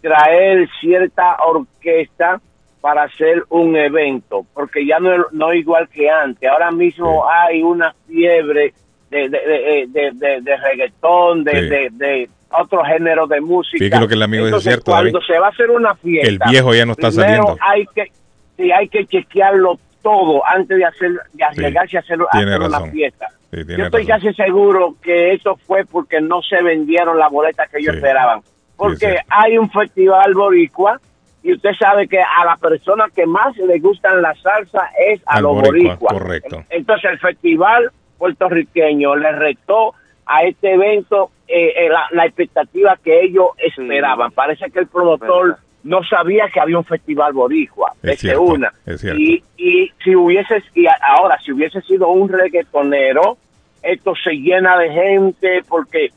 traer 0.00 0.68
cierta 0.80 1.36
orquesta 1.46 2.40
para 2.80 3.04
hacer 3.04 3.44
un 3.50 3.76
evento, 3.76 4.44
porque 4.54 4.84
ya 4.84 4.98
no, 4.98 5.10
no 5.30 5.52
es 5.52 5.60
igual 5.60 5.88
que 5.88 6.10
antes. 6.10 6.48
Ahora 6.50 6.72
mismo 6.72 7.24
hay 7.30 7.62
una 7.62 7.94
fiebre 8.08 8.74
de, 9.08 9.28
de, 9.28 9.38
de, 9.38 9.84
de, 9.88 10.10
de- 10.14 10.40
de 10.40 10.56
reggaetón, 10.56 11.44
de, 11.44 11.52
Sí. 11.52 11.68
de, 11.68 11.88
de 11.92 12.28
otro 12.58 12.82
género 12.84 13.26
de 13.28 13.40
música. 13.40 13.78
Fíjate 13.78 14.00
lo 14.02 14.08
que 14.08 14.14
el 14.14 14.22
amigo 14.22 14.42
dice 14.46 14.48
Entonces, 14.56 14.72
cierto, 14.72 14.90
cuando 14.90 15.12
David. 15.12 15.26
se 15.26 15.38
va 15.38 15.46
a 15.46 15.50
hacer 15.50 15.70
una 15.70 15.94
fiesta, 15.94 16.28
El 16.28 16.38
viejo 16.50 16.74
ya 16.74 16.84
no 16.86 16.92
está 16.92 17.08
primero 17.10 17.28
saliendo. 17.44 17.56
Hay 17.60 17.86
que, 17.94 18.12
sí, 18.56 18.72
hay 18.72 18.88
que 18.88 19.06
chequearlo 19.06 19.78
todo 20.02 20.42
antes 20.48 20.76
de 20.76 20.84
hacer, 20.84 21.12
de 21.32 21.44
arriesgarse 21.44 21.96
a 21.96 22.00
hacer, 22.00 22.18
a 22.20 22.36
tiene 22.36 22.54
hacer 22.54 22.66
una 22.68 22.80
fiesta. 22.90 23.28
Sí, 23.50 23.58
Yo 23.66 23.84
estoy 23.84 24.06
razón. 24.06 24.06
casi 24.06 24.34
seguro 24.34 24.94
que 25.02 25.32
eso 25.34 25.56
fue 25.56 25.84
porque 25.84 26.20
no 26.20 26.40
se 26.42 26.62
vendieron 26.62 27.18
las 27.18 27.30
boletas 27.30 27.68
que 27.70 27.78
ellos 27.78 27.92
Sí. 27.92 27.98
esperaban. 27.98 28.40
Porque 28.76 29.16
hay 29.28 29.58
un 29.58 29.70
festival 29.70 30.32
boricua 30.34 30.98
y 31.42 31.52
usted 31.52 31.70
sabe 31.78 32.08
que 32.08 32.18
a 32.20 32.44
la 32.44 32.56
persona 32.56 33.04
que 33.14 33.26
más 33.26 33.56
le 33.58 33.78
gustan 33.78 34.22
la 34.22 34.34
salsa 34.36 34.90
es 34.98 35.20
a 35.26 35.36
Al 35.36 35.42
los 35.44 35.54
boricua, 35.54 35.94
boricuas. 35.96 36.12
correcto. 36.14 36.64
Entonces 36.70 37.10
el 37.12 37.18
festival 37.18 37.90
puertorriqueño 38.18 39.16
le 39.16 39.32
retó 39.32 39.94
a 40.26 40.42
este 40.44 40.72
evento 40.74 41.30
eh, 41.48 41.74
eh, 41.76 41.88
la, 41.90 42.06
la 42.12 42.24
expectativa 42.24 42.96
que 43.04 43.22
ellos 43.22 43.48
esperaban. 43.58 44.30
Parece 44.32 44.70
que 44.70 44.78
el 44.80 44.86
promotor. 44.86 45.58
No 45.84 46.02
sabía 46.04 46.48
que 46.52 46.60
había 46.60 46.78
un 46.78 46.84
festival 46.84 47.32
boricua. 47.32 47.92
Es 48.02 48.20
cierto, 48.20 48.42
una. 48.42 48.72
es. 48.86 49.02
Y, 49.04 49.42
y 49.56 49.90
si 50.02 50.14
hubiese, 50.14 50.62
y 50.74 50.86
ahora, 50.86 51.38
si 51.44 51.52
hubiese 51.52 51.80
sido 51.82 52.08
un 52.08 52.28
reggaetonero, 52.28 53.36
esto 53.82 54.14
se 54.22 54.32
llena 54.32 54.78
de 54.78 54.90
gente 54.90 55.60
porque 55.68 56.10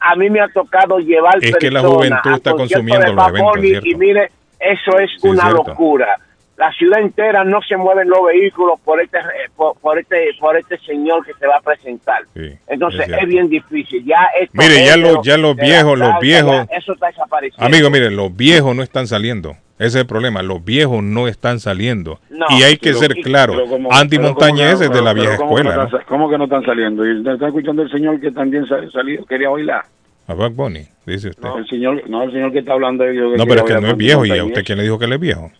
a 0.00 0.16
mí 0.16 0.28
me 0.28 0.40
ha 0.40 0.48
tocado 0.48 0.98
llevar 0.98 1.38
Es 1.40 1.56
que 1.56 1.70
la 1.70 1.80
juventud 1.80 2.32
está 2.32 2.52
consumiendo 2.52 3.12
los 3.12 3.28
eventos, 3.28 3.84
y 3.84 3.94
mire, 3.94 4.30
eso 4.58 4.98
es 4.98 5.10
Sí, 5.20 5.28
una 5.28 5.50
locura. 5.50 6.18
La 6.58 6.72
ciudad 6.72 7.00
entera 7.00 7.44
no 7.44 7.62
se 7.62 7.76
mueven 7.76 8.08
los 8.08 8.18
vehículos 8.26 8.80
por 8.84 9.00
este 9.00 9.18
eh, 9.18 9.48
por, 9.56 9.78
por 9.78 9.96
este 9.98 10.30
por 10.40 10.56
este 10.56 10.76
señor 10.78 11.24
que 11.24 11.32
se 11.34 11.46
va 11.46 11.56
a 11.56 11.60
presentar. 11.60 12.22
Sí, 12.34 12.50
Entonces 12.66 13.08
es 13.08 13.26
bien 13.28 13.48
difícil. 13.48 14.04
Ya 14.04 14.28
esto 14.40 14.52
Mire, 14.54 14.84
ya 14.84 14.96
los- 14.96 15.24
ya 15.24 15.38
los 15.38 15.54
viejos, 15.56 15.96
los 15.96 16.18
viejos- 16.20 16.66
ya 16.68 16.76
eso 16.76 16.92
está 16.94 17.06
desapareciendo. 17.06 17.64
Amigo, 17.64 17.90
mire, 17.90 18.10
los 18.10 18.36
viejos 18.36 18.74
no 18.74 18.82
están 18.82 19.06
saliendo. 19.06 19.52
Ese 19.78 19.86
es 19.86 19.94
el 19.96 20.06
problema. 20.06 20.42
Los 20.42 20.64
viejos 20.64 21.00
no 21.04 21.28
están 21.28 21.60
saliendo. 21.60 22.18
No, 22.28 22.46
y 22.50 22.64
hay 22.64 22.76
que 22.76 22.88
pero- 22.90 22.98
ser 22.98 23.14
claro. 23.22 23.54
como- 23.68 23.92
Andy 23.92 24.18
Montañez 24.18 24.80
es 24.80 24.88
que- 24.90 24.96
de 24.96 25.02
la 25.02 25.12
pero 25.12 25.22
vieja 25.22 25.36
¿cómo 25.36 25.54
que 25.54 25.60
escuela, 25.60 25.76
no 25.76 25.82
¿no? 25.82 25.86
están- 25.96 26.04
¿Cómo 26.08 26.28
que 26.28 26.38
no 26.38 26.44
están 26.44 26.64
saliendo? 26.64 27.06
¿Y 27.06 27.20
está 27.30 27.46
escuchando 27.46 27.82
el 27.82 27.90
señor 27.92 28.20
que 28.20 28.32
también 28.32 28.66
sa- 28.66 28.90
salió, 28.90 29.24
quería 29.26 29.48
bailar? 29.48 29.84
A 30.26 30.34
Bad 30.34 30.50
Bunny, 30.50 30.88
dice 31.06 31.28
usted. 31.28 31.48
El 31.56 31.66
señor, 31.68 32.02
no, 32.10 32.24
el 32.24 32.32
señor 32.32 32.50
que 32.52 32.58
está 32.58 32.72
hablando 32.72 33.04
de 33.04 33.14
No, 33.14 33.46
pero 33.46 33.60
es 33.60 33.62
que 33.62 33.80
no 33.80 33.86
es 33.86 33.96
viejo. 33.96 34.26
¿Y 34.26 34.32
a 34.36 34.44
usted 34.44 34.64
quién 34.64 34.78
le 34.78 34.84
dijo 34.84 34.98
que 34.98 35.04
él 35.04 35.12
es 35.12 35.20
viejo? 35.20 35.52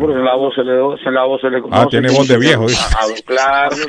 Pero 0.00 0.22
la 0.22 0.34
voz 0.34 0.54
se 0.54 0.62
le, 0.62 0.72
la 1.12 1.24
voz 1.24 1.40
se 1.40 1.50
le 1.50 1.58
Ah, 1.70 1.82
no, 1.82 1.88
tiene 1.88 2.08
se- 2.08 2.16
voz 2.16 2.28
de 2.28 2.38
viejo, 2.38 2.66
dice. 2.66 2.84
Ah, 2.96 3.06
claro. 3.26 3.76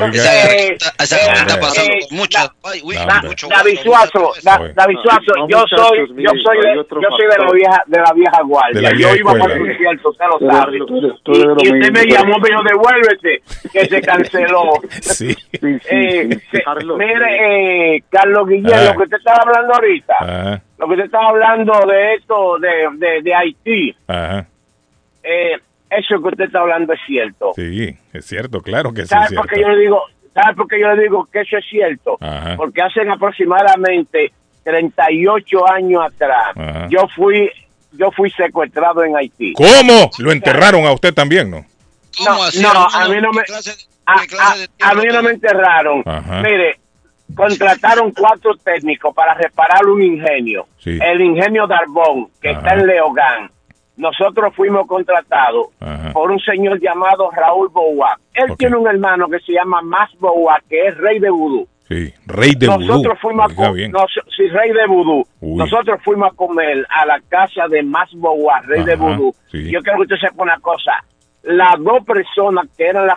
Oiga. 0.00 0.22
Eh, 0.54 0.76
Esa 1.00 1.16
eh, 1.16 1.32
está 1.34 1.60
pasando 1.60 1.92
eh, 1.92 1.98
mucho 2.10 2.38
David 3.48 3.78
Suazo. 3.82 4.32
David 4.42 4.96
Suazo, 5.02 5.48
yo 5.48 5.64
soy, 5.68 5.98
yo 6.16 6.30
soy, 6.44 6.58
yo 6.76 7.08
soy 7.10 7.26
de 7.26 7.44
la 7.44 7.52
vieja, 7.52 7.82
de 7.86 7.98
la 8.00 8.12
vieja 8.12 8.42
guardia. 8.44 8.80
De 8.80 8.82
la 8.82 8.92
yo 9.00 9.14
iba 9.16 9.32
para 9.32 9.44
escuela. 9.54 9.68
concierto, 9.72 10.08
usted 10.10 10.24
lo 10.30 10.50
sabe. 10.50 10.76
Y, 10.78 10.82
usted 10.82 11.74
mismo, 11.74 11.92
me 11.92 12.06
llamó, 12.06 12.38
me 12.38 12.48
dijo, 12.48 12.62
devuélvete, 12.62 13.42
que 13.72 13.86
se 13.86 14.00
canceló. 14.10 14.72
Sí. 15.00 15.34
Sí, 15.34 15.36
sí, 15.60 15.78
sí, 15.80 16.40
sí. 16.50 16.58
mire, 16.96 17.96
eh, 17.96 18.02
Carlos 18.10 18.48
Guillén, 18.48 18.74
Ah. 18.74 18.84
lo 18.92 18.98
que 18.98 19.04
usted 19.04 19.16
estaba 19.18 19.42
hablando 19.42 19.74
ahorita, 19.74 20.14
Ajá, 20.20 20.62
lo 20.78 20.86
que 20.86 20.92
usted 20.92 21.04
estaba 21.06 21.28
hablando 21.30 21.72
de 21.86 22.14
esto, 22.14 22.58
de, 22.58 22.68
de, 23.06 23.22
de 23.22 23.34
Haití, 23.34 23.96
ajá. 24.06 24.46
Eh, 25.24 25.58
eso 25.90 26.20
que 26.22 26.28
usted 26.28 26.44
está 26.44 26.60
hablando 26.60 26.92
es 26.92 27.00
cierto. 27.06 27.52
Sí, 27.56 27.96
es 28.12 28.24
cierto, 28.26 28.60
claro 28.62 28.90
que 28.92 28.98
sí 29.00 29.02
es 29.04 29.08
¿Sabe 29.10 29.28
cierto. 29.28 29.42
por 29.46 29.50
qué 29.54 29.60
yo 29.60 29.68
le 29.68 29.80
digo? 29.80 30.02
¿Sabe 30.34 30.54
por 30.56 30.68
qué 30.68 30.80
yo 30.80 30.92
le 30.94 31.02
digo 31.02 31.28
que 31.32 31.40
eso 31.40 31.56
es 31.56 31.64
cierto? 31.70 32.16
Ajá. 32.20 32.56
Porque 32.56 32.82
hace 32.82 33.00
aproximadamente 33.08 34.32
38 34.64 35.70
años 35.72 36.02
atrás, 36.04 36.56
Ajá. 36.56 36.86
yo 36.90 37.06
fui 37.14 37.50
yo 37.92 38.10
fui 38.10 38.28
secuestrado 38.30 39.04
en 39.04 39.16
Haití. 39.16 39.52
¿Cómo? 39.52 40.10
Lo 40.18 40.32
enterraron 40.32 40.84
a 40.84 40.92
usted 40.92 41.14
también, 41.14 41.48
¿no? 41.48 41.64
¿Cómo 42.18 42.30
No, 42.38 42.42
así, 42.44 42.60
no, 42.60 42.70
a 42.70 43.08
mí 43.08 43.20
no 43.20 43.30
me- 43.32 43.42
¿Qué 43.44 43.52
clase- 43.52 43.88
A, 44.06 44.14
a- 44.14 44.90
a 44.90 44.94
mí 44.96 45.04
no 45.12 45.22
me 45.22 45.30
enterraron. 45.30 46.02
Ajá. 46.04 46.42
Mire, 46.42 46.76
contrataron 47.36 48.10
cuatro 48.12 48.54
técnicos 48.56 49.14
para 49.14 49.34
reparar 49.34 49.86
un 49.86 50.02
ingenio. 50.02 50.66
Sí. 50.78 50.98
El 51.00 51.20
ingenio 51.20 51.66
Darbón, 51.68 52.28
que 52.42 52.50
Ajá. 52.50 52.58
está 52.58 52.74
en 52.74 52.86
Leogán. 52.86 53.50
Nosotros 53.96 54.52
fuimos 54.56 54.86
contratados 54.86 55.68
Ajá. 55.80 56.12
por 56.12 56.30
un 56.30 56.40
señor 56.40 56.80
llamado 56.80 57.30
Raúl 57.30 57.68
Boua. 57.68 58.18
Él 58.34 58.46
tiene 58.58 58.76
un 58.76 58.86
hermano 58.88 59.28
que 59.28 59.38
se 59.40 59.52
llama 59.52 59.82
Más 59.82 60.10
Boua, 60.18 60.58
que 60.68 60.86
es 60.88 60.96
rey 60.98 61.18
de 61.20 61.30
vudú. 61.30 61.68
Sí, 61.88 62.12
rey 62.26 62.52
de 62.58 62.66
vudú. 62.66 62.78
Nosotros 62.86 63.18
fuimos 63.20 63.44
a 63.44 63.46
Oiga 63.54 63.68
co- 63.68 63.72
bien. 63.74 63.92
nos- 63.92 64.20
sí, 64.36 64.48
rey 64.48 64.72
de 64.72 64.86
vudú. 64.86 65.24
Uy. 65.40 65.56
Nosotros 65.58 66.00
fuimos 66.02 66.32
a 66.32 66.34
comer 66.34 66.84
a 66.90 67.06
la 67.06 67.20
casa 67.28 67.68
de 67.68 67.82
Más 67.82 68.10
Boua, 68.14 68.60
rey 68.66 68.82
de 68.84 68.96
vudú. 68.96 69.34
sí. 69.50 69.70
Yo 69.70 69.80
quiero 69.80 69.98
que 69.98 70.14
usted 70.14 70.28
sepa 70.28 70.42
una 70.42 70.58
cosa. 70.60 70.92
Las 71.42 71.74
dos 71.78 72.02
personas 72.06 72.66
que 72.74 72.86
eran 72.86 73.06
la, 73.06 73.16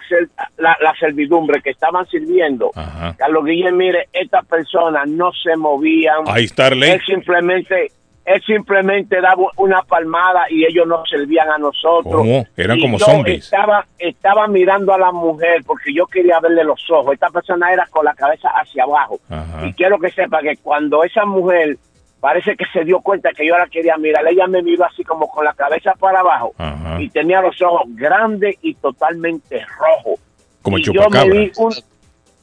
la, 0.58 0.76
la 0.82 0.94
servidumbre 1.00 1.62
que 1.62 1.70
estaban 1.70 2.06
sirviendo, 2.08 2.72
Ajá. 2.76 3.16
Carlos 3.18 3.46
Guillén, 3.46 3.78
mire, 3.78 4.10
estas 4.12 4.46
personas 4.46 5.08
no 5.08 5.32
se 5.32 5.56
movían. 5.56 6.24
Ahí 6.28 6.44
está. 6.44 6.68
Él 6.68 7.02
simplemente, 7.06 7.88
él 8.28 8.44
simplemente 8.46 9.22
daba 9.22 9.44
una 9.56 9.82
palmada 9.84 10.48
y 10.50 10.66
ellos 10.66 10.86
nos 10.86 11.10
servían 11.10 11.50
a 11.50 11.58
nosotros. 11.58 12.14
¿Cómo? 12.14 12.46
Eran 12.58 12.78
Y 12.78 12.82
como 12.82 12.98
yo 12.98 13.06
zombies. 13.06 13.46
Estaba, 13.46 13.86
estaba 13.98 14.48
mirando 14.48 14.94
a 14.94 14.98
la 14.98 15.14
mujer 15.14 15.64
porque 15.66 15.94
yo 15.94 16.06
quería 16.08 16.38
verle 16.42 16.66
los 16.66 16.82
ojos. 16.92 17.14
Esta 17.14 17.30
persona 17.30 17.72
era 17.72 17.88
con 17.90 18.04
la 18.04 18.14
cabeza 18.14 18.50
hacia 18.50 18.84
abajo. 18.84 19.18
Ajá. 19.30 19.66
Y 19.66 19.72
quiero 19.72 19.98
que 19.98 20.12
sepa 20.12 20.42
que 20.42 20.58
cuando 20.58 21.06
esa 21.06 21.24
mujer 21.26 21.78
parece 22.20 22.58
que 22.58 22.66
se 22.74 22.84
dio 22.84 23.00
cuenta 23.00 23.32
que 23.32 23.48
yo 23.48 23.58
la 23.58 23.68
quería 23.68 23.96
mirar, 23.96 24.28
ella 24.28 24.46
me 24.48 24.62
miró 24.62 24.84
así 24.84 25.06
como 25.06 25.30
con 25.30 25.46
la 25.46 25.54
cabeza 25.54 25.94
para 25.98 26.20
abajo 26.20 26.52
Ajá. 26.58 27.02
y 27.02 27.10
tenía 27.10 27.40
los 27.40 27.62
ojos 27.62 27.84
grandes 27.96 28.58
y 28.62 28.74
totalmente 28.76 29.66
rojos. 29.80 30.20
Como 30.62 30.80
y 30.80 30.84
yo 30.84 31.10
me 31.10 31.30
di 31.30 31.52
un 31.56 31.72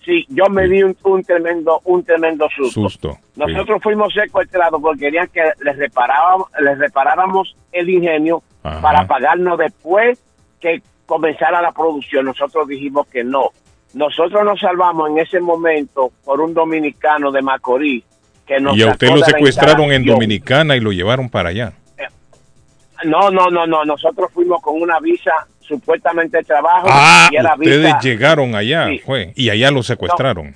Sí, 0.05 0.27
yo 0.29 0.45
me 0.51 0.69
di 0.69 0.83
un, 0.83 0.97
un 1.03 1.23
tremendo, 1.23 1.81
un 1.85 2.05
tremendo 2.05 2.47
susto. 2.55 2.83
Susto. 2.83 3.19
Nosotros 3.37 3.83
fuimos 3.83 4.13
secuestrados 4.13 4.81
porque 4.81 5.01
querían 5.07 5.29
que 5.29 5.43
les 5.63 5.77
reparábamos, 5.79 6.49
les 6.61 6.79
reparáramos 6.79 7.57
el 7.73 7.89
ingenio 7.89 8.43
Ajá. 8.63 8.81
para 8.83 9.07
pagarnos 9.07 9.59
después 9.59 10.23
que 10.61 10.83
comenzara 11.07 11.63
la 11.63 11.73
producción. 11.73 12.27
Nosotros 12.27 12.69
dijimos 12.69 13.07
que 13.07 13.25
no. 13.25 13.51
Nosotros 13.95 14.45
nos 14.45 14.61
salvamos 14.61 15.09
en 15.11 15.19
ese 15.19 15.41
momento 15.41 16.13
por 16.25 16.41
un 16.41 16.53
dominicano 16.53 17.31
de 17.31 17.41
Macorís 17.41 18.05
que 18.47 18.61
nos 18.61 18.77
Y 18.77 18.83
a 18.83 18.89
usted 18.89 19.09
lo 19.09 19.25
secuestraron 19.25 19.91
en. 19.93 20.05
Dominicana 20.05 20.77
y 20.77 20.81
lo 20.81 20.93
llevaron 20.93 21.31
para 21.31 21.49
allá. 21.51 21.73
No, 23.05 23.31
no, 23.31 23.49
no, 23.51 23.67
no. 23.67 23.85
Nosotros 23.85 24.31
fuimos 24.33 24.61
con 24.63 24.81
una 24.81 24.99
visa 25.01 25.33
supuestamente 25.67 26.43
trabajo 26.45 26.87
Ah, 26.91 27.29
y 27.31 27.37
era 27.37 27.55
ustedes 27.55 27.95
llegaron 28.03 28.55
allá, 28.55 28.87
Sí. 28.89 28.99
fue, 29.01 29.33
y 29.35 29.51
allá 29.51 29.71
lo 29.71 29.83
secuestraron. 29.83 30.55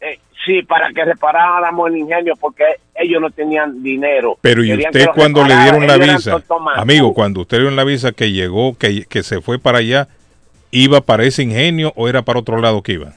eh, 0.00 0.18
sí, 0.46 0.62
para 0.62 0.90
que 0.92 1.04
reparáramos 1.04 1.88
el 1.90 1.98
ingenio 1.98 2.34
porque 2.40 2.64
ellos 2.94 3.20
no 3.20 3.30
tenían 3.30 3.82
dinero. 3.82 4.38
Pero 4.40 4.64
y 4.64 4.72
usted 4.72 5.08
cuando 5.14 5.44
le 5.44 5.54
dieron 5.56 5.86
la 5.86 5.96
visa, 5.98 6.42
amigo, 6.76 7.12
cuando 7.14 7.42
usted 7.42 7.58
le 7.58 7.62
dieron 7.64 7.76
la 7.76 7.84
visa 7.84 8.12
que 8.12 8.32
llegó, 8.32 8.76
que, 8.76 9.04
que 9.04 9.22
se 9.22 9.40
fue 9.40 9.58
para 9.58 9.78
allá, 9.78 10.08
¿iba 10.70 11.00
para 11.02 11.24
ese 11.24 11.42
ingenio 11.42 11.92
o 11.96 12.08
era 12.08 12.22
para 12.22 12.38
otro 12.40 12.58
lado 12.60 12.82
que 12.82 12.92
iba? 12.92 13.12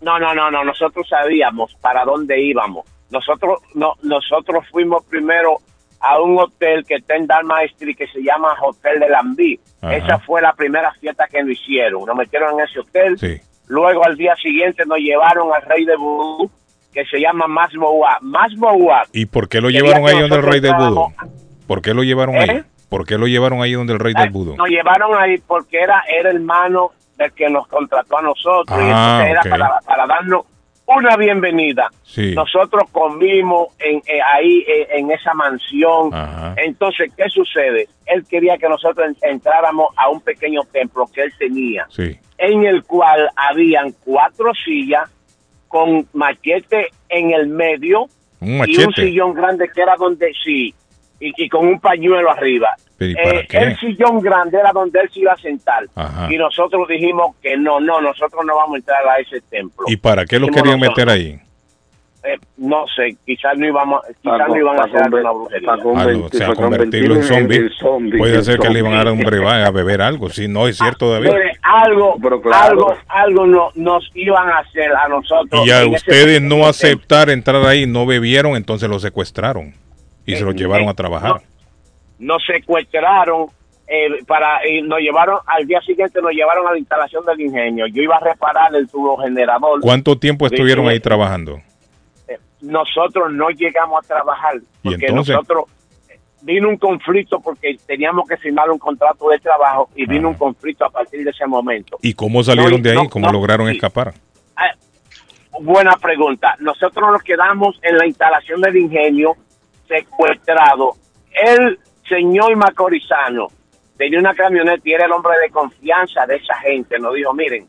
No, 0.00 0.18
no, 0.18 0.34
no, 0.34 0.50
no. 0.50 0.62
Nosotros 0.64 1.06
sabíamos 1.08 1.74
para 1.80 2.04
dónde 2.04 2.40
íbamos. 2.40 2.86
Nosotros, 3.10 3.60
no, 3.74 3.94
nosotros 4.02 4.64
fuimos 4.70 5.04
primero 5.04 5.58
a 6.08 6.20
un 6.20 6.38
hotel 6.38 6.84
que 6.86 6.96
está 6.96 7.16
en 7.16 7.26
Dalma 7.26 7.62
Street 7.64 7.96
que 7.96 8.06
se 8.08 8.20
llama 8.22 8.54
Hotel 8.62 9.00
de 9.00 9.08
Lambí. 9.08 9.58
Ajá. 9.82 9.96
Esa 9.96 10.18
fue 10.20 10.40
la 10.42 10.52
primera 10.52 10.92
fiesta 11.00 11.26
que 11.30 11.42
nos 11.42 11.52
hicieron. 11.52 12.04
Nos 12.06 12.16
metieron 12.16 12.58
en 12.58 12.66
ese 12.66 12.80
hotel. 12.80 13.18
Sí. 13.18 13.40
Luego 13.68 14.04
al 14.04 14.16
día 14.16 14.34
siguiente 14.36 14.84
nos 14.86 14.98
llevaron 14.98 15.48
al 15.54 15.62
rey 15.62 15.84
de 15.84 15.96
Vudú 15.96 16.50
que 16.92 17.04
se 17.06 17.18
llama 17.20 17.46
Masboa. 17.46 18.18
Masboa. 18.22 19.02
¿Y 19.12 19.26
por 19.26 19.48
qué 19.48 19.60
lo 19.60 19.68
llevaron 19.70 20.06
ahí 20.08 20.20
donde 20.20 20.36
el 20.36 20.42
rey 20.42 20.60
del 20.60 20.72
nosotros 20.72 21.04
vudú? 21.18 21.30
¿Por 21.66 21.82
qué 21.82 21.92
lo 21.94 22.02
llevaron 22.02 22.36
¿Eh? 22.36 22.46
ahí? 22.48 22.62
¿Por 22.88 23.04
qué 23.06 23.18
lo 23.18 23.26
llevaron 23.26 23.60
ahí 23.62 23.72
donde 23.72 23.92
el 23.92 23.98
rey 23.98 24.14
del 24.14 24.30
vudú? 24.30 24.56
Nos 24.56 24.68
llevaron 24.68 25.14
ahí 25.20 25.36
porque 25.46 25.78
era, 25.80 26.04
era 26.08 26.30
hermano 26.30 26.92
del 27.18 27.32
que 27.32 27.50
nos 27.50 27.66
contrató 27.68 28.18
a 28.18 28.22
nosotros. 28.22 28.78
y 28.78 28.82
Ah, 28.92 29.24
entonces 29.26 29.30
era 29.30 29.40
ok. 29.40 29.48
para, 29.48 29.80
para 29.84 30.06
darnos 30.06 30.44
una 30.86 31.16
bienvenida. 31.16 31.90
Sí. 32.04 32.34
Nosotros 32.34 32.84
comimos 32.92 33.68
en, 33.80 33.96
eh, 34.06 34.20
ahí 34.34 34.64
eh, 34.68 34.86
en 34.90 35.10
esa 35.10 35.34
mansión. 35.34 36.14
Ajá. 36.14 36.54
Entonces, 36.58 37.10
¿qué 37.16 37.24
sucede? 37.28 37.88
Él 38.06 38.24
quería 38.28 38.56
que 38.56 38.68
nosotros 38.68 39.08
en- 39.22 39.30
entráramos 39.30 39.88
a 39.96 40.08
un 40.08 40.20
pequeño 40.20 40.60
templo 40.72 41.06
que 41.12 41.22
él 41.22 41.32
tenía, 41.38 41.86
Sí. 41.90 42.16
en 42.38 42.64
el 42.64 42.84
cual 42.84 43.28
habían 43.34 43.92
cuatro 44.04 44.52
sillas 44.64 45.10
con 45.68 46.06
machete 46.12 46.88
en 47.08 47.32
el 47.32 47.48
medio 47.48 48.04
Un 48.40 48.62
y 48.68 48.84
un 48.84 48.92
sillón 48.94 49.34
grande 49.34 49.68
que 49.74 49.82
era 49.82 49.96
donde 49.98 50.32
sí, 50.44 50.72
y, 51.18 51.32
y 51.44 51.48
con 51.48 51.66
un 51.66 51.80
pañuelo 51.80 52.30
arriba. 52.30 52.68
¿Pero 52.98 53.10
y 53.12 53.14
para 53.14 53.40
Eh, 53.40 53.46
qué? 53.48 53.58
el 53.58 53.76
sillón 53.78 54.20
grande 54.20 54.58
era 54.58 54.72
donde 54.72 55.00
él 55.00 55.10
se 55.12 55.20
iba 55.20 55.32
a 55.32 55.36
sentar. 55.36 55.84
Ajá. 55.94 56.32
Y 56.32 56.38
nosotros 56.38 56.88
dijimos 56.88 57.36
que 57.42 57.56
no, 57.56 57.78
no, 57.80 58.00
nosotros 58.00 58.42
no 58.46 58.56
vamos 58.56 58.74
a 58.74 58.78
entrar 58.78 59.06
a 59.08 59.16
ese 59.20 59.40
templo. 59.50 59.84
¿Y 59.88 59.96
para 59.96 60.24
qué 60.24 60.38
lo 60.38 60.46
querían 60.48 60.80
nosotros. 60.80 61.06
meter 61.06 61.08
ahí? 61.10 61.40
Eh, 62.24 62.38
no 62.56 62.84
sé, 62.96 63.16
quizás 63.24 63.56
no 63.56 63.66
íbamos, 63.66 64.00
quizás 64.06 64.16
Para 64.24 64.48
no 64.48 64.56
iban 64.56 64.80
a 64.80 64.82
hacer 64.84 65.14
una 65.14 65.30
brujería. 65.30 65.66
para 65.66 65.82
Ah, 65.82 66.06
no, 66.12 66.24
o 66.24 66.28
sea, 66.28 66.46
para 66.48 66.54
convertirlo 66.60 67.14
en 67.16 67.22
zombie. 67.22 67.56
en 67.58 67.70
zombie, 67.78 68.18
Puede 68.18 68.34
en 68.36 68.44
ser 68.44 68.58
que 68.58 68.68
le 68.70 68.78
iban 68.80 68.94
a 68.94 68.96
dar 69.04 69.12
un 69.12 69.20
brebaje 69.20 69.62
a 69.62 69.70
beber 69.70 70.02
algo. 70.02 70.28
Sí, 70.30 70.48
no, 70.48 70.66
es 70.66 70.76
cierto, 70.76 71.12
David. 71.12 71.30
Algo, 71.62 72.16
Pero 72.20 72.40
claro. 72.42 72.66
algo, 72.66 72.94
algo 73.06 73.46
no, 73.46 73.68
nos 73.76 74.10
iban 74.14 74.48
a 74.48 74.58
hacer 74.58 74.90
a 74.92 75.06
nosotros. 75.08 75.64
Y 75.66 75.70
a 75.70 75.86
ustedes 75.86 76.42
no 76.42 76.66
aceptar 76.66 77.30
entrar 77.30 77.64
ahí, 77.64 77.86
no 77.86 78.06
bebieron, 78.06 78.56
entonces 78.56 78.88
lo 78.88 78.98
secuestraron 78.98 79.74
y 80.24 80.34
se 80.34 80.42
lo 80.44 80.50
llevaron 80.50 80.88
a 80.88 80.94
trabajar. 80.94 81.42
Nos 82.18 82.42
secuestraron 82.46 83.46
eh, 83.88 84.24
para 84.26 84.66
y 84.68 84.82
nos 84.82 84.98
llevaron 84.98 85.38
al 85.46 85.66
día 85.66 85.80
siguiente 85.80 86.20
nos 86.20 86.32
llevaron 86.32 86.66
a 86.66 86.72
la 86.72 86.78
instalación 86.78 87.24
del 87.24 87.40
ingenio 87.40 87.86
yo 87.86 88.02
iba 88.02 88.16
a 88.16 88.20
reparar 88.20 88.74
el 88.74 88.88
tubo 88.88 89.16
generador 89.18 89.80
¿Cuánto 89.80 90.18
tiempo 90.18 90.46
estuvieron 90.46 90.88
ahí 90.88 90.98
trabajando? 90.98 91.60
eh, 92.26 92.38
nosotros 92.62 93.32
no 93.32 93.48
llegamos 93.50 94.04
a 94.04 94.08
trabajar 94.08 94.56
¿Y 94.82 94.90
porque 94.90 95.12
nosotros 95.12 95.66
eh, 96.08 96.18
vino 96.42 96.68
un 96.68 96.78
conflicto 96.78 97.38
porque 97.38 97.76
teníamos 97.86 98.28
que 98.28 98.36
firmar 98.38 98.70
un 98.70 98.78
contrato 98.78 99.28
de 99.28 99.38
trabajo 99.38 99.88
y 99.94 100.04
vino 100.04 100.30
un 100.30 100.34
conflicto 100.34 100.84
a 100.84 100.90
partir 100.90 101.22
de 101.22 101.30
ese 101.30 101.46
momento 101.46 101.96
¿Y 102.02 102.14
cómo 102.14 102.42
salieron 102.42 102.72
No, 102.72 102.78
de 102.78 102.90
ahí? 102.90 102.96
no, 102.96 103.08
¿Cómo 103.08 103.26
no, 103.26 103.32
lograron 103.34 103.68
sí. 103.68 103.74
escapar? 103.76 104.14
Ah, 104.56 104.72
buena 105.60 105.92
pregunta. 105.96 106.56
Nosotros 106.58 107.08
nos 107.12 107.22
quedamos 107.22 107.78
en 107.82 107.96
la 107.98 108.06
instalación 108.06 108.60
del 108.60 108.76
ingenio 108.76 109.36
secuestrado. 109.86 110.94
El 111.30 111.78
señor 112.08 112.56
Macorizano 112.56 113.48
tenía 113.96 114.18
una 114.18 114.34
camioneta 114.34 114.82
y 114.84 114.92
era 114.92 115.06
el 115.06 115.12
hombre 115.12 115.32
de 115.42 115.50
confianza 115.50 116.26
de 116.26 116.36
esa 116.36 116.54
gente. 116.58 116.98
Nos 116.98 117.14
dijo, 117.14 117.32
miren, 117.32 117.66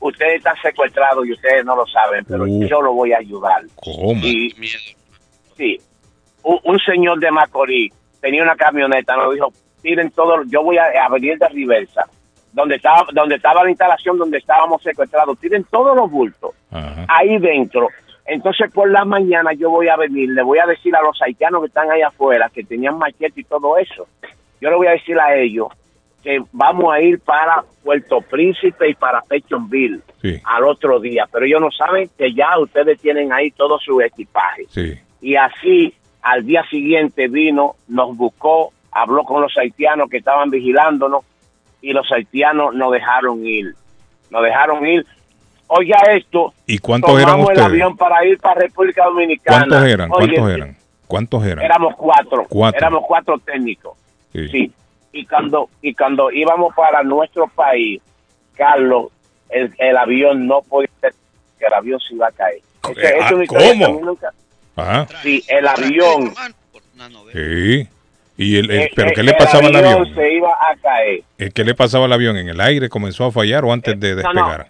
ustedes 0.00 0.36
están 0.36 0.56
secuestrados 0.62 1.26
y 1.26 1.32
ustedes 1.32 1.64
no 1.64 1.76
lo 1.76 1.86
saben, 1.86 2.24
pero 2.26 2.44
Uh. 2.44 2.66
yo 2.66 2.82
lo 2.82 2.92
voy 2.92 3.12
a 3.12 3.18
ayudar. 3.18 3.62
¿Cómo? 3.76 4.12
Y, 4.22 4.50
sí, 5.56 5.78
un, 6.42 6.58
un 6.64 6.78
señor 6.80 7.18
de 7.20 7.30
Macorís 7.30 7.92
tenía 8.20 8.42
una 8.42 8.56
camioneta, 8.56 9.16
nos 9.16 9.34
dijo, 9.34 9.52
tiren 9.82 10.10
todo, 10.10 10.42
yo 10.46 10.62
voy 10.62 10.76
a, 10.78 10.84
a 11.04 11.08
venir 11.08 11.38
de 11.38 11.48
Riversa, 11.48 12.04
donde 12.52 12.76
estaba, 12.76 13.06
donde 13.12 13.36
estaba 13.36 13.64
la 13.64 13.70
instalación 13.70 14.18
donde 14.18 14.38
estábamos 14.38 14.82
secuestrados, 14.82 15.38
tiren 15.38 15.64
todos 15.64 15.96
los 15.96 16.10
bultos 16.10 16.50
Ajá. 16.70 17.06
ahí 17.08 17.38
dentro. 17.38 17.88
Entonces 18.32 18.70
por 18.72 18.90
la 18.90 19.04
mañana 19.04 19.52
yo 19.52 19.70
voy 19.70 19.88
a 19.88 19.96
venir, 19.96 20.30
le 20.30 20.42
voy 20.42 20.58
a 20.58 20.66
decir 20.66 20.94
a 20.96 21.02
los 21.02 21.20
haitianos 21.20 21.60
que 21.60 21.66
están 21.68 21.90
ahí 21.90 22.02
afuera, 22.02 22.50
que 22.52 22.64
tenían 22.64 22.96
machete 22.98 23.40
y 23.40 23.44
todo 23.44 23.76
eso, 23.76 24.06
yo 24.60 24.70
le 24.70 24.76
voy 24.76 24.86
a 24.86 24.92
decir 24.92 25.18
a 25.18 25.34
ellos 25.36 25.68
que 26.22 26.40
vamos 26.52 26.92
a 26.94 27.00
ir 27.00 27.18
para 27.20 27.62
Puerto 27.82 28.20
Príncipe 28.20 28.88
y 28.88 28.94
para 28.94 29.20
Pechonville 29.22 30.00
Sí. 30.22 30.40
al 30.44 30.64
otro 30.64 31.00
día, 31.00 31.26
pero 31.32 31.44
ellos 31.44 31.60
no 31.60 31.70
saben 31.72 32.08
que 32.16 32.32
ya 32.32 32.58
ustedes 32.58 33.00
tienen 33.00 33.32
ahí 33.32 33.50
todo 33.50 33.78
su 33.80 34.00
equipaje. 34.00 34.64
Sí. 34.68 34.94
Y 35.20 35.34
así 35.36 35.92
al 36.22 36.46
día 36.46 36.64
siguiente 36.70 37.26
vino, 37.28 37.74
nos 37.88 38.16
buscó, 38.16 38.72
habló 38.92 39.24
con 39.24 39.42
los 39.42 39.52
haitianos 39.58 40.08
que 40.08 40.18
estaban 40.18 40.48
vigilándonos 40.50 41.24
y 41.80 41.92
los 41.92 42.10
haitianos 42.12 42.74
nos 42.74 42.92
dejaron 42.92 43.44
ir. 43.44 43.74
Nos 44.30 44.42
dejaron 44.44 44.86
ir. 44.86 45.04
Oiga 45.68 45.98
esto. 46.16 46.52
¿Y 46.66 46.78
cuántos 46.78 47.10
eran 47.12 47.24
tomamos 47.24 47.46
el 47.50 47.52
ustedes? 47.56 47.66
avión 47.72 47.96
para 47.96 48.24
ir 48.26 48.38
para 48.38 48.60
República 48.60 49.04
Dominicana. 49.04 49.58
¿Cuántos 49.58 49.84
eran? 49.88 50.10
Oye, 50.12 50.26
¿Cuántos 50.34 50.50
eran? 50.50 50.76
¿Cuántos 51.06 51.44
eran? 51.46 51.64
Éramos 51.64 51.94
cuatro. 51.96 52.46
Cuatro. 52.48 52.78
Éramos 52.78 53.04
cuatro 53.06 53.38
técnicos. 53.38 53.96
Sí. 54.32 54.48
Sí. 54.48 54.72
Y 55.12 55.26
cuando, 55.26 55.68
y 55.82 55.94
cuando 55.94 56.30
íbamos 56.30 56.74
para 56.74 57.02
nuestro 57.02 57.46
país, 57.48 58.00
Carlos, 58.54 59.06
el, 59.50 59.72
el 59.78 59.96
avión 59.96 60.46
no 60.46 60.62
podía 60.62 60.88
ser, 61.00 61.12
que 61.58 61.66
el 61.66 61.74
avión 61.74 62.00
se 62.00 62.14
iba 62.14 62.28
a 62.28 62.32
caer. 62.32 62.60
Esa- 62.96 63.08
esa 63.08 63.28
ah, 63.28 63.42
es 63.42 63.48
¿cómo? 63.86 64.00
nunca- 64.00 64.32
Ajá. 64.76 65.06
Sí, 65.22 65.42
el 65.48 65.66
avión. 65.68 66.32
Sí. 67.32 67.88
¿Y 68.38 68.56
el, 68.56 68.70
el- 68.70 68.80
eh, 68.82 68.90
pero 68.96 69.10
eh, 69.10 69.12
qué 69.14 69.22
le 69.22 69.32
el 69.32 69.36
pasaba 69.36 69.66
al 69.68 69.76
avión? 69.76 70.14
se 70.14 70.32
iba 70.32 70.50
a 70.50 70.76
caer. 70.80 71.22
¿Eh, 71.38 71.50
¿Qué 71.54 71.64
le 71.64 71.74
pasaba 71.74 72.06
al 72.06 72.12
avión? 72.12 72.36
¿En 72.38 72.48
el 72.48 72.60
aire 72.60 72.88
comenzó 72.88 73.26
a 73.26 73.32
fallar 73.32 73.64
o 73.64 73.72
antes 73.72 73.98
de 74.00 74.14
no, 74.22 74.32
no. 74.32 74.64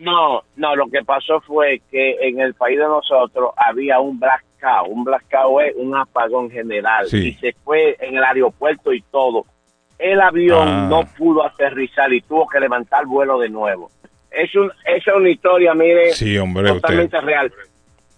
No, 0.00 0.42
no, 0.56 0.76
lo 0.76 0.86
que 0.88 1.02
pasó 1.04 1.40
fue 1.40 1.80
que 1.90 2.16
en 2.20 2.40
el 2.40 2.54
país 2.54 2.78
de 2.78 2.84
nosotros 2.84 3.50
había 3.56 3.98
un 4.00 4.18
blackout. 4.20 4.88
Un 4.88 5.04
blackout 5.04 5.62
es 5.62 5.74
un 5.76 5.96
apagón 5.96 6.50
general. 6.50 7.06
Sí. 7.08 7.28
Y 7.28 7.34
se 7.34 7.52
fue 7.64 7.96
en 8.00 8.16
el 8.16 8.22
aeropuerto 8.24 8.92
y 8.92 9.02
todo. 9.10 9.44
El 9.98 10.20
avión 10.20 10.68
Ah. 10.68 10.86
no 10.88 11.02
pudo 11.16 11.44
aterrizar 11.44 12.12
y 12.12 12.20
tuvo 12.20 12.46
que 12.46 12.60
levantar 12.60 13.06
vuelo 13.06 13.38
de 13.40 13.48
nuevo. 13.48 13.90
Es 14.30 14.54
un, 14.54 14.70
esa 14.84 15.10
es 15.10 15.16
una 15.16 15.30
historia, 15.30 15.74
mire, 15.74 16.12
Sí, 16.12 16.38
hombre, 16.38 16.68
totalmente 16.68 17.16
usted. 17.16 17.26
real. 17.26 17.52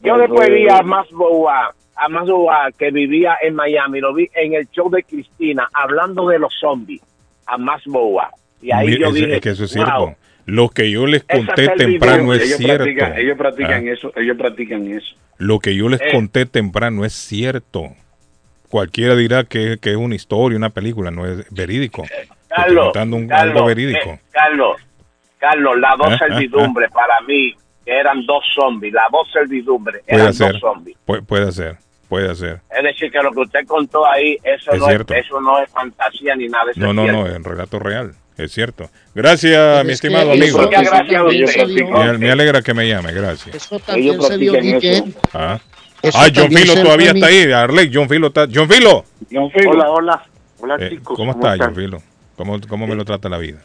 Yo 0.02 0.18
después 0.18 0.48
vi 0.50 0.68
a 0.68 0.82
Masboa, 0.82 1.72
a 1.96 2.08
Masboa 2.08 2.70
que 2.78 2.90
vivía 2.90 3.36
en 3.42 3.54
Miami, 3.54 4.00
lo 4.00 4.12
vi 4.12 4.28
en 4.34 4.54
el 4.54 4.68
show 4.70 4.90
de 4.90 5.02
Cristina 5.04 5.68
hablando 5.72 6.26
de 6.28 6.38
los 6.38 6.52
zombies, 6.60 7.00
a 7.46 7.56
Masboa. 7.56 8.30
Y 8.60 8.72
ahí 8.72 8.98
yo 8.98 9.06
es- 9.08 9.14
dije, 9.14 9.34
es 9.36 9.40
que 9.40 9.50
eso 9.50 9.64
es 9.64 9.74
wow, 9.76 9.84
cierto. 9.86 10.16
Lo 10.46 10.68
que 10.68 10.90
yo 10.90 11.06
les 11.06 11.22
conté 11.24 11.68
temprano 11.68 12.34
es 12.34 12.42
ellos 12.42 12.58
cierto. 12.58 12.84
practican, 12.84 13.18
ellos 13.18 13.36
practican 13.38 13.86
Ah. 13.88 13.92
eso, 13.92 14.12
ellos 14.16 14.36
practican 14.36 14.86
eso. 14.92 15.14
Lo 15.38 15.58
que 15.58 15.74
yo 15.76 15.88
les 15.88 16.00
Eh. 16.00 16.08
conté 16.12 16.46
temprano 16.46 17.04
es 17.04 17.12
cierto. 17.12 17.88
Cualquiera 18.68 19.16
dirá 19.16 19.44
que, 19.44 19.78
que 19.80 19.90
es 19.90 19.96
una 19.96 20.14
historia, 20.14 20.56
una 20.56 20.70
película, 20.70 21.10
no 21.10 21.26
es 21.26 21.44
verídico. 21.50 22.04
Estoy 22.04 22.28
Carlos, 22.48 22.86
un, 22.96 23.28
Carlos, 23.28 23.54
algo 23.56 23.64
verídico. 23.66 24.10
eh, 24.10 24.20
Carlos, 24.32 24.76
Carlos, 25.38 25.78
las 25.80 25.96
dos 25.98 26.08
Ah, 26.10 26.14
ah, 26.14 26.18
servidumbres 26.28 26.90
para 26.92 27.20
mí, 27.26 27.54
eran 27.86 28.24
dos 28.26 28.44
zombies, 28.54 28.92
las 28.92 29.04
dos 29.10 29.28
servidumbres 29.32 30.02
Puede 30.06 30.20
eran 30.22 30.34
ser, 30.34 30.52
dos 30.52 30.60
zombies. 30.60 30.96
puede, 31.04 31.22
puede 31.22 31.50
ser, 31.52 31.76
puede 32.08 32.34
ser. 32.34 32.60
Es 32.76 32.82
decir, 32.84 33.10
que 33.10 33.18
lo 33.22 33.32
que 33.32 33.40
usted 33.40 33.66
contó 33.66 34.06
ahí, 34.08 34.36
eso, 34.44 34.72
Es 34.72 34.78
no, 34.80 34.88
es, 34.90 35.00
eso 35.24 35.40
no 35.40 35.58
es 35.60 35.70
fantasía 35.70 36.36
ni 36.36 36.46
nada. 36.48 36.70
Eso 36.70 36.80
No, 36.80 36.92
no, 36.92 37.02
cierto. 37.02 37.20
no, 37.22 37.26
es 37.28 37.36
un 37.36 37.44
relato 37.44 37.78
real. 37.78 38.12
Es 38.44 38.52
cierto. 38.52 38.88
Gracias, 39.14 39.84
mi 39.84 39.92
es 39.92 39.96
estimado 39.96 40.32
amigo. 40.32 40.58
Me, 40.68 42.18
me 42.18 42.30
alegra 42.30 42.62
que 42.62 42.72
me 42.74 42.88
llame, 42.88 43.12
gracias. 43.12 43.54
Eso 43.54 43.78
también 43.80 44.20
se 44.22 44.36
vio. 44.36 44.54
Ah, 45.34 45.60
Eso 46.02 46.18
Ah, 46.18 46.28
John 46.34 46.50
Filo 46.50 46.74
todavía 46.82 47.10
está 47.10 47.26
ahí. 47.26 47.52
Arley, 47.52 47.90
John 47.92 48.08
Filo 48.08 48.28
está. 48.28 48.46
John 48.52 48.68
Filo. 48.68 49.04
Hola, 49.68 49.90
hola. 49.90 50.22
Hola, 50.60 50.76
Eh, 50.80 50.90
chicos. 50.90 51.16
¿Cómo 51.16 51.32
está, 51.32 51.56
John 51.58 51.74
Filo? 51.74 52.02
¿Cómo, 52.36 52.58
¿Cómo 52.68 52.86
me 52.86 52.94
lo 52.94 53.04
trata 53.04 53.28
la 53.28 53.36
vida? 53.38 53.58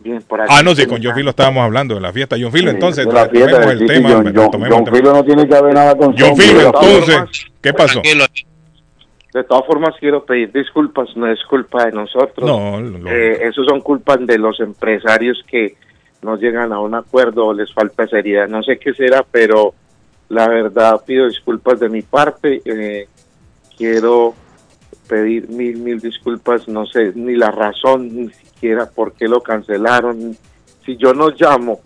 Bien, 0.00 0.22
por 0.22 0.40
aquí. 0.40 0.52
Ah, 0.54 0.62
no, 0.62 0.74
sí, 0.74 0.84
con 0.86 1.02
John 1.02 1.14
Filo 1.14 1.30
estábamos 1.30 1.64
hablando 1.64 1.94
de 1.94 2.00
la 2.02 2.12
fiesta. 2.12 2.36
John 2.40 2.52
Filo, 2.52 2.70
entonces, 2.70 3.06
fiesta 3.06 3.30
tomemos 3.30 3.72
el 3.72 3.86
tema. 3.86 4.10
John. 4.34 4.86
Filo 4.92 5.12
no 5.12 5.24
tiene 5.24 5.48
que 5.48 5.62
ver 5.62 5.74
nada 5.74 5.96
con 5.96 6.14
John 6.16 6.36
Filo, 6.36 6.66
entonces, 6.66 7.46
¿qué 7.62 7.72
pasó? 7.72 8.02
De 9.32 9.44
todas 9.44 9.66
formas, 9.66 9.94
quiero 10.00 10.24
pedir 10.24 10.50
disculpas, 10.52 11.14
no 11.16 11.30
es 11.30 11.38
culpa 11.44 11.84
de 11.86 11.92
nosotros. 11.92 12.48
No, 12.48 12.80
lo- 12.80 13.10
Eh, 13.10 13.46
eso 13.46 13.62
son 13.64 13.80
culpas 13.82 14.18
de 14.26 14.38
los 14.38 14.58
empresarios 14.60 15.44
que 15.46 15.76
no 16.22 16.36
llegan 16.36 16.72
a 16.72 16.80
un 16.80 16.94
acuerdo 16.94 17.46
o 17.46 17.52
les 17.52 17.72
falta 17.72 18.06
seriedad. 18.08 18.48
No 18.48 18.62
sé 18.62 18.78
qué 18.78 18.94
será, 18.94 19.24
pero 19.30 19.74
la 20.30 20.48
verdad 20.48 21.02
pido 21.06 21.28
disculpas 21.28 21.78
de 21.78 21.88
mi 21.90 22.02
parte. 22.02 22.62
Eh, 22.64 23.06
quiero 23.76 24.34
pedir 25.08 25.48
mil, 25.48 25.76
mil 25.78 26.00
disculpas. 26.00 26.66
No 26.68 26.86
sé 26.86 27.12
ni 27.14 27.34
la 27.36 27.50
razón, 27.50 28.08
ni 28.14 28.30
siquiera 28.30 28.86
por 28.90 29.12
qué 29.12 29.28
lo 29.28 29.42
cancelaron. 29.42 30.36
Si 30.84 30.96
yo 30.96 31.12
no 31.12 31.28
llamo 31.30 31.80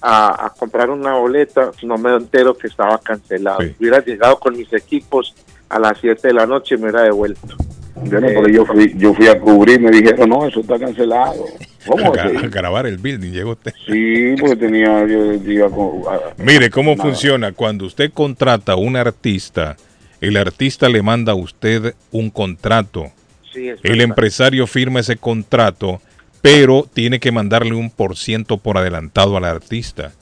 a, 0.00 0.46
a 0.46 0.50
comprar 0.50 0.90
una 0.90 1.14
boleta, 1.14 1.70
no 1.84 1.96
me 1.96 2.14
entero 2.14 2.54
que 2.56 2.66
estaba 2.66 2.98
cancelado. 2.98 3.58
Hubiera 3.78 4.04
llegado 4.04 4.38
con 4.40 4.56
mis 4.56 4.72
equipos 4.72 5.32
a 5.72 5.78
las 5.78 5.98
7 6.00 6.28
de 6.28 6.34
la 6.34 6.46
noche 6.46 6.76
me 6.76 6.84
hubiera 6.84 7.02
devuelto. 7.02 7.56
Yo 8.04 8.20
no, 8.20 8.26
pero 8.26 8.48
yo 8.48 8.64
fui, 8.66 8.92
yo 8.96 9.14
fui 9.14 9.28
a 9.28 9.38
cubrir, 9.38 9.80
me 9.80 9.90
dijeron, 9.90 10.28
no, 10.28 10.46
eso 10.46 10.60
está 10.60 10.78
cancelado. 10.78 11.44
¿Cómo 11.86 12.12
a, 12.14 12.22
a 12.22 12.48
grabar 12.48 12.86
el 12.86 12.98
building, 12.98 13.30
llegó 13.32 13.52
usted. 13.52 13.72
Sí, 13.86 14.34
porque 14.40 14.56
tenía, 14.56 15.06
yo 15.06 15.32
iba 15.34 15.66
a- 15.66 16.34
Mire 16.38 16.70
cómo 16.70 16.92
Nada. 16.96 17.02
funciona. 17.04 17.52
Cuando 17.52 17.86
usted 17.86 18.10
contrata 18.12 18.72
a 18.72 18.76
un 18.76 18.96
artista, 18.96 19.76
el 20.20 20.36
artista 20.36 20.88
le 20.88 21.02
manda 21.02 21.32
a 21.32 21.36
usted 21.36 21.94
un 22.10 22.30
contrato. 22.30 23.12
Sí, 23.52 23.68
es 23.68 23.78
El 23.82 23.90
verdad. 23.92 24.04
empresario 24.04 24.66
firma 24.66 25.00
ese 25.00 25.16
contrato, 25.16 26.00
pero 26.40 26.88
tiene 26.92 27.20
que 27.20 27.30
mandarle 27.30 27.74
un 27.74 27.90
por 27.90 28.16
ciento 28.16 28.56
por 28.56 28.78
adelantado 28.78 29.36
al 29.36 29.44
artista. 29.44 30.12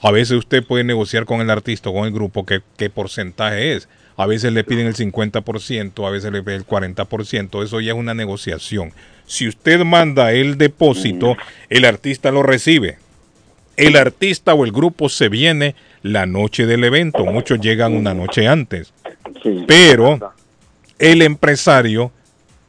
A 0.00 0.10
veces 0.10 0.32
usted 0.38 0.64
puede 0.64 0.82
negociar 0.82 1.24
con 1.26 1.40
el 1.40 1.50
artista 1.50 1.90
o 1.90 1.94
con 1.94 2.06
el 2.06 2.12
grupo 2.12 2.44
qué, 2.46 2.60
qué 2.76 2.90
porcentaje 2.90 3.74
es. 3.76 3.88
A 4.22 4.26
veces 4.26 4.52
le 4.52 4.62
piden 4.62 4.86
el 4.86 4.94
50%, 4.94 6.06
a 6.06 6.10
veces 6.10 6.30
le 6.30 6.42
piden 6.42 6.60
el 6.60 6.66
40%. 6.66 7.64
Eso 7.64 7.80
ya 7.80 7.92
es 7.92 7.98
una 7.98 8.14
negociación. 8.14 8.92
Si 9.26 9.48
usted 9.48 9.80
manda 9.80 10.32
el 10.32 10.58
depósito, 10.58 11.36
el 11.68 11.84
artista 11.84 12.30
lo 12.30 12.44
recibe. 12.44 12.98
El 13.76 13.96
artista 13.96 14.54
o 14.54 14.64
el 14.64 14.70
grupo 14.70 15.08
se 15.08 15.28
viene 15.28 15.74
la 16.02 16.26
noche 16.26 16.66
del 16.66 16.84
evento. 16.84 17.24
Muchos 17.24 17.60
llegan 17.60 17.94
una 17.94 18.14
noche 18.14 18.46
antes. 18.46 18.92
Pero 19.66 20.34
el 21.00 21.22
empresario, 21.22 22.12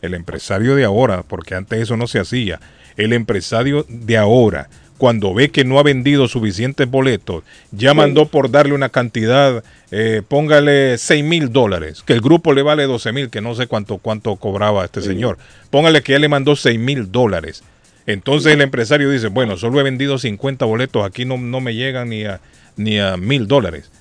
el 0.02 0.16
empresario 0.16 0.76
de 0.76 0.86
ahora, 0.86 1.22
porque 1.22 1.54
antes 1.54 1.82
eso 1.82 1.98
no 1.98 2.08
se 2.08 2.20
hacía, 2.20 2.60
el 2.98 3.14
empresario 3.14 3.86
de 3.88 4.18
ahora, 4.18 4.70
cuando 4.98 5.34
ve 5.34 5.50
que 5.50 5.66
no 5.66 5.80
ha 5.80 5.84
vendido 5.84 6.28
suficientes 6.28 6.90
boletos, 6.90 7.44
ya 7.72 7.94
mandó 7.94 8.28
por 8.28 8.52
darle 8.52 8.74
una 8.74 8.90
cantidad, 8.90 9.64
eh, 9.92 10.22
póngale 10.28 10.98
6 10.98 11.24
mil 11.24 11.52
dólares, 11.52 12.04
que 12.06 12.14
el 12.14 12.22
grupo 12.22 12.54
le 12.54 12.62
vale 12.62 12.84
12 12.84 13.12
mil, 13.12 13.30
que 13.30 13.42
no 13.42 13.56
sé 13.56 13.68
cuánto, 13.68 13.98
cuánto 13.98 14.36
cobraba 14.36 14.86
este 14.86 15.02
señor. 15.02 15.38
Póngale 15.70 16.02
que 16.02 16.14
ya 16.14 16.20
le 16.20 16.30
mandó 16.30 16.56
6 16.56 16.80
mil 16.80 17.12
dólares. 17.12 17.64
Entonces 18.06 18.54
el 18.54 18.62
empresario 18.62 19.10
dice, 19.10 19.28
bueno, 19.28 19.58
solo 19.58 19.80
he 19.80 19.84
vendido 19.84 20.18
50 20.18 20.66
boletos, 20.66 21.06
aquí 21.06 21.26
no, 21.26 21.38
no 21.38 21.62
me 21.62 21.74
llegan 21.74 22.10
ni 22.10 22.26
a 22.26 22.42
ni 22.76 23.00
a 23.00 23.18
mil 23.18 23.48
dólares. 23.48 23.92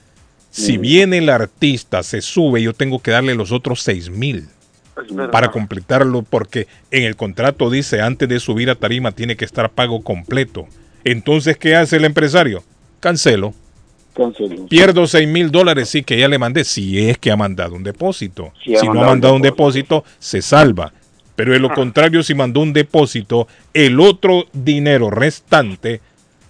Si 0.51 0.77
viene 0.77 1.19
el 1.19 1.31
artista, 1.31 2.03
se 2.03 2.21
sube, 2.21 2.63
yo 2.63 2.75
tengo 2.75 3.01
que 3.01 3.11
darle 3.11 3.35
los 3.35 3.53
otros 3.53 3.83
6 3.83 4.11
mil 4.11 4.49
para 5.31 5.51
completarlo, 5.51 6.23
porque 6.23 6.67
en 6.91 7.05
el 7.05 7.17
contrato 7.17 7.71
dice 7.71 8.03
antes 8.03 8.29
de 8.29 8.39
subir 8.39 8.69
a 8.69 8.75
tarima 8.75 9.13
tiene 9.13 9.37
que 9.37 9.47
estar 9.47 9.71
pago 9.71 10.03
completo. 10.03 10.67
Entonces, 11.05 11.57
¿qué 11.57 11.77
hace 11.77 11.97
el 11.97 12.05
empresario? 12.05 12.63
Cancelo. 13.01 13.55
Cancelo. 14.15 14.67
Pierdo 14.67 15.07
6 15.07 15.27
mil 15.29 15.51
dólares, 15.51 15.89
sí 15.89 16.03
que 16.03 16.19
ya 16.19 16.29
le 16.29 16.39
mandé, 16.39 16.65
si 16.65 17.09
es 17.09 17.19
que 17.19 17.31
ha 17.31 17.37
mandado 17.37 17.75
un 17.75 17.83
depósito. 17.83 18.53
Si 18.65 18.87
no 18.87 19.03
ha 19.03 19.07
mandado 19.07 19.35
un 19.35 19.43
depósito, 19.43 20.05
se 20.19 20.43
salva. 20.43 20.93
Pero 21.35 21.53
de 21.53 21.59
lo 21.59 21.71
contrario, 21.71 22.23
si 22.23 22.35
mandó 22.35 22.61
un 22.61 22.73
depósito, 22.73 23.49
el 23.73 24.01
otro 24.01 24.45
dinero 24.53 25.11
restante 25.11 26.01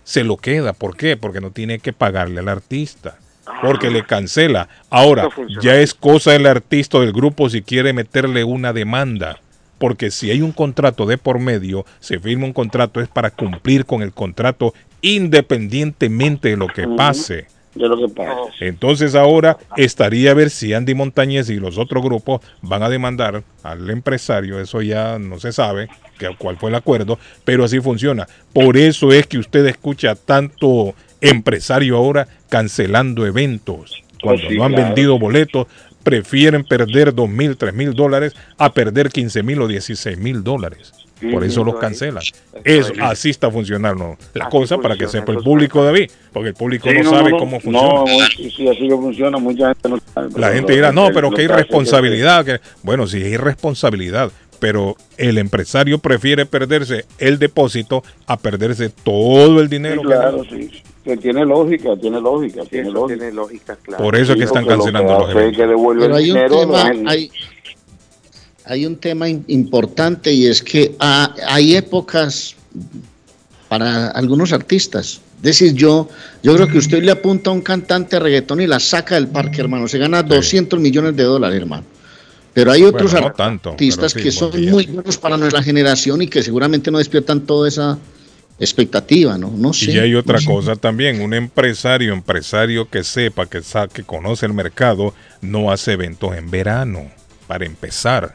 se 0.04 0.24
lo 0.24 0.36
queda. 0.36 0.72
¿Por 0.72 0.96
qué? 0.96 1.16
Porque 1.16 1.40
no 1.40 1.50
tiene 1.50 1.78
que 1.78 1.92
pagarle 1.92 2.40
al 2.40 2.48
artista. 2.48 3.18
Porque 3.62 3.90
le 3.90 4.04
cancela. 4.04 4.68
Ahora, 4.90 5.28
ya 5.60 5.76
es 5.76 5.94
cosa 5.94 6.32
del 6.32 6.46
artista 6.46 6.98
o 6.98 7.00
del 7.00 7.12
grupo 7.12 7.48
si 7.48 7.62
quiere 7.62 7.92
meterle 7.92 8.44
una 8.44 8.72
demanda. 8.72 9.40
Porque 9.82 10.12
si 10.12 10.30
hay 10.30 10.42
un 10.42 10.52
contrato 10.52 11.06
de 11.06 11.18
por 11.18 11.40
medio, 11.40 11.84
se 11.98 12.20
firma 12.20 12.46
un 12.46 12.52
contrato, 12.52 13.00
es 13.00 13.08
para 13.08 13.32
cumplir 13.32 13.84
con 13.84 14.00
el 14.02 14.12
contrato 14.12 14.74
independientemente 15.00 16.50
de 16.50 16.56
lo 16.56 16.68
que 16.68 16.86
pase. 16.86 17.48
De 17.74 17.88
lo 17.88 17.96
que 17.96 18.14
pasa. 18.14 18.52
Entonces 18.60 19.16
ahora 19.16 19.58
estaría 19.76 20.30
a 20.30 20.34
ver 20.34 20.50
si 20.50 20.72
Andy 20.72 20.94
Montañez 20.94 21.50
y 21.50 21.56
los 21.56 21.78
otros 21.78 22.00
grupos 22.00 22.42
van 22.60 22.84
a 22.84 22.88
demandar 22.88 23.42
al 23.64 23.90
empresario, 23.90 24.60
eso 24.60 24.82
ya 24.82 25.18
no 25.18 25.40
se 25.40 25.50
sabe 25.50 25.88
que, 26.16 26.28
cuál 26.38 26.58
fue 26.58 26.70
el 26.70 26.76
acuerdo, 26.76 27.18
pero 27.44 27.64
así 27.64 27.80
funciona. 27.80 28.28
Por 28.52 28.76
eso 28.76 29.10
es 29.10 29.26
que 29.26 29.38
usted 29.38 29.66
escucha 29.66 30.14
tanto 30.14 30.94
empresario 31.20 31.96
ahora 31.96 32.28
cancelando 32.48 33.26
eventos. 33.26 34.00
Cuando 34.22 34.48
sí, 34.48 34.56
no 34.56 34.64
han 34.64 34.74
claro. 34.74 34.86
vendido 34.86 35.18
boletos, 35.18 35.66
prefieren 36.02 36.64
perder 36.64 37.14
dos 37.14 37.28
mil, 37.28 37.56
tres 37.56 37.74
mil 37.74 37.94
dólares 37.94 38.34
a 38.58 38.72
perder 38.72 39.10
15 39.10 39.42
mil 39.42 39.60
o 39.62 39.68
16 39.68 40.18
mil 40.18 40.42
dólares. 40.44 40.92
Por 41.30 41.44
eso 41.44 41.62
los 41.62 41.76
cancelan. 41.76 42.22
Eso, 42.64 42.92
así 43.00 43.30
está 43.30 43.48
funcionando 43.48 44.16
la 44.34 44.48
cosa 44.48 44.78
para 44.78 44.96
que 44.96 45.06
sepa 45.06 45.30
el 45.30 45.38
público, 45.38 45.84
David, 45.84 46.10
porque 46.32 46.48
el 46.48 46.54
público 46.54 46.88
Sí, 46.90 46.96
no, 46.96 47.04
no, 47.04 47.10
sabe 47.10 47.30
no, 47.30 47.36
cómo 47.38 47.60
no, 47.64 48.06
funciona. 48.06 48.26
sí, 48.36 48.50
sí, 48.50 48.68
así 48.68 48.88
que 48.88 48.96
funciona, 48.96 49.38
mucha 49.38 49.68
gente 49.68 49.88
no 49.88 49.98
sabe. 50.12 50.30
La 50.36 50.52
gente 50.52 50.72
dirá, 50.72 50.90
no, 50.90 51.10
pero 51.14 51.30
qué 51.30 51.42
es 51.44 51.48
irresponsabilidad. 51.48 52.44
Que... 52.44 52.60
Bueno, 52.82 53.06
sí, 53.06 53.18
es 53.22 53.28
irresponsabilidad, 53.28 54.32
pero 54.58 54.96
el 55.16 55.38
empresario 55.38 55.98
prefiere 55.98 56.44
perderse 56.44 57.04
el 57.18 57.38
depósito 57.38 58.02
a 58.26 58.36
perderse 58.36 58.88
todo 58.90 59.60
el 59.60 59.68
Sí, 59.68 59.76
dinero. 59.76 60.00
que 60.02 60.08
claro. 60.08 60.42
Sí. 61.04 61.10
Que 61.10 61.16
tiene 61.16 61.44
lógica, 61.44 61.96
tiene 61.96 62.20
lógica, 62.20 62.62
tiene 62.64 62.88
Eso 62.88 62.94
lógica. 62.98 63.18
tiene 63.18 63.32
lógica, 63.34 63.76
claro. 63.82 64.04
Por 64.04 64.16
eso 64.16 64.32
es 64.32 64.38
que 64.38 64.42
Sí, 64.42 64.46
están 64.46 64.66
cancelando 64.66 65.18
los 65.18 65.30
eventos. 65.30 65.56
que 65.56 65.62
Pero 65.66 66.04
el 66.06 66.12
hay 66.14 66.30
un 66.30 66.48
tema, 66.48 66.92
no 66.92 67.10
es- 67.10 67.16
hay, 67.16 67.30
hay 68.64 68.86
un 68.86 68.96
tema 68.96 69.28
in- 69.28 69.44
importante 69.48 70.32
y 70.32 70.46
es 70.46 70.62
que 70.62 70.94
ah, 71.00 71.34
hay 71.48 71.74
épocas 71.76 72.54
para 73.68 74.08
algunos 74.08 74.52
artistas. 74.52 75.20
Es 75.38 75.42
decir, 75.58 75.74
yo, 75.74 76.08
yo 76.42 76.54
creo 76.54 76.68
que 76.68 76.78
usted 76.78 77.02
le 77.02 77.10
apunta 77.10 77.50
a 77.50 77.52
un 77.52 77.62
cantante 77.62 78.14
de 78.16 78.20
reggaetón 78.20 78.60
y 78.60 78.66
la 78.68 78.78
saca 78.78 79.16
del 79.16 79.26
parque, 79.26 79.60
hermano. 79.60 79.88
Se 79.88 79.98
gana 79.98 80.22
200 80.22 80.78
millones 80.78 81.16
de 81.16 81.24
dólares, 81.24 81.58
hermano. 81.60 81.82
Pero 82.54 82.70
hay 82.70 82.84
otros 82.84 83.10
Bueno, 83.12 83.28
no 83.28 83.34
tanto, 83.34 83.70
artistas 83.70 84.12
sí, 84.12 84.20
que 84.22 84.30
son 84.30 84.50
muy 84.70 84.86
buenos 84.86 85.16
para 85.18 85.36
nuestra 85.38 85.62
generación 85.62 86.22
y 86.22 86.28
que 86.28 86.42
seguramente 86.42 86.90
no 86.90 86.98
despiertan 86.98 87.40
toda 87.40 87.66
esa 87.66 87.98
expectativa, 88.64 89.36
¿no? 89.38 89.50
No 89.56 89.72
sé. 89.72 89.92
Y 89.92 89.98
hay 89.98 90.14
otra 90.14 90.34
no 90.34 90.40
sé. 90.40 90.46
cosa 90.46 90.76
también, 90.76 91.20
un 91.20 91.34
empresario, 91.34 92.12
empresario 92.12 92.88
que 92.88 93.04
sepa, 93.04 93.46
que, 93.46 93.62
sa- 93.62 93.88
que 93.88 94.02
conoce 94.04 94.46
el 94.46 94.54
mercado, 94.54 95.14
no 95.40 95.70
hace 95.70 95.92
eventos 95.92 96.36
en 96.36 96.50
verano, 96.50 97.10
para 97.46 97.66
empezar. 97.66 98.34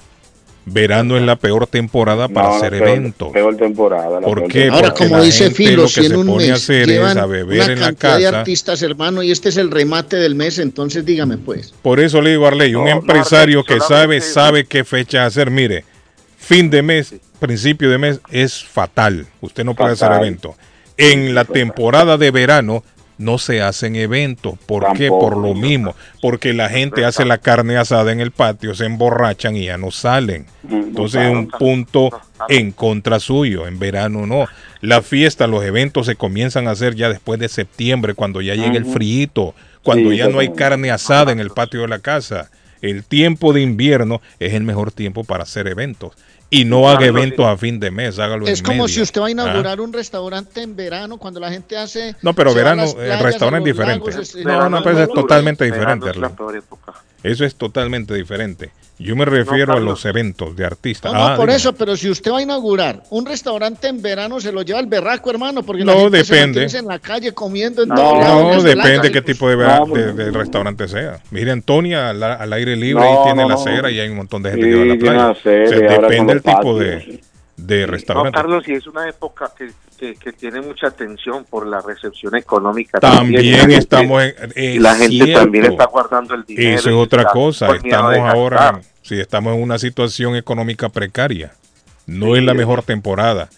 Verano 0.70 1.16
es 1.16 1.24
la 1.24 1.38
peor 1.38 1.66
temporada 1.66 2.28
para 2.28 2.50
No, 2.50 2.56
hacer 2.58 2.72
peor- 2.74 2.90
eventos. 2.90 3.32
Peor 3.32 3.56
temporada. 3.56 4.20
la 4.20 4.28
¿Por 4.28 4.40
peor 4.40 4.52
qué? 4.52 4.60
temporada. 4.64 4.76
Ahora, 4.76 4.90
Porque 4.90 5.04
como 5.06 5.18
la 5.20 5.24
dice 5.24 5.44
gente 5.46 5.56
Filo, 5.56 5.76
lo 5.84 5.88
que 5.88 5.94
si 5.94 6.00
en 6.02 6.08
se 6.10 6.18
un 6.18 6.28
pone 6.28 6.44
a 6.44 6.48
mes 6.48 6.56
hacer 6.58 6.90
es 6.90 7.16
a 7.16 7.26
beber 7.26 7.62
una 7.64 7.72
en 7.74 7.80
la 7.80 7.86
cantidad 7.94 8.18
de 8.18 8.24
casa. 8.26 8.40
artistas, 8.40 8.82
hermano, 8.82 9.24
y 9.24 9.32
este 9.32 9.48
es 9.48 9.56
el 9.56 9.72
remate 9.72 10.18
del 10.18 10.36
mes, 10.36 10.60
entonces 10.60 11.06
dígame 11.06 11.38
pues. 11.38 11.74
Por 11.82 12.02
eso 12.02 12.22
le 12.22 12.32
digo 12.32 12.44
a 12.44 12.50
Arley, 12.50 12.76
un 12.76 12.84
No, 12.84 12.90
no, 12.90 12.96
empresario 12.98 13.64
que 13.64 13.80
sabe, 13.80 14.20
sabe 14.20 14.66
qué 14.66 14.84
fecha 14.84 15.26
hacer. 15.26 15.50
Mire, 15.50 15.86
fin 16.38 16.70
de 16.70 16.82
mes, 16.82 17.16
principio 17.40 17.90
de 17.90 17.98
mes 17.98 18.22
es 18.32 18.64
fatal. 18.64 19.28
Usted 19.42 19.64
no 19.64 19.76
puede 19.76 19.94
hacer 19.94 20.12
evento. 20.12 20.56
En 20.98 21.36
la 21.36 21.46
temporada 21.46 22.18
de 22.18 22.32
verano 22.32 22.84
no 23.18 23.38
se 23.38 23.62
hacen 23.62 23.96
eventos. 23.96 24.56
¿Por 24.66 24.94
qué? 24.94 25.10
Por 25.10 25.38
lo 25.38 25.54
mismo. 25.54 25.96
Porque 26.22 26.54
la 26.54 26.70
gente 26.70 27.06
hace 27.06 27.26
la 27.26 27.40
carne 27.40 27.78
asada 27.78 28.12
en 28.12 28.20
el 28.20 28.32
patio, 28.32 28.76
se 28.76 28.86
emborrachan 28.86 29.56
y 29.56 29.66
ya 29.66 29.78
no 29.78 29.92
salen. 29.92 30.46
Entonces 30.70 31.24
es 31.24 31.32
un 31.32 31.48
punto 31.48 32.10
en 32.50 32.72
contra 32.72 33.20
suyo. 33.20 33.68
En 33.68 33.80
verano 33.80 34.26
no. 34.26 34.46
La 34.82 35.02
fiesta, 35.02 35.48
los 35.48 35.64
eventos 35.64 36.06
se 36.06 36.16
comienzan 36.16 36.68
a 36.68 36.72
hacer 36.72 36.96
ya 36.96 37.10
después 37.10 37.40
de 37.40 37.50
septiembre, 37.50 38.14
cuando 38.14 38.42
ya 38.42 38.56
llega 38.56 38.78
el 38.78 38.86
frío, 38.86 39.56
cuando 39.84 40.14
ya 40.14 40.28
no 40.28 40.40
hay 40.40 40.50
carne 40.50 40.92
asada 40.92 41.32
en 41.32 41.40
el 41.40 41.50
patio 41.50 41.82
de 41.82 41.88
la 41.88 42.00
casa. 42.00 42.50
El 42.82 43.04
tiempo 43.04 43.54
de 43.54 43.62
invierno 43.62 44.22
es 44.40 44.54
el 44.54 44.64
mejor 44.64 44.92
tiempo 44.92 45.24
para 45.24 45.44
hacer 45.44 45.68
eventos. 45.68 46.14
Y 46.50 46.64
no 46.66 46.90
haga 46.90 47.06
eventos 47.06 47.46
a 47.46 47.58
fin 47.58 47.80
de 47.80 47.92
mes, 47.92 48.18
hágalo 48.20 48.48
Es 48.48 48.60
en 48.60 48.66
como 48.66 48.84
medio. 48.84 48.88
si 48.88 49.02
usted 49.02 49.20
va 49.22 49.26
a 49.26 49.28
Ah. 49.28 49.32
inaugurar 49.32 49.82
un 49.82 49.92
restaurante 49.92 50.62
en 50.62 50.76
verano 50.76 51.18
cuando 51.18 51.40
la 51.40 51.50
gente 51.52 51.76
hace. 51.78 52.16
No, 52.22 52.34
pero 52.34 52.54
verano, 52.54 52.84
el 52.84 53.20
restaurante 53.20 53.70
es 53.70 53.76
diferente. 53.76 54.10
lagos, 54.12 54.36
es- 54.36 54.46
No, 54.46 54.70
no, 54.70 54.82
pero 54.84 55.02
es 55.04 55.10
totalmente 55.10 55.66
diferente. 55.66 56.12
La. 57.24 57.30
Eso 57.32 57.46
es 57.46 57.56
totalmente 57.56 58.14
diferente. 58.14 58.72
Yo 59.00 59.16
me 59.16 59.26
refiero 59.26 59.74
a 59.74 59.80
los 59.80 60.06
eventos 60.06 60.56
de 60.56 60.66
artistas. 60.66 61.14
No, 61.14 61.20
no, 61.20 61.28
Ah, 61.28 61.36
por 61.36 61.46
dime. 61.46 61.58
eso, 61.58 61.74
pero 61.74 61.96
si 61.96 62.10
usted 62.10 62.32
va 62.32 62.40
a 62.40 62.42
inaugurar 62.42 63.04
un 63.12 63.28
restaurante 63.28 63.88
en 63.88 64.02
verano, 64.02 64.40
se 64.42 64.52
lo 64.52 64.64
lleva 64.64 64.80
el 64.80 64.88
berraco, 64.88 65.30
hermano, 65.30 65.62
porque 65.62 65.86
la 65.86 65.94
No, 65.94 66.00
gente 66.04 66.24
se 66.26 66.34
depende. 66.34 66.62
mantiene 66.62 66.80
en 66.80 66.88
la 66.88 66.98
calle 67.00 67.32
comiendo 67.32 67.84
en 67.84 67.90
No, 67.90 67.96
todos 67.96 68.20
lados, 68.20 68.42
no, 68.64 68.64
la 68.64 68.84
depende 68.84 69.12
qué 69.12 69.22
tipo 69.22 69.50
de, 69.50 70.32
restaurante 70.32 70.88
sea. 70.88 71.22
Mire, 71.30 71.52
Antonia 71.52 72.10
al, 72.10 72.24
al 72.24 72.54
aire 72.54 72.76
libre 72.76 73.04
No, 73.04 73.08
ahí 73.08 73.18
tiene 73.26 73.44
no, 73.44 73.50
la 73.50 73.56
no. 73.56 73.62
acera 73.62 73.92
y 73.92 74.00
hay 74.00 74.10
un 74.10 74.16
montón 74.18 74.42
de 74.42 74.50
gente 74.52 74.66
Sí, 74.66 74.72
que 74.72 74.78
va 74.78 74.82
a 74.82 74.86
la 74.86 74.96
playa. 74.98 75.18
la 75.18 75.30
acera 75.30 75.64
O 75.64 75.68
sea, 75.68 76.00
depende 76.00 76.34
del 76.34 76.42
tipo 76.44 76.56
patios. 76.58 76.80
de, 76.80 77.22
de 77.58 77.82
No, 77.86 77.92
restaurante. 77.92 78.32
Carlos, 78.36 78.64
y 78.68 78.74
es 78.74 78.88
una 78.88 79.08
época 79.08 79.52
que, 79.56 79.70
que, 79.98 80.16
que 80.16 80.32
tiene 80.32 80.62
mucha 80.62 80.92
tensión 80.92 81.44
por 81.46 81.66
la 81.68 81.82
recepción 81.82 82.36
económica. 82.36 83.00
También 83.00 83.72
estamos 83.72 84.24
en- 84.24 84.52
y 84.56 84.80
la 84.80 84.96
gente 84.96 85.26
cierto. 85.26 85.40
también 85.42 85.66
está 85.66 85.86
guardando 85.86 86.36
el 86.36 86.44
dinero. 86.46 86.78
Eso 86.78 86.90
es 86.90 86.96
otra 86.96 87.26
cosa. 87.26 87.76
Estamos 87.76 88.12
de 88.14 88.20
ahora, 88.20 88.82
sí, 89.02 89.20
estamos 89.20 89.56
en 89.56 89.62
una 89.64 89.78
situación 89.80 90.36
económica 90.36 90.90
precaria. 90.90 91.54
No 92.06 92.36
es 92.36 92.44
la 92.44 92.54
mejor 92.54 92.84
temporada. 92.84 93.50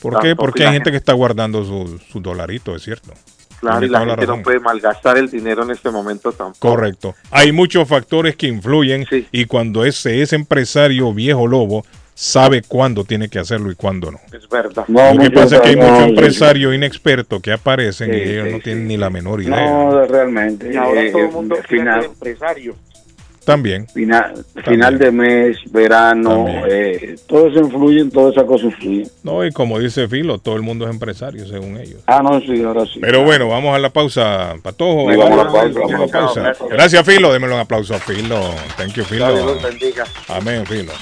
¿Por 0.00 0.20
qué? 0.20 0.36
Porque 0.36 0.64
hay 0.66 0.72
gente 0.74 0.90
que 0.90 0.96
está 0.96 1.12
guardando 1.12 1.64
sus 1.64 2.00
su 2.04 2.20
dolaritos, 2.20 2.76
es 2.76 2.82
cierto. 2.82 3.12
Claro, 3.60 3.84
y 3.84 3.88
la 3.88 4.06
gente 4.06 4.26
no 4.28 4.40
puede 4.40 4.60
malgastar 4.60 5.18
el 5.18 5.28
dinero 5.28 5.64
en 5.64 5.72
este 5.72 5.90
momento 5.90 6.30
tampoco. 6.30 6.60
Correcto. 6.60 7.16
Hay 7.32 7.50
muchos 7.50 7.88
factores 7.88 8.36
que 8.36 8.46
influyen 8.46 9.04
y 9.32 9.46
cuando 9.46 9.84
ese, 9.84 10.22
ese 10.22 10.36
empresario 10.36 11.12
viejo 11.12 11.48
lobo 11.48 11.84
sabe 12.18 12.62
cuándo 12.66 13.04
tiene 13.04 13.28
que 13.28 13.38
hacerlo 13.38 13.70
y 13.70 13.76
cuándo 13.76 14.10
no. 14.10 14.18
Es 14.36 14.48
verdad. 14.48 14.84
Lo 14.88 15.22
que 15.22 15.30
pasa 15.30 15.56
es 15.56 15.62
que 15.62 15.68
hay 15.68 15.76
muchos 15.76 16.00
no, 16.00 16.04
empresarios 16.06 16.74
inexpertos 16.74 17.40
que 17.40 17.52
aparecen 17.52 18.12
y 18.12 18.16
ellos 18.16 18.48
sí, 18.48 18.52
no 18.54 18.60
tienen 18.60 18.88
ni 18.88 18.96
la 18.96 19.08
menor 19.08 19.40
idea. 19.40 19.70
No, 19.70 20.04
realmente. 20.04 20.72
Y 20.72 20.76
ahora 20.76 21.00
eh, 21.00 21.12
todo 21.12 21.22
eh, 21.22 21.26
el 21.26 21.30
mundo 21.30 21.56
final, 21.68 22.02
ser 22.02 22.10
empresario. 22.10 22.74
También. 23.44 23.86
final, 23.86 24.44
final 24.64 24.98
de 24.98 25.10
mes, 25.12 25.58
verano, 25.70 26.66
eh, 26.68 27.14
todo 27.26 27.46
eso 27.46 27.60
influye, 27.60 28.04
toda 28.10 28.32
esa 28.32 28.44
cosa 28.44 28.64
influye. 28.64 29.06
No, 29.22 29.46
y 29.46 29.52
como 29.52 29.78
dice 29.78 30.08
Filo, 30.08 30.38
todo 30.38 30.56
el 30.56 30.62
mundo 30.62 30.86
es 30.86 30.90
empresario 30.90 31.46
según 31.46 31.78
ellos. 31.78 32.02
Ah, 32.06 32.20
no, 32.20 32.40
sí, 32.40 32.62
ahora 32.62 32.84
sí. 32.84 32.98
Pero 33.00 33.22
bueno, 33.22 33.48
vamos 33.48 33.74
a 33.76 33.78
la 33.78 33.90
pausa, 33.90 34.56
Patojo. 34.60 35.10
Sí, 35.10 35.16
vamos 35.16 35.38
a 35.38 35.44
la 35.44 35.52
pausa, 35.52 35.80
vamos 35.80 35.94
a 35.94 35.98
la 35.98 36.06
pausa. 36.08 36.42
pausa. 36.42 36.64
Gracias, 36.68 37.06
Filo. 37.06 37.32
Démelo 37.32 37.54
un 37.54 37.60
aplauso 37.60 37.94
a 37.94 37.98
Filo. 38.00 38.40
Thank 38.76 38.94
you, 38.94 39.04
Filo. 39.04 39.32
Dios 39.32 39.46
los 39.46 39.62
bendiga. 39.62 40.04
Amén, 40.28 40.66
Filo. 40.66 40.92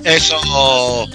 Eso. 0.04 0.36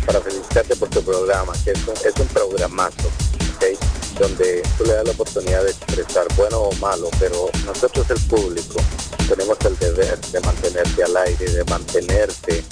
Para 0.04 0.20
felicitarte 0.20 0.76
por 0.76 0.90
tu 0.90 1.02
programa, 1.02 1.52
que 1.64 1.70
es 1.70 1.78
un, 1.86 1.94
es 1.94 2.20
un 2.20 2.26
programazo, 2.28 3.08
¿ok? 3.56 3.64
donde 4.18 4.62
tú 4.76 4.84
le 4.84 4.92
das 4.94 5.04
la 5.04 5.12
oportunidad 5.12 5.64
de 5.64 5.70
expresar 5.70 6.26
bueno 6.36 6.58
o 6.58 6.72
malo, 6.74 7.08
pero 7.18 7.48
nosotros 7.64 8.04
el 8.10 8.20
público 8.26 8.80
tenemos 9.28 9.56
el 9.64 9.78
deber 9.78 10.18
de 10.20 10.40
mantenerte 10.40 11.04
al 11.04 11.16
aire, 11.16 11.50
de 11.50 11.64
mantenerte 11.64 12.64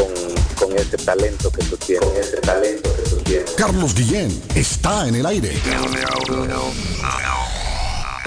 con, 0.00 0.68
con 0.68 0.78
ese 0.78 0.96
talento 0.96 1.50
que 1.50 1.62
tú 1.64 1.76
tienes. 1.76 2.08
Con 2.08 2.16
ese 2.16 2.36
talento 2.38 2.94
que 2.96 3.02
tú 3.02 3.16
tienes. 3.16 3.50
Carlos 3.52 3.94
Guillén 3.94 4.42
está 4.54 5.08
en 5.08 5.16
el 5.16 5.26
aire. 5.26 5.52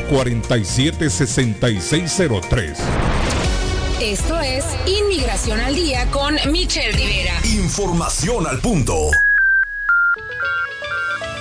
447-6603. 0.00 2.76
Esto 4.00 4.40
es 4.40 4.64
Inmigración 4.86 5.60
al 5.60 5.74
Día 5.74 6.10
con 6.10 6.34
Michelle 6.52 6.92
Rivera. 6.92 7.34
Información 7.44 8.46
al 8.46 8.60
punto. 8.60 9.10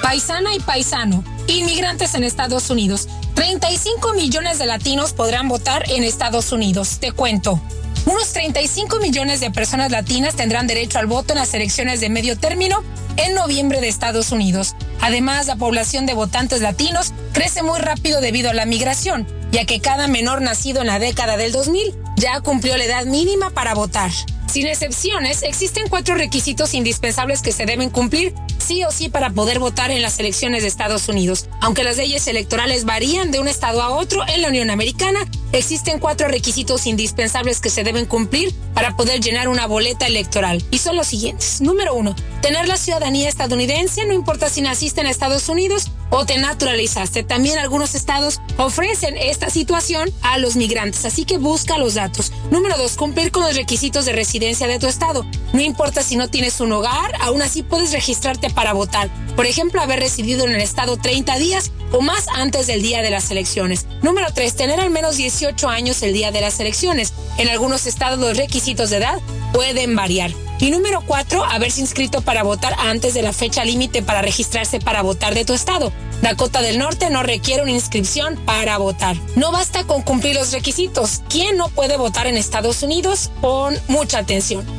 Paisana 0.02 0.56
y 0.56 0.60
paisano, 0.60 1.24
inmigrantes 1.48 2.16
en 2.16 2.24
Estados 2.24 2.70
Unidos. 2.70 3.10
35 3.34 4.14
millones 4.14 4.60
de 4.60 4.68
latinos 4.68 5.12
podrán 5.14 5.50
votar 5.50 5.90
en 5.90 6.04
Estados 6.04 6.52
Unidos. 6.52 7.00
Te 7.00 7.12
cuento. 7.12 7.60
Unos 8.06 8.34
35 8.34 9.00
millones 9.00 9.40
de 9.40 9.50
personas 9.50 9.92
latinas 9.92 10.36
tendrán 10.36 10.68
derecho 10.68 11.00
al 11.00 11.08
voto 11.08 11.34
en 11.34 11.40
las 11.40 11.54
elecciones 11.56 12.02
de 12.02 12.10
medio 12.10 12.38
término 12.38 12.84
en 13.18 13.34
noviembre 13.34 13.82
de 13.82 13.88
Estados 13.88 14.32
Unidos. 14.32 14.76
Además, 15.02 15.48
la 15.48 15.56
población 15.56 16.06
de 16.06 16.14
votantes 16.14 16.62
latinos 16.62 17.14
crece 17.34 17.64
muy 17.64 17.80
rápido 17.80 18.22
debido 18.22 18.52
a 18.52 18.54
la 18.54 18.66
migración, 18.66 19.26
ya 19.52 19.66
que 19.66 19.80
cada 19.80 20.08
menor 20.08 20.42
nacido 20.42 20.82
en 20.82 20.88
la 20.88 21.00
década 21.00 21.36
del 21.36 21.52
2000 21.52 21.96
ya 22.16 22.40
cumplió 22.42 22.78
la 22.78 22.86
edad 22.86 23.06
mínima 23.06 23.50
para 23.50 23.74
votar. 23.74 24.12
Sin 24.48 24.68
excepciones, 24.68 25.44
existen 25.44 25.90
cuatro 25.90 26.16
requisitos 26.16 26.74
indispensables 26.74 27.42
que 27.42 27.52
se 27.52 27.66
deben 27.66 27.90
cumplir 27.90 28.34
sí 28.58 28.84
o 28.84 28.92
sí 28.92 29.10
para 29.10 29.30
poder 29.30 29.60
votar 29.60 29.92
en 29.92 30.02
las 30.02 30.20
elecciones 30.20 30.62
de 30.62 30.68
Estados 30.68 31.08
Unidos. 31.08 31.48
Aunque 31.62 31.84
las 31.84 31.98
leyes 31.98 32.28
electorales 32.28 32.86
varían 32.86 33.32
de 33.32 33.40
un 33.40 33.48
estado 33.48 33.82
a 33.82 33.90
otro 33.90 34.24
en 34.28 34.42
la 34.42 34.48
Unión 34.48 34.70
Americana, 34.70 35.20
existen 35.52 36.00
cuatro 36.00 36.28
requisitos 36.28 36.86
indispensables 36.86 37.60
que 37.60 37.70
se 37.70 37.84
deben 37.84 38.06
cumplir 38.06 38.54
para 38.74 38.96
poder 38.96 39.20
llenar 39.20 39.48
una 39.48 39.68
boleta 39.68 40.08
electoral. 40.08 40.64
Y 40.72 40.78
son 40.78 40.96
los 40.96 41.08
siguientes. 41.08 41.62
Número 41.62 41.94
uno, 41.94 42.16
tener 42.42 42.68
la 42.68 42.78
ciudadanía 42.78 43.30
estadounidense, 43.30 44.06
no 44.06 44.14
importa 44.14 44.50
si 44.50 44.62
naciste 44.62 45.02
en 45.02 45.08
Estados 45.08 45.50
Unidos 45.50 45.92
o 46.10 46.26
te 46.26 46.38
naturalizaste. 46.38 47.24
También 47.24 47.58
algunos 47.58 47.96
estados 47.96 48.42
ofrecen 48.58 49.18
esta 49.18 49.50
situación 49.50 50.12
a 50.22 50.38
los 50.38 50.56
migrantes, 50.56 51.06
así 51.06 51.26
que 51.26 51.38
busca 51.38 51.78
los 51.78 51.96
datos. 51.96 52.32
Número 52.52 52.78
dos, 52.78 52.96
cumplir 52.96 53.32
con 53.32 53.44
los 53.44 53.56
requisitos 53.56 54.06
de 54.06 54.14
residencia 54.14 54.35
de 54.40 54.80
tu 54.80 54.88
estado. 54.88 55.26
No 55.54 55.62
importa 55.62 56.04
si 56.04 56.18
no 56.18 56.30
tienes 56.30 56.60
un 56.60 56.72
hogar, 56.74 57.14
aún 57.22 57.42
así 57.42 57.64
puedes 57.64 57.94
registrarte 57.94 58.50
para 58.50 58.74
votar. 58.74 59.10
Por 59.36 59.46
ejemplo, 59.46 59.82
haber 59.82 60.00
residido 60.00 60.46
en 60.46 60.54
el 60.54 60.62
estado 60.62 60.98
30 60.98 61.38
días 61.38 61.72
o 61.92 62.02
más 62.02 62.28
antes 62.36 62.68
del 62.68 62.82
día 62.82 63.02
de 63.02 63.12
las 63.12 63.32
elecciones. 63.32 63.86
Número 64.02 64.28
3. 64.34 64.56
Tener 64.56 64.80
al 64.82 64.90
menos 64.90 65.16
18 65.16 65.70
años 65.70 66.02
el 66.04 66.14
día 66.14 66.32
de 66.32 66.42
las 66.42 66.60
elecciones. 66.60 67.14
En 67.38 67.48
algunos 67.48 67.86
estados 67.86 68.20
los 68.20 68.36
requisitos 68.36 68.90
de 68.90 68.98
edad 68.98 69.20
pueden 69.54 69.96
variar. 69.96 70.32
Y 70.60 70.72
número 70.72 71.02
4. 71.06 71.46
Haberse 71.46 71.82
inscrito 71.82 72.22
para 72.22 72.44
votar 72.44 72.76
antes 72.80 73.14
de 73.14 73.22
la 73.22 73.34
fecha 73.34 73.64
límite 73.64 74.02
para 74.02 74.22
registrarse 74.22 74.80
para 74.80 75.02
votar 75.02 75.34
de 75.34 75.46
tu 75.46 75.54
estado. 75.54 75.94
Dakota 76.22 76.62
del 76.62 76.80
Norte 76.80 77.10
no 77.10 77.24
requiere 77.24 77.62
una 77.62 77.72
inscripción 77.72 78.38
para 78.46 78.78
votar. 78.78 79.16
No 79.36 79.52
basta 79.52 79.84
con 79.84 80.02
cumplir 80.02 80.36
los 80.36 80.52
requisitos. 80.54 81.22
¿Quién 81.30 81.58
no 81.58 81.68
puede 81.70 81.98
votar 81.98 82.26
en 82.26 82.38
Estados 82.38 82.84
Unidos? 82.84 83.32
Pon 83.42 83.78
mucha 83.88 84.25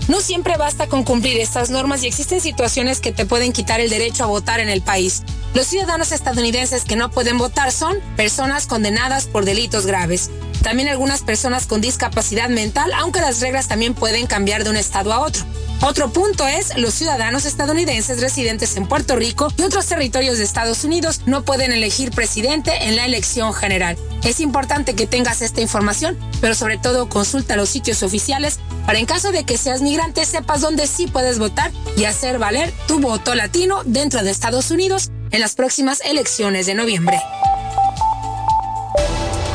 No 0.08 0.20
siempre 0.20 0.56
basta 0.56 0.86
con 0.88 1.04
cumplir 1.04 1.38
estas 1.38 1.70
normas 1.70 2.02
y 2.02 2.06
existen 2.06 2.40
situaciones 2.40 3.00
que 3.00 3.12
te 3.12 3.26
pueden 3.26 3.52
quitar 3.52 3.80
el 3.80 3.90
derecho 3.90 4.24
a 4.24 4.26
votar 4.26 4.60
en 4.60 4.68
el 4.68 4.82
país. 4.82 5.22
Los 5.56 5.68
ciudadanos 5.68 6.12
estadounidenses 6.12 6.84
que 6.84 6.96
no 6.96 7.10
pueden 7.10 7.38
votar 7.38 7.72
son 7.72 7.96
personas 8.14 8.66
condenadas 8.66 9.24
por 9.24 9.46
delitos 9.46 9.86
graves. 9.86 10.28
También 10.62 10.90
algunas 10.90 11.22
personas 11.22 11.64
con 11.64 11.80
discapacidad 11.80 12.50
mental, 12.50 12.92
aunque 12.94 13.22
las 13.22 13.40
reglas 13.40 13.66
también 13.66 13.94
pueden 13.94 14.26
cambiar 14.26 14.64
de 14.64 14.68
un 14.68 14.76
estado 14.76 15.14
a 15.14 15.20
otro. 15.20 15.46
Otro 15.80 16.12
punto 16.12 16.46
es, 16.46 16.76
los 16.76 16.92
ciudadanos 16.92 17.46
estadounidenses 17.46 18.20
residentes 18.20 18.76
en 18.76 18.86
Puerto 18.86 19.16
Rico 19.16 19.48
y 19.56 19.62
otros 19.62 19.86
territorios 19.86 20.36
de 20.36 20.44
Estados 20.44 20.84
Unidos 20.84 21.22
no 21.24 21.42
pueden 21.42 21.72
elegir 21.72 22.10
presidente 22.10 22.88
en 22.88 22.94
la 22.94 23.06
elección 23.06 23.54
general. 23.54 23.96
Es 24.24 24.40
importante 24.40 24.94
que 24.94 25.06
tengas 25.06 25.40
esta 25.40 25.62
información, 25.62 26.18
pero 26.42 26.54
sobre 26.54 26.76
todo 26.76 27.08
consulta 27.08 27.56
los 27.56 27.70
sitios 27.70 28.02
oficiales 28.02 28.58
para 28.84 28.98
en 28.98 29.06
caso 29.06 29.32
de 29.32 29.44
que 29.44 29.56
seas 29.56 29.80
migrante 29.80 30.26
sepas 30.26 30.60
dónde 30.60 30.86
sí 30.86 31.06
puedes 31.06 31.38
votar 31.38 31.70
y 31.96 32.04
hacer 32.04 32.38
valer 32.38 32.74
tu 32.86 33.00
voto 33.00 33.34
latino 33.34 33.82
dentro 33.84 34.22
de 34.22 34.30
Estados 34.30 34.70
Unidos 34.70 35.10
en 35.36 35.42
las 35.42 35.54
próximas 35.54 36.00
elecciones 36.00 36.64
de 36.64 36.74
noviembre. 36.74 37.20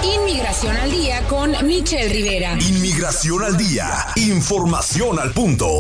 Inmigración 0.04 0.78
al 0.78 0.92
día 0.92 1.24
con 1.28 1.56
Michelle 1.66 2.08
Rivera. 2.08 2.54
Inmigración 2.54 3.44
al 3.44 3.58
día. 3.58 3.90
Información 4.16 5.18
al 5.18 5.32
punto. 5.34 5.80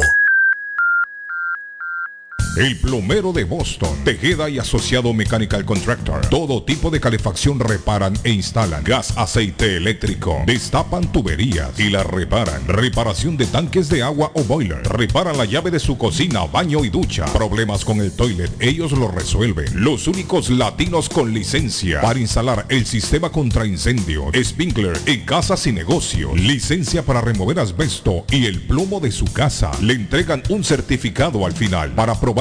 El 2.57 2.77
plomero 2.77 3.31
de 3.31 3.45
Boston, 3.45 3.97
Tejeda 4.03 4.49
y 4.49 4.59
Asociado 4.59 5.13
Mechanical 5.13 5.63
Contractor. 5.63 6.25
Todo 6.27 6.63
tipo 6.63 6.89
de 6.89 6.99
calefacción 6.99 7.61
reparan 7.61 8.13
e 8.25 8.31
instalan. 8.31 8.83
Gas, 8.83 9.13
aceite 9.15 9.77
eléctrico. 9.77 10.43
Destapan 10.45 11.09
tuberías 11.13 11.79
y 11.79 11.89
las 11.89 12.05
reparan. 12.05 12.67
Reparación 12.67 13.37
de 13.37 13.45
tanques 13.45 13.87
de 13.87 14.03
agua 14.03 14.31
o 14.35 14.43
boiler. 14.43 14.83
Reparan 14.83 15.37
la 15.37 15.45
llave 15.45 15.71
de 15.71 15.79
su 15.79 15.97
cocina, 15.97 16.43
baño 16.43 16.83
y 16.83 16.89
ducha. 16.89 17.23
Problemas 17.27 17.85
con 17.85 18.01
el 18.01 18.11
toilet, 18.11 18.51
ellos 18.59 18.91
lo 18.91 19.07
resuelven. 19.09 19.67
Los 19.73 20.09
únicos 20.09 20.49
latinos 20.49 21.07
con 21.07 21.33
licencia 21.33 22.01
para 22.01 22.19
instalar 22.19 22.65
el 22.67 22.85
sistema 22.85 23.29
contra 23.29 23.65
incendio, 23.65 24.29
sprinkler 24.43 24.99
en 25.05 25.21
casas 25.21 25.67
y 25.67 25.71
negocio. 25.71 26.35
Licencia 26.35 27.01
para 27.03 27.21
remover 27.21 27.59
asbesto 27.59 28.25
y 28.29 28.45
el 28.45 28.59
plomo 28.59 28.99
de 28.99 29.13
su 29.13 29.23
casa. 29.23 29.71
Le 29.81 29.93
entregan 29.93 30.43
un 30.49 30.65
certificado 30.65 31.45
al 31.45 31.53
final 31.53 31.91
para 31.91 32.19
probar 32.19 32.40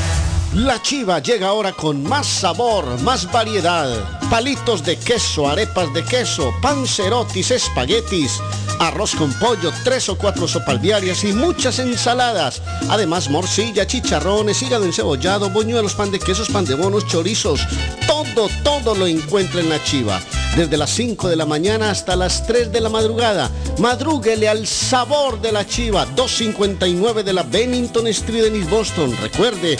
La 0.53 0.81
chiva 0.81 1.19
llega 1.19 1.47
ahora 1.47 1.71
con 1.71 2.03
más 2.03 2.27
sabor, 2.27 2.99
más 3.03 3.31
variedad. 3.31 3.87
Palitos 4.29 4.83
de 4.83 4.97
queso, 4.97 5.47
arepas 5.47 5.93
de 5.93 6.03
queso, 6.03 6.53
pancerotis, 6.61 7.51
espaguetis, 7.51 8.41
arroz 8.79 9.15
con 9.15 9.31
pollo, 9.39 9.71
tres 9.85 10.09
o 10.09 10.17
cuatro 10.17 10.49
sopalviarias 10.49 11.23
y 11.23 11.31
muchas 11.31 11.79
ensaladas. 11.79 12.61
Además, 12.89 13.29
morcilla, 13.29 13.87
chicharrones, 13.87 14.61
hígado 14.61 14.83
encebollado, 14.83 15.49
boñuelos, 15.49 15.95
pan 15.95 16.11
de 16.11 16.19
quesos, 16.19 16.49
pan 16.49 16.65
de 16.65 16.75
bonos, 16.75 17.07
chorizos. 17.07 17.61
Todo, 18.05 18.49
todo 18.61 18.93
lo 18.93 19.07
encuentra 19.07 19.61
en 19.61 19.69
la 19.69 19.81
chiva. 19.85 20.19
Desde 20.57 20.75
las 20.75 20.89
5 20.89 21.29
de 21.29 21.37
la 21.37 21.45
mañana 21.45 21.91
hasta 21.91 22.17
las 22.17 22.45
3 22.45 22.73
de 22.73 22.81
la 22.81 22.89
madrugada. 22.89 23.49
Madrúguele 23.79 24.49
al 24.49 24.67
sabor 24.67 25.39
de 25.39 25.53
la 25.53 25.65
chiva. 25.65 26.05
259 26.07 27.23
de 27.23 27.31
la 27.31 27.43
Bennington 27.43 28.07
Street 28.07 28.45
en 28.45 28.57
East 28.57 28.69
Boston. 28.69 29.15
Recuerde, 29.21 29.77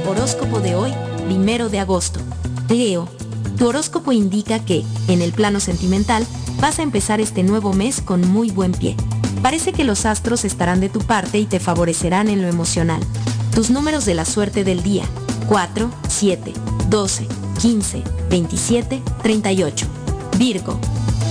Horóscopo 0.06 0.60
de 0.60 0.74
hoy, 0.74 0.92
primero 1.26 1.70
de 1.70 1.80
agosto. 1.80 2.20
Leo, 2.68 3.08
tu 3.56 3.68
horóscopo 3.68 4.12
indica 4.12 4.62
que, 4.64 4.84
en 5.08 5.22
el 5.22 5.32
plano 5.32 5.60
sentimental, 5.60 6.26
vas 6.60 6.78
a 6.78 6.82
empezar 6.82 7.20
este 7.20 7.42
nuevo 7.42 7.72
mes 7.72 8.02
con 8.02 8.20
muy 8.28 8.50
buen 8.50 8.72
pie. 8.72 8.94
Parece 9.42 9.72
que 9.72 9.84
los 9.84 10.04
astros 10.04 10.44
estarán 10.44 10.80
de 10.80 10.88
tu 10.88 11.00
parte 11.00 11.38
y 11.38 11.46
te 11.46 11.60
favorecerán 11.60 12.28
en 12.28 12.42
lo 12.42 12.48
emocional. 12.48 13.00
Tus 13.54 13.70
números 13.70 14.04
de 14.04 14.14
la 14.14 14.24
suerte 14.24 14.64
del 14.64 14.82
día. 14.82 15.04
4, 15.48 15.90
7, 16.08 16.52
12, 16.88 17.26
15, 17.60 18.02
27, 18.30 19.02
38. 19.22 19.86
Virgo. 20.36 20.78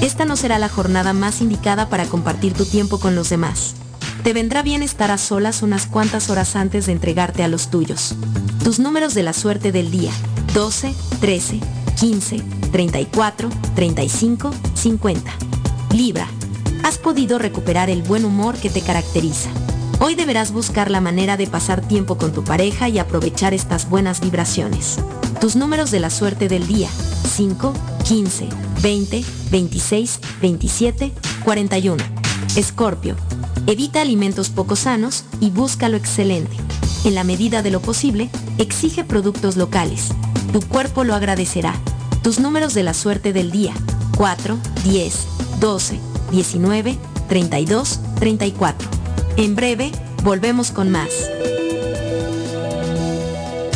Esta 0.02 0.26
no 0.26 0.36
será 0.36 0.58
la 0.58 0.70
jornada 0.70 1.14
más 1.14 1.42
indicada 1.42 1.90
para 1.90 2.06
compartir 2.06 2.54
tu 2.54 2.66
tiempo 2.66 3.00
con 3.00 3.16
los 3.16 3.30
demás. 3.30 3.76
Te 4.24 4.34
vendrá 4.34 4.62
bien 4.62 4.84
estar 4.84 5.12
a 5.12 5.18
solas 5.18 5.62
unas 5.62 5.86
cuantas 5.86 6.30
horas 6.30 6.56
antes 6.56 6.86
de 6.86 6.94
entregarte 6.94 7.44
a 7.44 7.48
los 7.48 7.70
tuyos. 7.70 8.16
Tus 8.64 8.80
números 8.80 9.14
de 9.14 9.24
la 9.24 9.34
suerte 9.34 9.72
del 9.72 9.92
día. 9.92 10.12
12, 10.54 10.94
13, 11.20 11.60
15, 12.00 12.44
34, 12.72 13.50
35, 13.76 14.52
50. 14.76 15.32
Libra 15.92 16.28
has 16.84 16.98
podido 16.98 17.40
recuperar 17.40 17.90
el 17.90 18.04
buen 18.04 18.26
humor 18.26 18.56
que 18.56 18.70
te 18.70 18.82
caracteriza. 18.82 19.50
Hoy 20.00 20.16
deberás 20.16 20.52
buscar 20.52 20.92
la 20.92 21.02
manera 21.02 21.38
de 21.38 21.48
pasar 21.48 21.82
tiempo 21.82 22.18
con 22.18 22.32
tu 22.32 22.44
pareja 22.44 22.88
y 22.88 23.00
aprovechar 23.00 23.54
estas 23.54 23.90
buenas 23.90 24.22
vibraciones. 24.22 24.98
Tus 25.42 25.56
números 25.56 25.90
de 25.92 26.00
la 26.00 26.10
suerte 26.10 26.48
del 26.48 26.68
día. 26.68 26.90
5, 27.36 27.74
15, 28.04 28.50
20, 28.82 29.26
26, 29.52 30.20
27, 30.42 31.14
41. 31.44 32.04
Escorpio. 32.56 33.16
Evita 33.66 34.02
alimentos 34.02 34.50
poco 34.50 34.76
sanos 34.76 35.26
y 35.40 35.50
busca 35.50 35.90
lo 35.90 35.98
excelente. 35.98 36.56
En 37.04 37.16
la 37.16 37.24
medida 37.24 37.62
de 37.62 37.72
lo 37.72 37.82
posible, 37.82 38.30
exige 38.58 39.04
productos 39.04 39.58
locales. 39.58 40.10
Tu 40.54 40.62
cuerpo 40.62 41.04
lo 41.04 41.16
agradecerá. 41.16 41.74
Tus 42.22 42.40
números 42.40 42.74
de 42.74 42.84
la 42.84 42.94
suerte 42.94 43.34
del 43.34 43.52
día. 43.52 43.74
4, 44.18 44.58
10, 44.84 45.28
12, 45.60 46.00
19, 46.32 46.98
32, 47.28 48.00
34. 48.20 48.90
En 49.38 49.56
breve, 49.56 49.92
volvemos 50.24 50.72
con 50.72 50.92
más. 50.92 51.10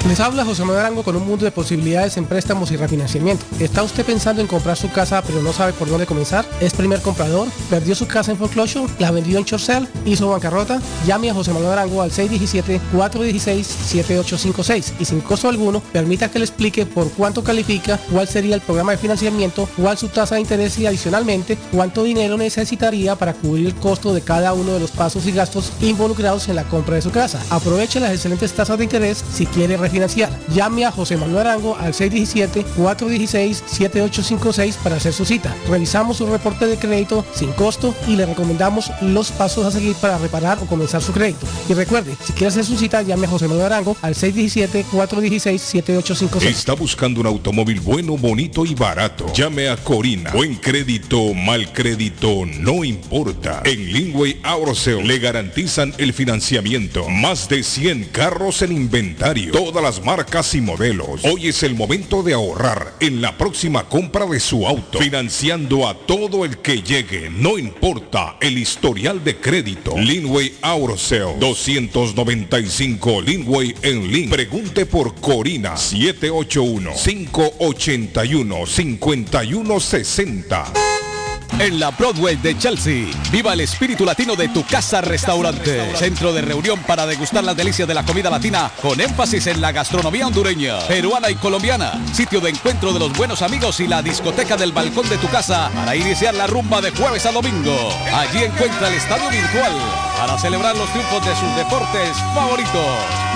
Les 0.07 0.19
habla 0.19 0.45
José 0.45 0.61
Manuel 0.61 0.81
Arango 0.81 1.01
con 1.01 1.15
un 1.15 1.25
mundo 1.25 1.45
de 1.45 1.51
posibilidades 1.51 2.15
en 2.17 2.25
préstamos 2.25 2.69
y 2.69 2.77
refinanciamiento. 2.77 3.43
¿Está 3.59 3.81
usted 3.81 4.05
pensando 4.05 4.39
en 4.39 4.47
comprar 4.47 4.77
su 4.77 4.91
casa 4.91 5.23
pero 5.23 5.41
no 5.41 5.51
sabe 5.51 5.73
por 5.73 5.89
dónde 5.89 6.05
comenzar? 6.05 6.45
¿Es 6.61 6.75
primer 6.75 7.01
comprador? 7.01 7.47
¿Perdió 7.71 7.95
su 7.95 8.05
casa 8.05 8.31
en 8.31 8.37
foreclosure? 8.37 8.93
¿La 8.99 9.09
vendió 9.09 9.39
en 9.39 9.45
Chorcel? 9.45 9.87
¿Hizo 10.05 10.29
bancarrota? 10.29 10.79
Llame 11.07 11.31
a 11.31 11.33
José 11.33 11.53
Manuel 11.53 11.71
Arango 11.71 12.03
al 12.03 12.11
617-416-7856 12.11 14.93
y 14.99 15.05
sin 15.05 15.21
costo 15.21 15.49
alguno 15.49 15.81
permita 15.91 16.29
que 16.29 16.37
le 16.37 16.45
explique 16.45 16.85
por 16.85 17.09
cuánto 17.09 17.43
califica, 17.43 17.99
cuál 18.11 18.27
sería 18.27 18.53
el 18.53 18.61
programa 18.61 18.91
de 18.91 18.99
financiamiento, 18.99 19.67
cuál 19.75 19.97
su 19.97 20.09
tasa 20.09 20.35
de 20.35 20.41
interés 20.41 20.77
y 20.77 20.85
adicionalmente 20.85 21.57
cuánto 21.71 22.03
dinero 22.03 22.37
necesitaría 22.37 23.15
para 23.15 23.33
cubrir 23.33 23.65
el 23.65 23.73
costo 23.73 24.13
de 24.13 24.21
cada 24.21 24.53
uno 24.53 24.73
de 24.73 24.81
los 24.81 24.91
pasos 24.91 25.25
y 25.25 25.31
gastos 25.31 25.71
involucrados 25.81 26.47
en 26.47 26.57
la 26.57 26.63
compra 26.65 26.93
de 26.93 27.01
su 27.01 27.09
casa. 27.09 27.41
Aproveche 27.49 27.99
las 27.99 28.11
excelentes 28.11 28.53
tasas 28.53 28.77
de 28.77 28.83
interés 28.83 29.25
si 29.33 29.47
quiere 29.47 29.77
refinanciar 29.77 29.94
refinanciar. 29.95 30.29
Llame 30.53 30.85
a 30.85 30.91
José 30.91 31.15
Manuel 31.15 31.47
Arango 31.47 31.77
al 31.77 31.93
617-416-7856 31.93 34.75
para 34.83 34.97
hacer 34.97 35.13
su 35.13 35.23
cita. 35.23 35.55
Realizamos 35.69 36.19
un 36.21 36.31
reporte 36.31 36.65
de 36.67 36.77
crédito 36.77 37.23
sin 37.33 37.53
costo 37.53 37.95
y 38.07 38.17
le 38.17 38.25
recomendamos 38.25 38.91
los 39.01 39.31
pasos 39.31 39.65
a 39.65 39.71
seguir 39.71 39.95
para 39.95 40.17
reparar 40.17 40.57
o 40.61 40.65
comenzar 40.65 41.01
su 41.01 41.13
crédito. 41.13 41.47
Y 41.69 41.73
recuerde, 41.73 42.13
si 42.23 42.33
quiere 42.33 42.47
hacer 42.47 42.65
su 42.65 42.75
cita, 42.77 43.03
llame 43.03 43.27
a 43.27 43.29
José 43.29 43.47
Manuel 43.47 43.67
Arango 43.67 43.95
al 44.01 44.15
617-416-7856. 44.15 46.43
Está 46.43 46.73
buscando 46.73 47.21
un 47.21 47.27
automóvil 47.27 47.79
bueno, 47.79 48.17
bonito 48.17 48.65
y 48.65 48.75
barato. 48.75 49.31
Llame 49.33 49.69
a 49.69 49.77
Corina. 49.77 50.31
Buen 50.31 50.55
crédito, 50.55 51.33
mal 51.33 51.71
crédito, 51.71 52.43
no 52.59 52.83
importa. 52.83 53.61
En 53.63 53.93
Lingway 53.93 54.41
Auroseo 54.43 55.01
le 55.01 55.19
garantizan 55.19 55.93
el 55.97 56.11
financiamiento. 56.13 57.07
Más 57.07 57.47
de 57.47 57.63
100 57.63 58.09
carros 58.11 58.61
en 58.61 58.73
inventario. 58.73 59.53
Todas 59.53 59.84
marcas 60.03 60.55
y 60.55 60.61
modelos. 60.61 61.23
Hoy 61.25 61.49
es 61.49 61.61
el 61.61 61.75
momento 61.75 62.23
de 62.23 62.33
ahorrar 62.33 62.95
en 62.99 63.21
la 63.21 63.37
próxima 63.37 63.87
compra 63.87 64.25
de 64.25 64.39
su 64.39 64.65
auto. 64.65 64.97
Financiando 64.97 65.87
a 65.87 65.93
todo 65.93 66.43
el 66.43 66.57
que 66.57 66.81
llegue. 66.81 67.29
No 67.29 67.59
importa 67.59 68.37
el 68.41 68.57
historial 68.57 69.23
de 69.23 69.37
crédito. 69.37 69.95
Linway 69.95 70.55
Auroseo 70.61 71.35
295 71.39 73.21
Linway 73.21 73.75
en 73.83 74.11
Link. 74.11 74.31
Pregunte 74.31 74.87
por 74.87 75.13
Corina 75.21 75.77
781 75.77 76.93
581 76.95 78.65
5160. 78.65 81.14
En 81.57 81.79
la 81.79 81.91
Broadway 81.91 82.35
de 82.35 82.57
Chelsea, 82.57 83.07
viva 83.31 83.53
el 83.53 83.61
espíritu 83.61 84.03
latino 84.03 84.35
de 84.35 84.49
tu 84.49 84.65
casa 84.65 84.99
restaurante. 84.99 85.95
Centro 85.95 86.33
de 86.33 86.41
reunión 86.41 86.79
para 86.81 87.05
degustar 87.05 87.45
las 87.45 87.55
delicias 87.55 87.87
de 87.87 87.93
la 87.93 88.03
comida 88.03 88.29
latina 88.29 88.69
con 88.81 88.99
énfasis 88.99 89.47
en 89.47 89.61
la 89.61 89.71
gastronomía 89.71 90.27
hondureña, 90.27 90.79
peruana 90.87 91.29
y 91.29 91.35
colombiana. 91.35 91.93
Sitio 92.13 92.41
de 92.41 92.49
encuentro 92.49 92.91
de 92.91 92.99
los 92.99 93.17
buenos 93.17 93.41
amigos 93.41 93.79
y 93.79 93.87
la 93.87 94.01
discoteca 94.01 94.57
del 94.57 94.73
balcón 94.73 95.07
de 95.07 95.17
tu 95.17 95.29
casa 95.29 95.71
para 95.73 95.95
iniciar 95.95 96.33
la 96.33 96.45
rumba 96.45 96.81
de 96.81 96.91
jueves 96.91 97.25
a 97.25 97.31
domingo. 97.31 97.89
Allí 98.13 98.43
encuentra 98.43 98.89
el 98.89 98.95
estadio 98.95 99.29
virtual 99.29 100.04
para 100.17 100.37
celebrar 100.37 100.75
los 100.77 100.89
triunfos 100.91 101.25
de 101.25 101.35
sus 101.35 101.55
deportes 101.55 102.15
favoritos. 102.33 102.85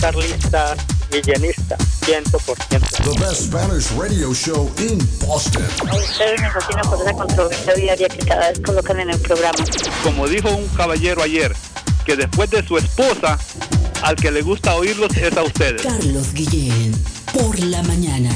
carlista, 0.00 0.76
villanista, 1.12 1.76
100%. 2.06 2.80
The 3.04 3.20
best 3.20 3.52
Spanish 3.52 3.92
radio 3.92 4.32
show 4.32 4.70
in 4.78 4.98
Boston. 5.20 5.62
A 5.88 5.94
ustedes 5.94 6.40
me 6.40 6.50
fascina 6.50 6.82
por 6.82 7.00
esa 7.00 7.12
controversia 7.12 7.74
diaria 7.74 8.08
que 8.08 8.26
cada 8.26 8.48
vez 8.48 8.60
colocan 8.60 9.00
en 9.00 9.10
el 9.10 9.18
programa. 9.20 9.58
Como 10.02 10.26
dijo 10.26 10.50
un 10.50 10.66
caballero 10.68 11.22
ayer, 11.22 11.54
que 12.06 12.16
después 12.16 12.50
de 12.50 12.66
su 12.66 12.78
esposa, 12.78 13.38
al 14.02 14.16
que 14.16 14.30
le 14.30 14.42
gusta 14.42 14.74
oírlos 14.74 15.14
es 15.16 15.36
a 15.36 15.42
ustedes. 15.42 15.82
Carlos 15.82 16.32
Guillén, 16.32 16.94
por 17.32 17.58
la 17.60 17.82
mañana. 17.82 18.30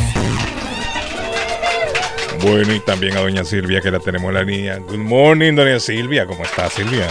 Bueno, 2.43 2.75
y 2.75 2.81
también 2.81 3.17
a 3.17 3.21
doña 3.21 3.45
Silvia, 3.45 3.81
que 3.81 3.91
la 3.91 3.99
tenemos 3.99 4.29
en 4.29 4.35
la 4.35 4.43
línea. 4.43 4.77
Good 4.77 4.99
morning, 4.99 5.55
doña 5.55 5.81
Silvia. 5.81 6.27
¿Cómo 6.27 6.45
está, 6.45 6.69
Silvia? 6.69 7.09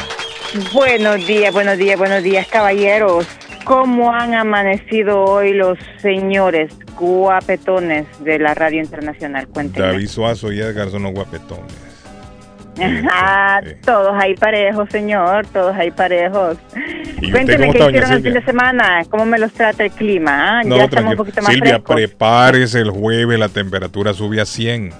Buenos 0.71 1.25
días, 1.25 1.51
buenos 1.51 1.77
días, 1.77 1.97
buenos 1.97 2.23
días, 2.23 2.47
caballeros. 2.47 3.25
¿Cómo 3.65 4.13
han 4.13 4.33
amanecido 4.35 5.23
hoy 5.23 5.53
los 5.53 5.77
señores 5.97 6.71
guapetones 6.97 8.05
de 8.23 8.37
la 8.39 8.53
radio 8.53 8.79
internacional? 8.81 9.47
Cuéntenme. 9.47 9.87
David 9.87 10.07
Suazo 10.07 10.51
y 10.51 10.59
Edgar 10.61 10.89
son 10.89 11.03
los 11.03 11.13
guapetones. 11.13 11.73
Ah, 13.09 13.61
todos 13.85 14.13
ahí 14.21 14.35
parejos, 14.35 14.89
señor, 14.89 15.47
todos 15.47 15.73
ahí 15.77 15.91
parejos. 15.91 16.57
¿Y 17.21 17.27
usted 17.27 17.31
Cuéntenme 17.31 17.67
cómo 17.67 17.71
qué 17.71 17.77
hicieron 17.87 18.11
el 18.11 18.21
fin 18.21 18.33
de 18.33 18.43
semana, 18.43 19.01
cómo 19.09 19.25
me 19.25 19.39
los 19.39 19.53
trata 19.53 19.85
el 19.85 19.91
clima. 19.91 20.59
ah? 20.59 20.63
No, 20.65 20.75
ya 20.75 20.83
estamos 20.83 21.11
un 21.11 21.17
poquito 21.17 21.41
más 21.41 21.53
Silvia, 21.53 21.75
frescos. 21.75 21.95
prepárese 21.95 22.81
el 22.81 22.89
jueves, 22.91 23.39
la 23.39 23.47
temperatura 23.47 24.13
sube 24.13 24.41
a 24.41 24.45
100. 24.45 24.91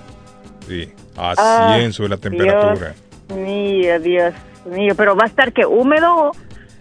Sí, 0.66 0.90
a 1.18 1.76
100 1.76 1.90
Ah, 1.90 1.92
sube 1.92 2.08
la 2.08 2.16
temperatura. 2.18 2.94
Dios 3.28 3.40
mío, 3.40 4.00
Dios 4.00 4.34
mío, 4.66 4.94
pero 4.96 5.18
va 5.18 5.26
a 5.26 5.28
estar 5.28 5.52
que 5.52 5.66
húmedo, 5.66 6.32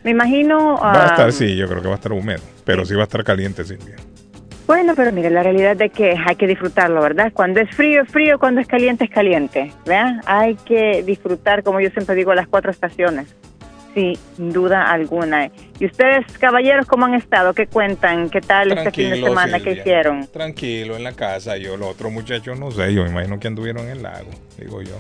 me 0.05 0.11
imagino. 0.13 0.77
Va 0.77 1.03
a 1.03 1.07
estar, 1.09 1.33
sí, 1.33 1.57
yo 1.57 1.67
creo 1.67 1.83
que 1.83 1.89
va 1.89 1.95
a 1.95 1.97
estar 1.97 2.13
húmedo, 2.13 2.43
pero 2.65 2.85
sí 2.85 2.95
va 2.95 3.01
a 3.01 3.05
estar 3.05 3.25
caliente, 3.25 3.65
Silvia. 3.65 3.97
Bueno, 4.67 4.95
pero 4.95 5.13
mire, 5.13 5.29
la 5.29 5.43
realidad 5.43 5.81
es 5.83 5.93
que 5.93 6.15
hay 6.27 6.37
que 6.37 6.47
disfrutarlo, 6.47 7.03
¿verdad? 7.03 7.33
Cuando 7.35 7.61
es 7.61 7.69
frío 7.75 8.03
es 8.03 8.09
frío, 8.09 8.39
cuando 8.39 8.61
es 8.63 8.67
caliente 8.67 9.05
es 9.05 9.11
caliente, 9.11 9.73
¿verdad? 9.85 10.21
Hay 10.25 10.55
que 10.55 11.03
disfrutar, 11.03 11.63
como 11.63 11.81
yo 11.81 11.91
siempre 11.91 12.15
digo, 12.15 12.33
las 12.35 12.49
cuatro 12.49 12.71
estaciones, 12.71 13.35
sin 13.95 14.17
duda 14.53 14.91
alguna. 14.91 15.51
¿Y 15.79 15.85
ustedes, 15.85 16.25
caballeros, 16.39 16.87
cómo 16.87 17.05
han 17.05 17.15
estado? 17.15 17.53
¿Qué 17.53 17.67
cuentan? 17.67 18.31
¿Qué 18.31 18.41
tal 18.41 18.73
este 18.73 18.91
fin 18.91 19.05
de 19.05 19.09
Tranquilo, 19.11 19.27
semana 19.29 19.59
que 19.59 19.65
Silvia. 19.65 19.81
hicieron? 19.83 20.27
Tranquilo, 20.29 20.97
en 20.97 21.05
la 21.05 21.13
casa. 21.13 21.59
Yo, 21.59 21.77
los 21.77 21.89
otros 21.89 22.11
muchachos, 22.11 22.59
no 22.59 22.71
sé, 22.71 22.95
yo 22.95 23.05
me 23.05 23.11
imagino 23.11 23.39
que 23.39 23.49
anduvieron 23.49 23.85
en 23.85 23.91
el 23.91 24.03
lago, 24.03 24.31
digo 24.59 24.81
yo. 24.81 24.95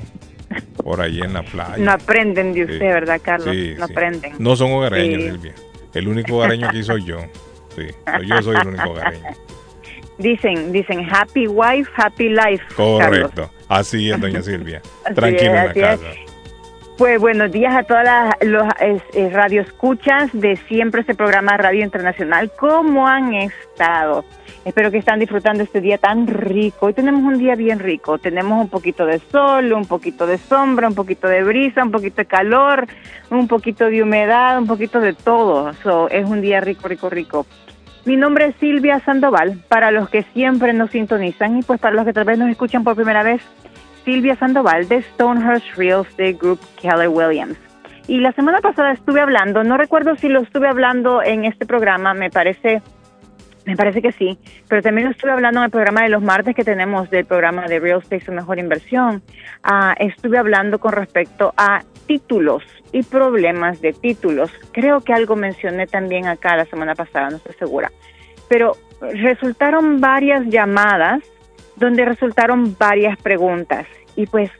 Por 0.76 1.00
ahí 1.00 1.20
en 1.20 1.32
la 1.32 1.42
playa. 1.42 1.76
No 1.78 1.92
aprenden 1.92 2.52
de 2.52 2.62
usted, 2.62 2.78
Sí. 2.78 2.84
¿verdad, 2.84 3.20
Carlos? 3.22 3.54
Sí, 3.54 3.74
no 3.78 3.86
sí. 3.86 3.92
aprenden. 3.92 4.32
No 4.38 4.56
son 4.56 4.72
hogareños. 4.72 5.22
Silvia. 5.22 5.54
El 5.94 6.08
único 6.08 6.36
hogareño 6.36 6.68
aquí 6.68 6.82
soy 6.82 7.04
yo. 7.04 7.18
Sí, 7.74 7.86
yo 8.26 8.42
soy 8.42 8.56
el 8.60 8.68
único 8.68 8.90
hogareño. 8.90 9.24
Dicen, 10.18 10.70
dicen, 10.72 11.06
happy 11.10 11.46
wife, 11.48 11.90
happy 11.96 12.28
life. 12.28 12.62
Carlos. 12.76 13.00
Correcto. 13.02 13.50
Así 13.68 14.10
es, 14.10 14.20
doña 14.20 14.42
Silvia. 14.42 14.80
Es, 15.10 15.18
en 15.18 15.52
la 15.54 15.64
es. 15.66 16.00
Pues 16.96 17.20
buenos 17.20 17.50
días 17.50 17.74
a 17.74 17.82
todas 17.82 18.04
las 18.04 18.34
los, 18.40 18.68
es, 18.78 19.32
radioescuchas 19.32 20.30
de 20.32 20.54
siempre 20.68 21.00
este 21.00 21.16
programa 21.16 21.56
Radio 21.56 21.82
Internacional. 21.82 22.52
¿Cómo 22.56 23.08
han 23.08 23.34
estado? 23.34 24.24
Espero 24.64 24.92
que 24.92 24.98
están 24.98 25.18
disfrutando 25.18 25.64
este 25.64 25.80
día 25.80 25.98
tan 25.98 26.28
rico. 26.28 26.86
Hoy 26.86 26.94
tenemos 26.94 27.22
un 27.24 27.36
día 27.36 27.56
bien 27.56 27.80
rico. 27.80 28.18
Tenemos 28.18 28.60
un 28.60 28.68
poquito 28.68 29.06
de 29.06 29.18
sol, 29.18 29.72
un 29.72 29.86
poquito 29.86 30.24
de 30.24 30.38
sombra, 30.38 30.86
un 30.86 30.94
poquito 30.94 31.26
de 31.26 31.42
brisa, 31.42 31.82
un 31.82 31.90
poquito 31.90 32.18
de 32.18 32.26
calor, 32.26 32.86
un 33.28 33.48
poquito 33.48 33.86
de 33.86 34.00
humedad, 34.00 34.56
un 34.56 34.68
poquito 34.68 35.00
de 35.00 35.14
todo. 35.14 35.72
So, 35.82 36.08
es 36.10 36.24
un 36.24 36.42
día 36.42 36.60
rico, 36.60 36.86
rico, 36.86 37.10
rico. 37.10 37.44
Mi 38.04 38.16
nombre 38.16 38.46
es 38.46 38.56
Silvia 38.60 39.00
Sandoval, 39.00 39.58
para 39.66 39.90
los 39.90 40.08
que 40.10 40.22
siempre 40.32 40.72
nos 40.72 40.90
sintonizan 40.90 41.58
y 41.58 41.62
pues 41.62 41.80
para 41.80 41.96
los 41.96 42.04
que 42.04 42.12
tal 42.12 42.24
vez 42.24 42.38
nos 42.38 42.50
escuchan 42.50 42.84
por 42.84 42.94
primera 42.94 43.24
vez, 43.24 43.42
Silvia 44.04 44.36
Sandoval 44.36 44.88
de 44.88 45.02
Stonehurst 45.02 45.76
Real 45.76 46.02
Estate 46.02 46.34
Group 46.34 46.60
Keller 46.80 47.08
Williams. 47.08 47.58
Y 48.06 48.20
la 48.20 48.32
semana 48.32 48.60
pasada 48.60 48.92
estuve 48.92 49.20
hablando, 49.20 49.64
no 49.64 49.78
recuerdo 49.78 50.14
si 50.16 50.28
lo 50.28 50.40
estuve 50.40 50.68
hablando 50.68 51.22
en 51.22 51.46
este 51.46 51.64
programa, 51.64 52.12
me 52.12 52.28
parece, 52.28 52.82
me 53.64 53.76
parece 53.76 54.02
que 54.02 54.12
sí, 54.12 54.38
pero 54.68 54.82
también 54.82 55.06
lo 55.06 55.12
estuve 55.12 55.32
hablando 55.32 55.60
en 55.60 55.64
el 55.64 55.70
programa 55.70 56.02
de 56.02 56.10
los 56.10 56.22
martes 56.22 56.54
que 56.54 56.64
tenemos 56.64 57.08
del 57.08 57.24
programa 57.24 57.66
de 57.66 57.80
Real 57.80 58.00
Estate 58.00 58.24
Su 58.24 58.32
Mejor 58.32 58.58
Inversión. 58.58 59.22
Ah, 59.62 59.94
estuve 59.98 60.36
hablando 60.36 60.78
con 60.78 60.92
respecto 60.92 61.54
a 61.56 61.82
títulos 62.06 62.62
y 62.92 63.02
problemas 63.04 63.80
de 63.80 63.94
títulos. 63.94 64.50
Creo 64.72 65.00
que 65.00 65.14
algo 65.14 65.34
mencioné 65.34 65.86
también 65.86 66.26
acá 66.26 66.56
la 66.56 66.66
semana 66.66 66.94
pasada, 66.94 67.30
no 67.30 67.36
estoy 67.36 67.54
segura. 67.54 67.90
Pero 68.50 68.76
resultaron 69.00 70.00
varias 70.00 70.44
llamadas 70.46 71.22
donde 71.76 72.04
resultaron 72.04 72.76
varias 72.78 73.20
preguntas. 73.20 73.86
Y 74.16 74.26
pues 74.26 74.50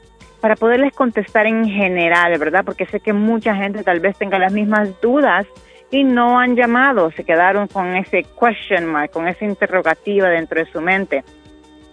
para 0.41 0.55
poderles 0.55 0.93
contestar 0.93 1.47
en 1.47 1.65
general, 1.65 2.37
¿verdad? 2.37 2.63
Porque 2.63 2.85
sé 2.85 2.99
que 2.99 3.13
mucha 3.13 3.55
gente 3.55 3.83
tal 3.83 3.99
vez 3.99 4.17
tenga 4.17 4.37
las 4.37 4.53
mismas 4.53 4.89
dudas 5.01 5.47
y 5.89 6.03
no 6.03 6.39
han 6.39 6.55
llamado, 6.55 7.11
se 7.11 7.23
quedaron 7.23 7.67
con 7.67 7.95
ese 7.95 8.25
question 8.39 8.85
mark, 8.85 9.11
con 9.11 9.27
esa 9.27 9.45
interrogativa 9.45 10.29
dentro 10.29 10.59
de 10.59 10.71
su 10.71 10.81
mente. 10.81 11.23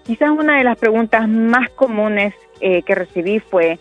Quizás 0.04 0.30
una 0.30 0.58
de 0.58 0.64
las 0.64 0.76
preguntas 0.78 1.28
más 1.28 1.70
comunes 1.70 2.34
eh, 2.60 2.82
que 2.82 2.94
recibí 2.94 3.38
fue, 3.38 3.78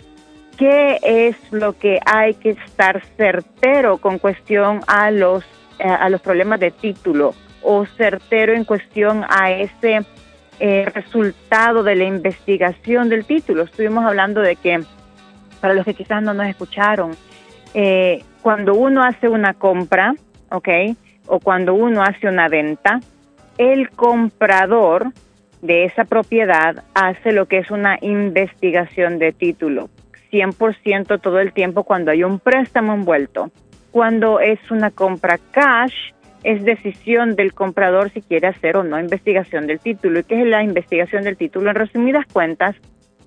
¿qué 0.58 1.00
es 1.04 1.36
lo 1.52 1.74
que 1.74 2.00
hay 2.06 2.36
que 2.36 2.52
estar 2.52 3.02
certero 3.18 3.98
con 3.98 4.20
cuestión 4.20 4.82
a 4.88 5.12
los, 5.12 5.44
eh, 5.80 5.88
a 5.88 6.10
los 6.10 6.22
problemas 6.22 6.60
de 6.60 6.72
título 6.72 7.34
o 7.64 7.86
certero 7.86 8.54
en 8.54 8.64
cuestión 8.64 9.26
a 9.28 9.52
ese 9.52 10.06
eh, 10.62 10.86
resultado 10.94 11.84
de 11.84 11.96
la 11.96 12.06
investigación 12.06 13.10
del 13.10 13.26
título? 13.26 13.64
Estuvimos 13.64 14.06
hablando 14.06 14.42
de 14.42 14.56
que, 14.56 14.82
para 15.60 15.74
los 15.74 15.84
que 15.84 15.94
quizás 15.94 16.24
no 16.24 16.34
nos 16.34 16.48
escucharon, 16.48 17.16
cuando 18.42 18.74
uno 18.74 19.04
hace 19.04 19.28
una 19.28 19.54
compra, 19.54 20.14
¿ok? 20.50 20.68
O 21.28 21.40
cuando 21.40 21.74
uno 21.74 22.04
hace 22.04 22.28
una 22.28 22.48
venta, 22.48 23.00
el 23.58 23.90
comprador 23.92 25.12
de 25.62 25.86
esa 25.86 26.06
propiedad 26.06 26.84
hace 26.94 27.32
lo 27.32 27.46
que 27.46 27.60
es 27.60 27.72
una 27.72 27.98
investigación 28.02 29.20
de 29.20 29.32
título, 29.32 29.90
100% 30.32 31.22
todo 31.22 31.40
el 31.40 31.54
tiempo 31.54 31.84
cuando 31.84 32.12
hay 32.12 32.24
un 32.24 32.40
préstamo 32.40 32.94
envuelto. 32.94 33.52
Cuando 33.92 34.40
es 34.40 34.60
una 34.72 34.90
compra 34.90 35.38
cash, 35.52 35.94
es 36.44 36.64
decisión 36.64 37.36
del 37.36 37.54
comprador 37.54 38.12
si 38.12 38.22
quiere 38.22 38.48
hacer 38.48 38.78
o 38.78 38.84
no 38.84 39.00
investigación 39.00 39.68
del 39.68 39.80
título. 39.80 40.20
¿Y 40.20 40.24
qué 40.24 40.42
es 40.42 40.48
la 40.48 40.64
investigación 40.64 41.24
del 41.24 41.38
título? 41.38 41.70
En 41.70 41.76
resumidas 41.76 42.26
cuentas, 42.32 42.76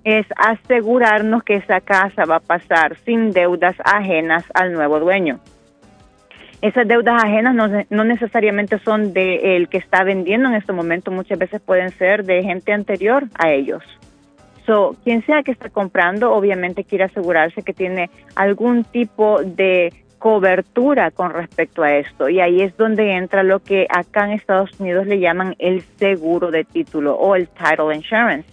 es 0.05 0.27
asegurarnos 0.37 1.43
que 1.43 1.55
esa 1.55 1.81
casa 1.81 2.25
va 2.25 2.37
a 2.37 2.39
pasar 2.39 2.95
sin 3.05 3.31
deudas 3.31 3.75
ajenas 3.83 4.45
al 4.53 4.73
nuevo 4.73 4.99
dueño. 4.99 5.39
Esas 6.61 6.87
deudas 6.87 7.23
ajenas 7.23 7.55
no, 7.89 8.03
necesariamente 8.03 8.79
son 8.79 9.13
de 9.13 9.57
el 9.57 9.67
que 9.67 9.77
está 9.77 10.03
vendiendo 10.03 10.47
en 10.47 10.55
este 10.55 10.73
momento, 10.73 11.11
muchas 11.11 11.37
veces 11.37 11.61
pueden 11.61 11.89
ser 11.89 12.23
de 12.23 12.43
gente 12.43 12.71
anterior 12.71 13.25
a 13.37 13.51
ellos. 13.51 13.83
So, 14.65 14.95
quien 15.03 15.23
sea 15.25 15.43
que 15.43 15.51
está 15.51 15.69
comprando, 15.69 16.33
obviamente 16.33 16.83
quiere 16.83 17.03
asegurarse 17.03 17.61
que 17.61 17.73
tiene 17.73 18.09
algún 18.35 18.83
tipo 18.83 19.41
de 19.43 19.93
cobertura 20.19 21.11
con 21.11 21.31
respecto 21.31 21.83
a 21.83 21.95
esto. 21.95 22.29
Y 22.29 22.39
ahí 22.39 22.61
es 22.61 22.75
donde 22.77 23.13
entra 23.13 23.43
lo 23.43 23.59
que 23.59 23.87
acá 23.89 24.25
en 24.25 24.31
Estados 24.31 24.79
Unidos 24.79 25.07
le 25.07 25.19
llaman 25.19 25.55
el 25.59 25.81
seguro 25.97 26.51
de 26.51 26.63
título 26.63 27.15
o 27.15 27.35
el 27.35 27.47
title 27.49 27.95
insurance. 27.95 28.49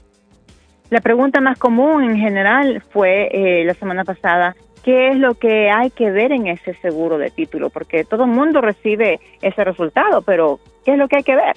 La 0.90 1.00
pregunta 1.00 1.40
más 1.40 1.58
común 1.58 2.04
en 2.04 2.18
general 2.18 2.82
fue 2.90 3.28
eh, 3.32 3.64
la 3.64 3.74
semana 3.74 4.04
pasada, 4.04 4.54
qué 4.84 5.08
es 5.08 5.16
lo 5.16 5.34
que 5.34 5.70
hay 5.70 5.90
que 5.90 6.10
ver 6.10 6.32
en 6.32 6.46
ese 6.48 6.74
seguro 6.74 7.16
de 7.16 7.30
título, 7.30 7.70
porque 7.70 8.04
todo 8.04 8.24
el 8.24 8.30
mundo 8.30 8.60
recibe 8.60 9.20
ese 9.40 9.64
resultado, 9.64 10.22
pero 10.22 10.60
¿qué 10.84 10.92
es 10.92 10.98
lo 10.98 11.08
que 11.08 11.16
hay 11.16 11.22
que 11.22 11.36
ver? 11.36 11.56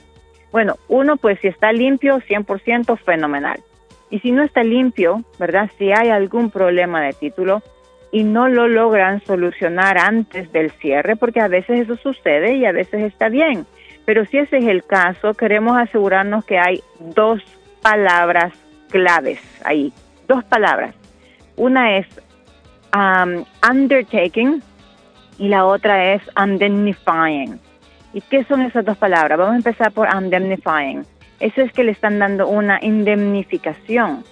Bueno, 0.51 0.75
uno, 0.87 1.17
pues 1.17 1.39
si 1.41 1.49
está 1.49 1.73
limpio, 1.73 2.19
100% 2.19 2.97
fenomenal. 2.99 3.59
Y 4.09 4.19
si 4.19 4.31
no 4.31 4.43
está 4.43 4.63
limpio, 4.63 5.23
¿verdad? 5.37 5.69
Si 5.77 5.91
hay 5.91 6.09
algún 6.09 6.49
problema 6.49 7.01
de 7.01 7.11
título 7.11 7.61
y 8.15 8.23
no 8.23 8.47
lo 8.47 8.67
logran 8.67 9.21
solucionar 9.25 9.97
antes 9.97 10.51
del 10.51 10.71
cierre, 10.71 11.15
porque 11.15 11.41
a 11.41 11.47
veces 11.47 11.81
eso 11.81 11.95
sucede 11.97 12.55
y 12.55 12.65
a 12.65 12.71
veces 12.71 13.03
está 13.03 13.27
bien. 13.29 13.65
Pero 14.05 14.23
si 14.25 14.37
ese 14.37 14.57
es 14.57 14.65
el 14.65 14.83
caso, 14.85 15.33
queremos 15.33 15.77
asegurarnos 15.77 16.45
que 16.45 16.57
hay 16.57 16.81
dos 16.99 17.41
palabras 17.81 18.53
claves 18.89 19.41
ahí, 19.65 19.91
dos 20.27 20.43
palabras. 20.45 20.95
Una 21.57 21.97
es 21.97 22.07
Um, 22.95 23.43
undertaking 23.69 24.63
y 25.37 25.49
la 25.49 25.65
otra 25.65 26.13
es 26.13 26.21
indemnifying. 26.41 27.59
¿Y 28.13 28.21
qué 28.21 28.45
son 28.45 28.61
esas 28.61 28.85
dos 28.85 28.97
palabras? 28.97 29.37
Vamos 29.37 29.53
a 29.53 29.57
empezar 29.57 29.91
por 29.91 30.07
indemnifying. 30.15 31.05
Eso 31.41 31.61
es 31.61 31.73
que 31.73 31.83
le 31.83 31.91
están 31.91 32.19
dando 32.19 32.47
una 32.47 32.79
indemnificación. 32.81 34.23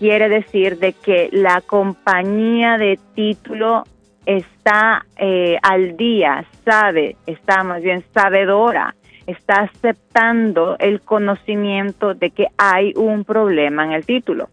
Quiere 0.00 0.28
decir 0.28 0.78
de 0.78 0.94
que 0.94 1.28
la 1.30 1.60
compañía 1.60 2.76
de 2.76 2.98
título 3.14 3.84
está 4.26 5.06
eh, 5.16 5.58
al 5.62 5.96
día, 5.96 6.44
sabe, 6.64 7.16
está 7.26 7.62
más 7.62 7.82
bien 7.82 8.02
sabedora, 8.12 8.96
está 9.26 9.60
aceptando 9.60 10.76
el 10.80 11.02
conocimiento 11.02 12.14
de 12.14 12.30
que 12.30 12.48
hay 12.58 12.92
un 12.96 13.24
problema 13.24 13.84
en 13.84 13.92
el 13.92 14.04
título. 14.04 14.48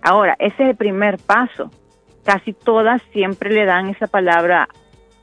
Ahora, 0.00 0.36
ese 0.38 0.62
es 0.62 0.70
el 0.70 0.76
primer 0.76 1.18
paso 1.18 1.70
casi 2.24 2.52
todas 2.52 3.02
siempre 3.12 3.50
le 3.50 3.64
dan 3.64 3.88
esa 3.88 4.06
palabra 4.06 4.68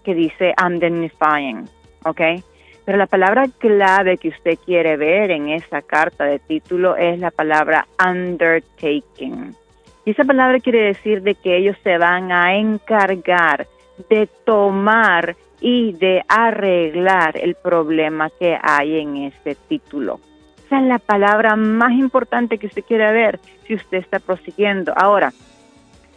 que 0.03 0.13
dice 0.13 0.53
indemnifying, 0.65 1.69
¿ok? 2.05 2.21
Pero 2.85 2.97
la 2.97 3.07
palabra 3.07 3.45
clave 3.57 4.17
que 4.17 4.29
usted 4.29 4.57
quiere 4.65 4.97
ver 4.97 5.31
en 5.31 5.49
esa 5.49 5.81
carta 5.81 6.25
de 6.25 6.39
título 6.39 6.95
es 6.95 7.19
la 7.19 7.31
palabra 7.31 7.87
undertaking. 8.03 9.55
Y 10.09 10.13
esa 10.13 10.23
palabra 10.23 10.59
quiere 10.59 10.85
decir 10.85 11.21
de 11.21 11.35
que 11.35 11.55
ellos 11.55 11.77
se 11.83 11.99
van 11.99 12.31
a 12.31 12.55
encargar 12.55 13.67
de 14.09 14.25
tomar 14.43 15.35
y 15.61 15.93
de 15.93 16.23
arreglar 16.27 17.37
el 17.37 17.53
problema 17.53 18.31
que 18.39 18.57
hay 18.59 19.01
en 19.01 19.17
ese 19.17 19.53
título. 19.53 20.19
Esa 20.65 20.79
es 20.79 20.87
la 20.87 20.97
palabra 20.97 21.55
más 21.55 21.91
importante 21.91 22.57
que 22.57 22.65
usted 22.65 22.83
quiere 22.85 23.13
ver 23.13 23.39
si 23.67 23.75
usted 23.75 23.99
está 23.99 24.17
prosiguiendo. 24.17 24.93
Ahora, 24.95 25.31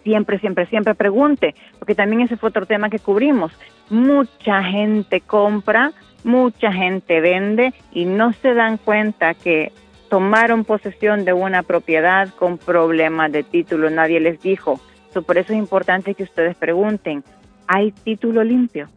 siempre, 0.05 0.39
siempre, 0.39 0.65
siempre 0.69 0.95
pregunte, 0.95 1.55
porque 1.79 1.95
también 1.95 2.23
ese 2.23 2.39
fue 2.39 2.49
otro 2.49 2.65
tema 2.65 2.89
que 2.89 2.99
cubrimos. 2.99 3.53
Mucha 3.91 4.65
gente 4.65 5.21
compra, 5.21 5.93
mucha 6.25 6.73
gente 6.73 7.21
vende 7.21 7.75
y 7.93 8.07
no 8.07 8.33
se 8.33 8.55
dan 8.55 8.79
cuenta 8.79 9.35
que 9.35 9.71
tomaron 10.13 10.67
posesión 10.67 11.25
de 11.25 11.33
una 11.33 11.63
propiedad 11.63 12.29
con 12.39 12.59
problemas 12.59 13.33
de 13.33 13.45
título, 13.45 13.89
nadie 13.89 14.21
les 14.21 14.39
dijo. 14.43 14.79
por 15.27 15.39
eso 15.39 15.55
es 15.55 15.59
importante 15.59 16.15
que 16.15 16.25
ustedes 16.25 16.55
pregunten, 16.55 17.25
¿hay 17.67 17.93
título 17.93 18.45
limpio? 18.45 18.89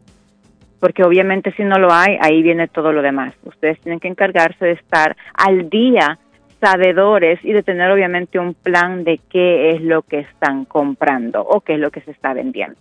Porque 0.78 1.04
obviamente 1.04 1.52
si 1.52 1.64
no 1.64 1.78
lo 1.78 1.90
hay, 1.90 2.18
ahí 2.20 2.42
viene 2.42 2.68
todo 2.68 2.92
lo 2.92 3.00
demás. 3.00 3.32
Ustedes 3.44 3.80
tienen 3.80 3.98
que 3.98 4.08
encargarse 4.08 4.62
de 4.66 4.72
estar 4.72 5.16
al 5.32 5.70
día 5.70 6.18
sabedores 6.60 7.42
y 7.42 7.54
de 7.54 7.62
tener 7.62 7.90
obviamente 7.90 8.38
un 8.38 8.52
plan 8.52 9.02
de 9.02 9.18
qué 9.30 9.70
es 9.70 9.80
lo 9.80 10.02
que 10.02 10.18
están 10.18 10.66
comprando 10.66 11.40
o 11.40 11.62
qué 11.62 11.76
es 11.76 11.80
lo 11.80 11.90
que 11.90 12.02
se 12.02 12.10
está 12.10 12.34
vendiendo. 12.34 12.80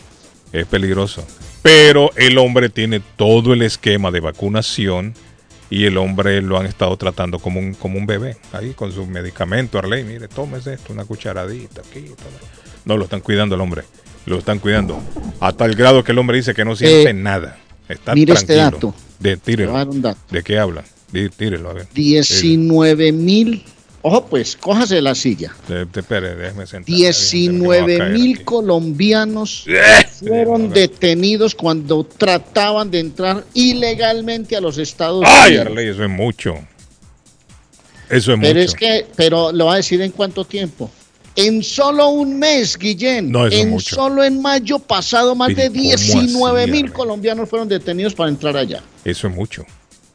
es 0.52 0.66
peligroso. 0.66 1.26
Pero 1.62 2.10
el 2.16 2.38
hombre 2.38 2.68
tiene 2.68 3.00
todo 3.16 3.52
el 3.52 3.62
esquema 3.62 4.10
de 4.10 4.20
vacunación 4.20 5.14
y 5.70 5.84
el 5.84 5.98
hombre 5.98 6.40
lo 6.42 6.58
han 6.58 6.66
estado 6.66 6.96
tratando 6.96 7.38
como 7.38 7.60
un, 7.60 7.74
como 7.74 7.98
un 7.98 8.06
bebé, 8.06 8.36
ahí 8.52 8.72
con 8.72 8.92
su 8.92 9.06
medicamento, 9.06 9.78
Arley, 9.78 10.04
mire, 10.04 10.28
tómese 10.28 10.74
esto, 10.74 10.92
una 10.92 11.04
cucharadita 11.04 11.82
aquí. 11.82 12.06
No, 12.84 12.96
lo 12.96 13.04
están 13.04 13.20
cuidando 13.20 13.54
el 13.54 13.60
hombre. 13.60 13.82
Lo 14.26 14.38
están 14.38 14.58
cuidando. 14.58 15.00
A 15.40 15.52
tal 15.52 15.74
grado 15.74 16.04
que 16.04 16.12
el 16.12 16.18
hombre 16.18 16.36
dice 16.36 16.54
que 16.54 16.64
no 16.64 16.76
siente 16.76 17.12
nada. 17.14 17.58
Está 17.88 18.14
mire 18.14 18.34
este 18.34 18.54
dato. 18.54 18.94
De, 19.18 19.36
tírelo. 19.36 19.74
¿De 20.30 20.42
qué 20.42 20.58
habla? 20.58 20.84
Tírelo, 21.36 21.70
a 21.70 21.72
ver. 21.72 21.88
19 21.94 23.12
mil. 23.12 23.64
Ojo, 24.00 24.26
pues, 24.26 24.56
cójase 24.56 24.96
de 24.96 25.02
la 25.02 25.14
silla. 25.14 25.52
Te, 25.66 25.84
te- 25.86 26.00
espere, 26.00 26.36
déjeme 26.36 26.66
sentar. 26.66 26.94
19 26.94 28.10
mil 28.10 28.44
colombianos 28.44 29.64
fueron 30.20 30.70
detenidos 30.70 31.54
cuando 31.54 32.04
trataban 32.04 32.90
de 32.90 33.00
entrar 33.00 33.44
ilegalmente 33.54 34.56
a 34.56 34.60
los 34.60 34.78
Estados 34.78 35.24
¡Ay, 35.26 35.52
Unidos. 35.54 35.66
Arley, 35.66 35.88
eso 35.88 36.04
es 36.04 36.10
mucho! 36.10 36.54
Eso 38.08 38.32
es 38.32 38.40
Pero 38.40 38.54
mucho. 38.54 38.58
es 38.60 38.74
que, 38.74 39.06
pero 39.16 39.52
lo 39.52 39.66
va 39.66 39.74
a 39.74 39.76
decir 39.76 40.00
en 40.00 40.12
cuánto 40.12 40.44
tiempo. 40.44 40.90
En 41.36 41.62
solo 41.62 42.08
un 42.08 42.38
mes, 42.38 42.76
Guillén. 42.78 43.30
No, 43.30 43.46
en 43.46 43.70
mucho. 43.70 43.94
solo 43.96 44.24
en 44.24 44.40
mayo 44.40 44.78
pasado, 44.78 45.34
más 45.34 45.48
Pero 45.48 45.62
de 45.62 45.68
¿cómo 45.68 45.80
19 45.82 46.62
así, 46.62 46.70
mil 46.70 46.84
Arley? 46.84 46.92
colombianos 46.94 47.48
fueron 47.48 47.68
detenidos 47.68 48.14
para 48.14 48.30
entrar 48.30 48.56
allá. 48.56 48.82
Eso 49.04 49.28
es 49.28 49.34
mucho. 49.34 49.64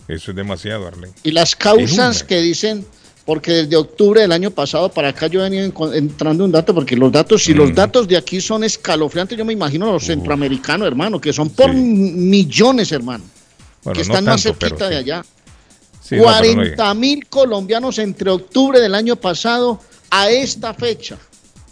Eso 0.08 0.32
es 0.32 0.36
demasiado, 0.38 0.88
Arley. 0.88 1.12
Y 1.24 1.32
las 1.32 1.56
causas 1.56 2.24
que 2.24 2.42
dicen, 2.42 2.86
porque 3.26 3.52
desde 3.54 3.76
octubre 3.78 4.22
del 4.22 4.32
año 4.32 4.52
pasado 4.52 4.90
para 4.90 5.10
acá 5.10 5.28
yo 5.28 5.40
he 5.40 5.50
venido 5.50 5.66
enco- 5.72 5.94
entrando 5.96 6.44
un 6.44 6.52
dato, 6.52 6.74
porque 6.76 6.96
los 6.96 7.12
datos, 7.12 7.44
si 7.44 7.54
los 7.54 7.74
datos 7.74 8.08
de 8.08 8.18
aquí 8.18 8.42
son 8.42 8.64
escalofriantes, 8.64 9.38
yo 9.38 9.46
me 9.46 9.54
imagino 9.54 9.92
los 9.92 10.04
centroamericanos, 10.06 10.88
hermano, 10.88 11.22
que 11.22 11.32
son 11.32 11.50
por 11.50 11.74
millones, 11.74 12.92
hermano, 12.92 13.24
Bueno, 13.84 13.94
que 14.00 14.06
no 14.08 14.14
están 14.14 14.26
más 14.26 14.44
tanto, 14.44 14.60
cerquita 14.60 14.90
de 14.90 14.96
sí. 14.96 15.00
allá. 15.00 15.26
Sí, 16.02 16.16
no, 16.18 16.24
pero 16.24 16.48
no 16.50 16.54
40 16.56 16.94
mil 16.96 17.26
colombianos 17.28 17.98
entre 18.00 18.30
octubre 18.30 18.80
del 18.82 18.94
año 18.94 19.16
pasado 19.16 19.80
a 20.10 20.30
esta 20.30 20.74
fecha. 20.74 21.18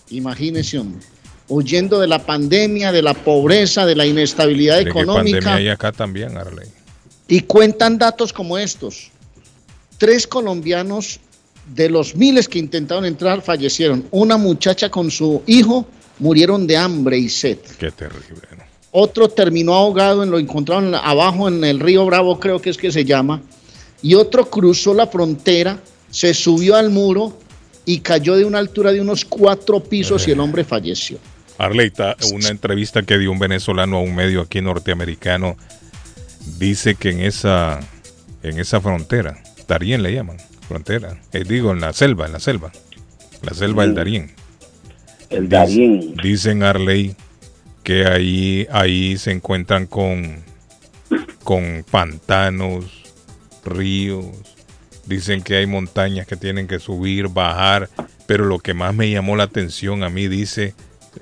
Imagínese, 0.10 0.80
hombre. 0.80 1.06
Huyendo 1.50 2.00
de 2.00 2.08
la 2.08 2.26
pandemia, 2.26 2.94
de 2.94 3.02
la 3.02 3.14
pobreza, 3.14 3.86
de 3.86 3.94
la 3.96 4.06
inestabilidad 4.06 4.78
De 4.78 4.86
pandemia 4.86 5.04
económica. 5.04 5.56
hay 5.56 5.68
acá 5.68 5.92
también, 5.92 6.38
Arley. 6.38 6.70
Y 7.28 7.42
cuentan 7.42 7.98
datos 7.98 8.32
como 8.32 8.58
estos. 8.58 9.10
Tres 9.98 10.26
colombianos 10.26 11.20
de 11.74 11.90
los 11.90 12.16
miles 12.16 12.48
que 12.48 12.60
intentaron 12.60 13.06
entrar 13.06 13.42
fallecieron. 13.42 14.06
Una 14.12 14.38
muchacha 14.38 14.90
con 14.90 15.10
su 15.12 15.42
hijo 15.48 15.88
murieron 16.20 16.68
de 16.68 16.78
hambre 16.78 17.18
y 17.18 17.30
sed. 17.30 17.58
Qué 17.80 17.92
terrible. 17.92 18.48
¿no? 18.58 18.64
Otro 18.92 19.30
terminó 19.30 19.74
ahogado, 19.76 20.24
en, 20.24 20.32
lo 20.32 20.40
encontraron 20.40 20.94
abajo 20.96 21.48
en 21.48 21.64
el 21.64 21.80
río 21.80 22.06
Bravo, 22.06 22.40
creo 22.40 22.60
que 22.60 22.70
es 22.70 22.78
que 22.78 22.92
se 22.92 23.06
llama. 23.06 23.42
Y 24.02 24.16
otro 24.16 24.50
cruzó 24.50 24.94
la 24.94 25.08
frontera, 25.08 25.80
se 26.10 26.34
subió 26.34 26.76
al 26.76 26.90
muro 26.90 27.38
y 27.86 28.00
cayó 28.00 28.36
de 28.36 28.46
una 28.46 28.60
altura 28.60 28.92
de 28.92 29.02
unos 29.02 29.26
cuatro 29.26 29.82
pisos 29.82 30.28
y 30.28 30.32
el 30.32 30.40
hombre 30.40 30.64
falleció. 30.64 31.20
Arley, 31.58 31.88
está 31.88 32.16
una 32.34 32.50
entrevista 32.50 33.04
que 33.04 33.18
dio 33.18 33.32
un 33.32 33.40
venezolano 33.40 33.98
a 33.98 34.02
un 34.02 34.16
medio 34.16 34.42
aquí 34.42 34.62
norteamericano 34.62 35.56
dice 36.58 36.96
que 36.96 37.12
en 37.12 37.22
esa 37.22 37.80
en 38.44 38.60
esa 38.60 38.82
frontera, 38.82 39.38
Darién 39.68 40.04
le 40.04 40.14
llaman, 40.14 40.38
frontera, 40.72 41.18
eh, 41.34 41.44
digo 41.46 41.72
en 41.72 41.82
la 41.82 41.92
selva, 41.92 42.26
en 42.26 42.32
la 42.32 42.40
selva, 42.40 42.72
la 43.42 43.54
selva 43.54 43.84
del 43.84 43.92
Mm. 43.92 43.96
Darién. 43.96 44.32
El 45.30 45.50
Darién. 45.50 46.16
Dicen 46.16 46.64
Arley 46.64 47.16
que 47.84 48.06
ahí 48.06 48.68
ahí 48.72 49.18
se 49.18 49.32
encuentran 49.32 49.86
con 49.86 50.44
con 51.44 51.84
pantanos, 51.90 52.86
ríos, 53.66 54.26
dicen 55.06 55.42
que 55.42 55.58
hay 55.58 55.66
montañas 55.66 56.26
que 56.26 56.38
tienen 56.38 56.68
que 56.68 56.80
subir, 56.80 57.28
bajar, 57.28 57.90
pero 58.28 58.46
lo 58.46 58.60
que 58.60 58.74
más 58.74 58.96
me 58.96 59.10
llamó 59.10 59.36
la 59.36 59.44
atención 59.44 60.04
a 60.04 60.10
mí 60.10 60.28
dice 60.28 60.74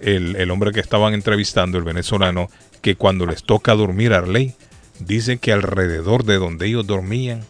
el, 0.02 0.36
el 0.36 0.52
hombre 0.52 0.72
que 0.74 0.80
estaban 0.80 1.14
entrevistando, 1.14 1.78
el 1.78 1.84
venezolano, 1.84 2.50
que 2.82 2.96
cuando 2.96 3.26
les 3.26 3.44
toca 3.44 3.74
dormir 3.74 4.14
Arley, 4.14 4.54
dice 5.00 5.38
que 5.38 5.52
alrededor 5.54 6.24
de 6.26 6.38
donde 6.38 6.68
ellos 6.68 6.86
dormían, 6.86 7.42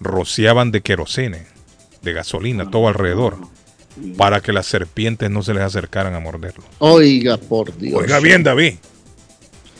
rociaban 0.00 0.70
de 0.70 0.80
querosene, 0.80 1.46
de 2.02 2.12
gasolina, 2.12 2.70
todo 2.70 2.88
alrededor, 2.88 3.36
para 4.16 4.40
que 4.40 4.52
las 4.52 4.66
serpientes 4.66 5.30
no 5.30 5.42
se 5.42 5.54
les 5.54 5.62
acercaran 5.62 6.14
a 6.14 6.20
morderlos. 6.20 6.66
Oiga, 6.78 7.36
por 7.36 7.76
Dios. 7.76 8.00
Oiga 8.00 8.20
bien, 8.20 8.42
David. 8.42 8.74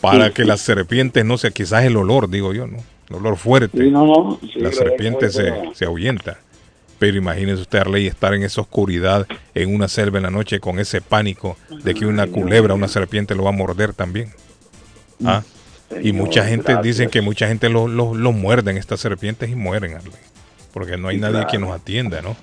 Para 0.00 0.30
que 0.30 0.44
las 0.44 0.60
serpientes 0.60 1.24
no 1.24 1.38
se, 1.38 1.50
quizás 1.52 1.84
el 1.84 1.96
olor, 1.96 2.30
digo 2.30 2.52
yo, 2.52 2.66
¿no? 2.66 2.78
El 3.08 3.16
olor 3.16 3.36
fuerte. 3.36 3.76
Sí, 3.76 3.90
no, 3.90 4.06
no. 4.06 4.40
Sí, 4.40 4.60
la 4.60 4.70
serpiente 4.70 5.30
se, 5.30 5.52
se 5.74 5.84
ahuyenta. 5.84 6.38
Pero 6.98 7.16
imagínese 7.16 7.62
usted, 7.62 7.78
Arley, 7.78 8.06
estar 8.06 8.34
en 8.34 8.42
esa 8.42 8.60
oscuridad, 8.60 9.26
en 9.54 9.74
una 9.74 9.88
selva 9.88 10.18
en 10.18 10.24
la 10.24 10.30
noche, 10.30 10.60
con 10.60 10.78
ese 10.78 11.00
pánico 11.00 11.56
de 11.84 11.94
que 11.94 12.06
una 12.06 12.26
culebra, 12.26 12.74
una 12.74 12.88
serpiente 12.88 13.34
lo 13.34 13.44
va 13.44 13.50
a 13.50 13.52
morder 13.52 13.94
también. 13.94 14.32
¿Ah? 15.24 15.42
Y 16.02 16.12
mucha 16.12 16.44
gente, 16.46 16.72
gracias. 16.72 16.82
dicen 16.84 17.10
que 17.10 17.20
mucha 17.22 17.48
gente 17.48 17.68
lo, 17.68 17.88
lo, 17.88 18.14
lo 18.14 18.32
muerden 18.32 18.76
estas 18.76 19.00
serpientes 19.00 19.50
y 19.50 19.54
mueren, 19.54 19.94
Arley. 19.94 20.12
Porque 20.72 20.96
no 20.96 21.08
hay 21.08 21.16
Sí, 21.16 21.20
nadie 21.20 21.32
claro. 21.34 21.48
que 21.50 21.58
nos 21.58 21.70
atienda, 21.72 22.22
¿no? 22.22 22.36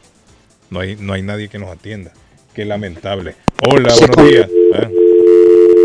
No 0.71 0.79
hay, 0.79 0.95
no 0.95 1.13
hay 1.13 1.21
nadie 1.21 1.47
que 1.47 1.59
nos 1.59 1.69
atienda. 1.69 2.11
Qué 2.53 2.65
lamentable. 2.65 3.35
Hola, 3.69 3.89
Se 3.91 4.07
buenos 4.07 4.31
días. 4.31 4.49
¿Ah? 4.73 4.89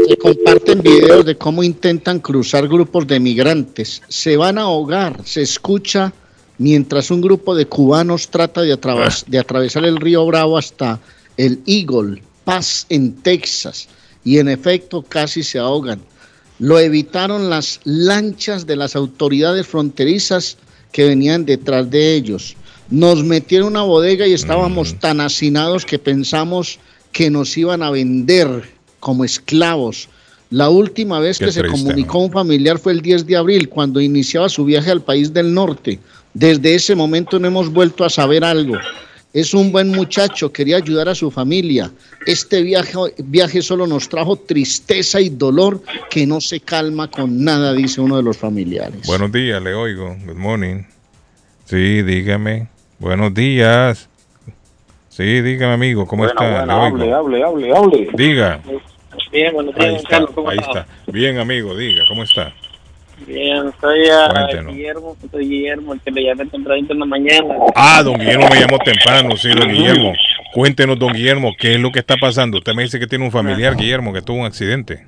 Se 0.08 0.16
comparten 0.16 0.80
videos 0.82 1.24
de 1.26 1.36
cómo 1.36 1.62
intentan 1.62 2.18
cruzar 2.18 2.66
grupos 2.66 3.06
de 3.06 3.20
migrantes. 3.20 4.02
Se 4.08 4.36
van 4.36 4.56
a 4.58 4.62
ahogar, 4.62 5.20
se 5.24 5.42
escucha 5.42 6.12
mientras 6.58 7.10
un 7.10 7.20
grupo 7.20 7.54
de 7.54 7.66
cubanos 7.66 8.28
trata 8.28 8.62
de, 8.62 8.72
atravas- 8.74 9.24
de 9.26 9.38
atravesar 9.38 9.84
el 9.84 9.98
río 9.98 10.24
Bravo 10.26 10.56
hasta 10.58 10.98
el 11.36 11.60
Eagle 11.66 12.22
Pass 12.44 12.86
en 12.88 13.16
Texas. 13.22 13.88
Y 14.24 14.38
en 14.38 14.48
efecto 14.48 15.02
casi 15.02 15.42
se 15.42 15.58
ahogan. 15.58 16.00
Lo 16.60 16.78
evitaron 16.78 17.48
las 17.48 17.80
lanchas 17.84 18.66
de 18.66 18.76
las 18.76 18.94
autoridades 18.94 19.66
fronterizas 19.66 20.58
que 20.92 21.06
venían 21.06 21.46
detrás 21.46 21.90
de 21.90 22.14
ellos. 22.14 22.54
Nos 22.90 23.24
metieron 23.24 23.68
en 23.68 23.72
una 23.72 23.82
bodega 23.82 24.26
y 24.26 24.34
estábamos 24.34 24.94
tan 25.00 25.22
hacinados 25.22 25.86
que 25.86 25.98
pensamos 25.98 26.78
que 27.12 27.30
nos 27.30 27.56
iban 27.56 27.82
a 27.82 27.90
vender 27.90 28.68
como 29.00 29.24
esclavos. 29.24 30.10
La 30.50 30.68
última 30.68 31.18
vez 31.18 31.38
Qué 31.38 31.46
que 31.46 31.52
se 31.52 31.64
comunicó 31.64 32.18
un 32.18 32.30
familiar 32.30 32.78
fue 32.78 32.92
el 32.92 33.00
10 33.00 33.24
de 33.26 33.36
abril, 33.36 33.70
cuando 33.70 33.98
iniciaba 33.98 34.50
su 34.50 34.66
viaje 34.66 34.90
al 34.90 35.00
país 35.00 35.32
del 35.32 35.54
norte. 35.54 35.98
Desde 36.34 36.74
ese 36.74 36.94
momento 36.94 37.38
no 37.38 37.46
hemos 37.48 37.72
vuelto 37.72 38.04
a 38.04 38.10
saber 38.10 38.44
algo. 38.44 38.76
Es 39.32 39.54
un 39.54 39.70
buen 39.70 39.88
muchacho, 39.90 40.52
quería 40.52 40.76
ayudar 40.78 41.08
a 41.08 41.14
su 41.14 41.30
familia. 41.30 41.90
Este 42.26 42.62
viaje, 42.62 42.94
viaje 43.18 43.62
solo 43.62 43.86
nos 43.86 44.08
trajo 44.08 44.36
tristeza 44.36 45.20
y 45.20 45.28
dolor 45.28 45.82
que 46.10 46.26
no 46.26 46.40
se 46.40 46.58
calma 46.60 47.08
con 47.08 47.44
nada, 47.44 47.72
dice 47.72 48.00
uno 48.00 48.16
de 48.16 48.24
los 48.24 48.36
familiares. 48.36 49.06
Buenos 49.06 49.30
días, 49.30 49.62
le 49.62 49.72
oigo. 49.74 50.16
Good 50.26 50.34
morning. 50.36 50.82
Sí, 51.66 52.02
dígame. 52.02 52.66
Buenos 52.98 53.32
días. 53.32 54.08
Sí, 55.08 55.40
dígame, 55.42 55.74
amigo, 55.74 56.06
¿cómo 56.06 56.24
Bueno, 56.24 56.40
está? 56.40 56.64
bueno, 56.66 56.98
le 56.98 57.04
oigo. 57.04 57.16
hable, 57.16 57.42
hable, 57.44 57.72
hable, 57.72 57.76
hable. 57.76 58.08
Diga. 58.14 58.60
Bien, 59.30 59.52
buenos 59.52 59.74
Ahí 59.76 59.88
días, 59.90 59.96
está, 60.02 60.08
Carlos, 60.10 60.30
¿cómo 60.34 60.50
ahí 60.50 60.58
está? 60.58 60.80
está. 60.80 61.12
Bien, 61.12 61.38
amigo, 61.38 61.76
diga, 61.76 62.02
¿cómo 62.08 62.24
está? 62.24 62.52
Bien, 63.26 63.70
soy 63.80 64.08
a 64.08 64.28
Cuéntenos. 64.30 64.74
Guillermo, 64.74 65.16
soy 65.30 65.48
Guillermo, 65.48 65.92
el 65.94 66.00
que 66.00 66.10
le 66.10 66.24
llamé 66.24 66.46
tempranito 66.46 66.92
en 66.92 66.98
la 67.00 67.06
mañana. 67.06 67.54
Ah, 67.76 68.02
don 68.02 68.18
Guillermo 68.18 68.48
me 68.48 68.60
llamó 68.60 68.78
temprano, 68.78 69.36
sí, 69.36 69.50
don 69.54 69.68
Guillermo. 69.68 70.12
Cuéntenos, 70.54 70.98
don 70.98 71.12
Guillermo, 71.12 71.50
¿qué 71.58 71.74
es 71.74 71.80
lo 71.80 71.90
que 71.92 72.00
está 72.00 72.16
pasando? 72.16 72.58
Usted 72.58 72.74
me 72.74 72.82
dice 72.82 72.98
que 72.98 73.06
tiene 73.06 73.24
un 73.24 73.30
familiar, 73.30 73.76
Guillermo, 73.76 74.12
que 74.12 74.22
tuvo 74.22 74.38
un 74.40 74.46
accidente. 74.46 75.06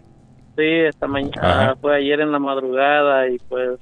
Sí, 0.57 0.63
esta 0.65 1.07
mañana, 1.07 1.33
Ajá. 1.41 1.77
fue 1.81 1.97
ayer 1.97 2.21
en 2.21 2.31
la 2.31 2.39
madrugada 2.39 3.29
y 3.29 3.39
pues... 3.49 3.79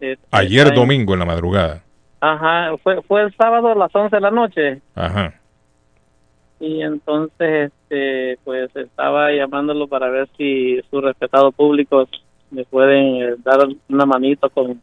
este, 0.00 0.18
Ayer 0.30 0.72
domingo 0.74 1.12
en 1.12 1.18
la 1.20 1.26
madrugada. 1.26 1.82
Ajá, 2.20 2.74
fue, 2.82 3.02
fue 3.02 3.22
el 3.22 3.34
sábado 3.36 3.68
a 3.68 3.74
las 3.74 3.94
11 3.94 4.16
de 4.16 4.20
la 4.22 4.30
noche 4.30 4.80
Ajá. 4.94 5.34
y 6.58 6.80
entonces 6.80 7.70
este 7.82 8.38
pues 8.42 8.74
estaba 8.74 9.30
llamándolo 9.32 9.86
para 9.86 10.08
ver 10.08 10.26
si 10.38 10.80
su 10.90 11.02
respetado 11.02 11.52
público 11.52 12.08
me 12.50 12.64
pueden 12.64 13.16
eh, 13.16 13.34
dar 13.44 13.66
una 13.88 14.06
manito 14.06 14.48
con 14.50 14.80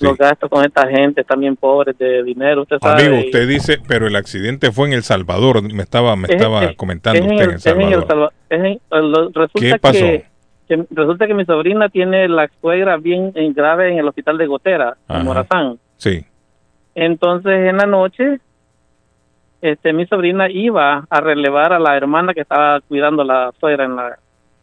los 0.00 0.16
gastos 0.16 0.48
con 0.48 0.64
esta 0.64 0.86
gente 0.88 1.24
también 1.24 1.56
pobres 1.56 1.98
de 1.98 2.22
dinero, 2.22 2.62
usted 2.62 2.78
sabe. 2.80 3.04
Amigo, 3.06 3.24
usted 3.26 3.48
dice, 3.48 3.78
pero 3.88 4.06
el 4.06 4.14
accidente 4.14 4.70
fue 4.70 4.86
en 4.86 4.92
El 4.94 5.02
Salvador, 5.02 5.60
me 5.62 5.82
estaba, 5.82 6.14
me 6.14 6.28
Es- 6.28 6.34
estaba 6.36 6.64
es- 6.66 6.76
comentando 6.76 7.18
es 7.18 7.24
usted 7.24 7.34
el- 7.34 7.42
en 7.42 7.50
El 7.50 7.56
es 7.56 7.66
en 7.66 7.80
El 7.82 8.06
Salvador. 8.06 8.32
En- 8.50 8.80
lo- 8.90 9.28
resulta 9.30 9.60
¿Qué 9.60 9.78
pasó? 9.80 9.98
Que, 9.98 10.24
que 10.68 10.84
resulta 10.90 11.26
que 11.26 11.34
mi 11.34 11.44
sobrina 11.44 11.88
tiene 11.88 12.28
la 12.28 12.48
suegra 12.60 12.96
bien 12.96 13.32
en 13.34 13.52
grave 13.54 13.90
en 13.90 13.98
el 13.98 14.06
hospital 14.06 14.38
de 14.38 14.46
Gotera, 14.46 14.96
Ajá. 15.08 15.18
en 15.20 15.26
Morazán. 15.26 15.78
Sí. 15.96 16.24
Entonces, 16.94 17.68
en 17.68 17.76
la 17.78 17.86
noche, 17.86 18.38
este, 19.60 19.92
mi 19.92 20.06
sobrina 20.06 20.48
iba 20.48 21.06
a 21.10 21.20
relevar 21.20 21.72
a 21.72 21.78
la 21.80 21.96
hermana 21.96 22.34
que 22.34 22.42
estaba 22.42 22.80
cuidando 22.82 23.22
a 23.22 23.24
la 23.24 23.52
suegra 23.58 23.84
en 23.84 23.96
la, 23.96 24.18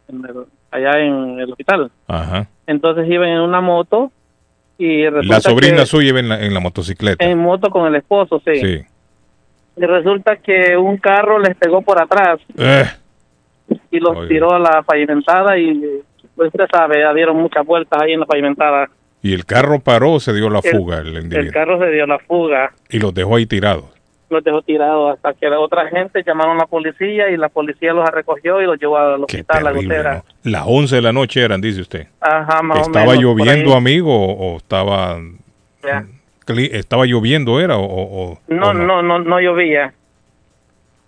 en 0.08 0.24
el- 0.24 0.46
allá 0.70 0.98
en 1.00 1.38
el 1.40 1.50
hospital. 1.50 1.90
Ajá. 2.08 2.48
Entonces 2.66 3.08
iban 3.08 3.28
en 3.28 3.40
una 3.40 3.60
moto 3.60 4.10
y 4.78 5.04
La 5.10 5.40
sobrina 5.40 5.86
suya 5.86 6.08
iba 6.10 6.20
en 6.20 6.28
la, 6.28 6.42
en 6.44 6.52
la 6.52 6.60
motocicleta. 6.60 7.24
en 7.24 7.38
moto 7.38 7.70
con 7.70 7.86
el 7.86 7.94
esposo, 7.96 8.40
sí. 8.44 8.56
Sí. 8.56 8.80
Y 9.78 9.84
resulta 9.84 10.36
que 10.36 10.76
un 10.76 10.96
carro 10.98 11.38
les 11.38 11.54
pegó 11.56 11.82
por 11.82 12.00
atrás 12.02 12.38
Eh, 12.56 12.84
y 13.90 14.00
los 14.00 14.26
tiró 14.28 14.52
a 14.52 14.58
la 14.58 14.82
pavimentada 14.82 15.58
y 15.58 16.02
pues 16.34 16.48
usted 16.48 16.66
sabe, 16.70 17.00
ya 17.00 17.12
dieron 17.14 17.36
muchas 17.36 17.64
vueltas 17.64 18.00
ahí 18.02 18.12
en 18.12 18.20
la 18.20 18.26
pavimentada. 18.26 18.88
Y 19.22 19.32
el 19.32 19.44
carro 19.46 19.80
paró, 19.80 20.20
se 20.20 20.32
dio 20.34 20.48
la 20.50 20.60
El- 20.62 20.70
fuga 20.70 20.98
el 20.98 21.08
El 21.16 21.22
individuo. 21.24 21.52
carro 21.52 21.78
se 21.78 21.90
dio 21.90 22.06
la 22.06 22.18
fuga, 22.18 22.72
Y 22.90 22.98
los 22.98 23.12
dejó 23.14 23.36
ahí 23.36 23.46
tirados. 23.46 23.84
Los 24.28 24.42
dejó 24.42 24.62
tirados 24.62 25.14
hasta 25.14 25.34
que 25.34 25.48
la 25.48 25.58
otra 25.60 25.88
gente 25.88 26.22
llamaron 26.26 26.56
a 26.56 26.60
la 26.60 26.66
policía 26.66 27.30
y 27.30 27.36
la 27.36 27.48
policía 27.48 27.92
los 27.92 28.08
recogió 28.10 28.60
y 28.60 28.66
los 28.66 28.78
llevó 28.78 28.96
al 28.98 29.22
hospital, 29.22 29.64
la 29.64 29.72
gotera. 29.72 30.24
¿no? 30.44 30.50
Las 30.50 30.64
11 30.66 30.96
de 30.96 31.02
la 31.02 31.12
noche 31.12 31.42
eran, 31.42 31.60
dice 31.60 31.80
usted. 31.80 32.08
Ajá, 32.20 32.60
más 32.62 32.78
o 32.78 32.80
¿Estaba 32.82 33.06
menos, 33.12 33.16
por 33.16 33.22
lloviendo, 33.38 33.74
amigo, 33.76 34.14
o, 34.14 34.54
o 34.54 34.56
estaba... 34.56 35.18
Ya. 35.84 36.04
¿Estaba 36.72 37.06
lloviendo, 37.06 37.60
era? 37.60 37.76
O, 37.76 37.84
o- 37.84 38.40
No, 38.48 38.68
o 38.70 38.74
no, 38.74 39.02
no, 39.02 39.18
no 39.18 39.40
llovía. 39.40 39.94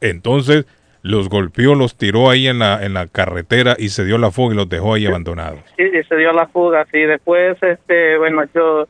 Entonces 0.01 0.67
los 1.03 1.29
golpeó, 1.29 1.75
los 1.75 1.97
tiró 1.97 2.29
ahí 2.31 2.49
en 2.49 2.59
la, 2.59 2.85
en 2.85 2.95
la 2.95 3.07
carretera 3.07 3.77
y 3.79 3.89
se 3.91 4.05
dio 4.05 4.19
la 4.19 4.31
fuga 4.31 4.55
y 4.55 4.57
los 4.57 4.69
dejó 4.69 4.95
ahí 4.95 5.07
abandonados. 5.07 5.61
Sí, 5.77 5.85
y 5.85 6.03
se 6.05 6.17
dio 6.17 6.33
la 6.33 6.47
fuga, 6.49 6.87
sí. 6.93 6.99
Después, 7.01 7.57
este, 7.63 8.19
bueno, 8.19 8.43
yo, 8.55 8.87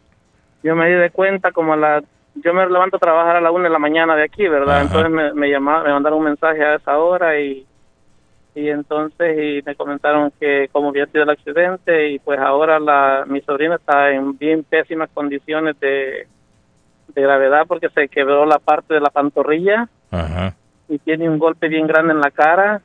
yo 0.62 0.74
me 0.74 0.86
di 0.88 0.94
de 0.94 1.10
cuenta 1.10 1.52
como 1.52 1.74
a 1.74 1.76
la, 1.76 2.02
yo 2.44 2.54
me 2.54 2.66
levanto 2.66 2.96
a 2.96 3.00
trabajar 3.00 3.36
a 3.36 3.40
la 3.40 3.50
una 3.50 3.64
de 3.64 3.70
la 3.70 3.78
mañana 3.78 4.14
de 4.16 4.24
aquí, 4.24 4.46
¿verdad? 4.48 4.76
Ajá. 4.76 4.82
Entonces 4.82 5.10
me, 5.10 5.32
me 5.34 5.50
llamaron, 5.50 5.84
me 5.86 5.92
mandaron 5.92 6.18
un 6.18 6.24
mensaje 6.26 6.64
a 6.64 6.74
esa 6.76 6.98
hora 6.98 7.38
y, 7.40 7.66
y 8.54 8.68
entonces 8.68 9.36
y 9.38 9.62
me 9.64 9.74
comentaron 9.74 10.32
que 10.38 10.68
como 10.72 10.88
había 10.88 11.06
sido 11.06 11.24
el 11.24 11.30
accidente 11.30 12.10
y 12.10 12.18
pues 12.18 12.38
ahora 12.38 12.78
la, 12.78 13.24
mi 13.26 13.40
sobrina 13.42 13.76
está 13.76 14.10
en 14.10 14.36
bien 14.36 14.64
pésimas 14.64 15.08
condiciones 15.14 15.78
de, 15.80 16.26
de 17.14 17.22
gravedad 17.22 17.66
porque 17.66 17.88
se 17.90 18.08
quebró 18.08 18.44
la 18.46 18.58
parte 18.58 18.94
de 18.94 19.00
la 19.00 19.10
pantorrilla 19.10 19.88
Ajá. 20.10 20.54
y 20.88 20.98
tiene 20.98 21.28
un 21.28 21.38
golpe 21.38 21.68
bien 21.68 21.86
grande 21.86 22.12
en 22.12 22.20
la 22.20 22.30
cara 22.30 22.82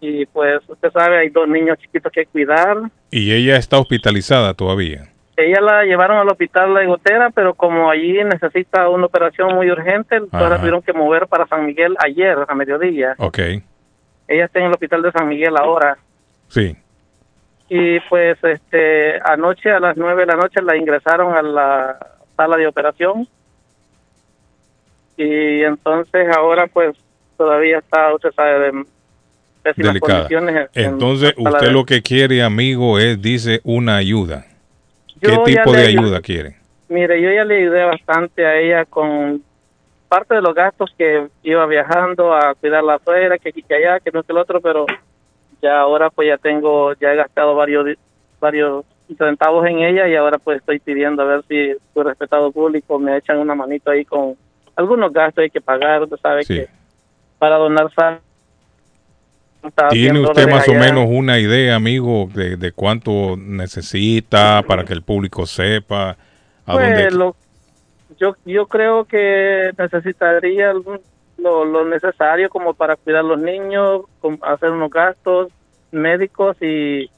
y 0.00 0.26
pues 0.26 0.60
usted 0.68 0.90
sabe 0.92 1.18
hay 1.18 1.28
dos 1.30 1.48
niños 1.48 1.78
chiquitos 1.78 2.12
que 2.12 2.26
cuidar 2.26 2.76
Y 3.10 3.32
ella 3.32 3.56
está 3.56 3.78
hospitalizada 3.78 4.52
todavía. 4.54 5.10
Ella 5.36 5.60
la 5.60 5.84
llevaron 5.84 6.18
al 6.18 6.28
hospital 6.28 6.74
de 6.74 6.86
Gotera, 6.86 7.30
pero 7.30 7.54
como 7.54 7.90
allí 7.90 8.22
necesita 8.24 8.88
una 8.88 9.06
operación 9.06 9.54
muy 9.54 9.70
urgente, 9.70 10.16
entonces 10.16 10.48
la 10.50 10.58
tuvieron 10.58 10.82
que 10.82 10.92
mover 10.92 11.26
para 11.26 11.46
San 11.46 11.66
Miguel 11.66 11.96
ayer, 11.98 12.36
a 12.46 12.54
mediodía. 12.54 13.14
Ok, 13.18 13.38
Ella 14.28 14.44
está 14.46 14.60
en 14.60 14.66
el 14.66 14.72
hospital 14.72 15.02
de 15.02 15.12
San 15.12 15.28
Miguel 15.28 15.56
ahora. 15.56 15.98
sí. 16.48 16.76
Y 17.68 17.98
pues 18.10 18.36
este 18.44 19.18
anoche 19.24 19.70
a 19.70 19.80
las 19.80 19.96
nueve 19.96 20.20
de 20.20 20.26
la 20.26 20.36
noche 20.36 20.60
la 20.62 20.76
ingresaron 20.76 21.34
a 21.34 21.40
la 21.42 21.98
sala 22.36 22.58
de 22.58 22.66
operación. 22.66 23.26
Y 25.16 25.62
entonces 25.62 26.28
ahora 26.36 26.66
pues 26.66 26.94
todavía 27.38 27.78
está, 27.78 28.14
usted 28.14 28.32
sabe, 28.32 28.58
de 28.60 28.84
pésimas 29.62 29.88
Delicada. 29.94 30.28
condiciones. 30.28 30.68
en- 30.74 30.84
Entonces, 30.84 31.34
la 31.38 31.50
usted 31.50 31.66
de- 31.68 31.72
lo 31.72 31.84
que 31.86 32.02
quiere, 32.02 32.42
amigo, 32.42 32.98
es, 32.98 33.20
dice, 33.22 33.60
una 33.64 33.96
ayuda. 33.96 34.44
¿Qué 35.20 35.28
Yo 35.28 35.42
tipo 35.44 35.72
le 35.72 35.78
de 35.78 35.86
ayudé. 35.86 35.98
ayuda 36.00 36.20
quiere? 36.20 36.56
Mire, 36.88 37.20
yo 37.20 37.30
ya 37.30 37.44
le 37.44 37.56
ayudé 37.58 37.84
bastante 37.84 38.44
a 38.46 38.56
ella 38.56 38.84
con 38.84 39.42
parte 40.08 40.34
de 40.34 40.42
los 40.42 40.54
gastos 40.54 40.92
que 40.96 41.28
iba 41.42 41.66
viajando 41.66 42.34
a 42.34 42.54
cuidar 42.54 42.84
la 42.84 42.98
suegra, 42.98 43.38
que 43.38 43.48
aquí, 43.48 43.62
que 43.62 43.74
allá, 43.74 44.00
que 44.00 44.10
no 44.12 44.22
que 44.22 44.32
el 44.32 44.38
otro, 44.38 44.60
pero 44.60 44.86
ya 45.62 45.80
ahora 45.80 46.10
pues 46.10 46.28
ya 46.28 46.36
tengo, 46.36 46.92
ya 46.94 47.12
he 47.12 47.16
gastado 47.16 47.54
varios 47.54 47.96
varios 48.40 48.84
centavos 49.18 49.66
en 49.66 49.78
ella 49.80 50.06
y 50.08 50.14
ahora 50.14 50.38
pues 50.38 50.58
estoy 50.58 50.78
pidiendo 50.78 51.22
a 51.22 51.26
ver 51.26 51.42
si 51.48 51.72
su 51.92 52.02
respetado 52.02 52.52
público 52.52 52.98
me 52.98 53.16
echan 53.16 53.38
una 53.38 53.54
manito 53.54 53.90
ahí 53.90 54.04
con 54.04 54.34
algunos 54.76 55.12
gastos 55.12 55.42
hay 55.42 55.50
que 55.50 55.60
pagar, 55.60 56.02
usted 56.02 56.16
sabe 56.18 56.44
Sí. 56.44 56.54
que 56.60 56.68
para 57.38 57.56
donar 57.56 57.90
sal 57.94 58.20
¿Tiene 59.90 60.20
100 60.20 60.24
usted 60.24 60.48
más 60.50 60.68
o 60.68 60.74
menos 60.74 61.06
una 61.08 61.38
idea, 61.38 61.76
amigo, 61.76 62.28
de, 62.34 62.56
de 62.56 62.72
cuánto 62.72 63.36
necesita 63.36 64.62
para 64.66 64.84
que 64.84 64.92
el 64.92 65.02
público 65.02 65.46
sepa 65.46 66.16
a 66.66 66.72
Pues, 66.72 66.94
dónde... 66.96 67.10
lo- 67.10 67.36
yo, 68.18 68.36
yo 68.44 68.66
creo 68.66 69.04
que 69.04 69.70
necesitaría 69.76 70.70
algún- 70.70 71.00
lo, 71.38 71.64
lo 71.64 71.84
necesario 71.84 72.48
como 72.48 72.74
para 72.74 72.96
cuidar 72.96 73.20
a 73.20 73.24
los 73.24 73.38
niños, 73.40 74.02
hacer 74.42 74.70
unos 74.70 74.90
gastos 74.90 75.48
médicos 75.90 76.56
y, 76.60 77.10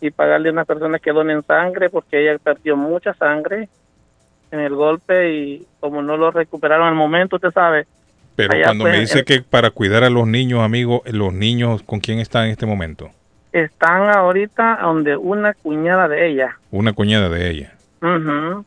y 0.00 0.10
pagarle 0.10 0.50
a 0.50 0.52
unas 0.52 0.66
personas 0.66 1.00
que 1.00 1.12
donen 1.12 1.42
sangre 1.42 1.88
porque 1.90 2.20
ella 2.22 2.38
perdió 2.38 2.76
mucha 2.76 3.14
sangre 3.14 3.68
en 4.50 4.60
el 4.60 4.74
golpe 4.74 5.32
y 5.34 5.66
como 5.80 6.02
no 6.02 6.16
lo 6.16 6.30
recuperaron 6.30 6.86
al 6.86 6.94
momento, 6.94 7.36
usted 7.36 7.50
sabe. 7.50 7.86
Pero 8.36 8.54
allá, 8.54 8.64
cuando 8.64 8.84
pues, 8.84 8.94
me 8.94 9.00
dice 9.00 9.18
eh, 9.20 9.24
que 9.24 9.42
para 9.42 9.70
cuidar 9.70 10.04
a 10.04 10.10
los 10.10 10.26
niños, 10.26 10.60
amigo, 10.60 11.02
los 11.06 11.32
niños, 11.32 11.82
¿con 11.84 12.00
quién 12.00 12.18
están 12.18 12.44
en 12.46 12.50
este 12.52 12.66
momento? 12.66 13.10
Están 13.52 14.08
ahorita 14.08 14.78
donde 14.82 15.16
una 15.16 15.52
cuñada 15.54 16.08
de 16.08 16.28
ella. 16.28 16.58
Una 16.70 16.92
cuñada 16.94 17.28
de 17.28 17.50
ella. 17.50 17.74
Ujú. 18.00 18.64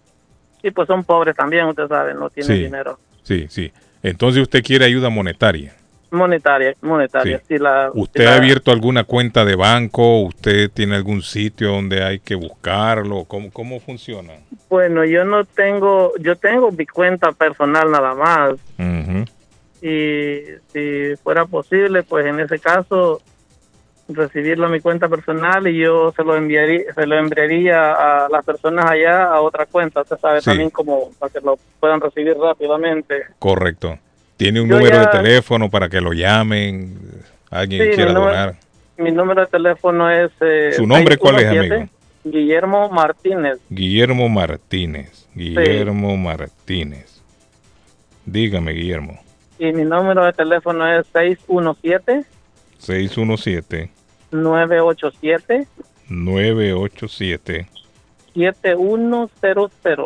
Y 0.61 0.71
pues 0.71 0.87
son 0.87 1.03
pobres 1.03 1.35
también, 1.35 1.65
usted 1.65 1.87
sabe, 1.87 2.13
no 2.13 2.29
tienen 2.29 2.55
Sí. 2.57 2.63
dinero. 2.63 2.99
Sí, 3.23 3.47
sí. 3.49 3.71
Entonces 4.03 4.41
usted 4.43 4.63
quiere 4.63 4.85
ayuda 4.85 5.09
monetaria. 5.09 5.73
Monetaria, 6.11 6.73
monetaria. 6.81 7.39
Sí. 7.39 7.45
Si 7.49 7.57
la, 7.57 7.89
¿Usted 7.93 8.21
si 8.21 8.25
la- 8.25 8.33
ha 8.33 8.37
abierto 8.37 8.71
alguna 8.71 9.03
cuenta 9.03 9.43
de 9.43 9.55
banco? 9.55 10.21
¿Usted 10.21 10.69
tiene 10.71 10.95
algún 10.95 11.21
sitio 11.23 11.71
donde 11.71 12.03
hay 12.03 12.19
que 12.19 12.35
buscarlo? 12.35 13.25
¿Cómo, 13.25 13.51
cómo 13.51 13.79
funciona? 13.79 14.33
Bueno, 14.69 15.03
yo 15.03 15.25
no 15.25 15.43
tengo, 15.43 16.13
yo 16.19 16.35
tengo 16.35 16.71
mi 16.71 16.85
cuenta 16.85 17.31
personal 17.31 17.91
nada 17.91 18.13
más. 18.13 18.51
Ujú. 18.77 19.25
Y 19.81 20.39
si 20.72 21.15
fuera 21.23 21.45
posible, 21.45 22.03
pues 22.03 22.26
en 22.26 22.39
ese 22.39 22.60
caso, 22.60 23.22
recibirlo 24.07 24.68
a 24.68 24.69
mi 24.69 24.80
cuenta 24.81 25.10
personal 25.10 25.68
y 25.68 25.80
yo 25.80 26.11
se 26.15 26.23
lo 26.23 26.35
enviaría, 26.35 26.93
se 26.93 27.06
lo 27.07 27.18
enviaría 27.18 27.91
a 28.26 28.30
las 28.30 28.45
personas 28.45 28.85
allá 28.89 29.26
a 29.26 29.41
otra 29.41 29.65
cuenta. 29.65 30.02
Usted 30.02 30.18
sabe 30.18 30.41
Sí. 30.41 30.45
también 30.45 30.69
como 30.69 31.11
para 31.19 31.31
que 31.34 31.41
lo 31.41 31.57
puedan 31.80 31.99
recibir 32.02 32.35
rápidamente. 32.38 33.23
Correcto. 33.39 33.97
¿Tiene 34.38 34.61
un 34.61 34.69
Yo 34.69 34.77
número 34.77 34.95
ya- 34.95 35.02
de 35.02 35.07
teléfono 35.07 35.69
para 35.69 35.89
que 35.89 36.02
lo 36.02 36.14
llamen? 36.14 36.97
¿Alguien 37.49 37.84
Sí, 37.84 37.89
quiera 37.95 38.10
mi 38.11 38.15
número- 38.15 38.31
donar? 38.35 38.56
Mi 38.97 39.11
número 39.11 39.41
de 39.41 39.47
teléfono 39.47 40.10
es... 40.10 40.31
eh, 40.41 40.72
¿Su 40.73 40.85
nombre 40.88 41.18
cuál 41.18 41.35
es, 41.35 41.41
617, 41.41 41.76
amigo? 41.76 41.91
Guillermo 42.23 42.89
Martínez. 42.89 43.57
Guillermo 43.69 44.30
Martínez. 44.30 45.27
Guillermo 45.35 46.15
Martínez. 46.18 47.22
Dígame, 48.26 48.72
Guillermo. 48.72 49.19
Y 49.60 49.72
mi 49.72 49.84
número 49.86 50.26
de 50.26 50.34
teléfono 50.34 50.88
es 50.99 51.06
617 51.14 52.23
617 52.80 53.90
987 54.32 55.68
987 56.10 57.68
7100. 58.34 60.06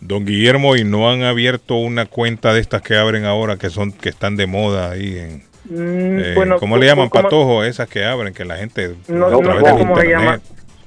Don 0.00 0.24
Guillermo, 0.24 0.74
¿y 0.76 0.84
no 0.84 1.08
han 1.10 1.22
abierto 1.22 1.76
una 1.76 2.06
cuenta 2.06 2.52
de 2.52 2.60
estas 2.60 2.82
que 2.82 2.96
abren 2.96 3.24
ahora 3.24 3.56
que 3.56 3.70
son 3.70 3.92
que 3.92 4.08
están 4.08 4.36
de 4.36 4.46
moda 4.46 4.90
ahí 4.90 5.18
en 5.18 5.52
Mm, 5.64 6.18
eh, 6.18 6.32
bueno, 6.34 6.58
¿cómo 6.58 6.76
le 6.76 6.86
llaman 6.86 7.08
¿cómo- 7.08 7.22
patojo 7.22 7.62
esas 7.62 7.88
que 7.88 8.04
abren 8.04 8.34
que 8.34 8.44
la 8.44 8.56
gente 8.56 8.96
No, 9.06 9.26
a 9.28 9.30
no 9.30 9.38
través 9.38 9.64
sé 9.64 9.70
cómo 9.78 9.96
se 9.96 10.08
llama. 10.08 10.40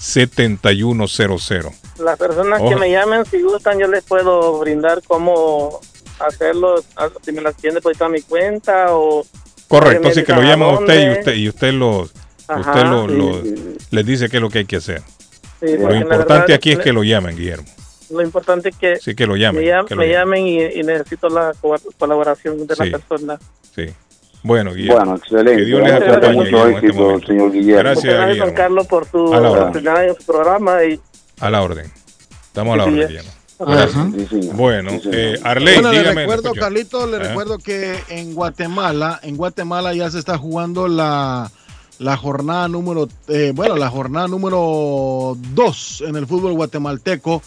617-987-7100. 0.00 1.72
Las 2.00 2.18
personas 2.18 2.60
que 2.60 2.74
me 2.76 2.90
llamen, 2.90 3.24
si 3.24 3.40
gustan, 3.42 3.78
yo 3.78 3.86
les 3.86 4.02
puedo 4.04 4.58
brindar 4.58 5.00
cómo 5.06 5.78
hacerlo, 6.18 6.82
a- 6.96 7.08
si 7.22 7.30
me 7.32 7.40
las 7.40 7.54
quieren 7.54 7.76
depositar 7.76 8.08
a 8.08 8.10
mi 8.10 8.20
cuenta 8.22 8.86
o... 8.90 9.24
Correcto, 9.68 10.08
así 10.08 10.22
que 10.24 10.32
lo 10.32 10.42
llaman 10.42 10.70
a 10.70 10.78
usted 10.80 11.06
y 11.06 11.10
usted 11.18 11.34
y 11.36 11.48
usted 11.48 11.72
lo, 11.72 12.08
Ajá, 12.48 12.70
usted 12.70 12.84
lo, 12.84 13.08
sí, 13.08 13.14
lo- 13.14 13.42
sí. 13.42 13.54
les 13.90 14.06
dice 14.06 14.28
qué 14.28 14.36
es 14.36 14.42
lo 14.42 14.50
que 14.50 14.58
hay 14.58 14.64
que 14.66 14.76
hacer. 14.76 15.02
Sí, 15.66 15.76
Lo 15.78 15.94
importante 15.94 16.32
verdad, 16.34 16.50
aquí 16.52 16.72
es 16.72 16.78
que 16.78 16.92
lo 16.92 17.02
llamen, 17.04 17.36
Guillermo. 17.36 17.66
Lo 18.10 18.22
importante 18.22 18.68
es 18.68 18.76
que, 18.76 18.96
Sí, 18.96 19.14
que 19.14 19.26
lo 19.26 19.36
llamen. 19.36 19.64
me, 19.64 19.70
llam- 19.70 19.86
que 19.86 19.94
lo 19.94 20.00
me 20.02 20.08
llamen. 20.08 20.44
llamen 20.44 20.72
y, 20.76 20.80
y 20.80 20.82
necesito 20.82 21.28
la 21.28 21.52
co- 21.60 21.74
colaboración 21.98 22.66
de 22.66 22.74
Sí. 22.76 22.90
la 22.90 22.98
persona. 22.98 23.38
Sí. 23.74 23.86
Bueno, 24.42 24.74
Guillermo. 24.74 24.96
Bueno, 24.98 25.16
excelente. 25.16 25.56
Que 25.56 25.64
Dios 25.64 25.80
les 25.80 25.92
acompañe, 25.92 26.32
Guillermo, 26.44 26.66
este 26.66 26.86
éxito, 26.86 27.02
momento. 27.02 27.26
señor 27.26 27.52
Guillermo. 27.52 27.78
Gracias, 27.78 28.14
gracias, 28.14 28.46
Don. 28.46 28.54
Carlos, 28.54 28.86
por 28.86 29.06
su 29.06 30.24
programa. 30.26 30.84
Y, 30.84 31.00
A 31.40 31.50
la 31.50 31.62
orden. 31.62 31.90
Estamos 32.46 32.74
a 32.74 32.76
la 32.76 32.84
orden, 32.84 33.00
sí. 33.00 33.06
Guillermo. 33.08 33.30
Bueno, 34.54 34.90
eh, 35.12 35.38
Arley, 35.42 35.74
Bueno, 35.74 35.92
le 35.92 36.02
recuerdo. 36.12 36.52
Carlito, 36.54 37.06
le 37.06 37.18
recuerdo 37.20 37.58
que 37.58 37.94
en 38.08 38.34
Guatemala, 38.34 39.20
en 39.22 39.36
Guatemala 39.36 39.94
ya 39.94 40.10
se 40.10 40.18
está 40.18 40.36
jugando 40.36 40.88
la, 40.88 41.50
la 41.98 42.16
jornada 42.16 42.68
número, 42.68 43.08
eh, 43.28 43.52
bueno, 43.54 43.76
la 43.76 43.88
jornada 43.88 44.28
número 44.28 45.36
2 45.54 46.04
en 46.06 46.16
el 46.16 46.26
fútbol 46.26 46.54
guatemalteco. 46.54 47.42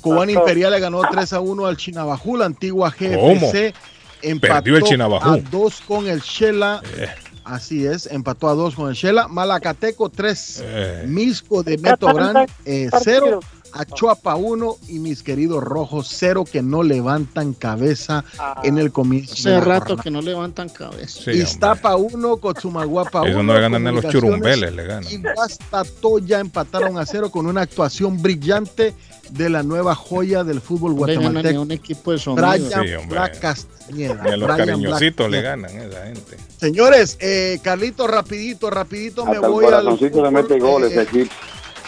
Cubana 0.00 0.32
Imperial 0.32 0.72
le 0.72 0.80
ganó 0.80 1.00
3 1.10 1.32
a 1.32 1.40
1 1.40 1.66
al 1.66 1.76
Chinabajú, 1.76 2.36
la 2.36 2.46
antigua 2.46 2.94
¿Cómo? 2.96 3.10
GFC. 3.34 3.74
Empató 4.22 4.54
Perdió 4.54 4.76
el 4.76 4.82
Chinabajú. 4.82 5.28
a 5.30 5.36
2 5.38 5.80
con 5.86 6.06
el 6.06 6.20
Shela. 6.20 6.82
Eh. 6.96 7.08
Así 7.44 7.86
es, 7.86 8.06
empató 8.06 8.48
a 8.48 8.54
2 8.54 8.74
con 8.74 8.88
el 8.88 8.94
Shela. 8.94 9.26
Malacateco 9.28 10.10
3. 10.10 10.62
Eh. 10.64 11.04
Misco 11.06 11.62
de 11.62 11.78
Meto 11.78 12.12
Gran 12.12 12.46
0. 12.64 13.40
Achuapa 13.72 14.34
1 14.36 14.76
y 14.88 14.98
mis 14.98 15.22
queridos 15.22 15.62
rojos 15.62 16.08
0 16.10 16.44
que 16.50 16.62
no 16.62 16.82
levantan 16.82 17.52
cabeza 17.54 18.24
en 18.62 18.78
el 18.78 18.92
comienzo. 18.92 19.34
de 19.48 19.56
Hace 19.56 19.64
rato 19.64 19.80
jornada. 19.96 20.02
que 20.02 20.10
no 20.10 20.22
levantan 20.22 20.68
cabeza. 20.68 21.20
Sí, 21.24 21.30
Iztapa 21.32 21.96
1, 21.96 22.36
Cochumaguapa 22.38 23.22
1. 23.22 23.30
Eso 23.30 23.42
no 23.42 23.54
le 23.54 23.60
ganan 23.60 23.86
a 23.86 23.92
los 23.92 24.06
churumbeles, 24.08 24.72
le 24.72 24.84
ganan. 24.84 25.12
Y 25.12 25.18
Guastatoya 25.22 26.40
empataron 26.40 26.98
a 26.98 27.06
0 27.06 27.30
con 27.30 27.46
una 27.46 27.62
actuación 27.62 28.20
brillante 28.22 28.94
de 29.30 29.50
la 29.50 29.62
nueva 29.62 29.94
joya 29.94 30.42
del 30.42 30.60
fútbol 30.60 30.96
No 30.96 31.06
le 31.06 31.14
ganan 31.16 31.22
ni 31.22 31.28
a 31.28 31.32
guatemalteco. 31.42 31.62
un 31.62 31.70
equipo 31.72 32.12
de 32.12 32.18
sonido. 32.18 32.46
Brian 32.48 32.68
Sí, 32.70 32.94
hombre. 32.94 33.18
Black 33.18 33.38
Castañeda. 33.40 34.22
Ni 34.24 34.30
a 34.30 34.36
los 34.36 34.48
Brian 34.48 34.68
cariñositos 34.68 35.30
le 35.30 35.40
Black- 35.40 35.44
ganan 35.44 35.70
esa 35.70 36.04
gente. 36.06 36.36
Señores, 36.58 37.16
eh, 37.20 37.58
Carlito, 37.62 38.06
rapidito, 38.06 38.70
rapidito 38.70 39.24
me 39.26 39.32
Hasta 39.32 39.46
el 39.46 39.52
voy 39.52 39.64
al 39.66 39.70
corazoncito 39.72 40.22
le 40.24 40.30
mete 40.30 40.54
fútbol, 40.54 40.70
goles 40.70 40.92
eh, 40.92 41.00
aquí. 41.00 41.28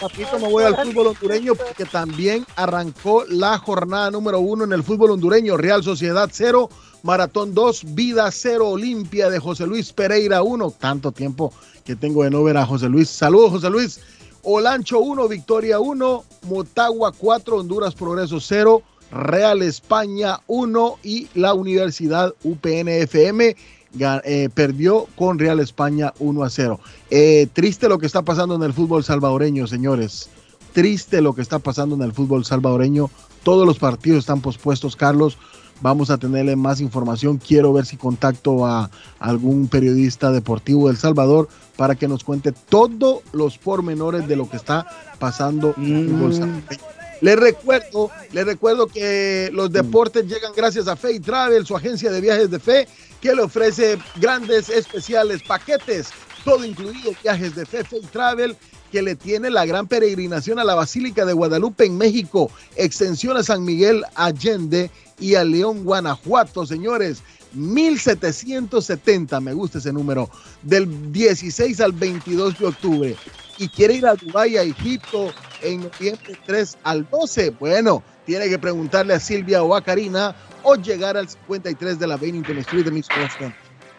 Rapidito 0.01 0.39
me 0.39 0.49
voy 0.49 0.63
al 0.63 0.75
fútbol 0.75 1.07
hondureño 1.07 1.53
porque 1.53 1.85
también 1.85 2.43
arrancó 2.55 3.23
la 3.27 3.59
jornada 3.59 4.09
número 4.09 4.39
uno 4.39 4.63
en 4.63 4.73
el 4.73 4.81
fútbol 4.81 5.11
hondureño. 5.11 5.57
Real 5.57 5.83
Sociedad 5.83 6.27
0, 6.31 6.69
Maratón 7.03 7.53
2, 7.53 7.93
Vida 7.93 8.31
0, 8.31 8.67
Olimpia 8.67 9.29
de 9.29 9.37
José 9.37 9.67
Luis 9.67 9.93
Pereira 9.93 10.41
1. 10.41 10.71
Tanto 10.79 11.11
tiempo 11.11 11.53
que 11.85 11.95
tengo 11.95 12.23
de 12.23 12.31
no 12.31 12.43
ver 12.43 12.57
a 12.57 12.65
José 12.65 12.89
Luis. 12.89 13.09
Saludos, 13.09 13.51
José 13.51 13.69
Luis. 13.69 13.99
Olancho 14.41 15.01
1, 15.01 15.27
Victoria 15.27 15.79
1, 15.79 16.23
Motagua 16.47 17.11
4, 17.11 17.57
Honduras 17.57 17.93
Progreso 17.93 18.39
0, 18.39 18.81
Real 19.11 19.61
España 19.61 20.39
1 20.47 20.97
y 21.03 21.27
la 21.35 21.53
Universidad 21.53 22.33
UPNFM 22.43 23.55
eh, 23.99 24.49
perdió 24.53 25.07
con 25.15 25.37
Real 25.37 25.59
España 25.59 26.13
1 26.19 26.43
a 26.43 26.49
0. 26.49 26.79
Eh, 27.09 27.47
triste 27.51 27.89
lo 27.89 27.99
que 27.99 28.05
está 28.05 28.21
pasando 28.21 28.55
en 28.55 28.63
el 28.63 28.73
fútbol 28.73 29.03
salvadoreño, 29.03 29.67
señores. 29.67 30.29
Triste 30.73 31.21
lo 31.21 31.33
que 31.33 31.41
está 31.41 31.59
pasando 31.59 31.95
en 31.95 32.01
el 32.01 32.13
fútbol 32.13 32.45
salvadoreño. 32.45 33.09
Todos 33.43 33.65
los 33.65 33.79
partidos 33.79 34.19
están 34.19 34.41
pospuestos, 34.41 34.95
Carlos. 34.95 35.37
Vamos 35.81 36.11
a 36.11 36.17
tenerle 36.17 36.55
más 36.55 36.79
información. 36.79 37.37
Quiero 37.37 37.73
ver 37.73 37.85
si 37.85 37.97
contacto 37.97 38.65
a 38.65 38.91
algún 39.19 39.67
periodista 39.67 40.31
deportivo 40.31 40.87
del 40.87 40.97
Salvador 40.97 41.49
para 41.75 41.95
que 41.95 42.07
nos 42.07 42.23
cuente 42.23 42.51
todos 42.51 43.21
los 43.33 43.57
pormenores 43.57 44.27
de 44.27 44.35
lo 44.35 44.47
que 44.49 44.57
está 44.57 44.87
pasando 45.19 45.73
en 45.77 45.95
el 45.95 46.09
fútbol 46.09 46.33
salvadoreño. 46.33 47.00
Les 47.21 47.35
recuerdo, 47.37 48.09
les 48.31 48.45
recuerdo 48.45 48.87
que 48.87 49.49
los 49.53 49.71
deportes 49.71 50.25
llegan 50.25 50.53
gracias 50.55 50.87
a 50.87 50.95
Fay 50.95 51.19
Travel, 51.19 51.65
su 51.65 51.75
agencia 51.75 52.09
de 52.11 52.19
viajes 52.19 52.49
de 52.49 52.59
fe, 52.59 52.87
que 53.21 53.35
le 53.35 53.43
ofrece 53.43 53.99
grandes 54.15 54.69
especiales, 54.69 55.43
paquetes, 55.43 56.09
todo 56.43 56.65
incluido, 56.65 57.11
viajes 57.21 57.55
de 57.55 57.67
fe, 57.67 57.83
Fay 57.83 58.01
Travel, 58.11 58.57
que 58.91 59.03
le 59.03 59.15
tiene 59.15 59.51
la 59.51 59.67
gran 59.67 59.87
peregrinación 59.87 60.57
a 60.57 60.63
la 60.63 60.73
Basílica 60.73 61.23
de 61.23 61.33
Guadalupe 61.33 61.85
en 61.85 61.95
México, 61.95 62.49
extensión 62.75 63.37
a 63.37 63.43
San 63.43 63.63
Miguel 63.63 64.03
Allende 64.15 64.89
y 65.19 65.35
a 65.35 65.43
León, 65.43 65.83
Guanajuato, 65.83 66.65
señores. 66.65 67.21
1770, 67.53 69.39
me 69.41 69.53
gusta 69.53 69.77
ese 69.77 69.91
número, 69.91 70.29
del 70.63 71.11
16 71.11 71.81
al 71.81 71.91
22 71.91 72.57
de 72.57 72.65
octubre. 72.65 73.15
Y 73.57 73.67
quiere 73.69 73.95
ir 73.95 74.07
a 74.07 74.15
Dubái, 74.15 74.57
a 74.57 74.63
Egipto, 74.63 75.31
en 75.61 75.81
noviembre 75.81 76.37
3 76.45 76.77
al 76.83 77.09
12. 77.09 77.49
Bueno, 77.59 78.01
tiene 78.25 78.47
que 78.49 78.59
preguntarle 78.59 79.13
a 79.13 79.19
Silvia 79.19 79.63
o 79.63 79.75
a 79.75 79.81
Karina 79.81 80.33
o 80.63 80.75
llegar 80.75 81.17
al 81.17 81.27
53 81.27 81.99
de 81.99 82.07
la 82.07 82.15
Bennington 82.17 82.57
Street 82.59 82.85
de 82.85 82.91
Miss 82.91 83.07
Boston. 83.07 83.53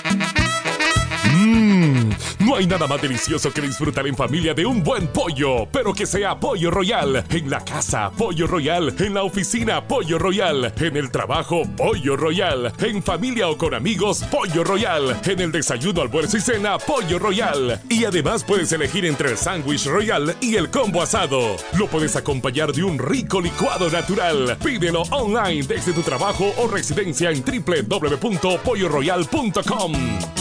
No 2.40 2.56
hay 2.56 2.68
nada 2.68 2.88
más 2.88 3.02
delicioso 3.02 3.52
que 3.52 3.62
disfrutar 3.62 4.08
en 4.08 4.16
familia 4.16 4.54
de 4.54 4.66
un 4.66 4.84
buen 4.84 5.08
pollo, 5.08 5.68
pero 5.72 5.94
que 5.94 6.06
sea 6.06 6.40
pollo 6.40 6.72
royal. 6.72 7.24
En 7.30 7.50
la 7.50 7.64
casa, 7.64 8.12
pollo 8.12 8.48
royal. 8.48 8.94
En 9.00 9.14
la 9.14 9.24
oficina, 9.24 9.88
pollo 9.88 10.18
royal. 10.18 10.74
En 10.78 10.98
el 10.98 11.12
trabajo, 11.12 11.64
pollo 11.78 12.18
royal. 12.18 12.74
En 12.80 13.04
familia 13.04 13.50
o 13.50 13.58
con 13.58 13.74
amigos, 13.74 14.24
pollo 14.32 14.64
royal. 14.64 15.20
En 15.26 15.40
el 15.40 15.52
desayuno, 15.52 16.02
almuerzo 16.02 16.38
y 16.38 16.42
cena, 16.42 16.78
pollo 16.78 17.20
royal. 17.20 17.82
Y 17.90 18.06
además 18.06 18.44
puedes 18.44 18.72
elegir 18.72 19.06
entre 19.06 19.32
el 19.32 19.38
sándwich 19.38 19.86
royal 19.86 20.36
y 20.42 20.56
el 20.56 20.70
combo 20.70 21.02
asado. 21.02 21.56
Lo 21.78 21.88
puedes 21.88 22.16
acompañar 22.16 22.72
de 22.74 22.84
un 22.84 23.00
rico 23.00 23.42
licuado 23.42 23.90
natural. 23.90 24.58
Pídelo 24.64 25.02
online 25.12 25.64
desde 25.64 25.94
tu 25.94 26.02
trabajo 26.02 26.54
o 26.58 26.68
residencia 26.68 27.32
en 27.32 27.44
www.polloroyal.com. 27.44 30.41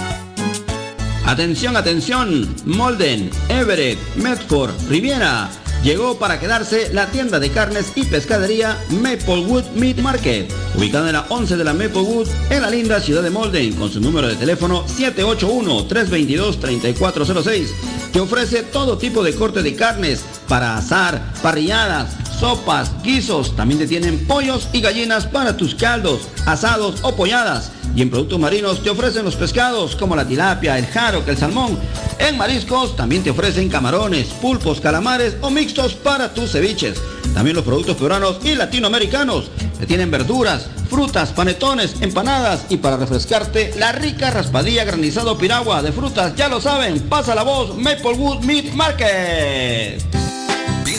Atención, 1.31 1.77
atención. 1.77 2.49
Molden, 2.65 3.31
Everett, 3.49 4.01
Medford, 4.17 4.73
Riviera. 4.89 5.49
Llegó 5.85 6.19
para 6.19 6.41
quedarse 6.41 6.93
la 6.93 7.07
tienda 7.07 7.39
de 7.39 7.51
carnes 7.51 7.93
y 7.95 8.03
pescadería 8.03 8.77
Maplewood 8.91 9.63
Meat 9.77 9.99
Market, 9.99 10.53
ubicada 10.75 11.07
en 11.07 11.13
la 11.13 11.27
11 11.29 11.57
de 11.57 11.63
la 11.63 11.73
Maplewood, 11.73 12.27
en 12.51 12.63
la 12.63 12.69
linda 12.69 12.99
ciudad 12.99 13.23
de 13.23 13.31
Molden, 13.31 13.75
con 13.75 13.93
su 13.93 14.01
número 14.01 14.27
de 14.27 14.35
teléfono 14.35 14.85
781-322-3406, 14.89 17.69
que 18.13 18.19
ofrece 18.19 18.65
todo 18.65 18.99
tipo 18.99 19.23
de 19.23 19.37
corte 19.37 19.63
de 19.63 19.77
carnes 19.77 20.25
para 20.49 20.79
asar, 20.79 21.33
parrilladas, 21.43 22.11
sopas, 22.41 22.91
guisos. 23.03 23.55
También 23.55 23.79
te 23.79 23.87
tienen 23.87 24.27
pollos 24.27 24.69
y 24.73 24.81
gallinas 24.81 25.27
para 25.27 25.57
tus 25.57 25.75
caldos, 25.75 26.23
asados 26.47 26.97
o 27.03 27.15
polladas. 27.15 27.71
Y 27.95 28.03
en 28.03 28.11
productos 28.11 28.39
marinos 28.39 28.83
te 28.83 28.91
ofrecen 28.91 29.25
los 29.25 29.37
pescados 29.37 29.95
como 29.95 30.17
la 30.17 30.27
tilapia, 30.27 30.79
el 30.79 30.87
jaro, 30.87 31.23
el 31.27 31.37
salmón. 31.37 31.79
En 32.19 32.39
mariscos 32.39 32.97
también 32.97 33.23
te 33.23 33.31
ofrecen 33.31 33.69
camarones, 33.69 34.29
pulpos, 34.29 34.81
calamares 34.81 35.37
o 35.43 35.51
mixtos 35.51 35.95
para 35.95 36.33
tus 36.33 36.53
ceviches. 36.53 37.01
También 37.35 37.57
los 37.57 37.65
productos 37.65 37.97
peruanos 37.97 38.39
y 38.43 38.55
latinoamericanos. 38.55 39.51
Te 39.79 39.87
tienen 39.87 40.11
verduras, 40.11 40.67
frutas, 40.89 41.31
panetones, 41.31 41.97
empanadas 42.01 42.67
y 42.69 42.79
para 42.79 42.97
refrescarte 42.97 43.75
la 43.79 43.93
rica 43.93 44.31
raspadilla 44.31 44.85
granizado 44.85 45.37
piragua 45.39 45.83
de 45.83 45.93
frutas. 45.93 46.35
Ya 46.37 46.49
lo 46.49 46.61
saben, 46.61 47.01
pasa 47.09 47.35
la 47.35 47.43
voz 47.43 47.77
Maplewood 47.77 48.45
Meat 48.45 48.73
Market. 48.73 50.20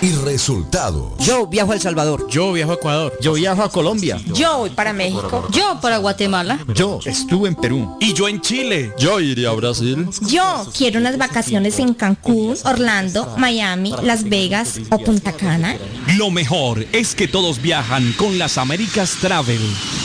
y 0.00 0.12
resultado. 0.12 1.14
Yo 1.18 1.46
viajo 1.46 1.72
a 1.72 1.74
El 1.74 1.80
Salvador. 1.80 2.26
Yo 2.28 2.52
viajo 2.52 2.72
a 2.72 2.74
Ecuador. 2.74 3.18
Yo 3.20 3.32
viajo 3.32 3.62
a 3.62 3.70
Colombia. 3.70 4.20
Yo 4.32 4.58
voy 4.58 4.70
para 4.70 4.92
México. 4.92 5.46
Yo 5.50 5.78
para 5.80 5.98
Guatemala. 5.98 6.58
Yo 6.74 7.00
estuve 7.04 7.48
en 7.48 7.56
Perú. 7.56 7.96
Y 8.00 8.12
yo 8.12 8.28
en 8.28 8.40
Chile. 8.40 8.92
Yo 8.98 9.20
iría 9.20 9.50
a 9.50 9.54
Brasil. 9.54 10.08
Yo 10.22 10.66
quiero 10.76 11.00
unas 11.00 11.18
vacaciones 11.18 11.78
en 11.78 11.94
Cancún, 11.94 12.56
Orlando, 12.64 13.34
Miami, 13.36 13.94
Las 14.02 14.24
Vegas 14.24 14.80
o 14.90 14.98
Punta 14.98 15.32
Cana. 15.32 15.76
Lo 16.16 16.30
mejor 16.30 16.86
es 16.92 17.14
que 17.14 17.28
todos 17.28 17.60
viajan 17.60 18.12
con 18.12 18.38
las 18.38 18.58
Américas 18.58 19.16
Travel. 19.20 19.60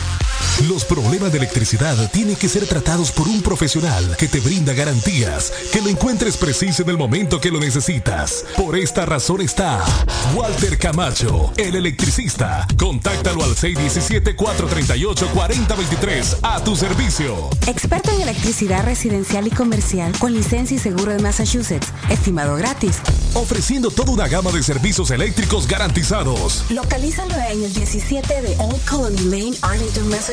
Los 0.68 0.86
problemas 0.86 1.32
de 1.32 1.38
electricidad 1.38 2.10
tienen 2.12 2.36
que 2.36 2.50
ser 2.50 2.66
tratados 2.66 3.12
por 3.12 3.28
un 3.28 3.44
profesional 3.44 4.16
que 4.18 4.28
te 4.28 4.40
brinda 4.40 4.74
garantías, 4.74 5.54
que 5.72 5.82
lo 5.82 5.90
encuentres 5.90 6.36
preciso 6.36 6.82
en 6.82 6.90
el 6.90 6.98
momento 6.98 7.40
que 7.40 7.52
lo 7.52 7.60
necesitas. 7.60 8.44
Por 8.56 8.76
esta 8.76 9.06
razón 9.06 9.42
está 9.42 9.84
Walter 10.34 10.80
Camacho, 10.80 11.54
el 11.58 11.76
electricista. 11.76 12.66
Contáctalo 12.78 13.44
al 13.44 13.56
617-438-4023 13.56 16.38
a 16.42 16.64
tu 16.64 16.76
servicio. 16.76 17.52
Experto 17.68 18.10
en 18.12 18.22
electricidad 18.22 18.84
residencial 18.84 19.46
y 19.48 19.52
comercial 19.52 20.12
con 20.18 20.34
licencia 20.34 20.76
y 20.76 20.80
seguro 20.80 21.14
de 21.14 21.20
Massachusetts. 21.20 21.90
Estimado 22.10 22.56
gratis. 22.56 22.96
Ofreciendo 23.36 23.92
toda 23.92 24.12
una 24.12 24.28
gama 24.28 24.52
de 24.52 24.64
servicios 24.64 25.12
eléctricos 25.12 25.68
garantizados. 25.68 26.64
Localízalo 26.70 27.36
en 27.52 27.64
el 27.64 27.74
17 27.74 28.42
de 28.42 28.56
Old 28.58 28.84
Colony 28.86 29.22
Lane, 29.26 29.54
Arlington, 29.62 30.10
Massachusetts. 30.10 30.27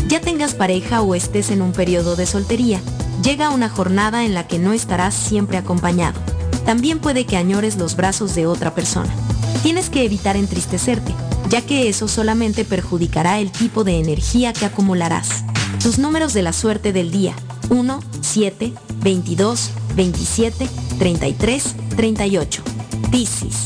ya 0.08 0.22
tengas 0.22 0.54
pareja 0.54 1.02
o 1.02 1.16
estés 1.16 1.52
en 1.52 1.62
un 1.62 1.74
periodo 1.74 2.16
de 2.16 2.26
soltería, 2.26 2.82
llega 3.24 3.50
una 3.50 3.70
jornada 3.70 4.26
en 4.26 4.34
la 4.34 4.48
que 4.48 4.60
no 4.60 4.74
estarás 4.74 5.14
siempre 5.14 5.58
acompañado 5.58 6.20
también 6.66 7.00
puede 7.00 7.26
que 7.26 7.38
añores 7.38 7.78
los 7.78 7.96
brazos 7.96 8.36
de 8.36 8.48
otra 8.48 8.74
persona. 8.74 9.14
Tienes 9.62 9.90
que 9.90 10.04
evitar 10.04 10.36
entristecerte, 10.36 11.14
ya 11.50 11.62
que 11.62 11.90
eso 11.90 12.08
solamente 12.08 12.66
perjudicará 12.66 13.40
el 13.40 13.52
tipo 13.52 13.84
de 13.84 14.00
energía 14.00 14.54
que 14.54 14.66
acumularás. 14.66 15.44
Tus 15.82 16.00
números 16.00 16.34
de 16.34 16.42
la 16.42 16.54
suerte 16.54 16.94
del 16.94 17.12
día. 17.12 17.34
1, 17.70 18.00
7, 18.22 18.74
22 19.02 19.72
27 19.96 20.68
33 21.00 21.76
38. 21.96 22.64
Piscis. 23.12 23.66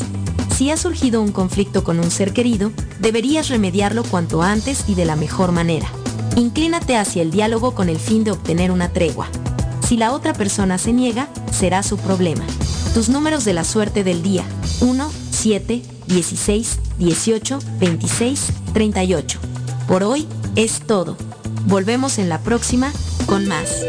Si 0.56 0.72
ha 0.72 0.78
surgido 0.78 1.22
un 1.22 1.32
conflicto 1.32 1.84
con 1.84 2.00
un 2.00 2.10
ser 2.10 2.34
querido, 2.34 2.72
deberías 3.00 3.50
remediarlo 3.50 4.04
cuanto 4.04 4.42
antes 4.42 4.86
y 4.88 4.96
de 4.96 5.06
la 5.06 5.16
mejor 5.16 5.52
manera. 5.52 5.88
Inclínate 6.36 6.98
hacia 6.98 7.22
el 7.22 7.32
diálogo 7.32 7.76
con 7.76 7.90
el 7.90 8.00
fin 8.00 8.24
de 8.24 8.32
obtener 8.32 8.72
una 8.72 8.90
tregua. 8.90 9.28
Si 9.88 9.98
la 9.98 10.12
otra 10.14 10.34
persona 10.34 10.78
se 10.78 10.94
niega, 10.94 11.30
será 11.52 11.84
su 11.84 11.98
problema. 11.98 12.44
Tus 12.98 13.10
números 13.10 13.46
de 13.46 13.54
la 13.54 13.64
suerte 13.64 14.04
del 14.04 14.24
día. 14.24 14.44
1, 14.82 15.12
7, 15.30 15.84
16, 16.08 16.80
18, 16.98 17.60
26, 17.78 18.54
38. 18.74 19.40
Por 19.88 20.04
hoy 20.04 20.28
es 20.56 20.80
todo. 20.80 21.16
Volvemos 21.68 22.18
en 22.18 22.28
la 22.28 22.40
próxima 22.40 22.92
con 23.28 23.48
más. 23.48 23.84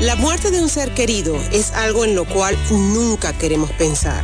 La 0.01 0.17
muerte 0.17 0.51
de 0.51 0.61
un 0.61 0.69
ser 0.69 0.93
querido 0.95 1.37
es 1.53 1.71
algo 1.73 2.05
en 2.05 2.15
lo 2.15 2.27
cual 2.27 2.55
nunca 2.71 3.33
queremos 3.33 3.71
pensar, 3.73 4.23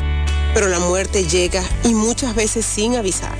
pero 0.52 0.68
la 0.68 0.80
muerte 0.80 1.26
llega 1.26 1.64
y 1.84 1.94
muchas 1.94 2.34
veces 2.34 2.66
sin 2.66 2.96
avisar. 2.96 3.34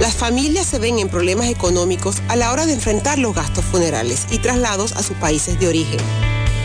Las 0.00 0.14
familias 0.14 0.66
se 0.66 0.78
ven 0.78 0.98
en 0.98 1.08
problemas 1.08 1.48
económicos 1.48 2.16
a 2.28 2.36
la 2.36 2.52
hora 2.52 2.66
de 2.66 2.72
enfrentar 2.72 3.18
los 3.18 3.34
gastos 3.34 3.64
funerales 3.64 4.26
y 4.30 4.38
traslados 4.38 4.92
a 4.92 5.02
sus 5.02 5.16
países 5.18 5.60
de 5.60 5.68
origen. 5.68 6.00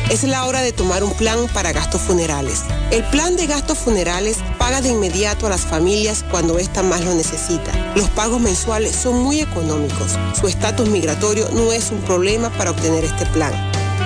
Es 0.09 0.23
la 0.23 0.45
hora 0.45 0.63
de 0.63 0.71
tomar 0.71 1.03
un 1.03 1.13
plan 1.13 1.37
para 1.53 1.71
gastos 1.71 2.01
funerales. 2.01 2.63
El 2.89 3.03
plan 3.11 3.35
de 3.35 3.45
gastos 3.45 3.77
funerales 3.77 4.37
paga 4.69 4.81
de 4.81 4.89
inmediato 4.89 5.47
a 5.47 5.49
las 5.49 5.61
familias 5.61 6.23
cuando 6.29 6.59
ésta 6.59 6.83
más 6.83 7.03
lo 7.03 7.15
necesita. 7.15 7.71
Los 7.95 8.07
pagos 8.11 8.39
mensuales 8.39 8.95
son 8.95 9.23
muy 9.23 9.39
económicos. 9.39 10.15
Su 10.39 10.47
estatus 10.47 10.87
migratorio 10.87 11.49
no 11.55 11.73
es 11.73 11.89
un 11.89 11.99
problema 12.01 12.51
para 12.51 12.69
obtener 12.69 13.03
este 13.03 13.25
plan. 13.25 13.68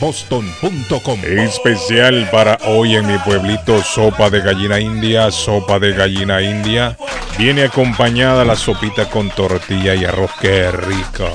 boston.com. 0.00 1.20
Especial 1.24 2.28
para 2.30 2.58
hoy 2.66 2.94
en 2.94 3.06
mi 3.06 3.18
pueblito, 3.18 3.82
sopa 3.82 4.30
de 4.30 4.40
gallina 4.40 4.80
india, 4.80 5.30
sopa 5.30 5.78
de 5.78 5.92
gallina 5.92 6.40
india. 6.40 6.96
Viene 7.38 7.64
acompañada 7.64 8.44
la 8.44 8.56
sopita 8.56 9.10
con 9.10 9.30
tortilla 9.30 9.94
y 9.94 10.04
arroz, 10.04 10.30
qué 10.40 10.70
rico. 10.70 11.32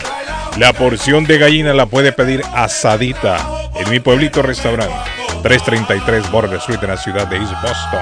La 0.58 0.72
porción 0.72 1.26
de 1.26 1.40
gallina 1.40 1.74
la 1.74 1.88
puede 1.88 2.12
pedir 2.12 2.44
asadita 2.54 3.38
en 3.76 3.90
mi 3.90 4.00
pueblito 4.00 4.44
restaurante. 4.44 4.94
333 5.42 6.32
Border 6.32 6.60
Street 6.60 6.80
en 6.84 6.90
la 6.90 6.98
ciudad 6.98 7.28
de 7.28 7.38
East 7.38 7.54
Boston. 7.62 8.00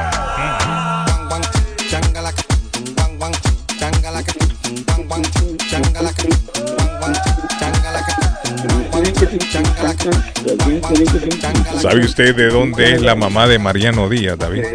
¿Sabe 11.80 12.02
usted 12.02 12.36
de 12.36 12.50
dónde 12.50 12.94
es 12.94 13.02
la 13.02 13.16
mamá 13.16 13.48
de 13.48 13.60
Mariano 13.60 14.10
Díaz, 14.10 14.38
David? 14.38 14.66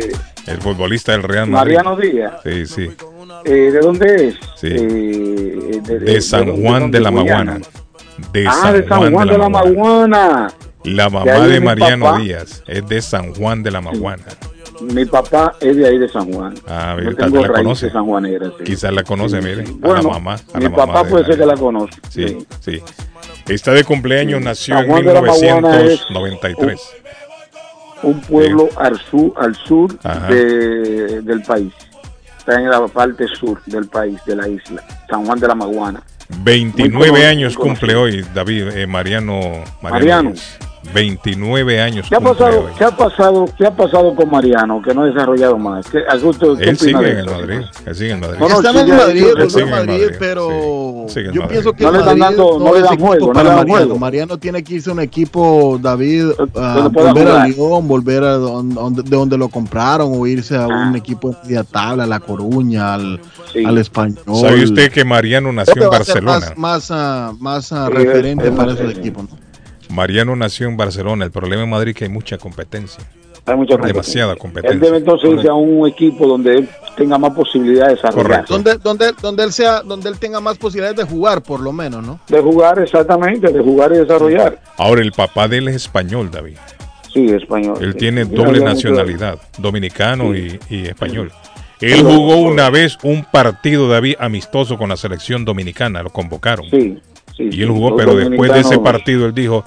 El 0.47 0.63
futbolista 0.63 1.13
del 1.13 1.23
Real 1.25 1.49
Madrid. 1.49 1.77
Mariano 1.77 1.97
Díaz. 1.97 2.33
Sí, 2.43 2.67
sí. 2.67 2.91
Eh, 3.47 3.71
¿De 3.73 3.81
dónde 3.81 4.29
es? 4.29 4.35
Sí. 4.57 4.67
Eh, 4.71 5.81
de, 5.83 5.99
De 6.01 6.21
San 6.21 6.61
Juan 6.61 6.91
de 6.91 7.01
la 7.01 7.11
Maguana. 7.11 7.59
De 8.33 8.47
ah, 8.49 8.73
de 8.73 8.87
San 8.89 9.13
Juan 9.13 9.29
de 9.29 9.39
la 9.39 9.49
Maguana. 9.49 10.49
La 10.85 11.09
mamá 11.11 11.47
de 11.47 11.61
Mariano 11.61 12.05
papá. 12.07 12.19
Díaz 12.21 12.63
es 12.67 12.89
de 12.89 13.01
San 13.03 13.35
Juan 13.35 13.63
de 13.63 13.71
la 13.71 13.81
Maguana. 13.81 14.25
Mi 14.81 15.05
papá 15.05 15.55
es 15.61 15.77
de 15.77 15.87
ahí 15.87 15.99
de 15.99 16.09
San 16.09 16.31
Juan. 16.33 16.55
Ah, 16.69 16.97
Yo 17.03 17.15
tengo 17.17 17.41
vez 17.41 17.49
la 17.49 17.55
conoce. 17.55 17.91
sí. 17.91 18.65
Quizás 18.65 18.93
la 18.93 19.03
conoce, 19.03 19.41
mire. 19.41 19.65
a 19.83 19.89
la 19.89 20.03
mamá. 20.03 20.35
A 20.53 20.59
mi 20.59 20.65
la 20.65 20.71
mamá 20.71 20.87
papá 20.87 21.03
de 21.05 21.11
puede 21.11 21.25
ser 21.25 21.39
que 21.39 21.47
la 21.47 21.55
conoce. 21.57 21.95
Sí, 22.11 22.39
sí. 22.61 22.83
Está 23.49 23.73
de 23.73 23.85
cumpleaños, 23.85 24.41
nació 24.43 24.75
San 24.75 24.85
en 24.85 24.91
Juan 24.91 25.05
de 25.05 25.15
la 25.15 25.23
Maguana 25.23 25.81
es 25.81 26.01
1993. 26.11 26.81
Un 28.03 28.21
pueblo 28.21 28.69
al 28.77 28.99
sur, 29.11 29.33
al 29.39 29.55
sur 29.55 29.99
de- 30.29 31.23
del 31.23 31.43
país. 31.43 31.73
Está 32.47 32.61
en 32.61 32.71
la 32.71 32.87
parte 32.87 33.27
sur 33.27 33.61
del 33.67 33.87
país, 33.89 34.21
de 34.25 34.37
la 34.37 34.47
isla. 34.47 34.81
San 35.11 35.27
Juan 35.27 35.41
de 35.41 35.49
la 35.49 35.57
Maguana. 35.57 36.01
29 36.45 36.97
Muy 36.97 37.09
conocido, 37.09 37.29
años 37.29 37.57
cumple 37.57 37.97
hoy 37.97 38.25
David 38.33 38.69
eh, 38.69 38.87
Mariano 38.87 39.65
Mariano. 39.83 40.31
Mariano. 40.31 40.33
Díaz. 40.87 40.95
29 40.95 41.81
años. 41.81 42.07
¿Qué 42.09 42.15
ha 42.15 42.21
pasado, 42.21 42.67
qué 42.79 42.85
ha 42.85 42.91
pasado, 42.97 43.45
qué 43.59 43.67
ha 43.67 43.71
pasado 43.77 44.15
con 44.15 44.31
Mariano 44.31 44.81
que 44.83 44.95
no 44.95 45.03
ha 45.03 45.07
desarrollado 45.07 45.59
más? 45.59 45.87
¿Qué, 45.91 45.99
¿a 46.09 46.15
usted- 46.17 46.59
qué 46.59 46.71
Él 46.71 46.79
sigue 46.79 47.11
en 47.11 47.19
el? 47.19 47.27
Madrid. 47.27 47.61
Él 47.87 47.95
sigue 47.95 48.11
en 48.13 48.21
Madrid. 48.21 48.39
No, 48.41 48.49
no, 48.49 48.57
Está 48.57 48.71
en 48.71 48.87
sí, 48.87 48.93
Madrid, 48.93 49.25
en 49.39 49.51
sigue 49.51 49.63
en 49.63 49.71
Madrid, 49.71 49.93
Madrid, 50.03 50.17
pero 50.19 50.49
sigue 51.09 51.27
en 51.29 51.33
yo 51.35 51.41
Madrid. 51.43 51.53
pienso 51.53 51.73
que 51.73 51.85
No 51.85 51.91
le 51.93 51.99
están 51.99 52.19
dando- 52.19 52.59
no 52.59 52.65
no 52.67 52.75
le 52.75 52.81
dan 52.83 52.99
juego, 52.99 53.27
no 53.33 53.43
le 53.43 53.49
dan 53.49 53.57
Mariano. 53.59 53.73
juego. 53.73 53.99
Mariano 53.99 54.39
tiene 54.39 54.65
que 54.65 54.75
irse 54.75 54.91
a 54.91 54.93
un 54.93 55.01
equipo, 55.01 55.79
David, 55.81 56.27
a 56.57 56.75
Donde 56.75 56.91
pueda 56.91 57.13
volver 57.13 57.29
a. 57.29 57.47
Lyon, 57.47 57.89
volver 57.89 58.25
a 58.25 58.33
don- 58.35 58.75
donde, 58.75 59.03
de 59.03 59.17
donde 59.17 59.39
lo 59.39 59.49
compraron 59.49 60.13
o 60.15 60.27
irse 60.27 60.57
a 60.57 60.65
Ah. 60.65 60.87
un 60.89 60.97
equipo 60.97 61.35
de 61.45 61.63
tabla, 61.65 62.05
a 62.05 62.07
La 62.07 62.21
Coruña, 62.21 62.95
al, 62.95 63.21
Sí. 63.53 63.65
al 63.65 63.79
Español. 63.79 64.19
¿Sabe 64.41 64.65
usted 64.65 64.91
que 64.91 65.05
Mariano 65.05 65.53
nació 65.53 65.83
en 65.83 65.83
a 65.85 65.89
Barcelona? 65.91 66.41
Más, 66.57 66.57
más, 66.57 66.91
ah, 66.91 67.33
más 67.39 67.73
ah, 67.73 67.87
Sí, 67.89 67.93
referente 67.95 68.49
es- 68.49 68.55
para 68.55 68.73
es- 68.73 68.81
esos 68.81 68.93
sí. 68.95 68.99
equipos. 69.01 69.25
¿no? 69.25 69.46
Mariano 69.91 70.35
nació 70.37 70.69
en 70.69 70.77
Barcelona. 70.77 71.25
El 71.25 71.31
problema 71.31 71.63
en 71.63 71.71
Madrid 71.71 71.91
es 71.91 71.97
que 71.97 72.05
hay 72.05 72.11
mucha 72.11 72.39
competencia. 72.39 73.05
Hay 73.47 73.55
mucha 73.57 73.77
Demasiada 73.77 74.33
Él 74.33 74.39
competencia. 74.39 74.81
debe 74.81 74.97
entonces 74.99 75.31
irse 75.31 75.49
a 75.49 75.55
un 75.55 75.87
equipo 75.87 76.27
donde 76.27 76.57
él 76.59 76.69
tenga 76.97 77.17
más 77.17 77.33
posibilidades 77.33 77.91
de 77.91 77.95
desarrollar. 77.95 78.45
Correcto. 78.45 78.55
Donde, 78.55 78.75
donde, 78.79 79.13
donde 79.23 79.45
él 79.45 79.53
sea, 79.53 79.83
donde 79.83 80.09
él 80.09 80.19
tenga 80.19 80.41
más 80.41 80.59
posibilidades 80.59 80.97
de 80.97 81.05
jugar, 81.05 81.43
por 81.43 81.61
lo 81.61 81.73
menos, 81.73 82.05
¿no? 82.05 82.19
De 82.27 82.41
jugar 82.41 82.81
exactamente, 82.81 83.53
de 83.53 83.61
jugar 83.61 83.93
y 83.93 83.99
desarrollar. 83.99 84.61
Ahora, 84.77 85.01
el 85.03 85.13
papá 85.13 85.47
de 85.47 85.59
él 85.59 85.69
es 85.69 85.77
español, 85.77 86.29
David. 86.33 86.57
Sí, 87.15 87.27
español. 87.27 87.79
Él 87.81 87.93
sí. 87.93 87.99
tiene 87.99 88.25
Sí, 88.25 88.31
doble 88.35 88.65
nacionalidad, 88.65 89.39
dominicano 89.59 90.35
y, 90.35 90.59
y 90.69 90.87
español. 90.87 91.31
Él 91.81 92.03
jugó 92.03 92.39
una 92.39 92.69
vez 92.71 92.99
un 93.05 93.25
partido, 93.25 93.89
David, 93.89 94.17
amistoso 94.19 94.77
con 94.77 94.89
la 94.89 94.97
selección 94.97 95.45
dominicana, 95.45 96.03
lo 96.03 96.11
convocaron. 96.11 96.69
Sí, 96.71 96.99
sí. 97.37 97.49
Y 97.53 97.63
él 97.63 97.69
jugó, 97.71 97.95
pero 97.97 98.17
después 98.17 98.53
de 98.53 98.61
ese 98.61 98.79
partido 98.79 99.27
él 99.27 99.35
dijo, 99.35 99.63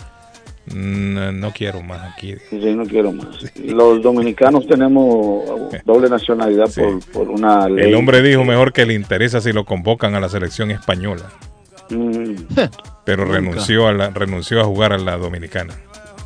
"Mm, 0.73 1.39
no 1.39 1.51
quiero 1.51 1.81
más 1.81 2.13
aquí. 2.13 2.35
Sí, 2.49 2.61
sí, 2.61 2.73
no 2.75 2.85
quiero 2.85 3.11
más. 3.11 3.27
Los 3.57 4.01
dominicanos 4.01 4.67
tenemos 4.67 5.43
doble 5.85 6.09
nacionalidad 6.09 6.67
Sí. 6.67 6.81
por, 6.81 6.99
por 7.11 7.29
una 7.29 7.67
ley. 7.67 7.87
El 7.89 7.95
hombre 7.95 8.21
dijo 8.21 8.43
mejor 8.43 8.71
que 8.73 8.85
le 8.85 8.93
interesa 8.93 9.41
si 9.41 9.51
lo 9.53 9.65
convocan 9.65 10.15
a 10.15 10.19
la 10.19 10.29
selección 10.29 10.71
española, 10.71 11.23
Mm, 11.91 12.35
pero 13.03 13.25
Nunca. 13.25 13.37
renunció 13.37 13.87
a 13.87 13.93
la, 13.93 14.09
renunció 14.11 14.61
a 14.61 14.63
jugar 14.65 14.93
a 14.93 14.97
la 14.99 15.17
dominicana. 15.17 15.73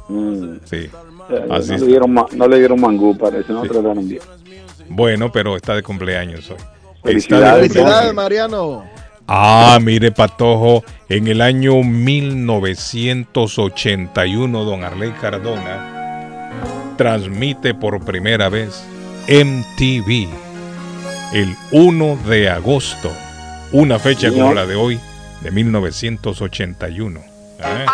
mm. 0.09 0.55
Sí. 0.65 0.89
Eh, 1.29 1.47
Así 1.49 1.71
no, 1.71 1.77
le 1.77 1.85
dieron, 1.87 2.11
ma- 2.13 2.25
no 2.35 2.47
le 2.49 2.59
dieron 2.59 2.81
mangú, 2.81 3.17
parece, 3.17 3.53
no 3.53 3.61
Sí. 3.63 3.69
trataron 3.69 4.05
bien. 4.07 4.21
Bueno, 4.89 5.31
pero 5.31 5.55
está 5.55 5.73
de 5.73 5.81
cumpleaños 5.81 6.49
hoy. 6.49 6.57
Está 6.57 6.67
de 6.67 7.01
Felicidades. 7.01 7.53
cumpleaños. 7.67 7.73
Felicidades, 7.73 8.13
Mariano. 8.13 8.83
Ah, 9.27 9.79
mire, 9.81 10.11
Patojo, 10.11 10.83
en 11.07 11.27
el 11.27 11.41
año 11.41 11.81
1981, 11.81 14.63
don 14.63 14.83
Arley 14.83 15.11
Cardona 15.21 15.91
transmite 16.97 17.73
por 17.73 18.03
primera 18.03 18.49
vez 18.49 18.83
MTV 19.27 20.27
el 21.33 21.55
1 21.71 22.19
de 22.27 22.49
agosto, 22.49 23.11
una 23.71 23.97
fecha 23.97 24.29
como 24.29 24.53
la 24.53 24.65
de 24.65 24.75
hoy, 24.75 24.99
de 25.41 25.51
1981. 25.51 27.19
¿eh? 27.59 27.85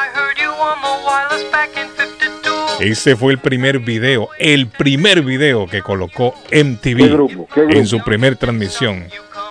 Ese 2.80 3.16
fue 3.16 3.34
el 3.34 3.40
primer 3.40 3.80
video, 3.80 4.30
el 4.40 4.68
primer 4.68 5.22
video 5.22 5.68
que 5.68 5.82
colocó 5.82 6.34
MTV 6.52 6.98
¿Qué 6.98 7.08
grupo? 7.08 7.48
¿Qué 7.54 7.62
grupo? 7.62 7.78
en 7.78 7.88
su 7.88 8.04
primer 8.04 8.36
transmisión. 8.36 9.06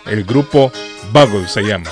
El 0.07 0.25
grupo 0.25 0.73
Bugle 1.13 1.49
se 1.49 1.63
llama. 1.63 1.91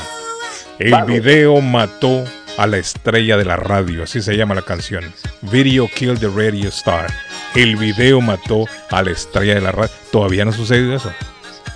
El 0.79 0.95
video 1.05 1.61
mató 1.61 2.25
a 2.59 2.67
la 2.67 2.79
estrella 2.79 3.37
de 3.37 3.45
la 3.45 3.57
radio, 3.57 4.03
así 4.05 4.21
se 4.23 4.37
llama 4.37 4.55
la 4.55 4.63
canción. 4.63 5.05
Video 5.43 5.89
Killed 5.89 6.19
the 6.19 6.29
Radio 6.29 6.69
Star. 6.69 7.07
El 7.55 7.77
video 7.77 8.21
mató 8.21 8.65
a 8.91 9.03
la 9.03 9.11
estrella 9.11 9.55
de 9.55 9.61
la 9.63 9.73
radio. 9.73 9.91
Todavía 10.13 10.45
no 10.45 10.51
ha 10.51 10.55
sucedido 10.55 10.95
eso. 10.97 11.13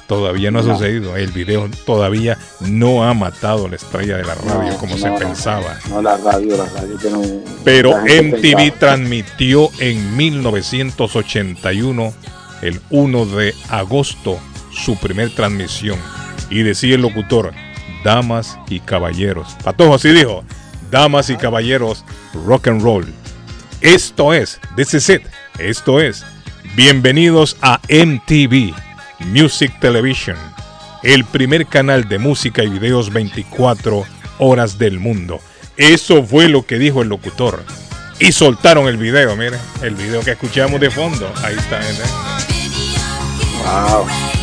Todavía 0.06 0.50
no 0.50 0.58
ha 0.58 0.62
No. 0.62 0.74
sucedido. 0.76 1.16
El 1.16 1.30
video 1.32 1.68
todavía 1.86 2.36
no 2.60 3.04
ha 3.08 3.14
matado 3.14 3.66
a 3.66 3.68
la 3.70 3.76
estrella 3.76 4.16
de 4.16 4.24
la 4.24 4.34
radio 4.34 4.72
No, 4.72 4.78
como 4.78 4.96
no, 4.96 5.00
se 5.00 5.08
no. 5.08 5.16
pensaba. 5.16 5.78
No, 5.88 6.02
la 6.02 6.16
radio, 6.18 6.56
la 6.56 6.66
radio 6.66 6.96
tiene 6.98 7.16
un- 7.16 7.44
Pero 7.64 7.96
MTV 7.96 8.56
pensaba. 8.56 8.78
transmitió 8.78 9.70
en 9.78 10.16
1981, 10.16 12.12
el 12.62 12.80
1 12.90 13.24
de 13.26 13.54
agosto, 13.68 14.38
su 14.72 14.96
primer 14.96 15.30
transmisión. 15.34 15.98
Y 16.50 16.62
decía 16.62 16.96
el 16.96 17.02
locutor, 17.02 17.52
damas 18.04 18.58
y 18.68 18.80
caballeros. 18.80 19.56
Patojo 19.62 19.94
así 19.94 20.10
dijo, 20.10 20.44
damas 20.90 21.30
y 21.30 21.36
caballeros, 21.36 22.04
rock 22.44 22.68
and 22.68 22.82
roll. 22.82 23.06
Esto 23.80 24.34
es, 24.34 24.60
this 24.76 24.92
is 24.92 25.08
it, 25.08 25.22
esto 25.58 26.00
es. 26.00 26.24
Bienvenidos 26.76 27.56
a 27.62 27.80
MTV, 27.88 28.74
Music 29.20 29.72
Television, 29.80 30.36
el 31.02 31.24
primer 31.24 31.66
canal 31.66 32.08
de 32.08 32.18
música 32.18 32.62
y 32.62 32.68
videos 32.68 33.12
24 33.12 34.04
horas 34.38 34.76
del 34.76 34.98
mundo. 34.98 35.40
Eso 35.76 36.22
fue 36.24 36.48
lo 36.48 36.66
que 36.66 36.78
dijo 36.78 37.00
el 37.00 37.08
locutor. 37.08 37.64
Y 38.18 38.32
soltaron 38.32 38.86
el 38.86 38.98
video, 38.98 39.34
miren, 39.34 39.58
el 39.82 39.94
video 39.94 40.20
que 40.20 40.32
escuchamos 40.32 40.78
de 40.78 40.90
fondo. 40.90 41.32
Ahí 41.42 41.56
está. 41.56 41.80
¿eh? 41.80 41.94
Wow. 43.64 44.39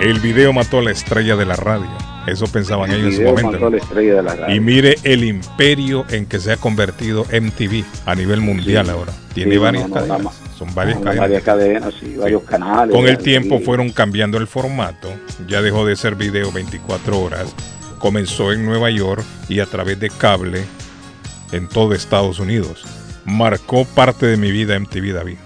El 0.00 0.18
video 0.20 0.52
mató 0.52 0.78
a 0.78 0.82
la 0.82 0.90
estrella 0.92 1.36
de 1.36 1.44
la 1.44 1.56
radio. 1.56 1.90
Eso 2.26 2.46
pensaban 2.46 2.90
El 2.90 3.00
ellos 3.00 3.14
en 3.14 3.20
su 3.20 3.22
momento. 3.24 3.52
mató 3.52 3.66
a 3.66 3.70
la 3.70 3.76
estrella 3.76 4.14
de 4.14 4.22
la 4.22 4.34
radio. 4.36 4.54
Y 4.56 4.60
mire 4.60 4.96
el 5.04 5.24
imperio 5.24 6.06
en 6.08 6.24
que 6.26 6.38
se 6.40 6.52
ha 6.52 6.56
convertido 6.56 7.26
MTV 7.30 7.84
a 8.06 8.14
nivel 8.14 8.40
mundial 8.40 8.86
Sí. 8.86 8.92
ahora. 8.92 9.12
Tiene 9.34 9.52
Sí, 9.52 9.58
varias 9.58 9.88
no, 9.88 9.94
cadenas. 9.94 10.40
Son 10.58 10.74
varias 10.74 10.98
cadenas. 10.98 11.18
varias 11.20 11.42
cadenas, 11.42 11.94
sí, 12.00 12.16
varios 12.16 12.42
canales. 12.44 12.94
Con 12.96 13.08
el 13.08 13.18
tiempo 13.18 13.60
fueron 13.60 13.90
cambiando 13.90 14.38
el 14.38 14.46
formato. 14.46 15.08
Ya 15.46 15.60
dejó 15.60 15.84
de 15.86 15.96
ser 15.96 16.14
video 16.14 16.50
24 16.50 17.18
horas. 17.20 17.54
Comenzó 17.98 18.52
en 18.52 18.64
Nueva 18.64 18.90
York 18.90 19.22
y 19.48 19.60
a 19.60 19.66
través 19.66 20.00
de 20.00 20.08
cable 20.08 20.62
en 21.52 21.68
todo 21.68 21.92
Estados 21.94 22.38
Unidos. 22.40 22.84
Marcó 23.26 23.84
parte 23.84 24.24
de 24.26 24.38
mi 24.38 24.50
vida 24.50 24.76
MTV, 24.78 25.12
David. 25.12 25.36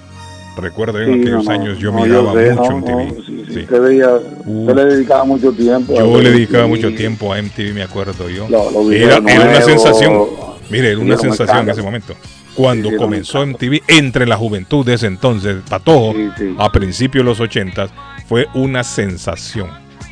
Recuerdo 0.56 1.00
en 1.00 1.14
Sí, 1.14 1.20
aquellos 1.20 1.44
no, 1.44 1.50
años 1.50 1.78
yo 1.78 1.90
no, 1.92 2.04
miraba 2.04 2.32
sé, 2.34 2.50
mucho 2.54 2.70
no, 2.70 2.78
MTV. 2.78 3.10
sí, 3.26 3.44
sí. 3.50 3.58
Usted, 3.60 3.80
veía, 3.82 4.08
Uh. 4.46 4.60
usted 4.60 4.74
le 4.76 4.84
dedicaba 4.94 5.24
mucho 5.24 5.52
tiempo. 5.52 5.92
a 5.94 5.98
Yo 5.98 6.20
le 6.20 6.30
dedicaba 6.30 6.66
mucho 6.66 6.94
tiempo 6.94 7.32
a 7.32 7.38
MTV, 7.42 7.74
me 7.74 7.82
acuerdo 7.82 8.28
yo. 8.28 8.46
Era, 8.46 9.18
videos 9.20 9.26
era 9.26 9.50
una 9.50 9.60
sensación. 9.62 10.22
Mire, 10.70 10.90
era 10.92 10.98
una 11.00 11.16
sensación 11.16 11.58
en 11.60 11.70
ese 11.70 11.82
momento. 11.82 12.14
Cuando 12.54 12.90
comenzó 12.96 13.44
MTV, 13.44 13.82
entre 13.88 14.26
la 14.26 14.36
juventud 14.36 14.86
de 14.86 14.94
ese 14.94 15.08
entonces, 15.08 15.56
Patojo, 15.68 16.14
a 16.58 16.70
principios 16.70 17.24
de 17.24 17.30
los 17.30 17.40
80, 17.40 17.88
fue 18.28 18.46
una 18.54 18.84
sensación. 18.84 19.68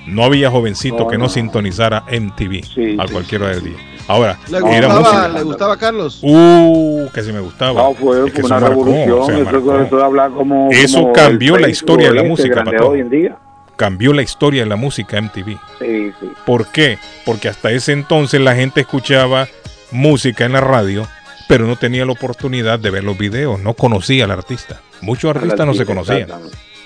No 0.09 0.25
había 0.25 0.51
jovencito 0.51 1.07
que 1.07 1.17
no, 1.19 1.29
sintonizara 1.29 2.05
MTV 2.11 2.99
a 3.01 3.07
cualquier 3.07 3.43
hora 3.43 3.55
del 3.55 3.65
día. 3.65 3.77
Ahora, 4.09 4.39
¿Le 4.51 4.59
era 4.59 4.87
gustaba, 4.89 5.01
música. 5.01 5.29
¿Le 5.29 5.43
gustaba 5.43 5.77
Carlos? 5.77 6.19
Uh, 6.23 7.09
que 7.15 7.23
sí 7.23 7.33
me 7.33 7.41
gustaba. 7.41 7.83
No, 7.83 7.95
fue, 7.95 8.27
Es 8.27 8.33
que 8.33 8.41
fue 8.41 8.41
eso 8.41 8.47
una 8.47 8.61
marcó, 8.61 8.85
revolución. 8.85 9.21
o 9.21 9.27
sea, 9.27 9.35
eso, 9.37 9.45
marcó. 9.45 9.79
eso 9.81 10.05
habla 10.05 10.29
como. 10.31 10.69
Eso 10.71 11.01
como 11.03 11.13
cambió 11.13 11.57
la 11.59 11.69
historia 11.69 12.09
de 12.09 12.15
la 12.15 12.21
este 12.23 12.29
música, 12.29 12.65
hoy 12.85 13.01
en 13.01 13.11
día. 13.11 13.37
Cambió 13.77 14.13
la 14.13 14.23
historia 14.23 14.63
de 14.63 14.69
la 14.69 14.77
música 14.77 15.21
MTV. 15.21 15.59
Sí, 15.79 16.13
sí. 16.21 16.27
¿Por 16.45 16.67
qué? 16.67 16.99
Porque 17.25 17.49
hasta 17.49 17.71
ese 17.71 17.93
entonces 17.93 18.41
la 18.41 18.55
gente 18.55 18.81
escuchaba 18.83 19.49
música 19.91 20.45
en 20.45 20.53
la 20.53 20.61
radio, 20.61 21.07
pero 21.49 21.67
no 21.67 21.77
tenía 21.77 22.05
la 22.05 22.13
oportunidad 22.13 22.79
de 22.79 22.91
ver 22.91 23.05
los 23.05 23.17
videos, 23.19 23.61
no 23.61 23.75
conocía 23.75 24.25
al 24.25 24.31
artista. 24.31 24.81
Muchos 25.01 25.35
artistas 25.35 25.67
no 25.67 25.75
se 25.75 25.85
conocían. 25.87 26.29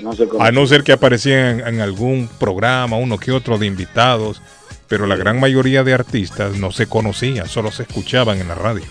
No 0.01 0.13
se 0.13 0.29
A 0.41 0.53
no 0.53 0.67
ser 0.67 0.85
que 0.85 0.93
aparecían 0.93 1.61
en, 1.61 1.67
en 1.67 1.81
algún 1.81 2.29
programa, 2.39 2.97
uno 2.97 3.19
que 3.19 3.33
otro 3.33 3.59
de 3.59 3.67
invitados, 3.67 4.41
pero 4.89 5.07
la 5.07 5.17
gran 5.17 5.41
mayoría 5.41 5.85
de 5.85 5.95
artistas 5.95 6.57
no 6.57 6.71
se 6.71 6.87
conocían, 6.87 7.49
solo 7.49 7.73
se 7.73 7.83
escuchaban 7.83 8.41
en 8.41 8.49
la 8.49 8.55
radio. 8.55 8.85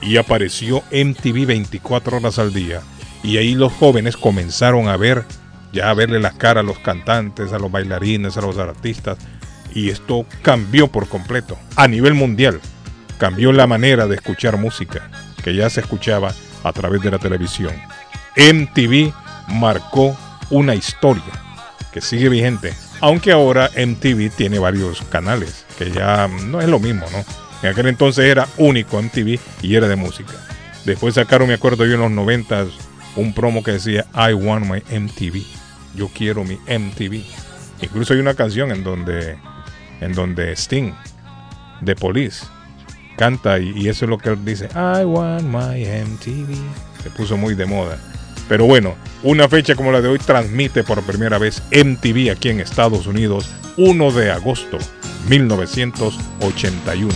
Y 0.00 0.16
apareció 0.16 0.82
MTV 0.92 1.46
24 1.46 2.18
horas 2.18 2.38
al 2.38 2.52
día, 2.52 2.82
y 3.22 3.36
ahí 3.36 3.54
los 3.54 3.72
jóvenes 3.72 4.16
comenzaron 4.16 4.88
a 4.88 4.96
ver, 4.96 5.24
ya 5.72 5.90
a 5.90 5.94
verle 5.94 6.20
las 6.20 6.34
caras 6.34 6.62
a 6.64 6.66
los 6.66 6.78
cantantes, 6.78 7.52
a 7.52 7.58
los 7.58 7.70
bailarines, 7.70 8.36
a 8.36 8.40
los 8.40 8.58
artistas, 8.58 9.18
y 9.74 9.90
esto 9.90 10.24
cambió 10.42 10.88
por 10.88 11.08
completo, 11.08 11.58
a 11.76 11.88
nivel 11.88 12.14
mundial. 12.14 12.60
Cambió 13.18 13.52
la 13.52 13.66
manera 13.66 14.06
de 14.06 14.14
escuchar 14.14 14.56
música, 14.56 15.10
que 15.42 15.54
ya 15.54 15.68
se 15.70 15.80
escuchaba 15.80 16.32
a 16.62 16.72
través 16.72 17.02
de 17.02 17.10
la 17.10 17.18
televisión. 17.18 17.74
MTV 18.36 19.12
marcó 19.48 20.16
una 20.50 20.74
historia 20.74 21.24
que 21.92 22.00
sigue 22.00 22.28
vigente, 22.28 22.72
aunque 23.00 23.32
ahora 23.32 23.70
MTV 23.76 24.30
tiene 24.36 24.58
varios 24.58 25.02
canales, 25.02 25.64
que 25.78 25.90
ya 25.90 26.28
no 26.28 26.60
es 26.60 26.68
lo 26.68 26.80
mismo, 26.80 27.06
¿no? 27.12 27.24
En 27.62 27.70
aquel 27.70 27.86
entonces 27.86 28.24
era 28.24 28.46
único 28.56 29.00
MTV 29.00 29.38
y 29.62 29.74
era 29.74 29.88
de 29.88 29.96
música. 29.96 30.34
Después 30.84 31.14
sacaron, 31.14 31.48
me 31.48 31.54
acuerdo 31.54 31.84
yo 31.86 31.94
en 31.94 32.00
los 32.00 32.10
90 32.10 32.66
un 33.16 33.34
promo 33.34 33.62
que 33.62 33.72
decía 33.72 34.06
I 34.14 34.32
want 34.32 34.66
my 34.66 34.98
MTV. 34.98 35.42
Yo 35.94 36.08
quiero 36.08 36.44
mi 36.44 36.54
MTV. 36.54 37.24
Incluso 37.80 38.14
hay 38.14 38.20
una 38.20 38.34
canción 38.34 38.70
en 38.70 38.84
donde 38.84 39.36
en 40.00 40.12
donde 40.12 40.52
Sting 40.52 40.92
de 41.80 41.96
Police. 41.96 42.46
Canta 43.16 43.58
y, 43.58 43.72
y 43.76 43.88
eso 43.88 44.04
es 44.04 44.08
lo 44.08 44.18
que 44.18 44.30
él 44.30 44.44
dice. 44.44 44.68
I 44.74 45.04
want 45.04 45.42
my 45.42 45.84
MTV. 45.84 46.54
Se 47.02 47.10
puso 47.10 47.36
muy 47.36 47.54
de 47.54 47.66
moda. 47.66 47.98
Pero 48.48 48.64
bueno, 48.64 48.94
una 49.22 49.48
fecha 49.48 49.74
como 49.74 49.92
la 49.92 50.00
de 50.00 50.08
hoy 50.08 50.18
transmite 50.18 50.82
por 50.82 51.02
primera 51.02 51.38
vez 51.38 51.62
MTV 51.70 52.30
aquí 52.30 52.48
en 52.48 52.60
Estados 52.60 53.06
Unidos, 53.06 53.46
1 53.76 54.12
de 54.12 54.30
agosto 54.30 54.78
1981. 55.28 57.14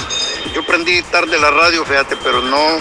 yo 0.55 0.63
prendí 0.67 1.01
tarde 1.11 1.41
la 1.41 1.51
radio, 1.51 1.83
fíjate, 1.87 2.19
pero 2.23 2.43
no, 2.43 2.77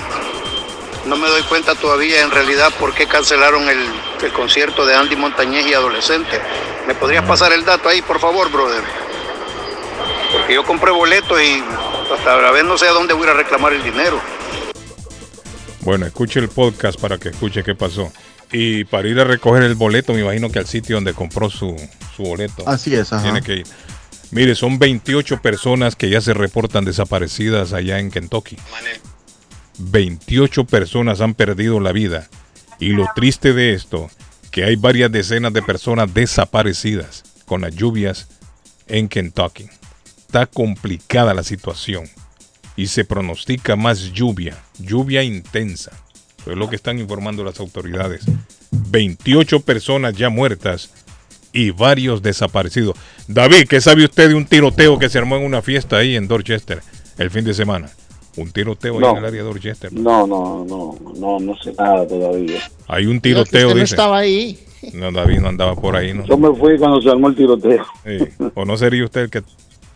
no 1.10 1.18
me 1.18 1.28
doy 1.28 1.42
cuenta 1.44 1.74
todavía 1.76 2.22
en 2.22 2.30
realidad 2.30 2.72
por 2.80 2.94
qué 2.94 3.08
cancelaron 3.08 3.68
el, 3.68 3.80
el 4.24 4.32
concierto 4.32 4.86
de 4.86 4.96
Andy 4.96 5.16
Montañez 5.16 5.66
y 5.66 5.74
Adolescente. 5.74 6.40
¿Me 6.88 6.94
podrías 6.94 7.26
pasar 7.26 7.52
el 7.52 7.66
dato 7.66 7.90
ahí, 7.90 8.02
por 8.02 8.20
favor, 8.20 8.52
brother? 8.52 8.84
Porque 10.32 10.54
yo 10.54 10.64
compré 10.64 10.92
boletos 10.92 11.42
y 11.42 11.64
hasta 12.14 12.38
la 12.38 12.52
vez 12.52 12.64
no 12.64 12.78
sé 12.78 12.88
a 12.88 12.92
dónde 12.92 13.14
voy 13.14 13.24
a 13.24 13.26
ir 13.26 13.32
a 13.32 13.38
reclamar 13.38 13.74
el 13.74 13.84
dinero. 13.84 14.22
Bueno, 15.82 16.06
escuche 16.06 16.40
el 16.40 16.50
podcast 16.50 17.00
para 17.00 17.18
que 17.18 17.30
escuche 17.30 17.64
qué 17.64 17.74
pasó. 17.74 18.12
Y 18.52 18.84
para 18.84 19.08
ir 19.08 19.20
a 19.20 19.24
recoger 19.24 19.64
el 19.64 19.76
boleto, 19.76 20.14
me 20.14 20.22
imagino 20.22 20.52
que 20.52 20.60
al 20.60 20.68
sitio 20.68 20.98
donde 20.98 21.14
compró 21.14 21.50
su, 21.50 21.76
su 22.16 22.24
boleto. 22.24 22.68
Así 22.68 22.96
es, 22.96 23.12
ajá. 23.12 23.24
Tiene 23.24 23.42
que 23.42 23.54
ir. 23.54 23.68
Mire, 24.32 24.54
son 24.54 24.78
28 24.78 25.42
personas 25.42 25.96
que 25.96 26.10
ya 26.10 26.22
se 26.22 26.36
reportan 26.36 26.86
desaparecidas 26.86 27.74
allá 27.74 28.00
en 28.00 28.12
Kentucky. 28.12 28.58
28 29.80 30.66
personas 30.66 31.22
han 31.22 31.34
perdido 31.34 31.80
la 31.80 31.92
vida. 31.92 32.28
Y 32.80 32.90
lo 32.90 33.08
triste 33.16 33.54
de 33.54 33.74
esto, 33.74 34.10
que 34.52 34.64
hay 34.64 34.76
varias 34.76 35.12
decenas 35.12 35.54
de 35.54 35.62
personas 35.62 36.14
desaparecidas 36.14 37.24
con 37.46 37.62
las 37.62 37.76
lluvias 37.76 38.28
en 38.88 39.08
Kentucky. 39.08 39.70
Está 40.18 40.46
complicada 40.46 41.34
la 41.34 41.44
situación 41.44 42.08
y 42.76 42.88
se 42.88 43.06
pronostica 43.06 43.76
más 43.76 44.12
lluvia, 44.14 44.58
lluvia 44.78 45.24
intensa. 45.24 45.92
Eso 46.40 46.52
es 46.52 46.58
lo 46.58 46.70
que 46.70 46.76
están 46.76 47.00
informando 47.00 47.44
las 47.44 47.60
autoridades. 47.60 48.24
28 48.72 49.62
personas 49.62 50.16
ya 50.16 50.30
muertas 50.30 50.92
y 51.52 51.72
varios 51.72 52.22
desaparecidos. 52.22 52.96
David, 53.28 53.68
¿qué 53.68 53.82
sabe 53.82 54.06
usted 54.06 54.30
de 54.30 54.36
un 54.36 54.46
tiroteo 54.46 55.00
que 55.00 55.10
se 55.10 55.18
armó 55.18 55.36
en 55.38 55.44
una 55.44 55.62
fiesta 55.62 55.98
ahí 55.98 56.16
en 56.16 56.28
Dorchester 56.28 56.82
el 57.18 57.32
fin 57.32 57.44
de 57.44 57.54
semana? 57.54 57.90
Un 58.38 58.52
tiroteo 58.52 58.96
ahí 58.96 59.00
No. 59.02 59.12
en 59.12 59.18
el 59.18 59.26
área 59.26 59.42
de 59.44 59.48
Dorchester. 59.48 59.92
No, 59.94 60.26
no, 60.28 60.66
no, 60.66 60.96
no, 61.20 61.40
no 61.40 61.56
sé 61.62 61.74
nada 61.78 62.08
todavía. 62.08 62.60
Hay 62.88 63.06
un 63.06 63.20
tiroteo, 63.20 63.68
usted 63.68 63.76
no 63.76 63.82
dice. 63.82 63.96
estaba 63.96 64.18
ahí. 64.20 64.60
No, 64.94 65.12
David 65.12 65.40
no 65.40 65.50
andaba 65.50 65.76
por 65.76 65.96
ahí, 65.96 66.14
¿no? 66.14 66.26
Yo 66.26 66.38
me 66.38 66.56
fui 66.56 66.78
cuando 66.78 67.02
se 67.02 67.10
armó 67.10 67.28
el 67.28 67.36
tiroteo. 67.36 67.86
Sí. 68.06 68.18
O 68.56 68.64
no 68.66 68.78
sería 68.78 69.04
usted 69.04 69.22
el 69.24 69.30
que 69.30 69.42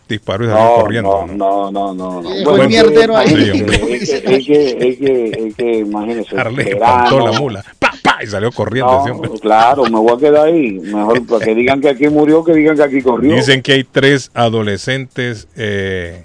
disparó 0.08 0.44
y 0.44 0.48
salió 0.48 0.64
No, 0.64 0.74
corriendo. 0.82 1.26
no, 1.32 1.70
no, 1.70 1.94
no, 1.94 2.20
no. 2.22 2.54
El 2.62 2.68
mierdero 2.68 3.16
ahí. 3.16 3.28
Sí. 3.28 3.64
Es 3.66 4.10
que, 4.10 4.16
es 4.36 4.46
que, 4.46 4.88
es 4.90 4.98
que, 4.98 5.24
es 5.48 5.54
que, 5.56 5.78
imagínese. 5.78 6.34
Verano. 6.36 6.60
espantó 6.60 7.20
la 7.20 7.32
mula. 7.40 7.64
¡Pa, 7.78 7.92
pa! 8.02 8.18
Y 8.22 8.26
salió 8.26 8.52
corriendo. 8.52 8.92
No, 8.92 9.00
ese 9.02 9.10
hombre. 9.12 9.30
claro, 9.40 9.84
me 9.84 9.98
voy 9.98 10.12
a 10.12 10.18
quedar 10.18 10.46
ahí. 10.48 10.72
Mejor 10.72 11.26
para 11.26 11.44
que 11.46 11.54
digan 11.54 11.80
que 11.80 11.88
aquí 11.88 12.08
murió, 12.08 12.44
que 12.44 12.52
digan 12.52 12.76
que 12.76 12.82
aquí 12.82 13.00
corrió. 13.00 13.34
Dicen 13.34 13.62
que 13.62 13.72
hay 13.72 13.84
tres 13.84 14.30
adolescentes 14.34 15.48
eh, 15.56 16.24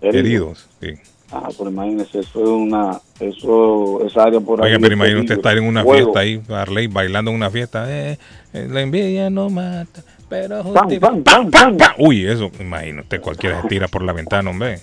heridos. 0.00 0.68
Sí. 0.80 0.94
Ah, 1.32 1.48
pero 1.56 1.70
imagínese, 1.70 2.18
eso 2.20 2.42
es 2.42 2.48
una, 2.48 3.00
eso, 3.20 4.04
esa 4.04 4.24
área 4.24 4.40
por 4.40 4.60
ahí. 4.60 4.70
Oiga, 4.70 4.78
pero 4.80 4.94
es 4.94 4.96
imagínate 4.98 5.20
usted 5.22 5.36
estar 5.36 5.56
en 5.56 5.64
una 5.64 5.84
Fuego. 5.84 6.12
fiesta 6.12 6.20
ahí, 6.20 6.42
Harley, 6.48 6.86
bailando 6.88 7.30
en 7.30 7.36
una 7.36 7.50
fiesta. 7.50 7.84
Eh, 7.88 8.18
eh, 8.52 8.66
la 8.68 8.80
envidia 8.80 9.30
no 9.30 9.48
mata, 9.48 10.02
pero 10.28 10.62
Pam, 10.64 10.72
justifica- 10.88 11.06
pam, 11.08 11.22
pam, 11.22 11.50
pam. 11.50 11.76
Pa, 11.76 11.94
Uy, 11.98 12.26
eso, 12.26 12.50
imagínate, 12.58 13.20
cualquiera 13.20 13.62
se 13.62 13.68
tira 13.68 13.86
por 13.86 14.02
la 14.02 14.12
ventana, 14.12 14.50
hombre. 14.50 14.80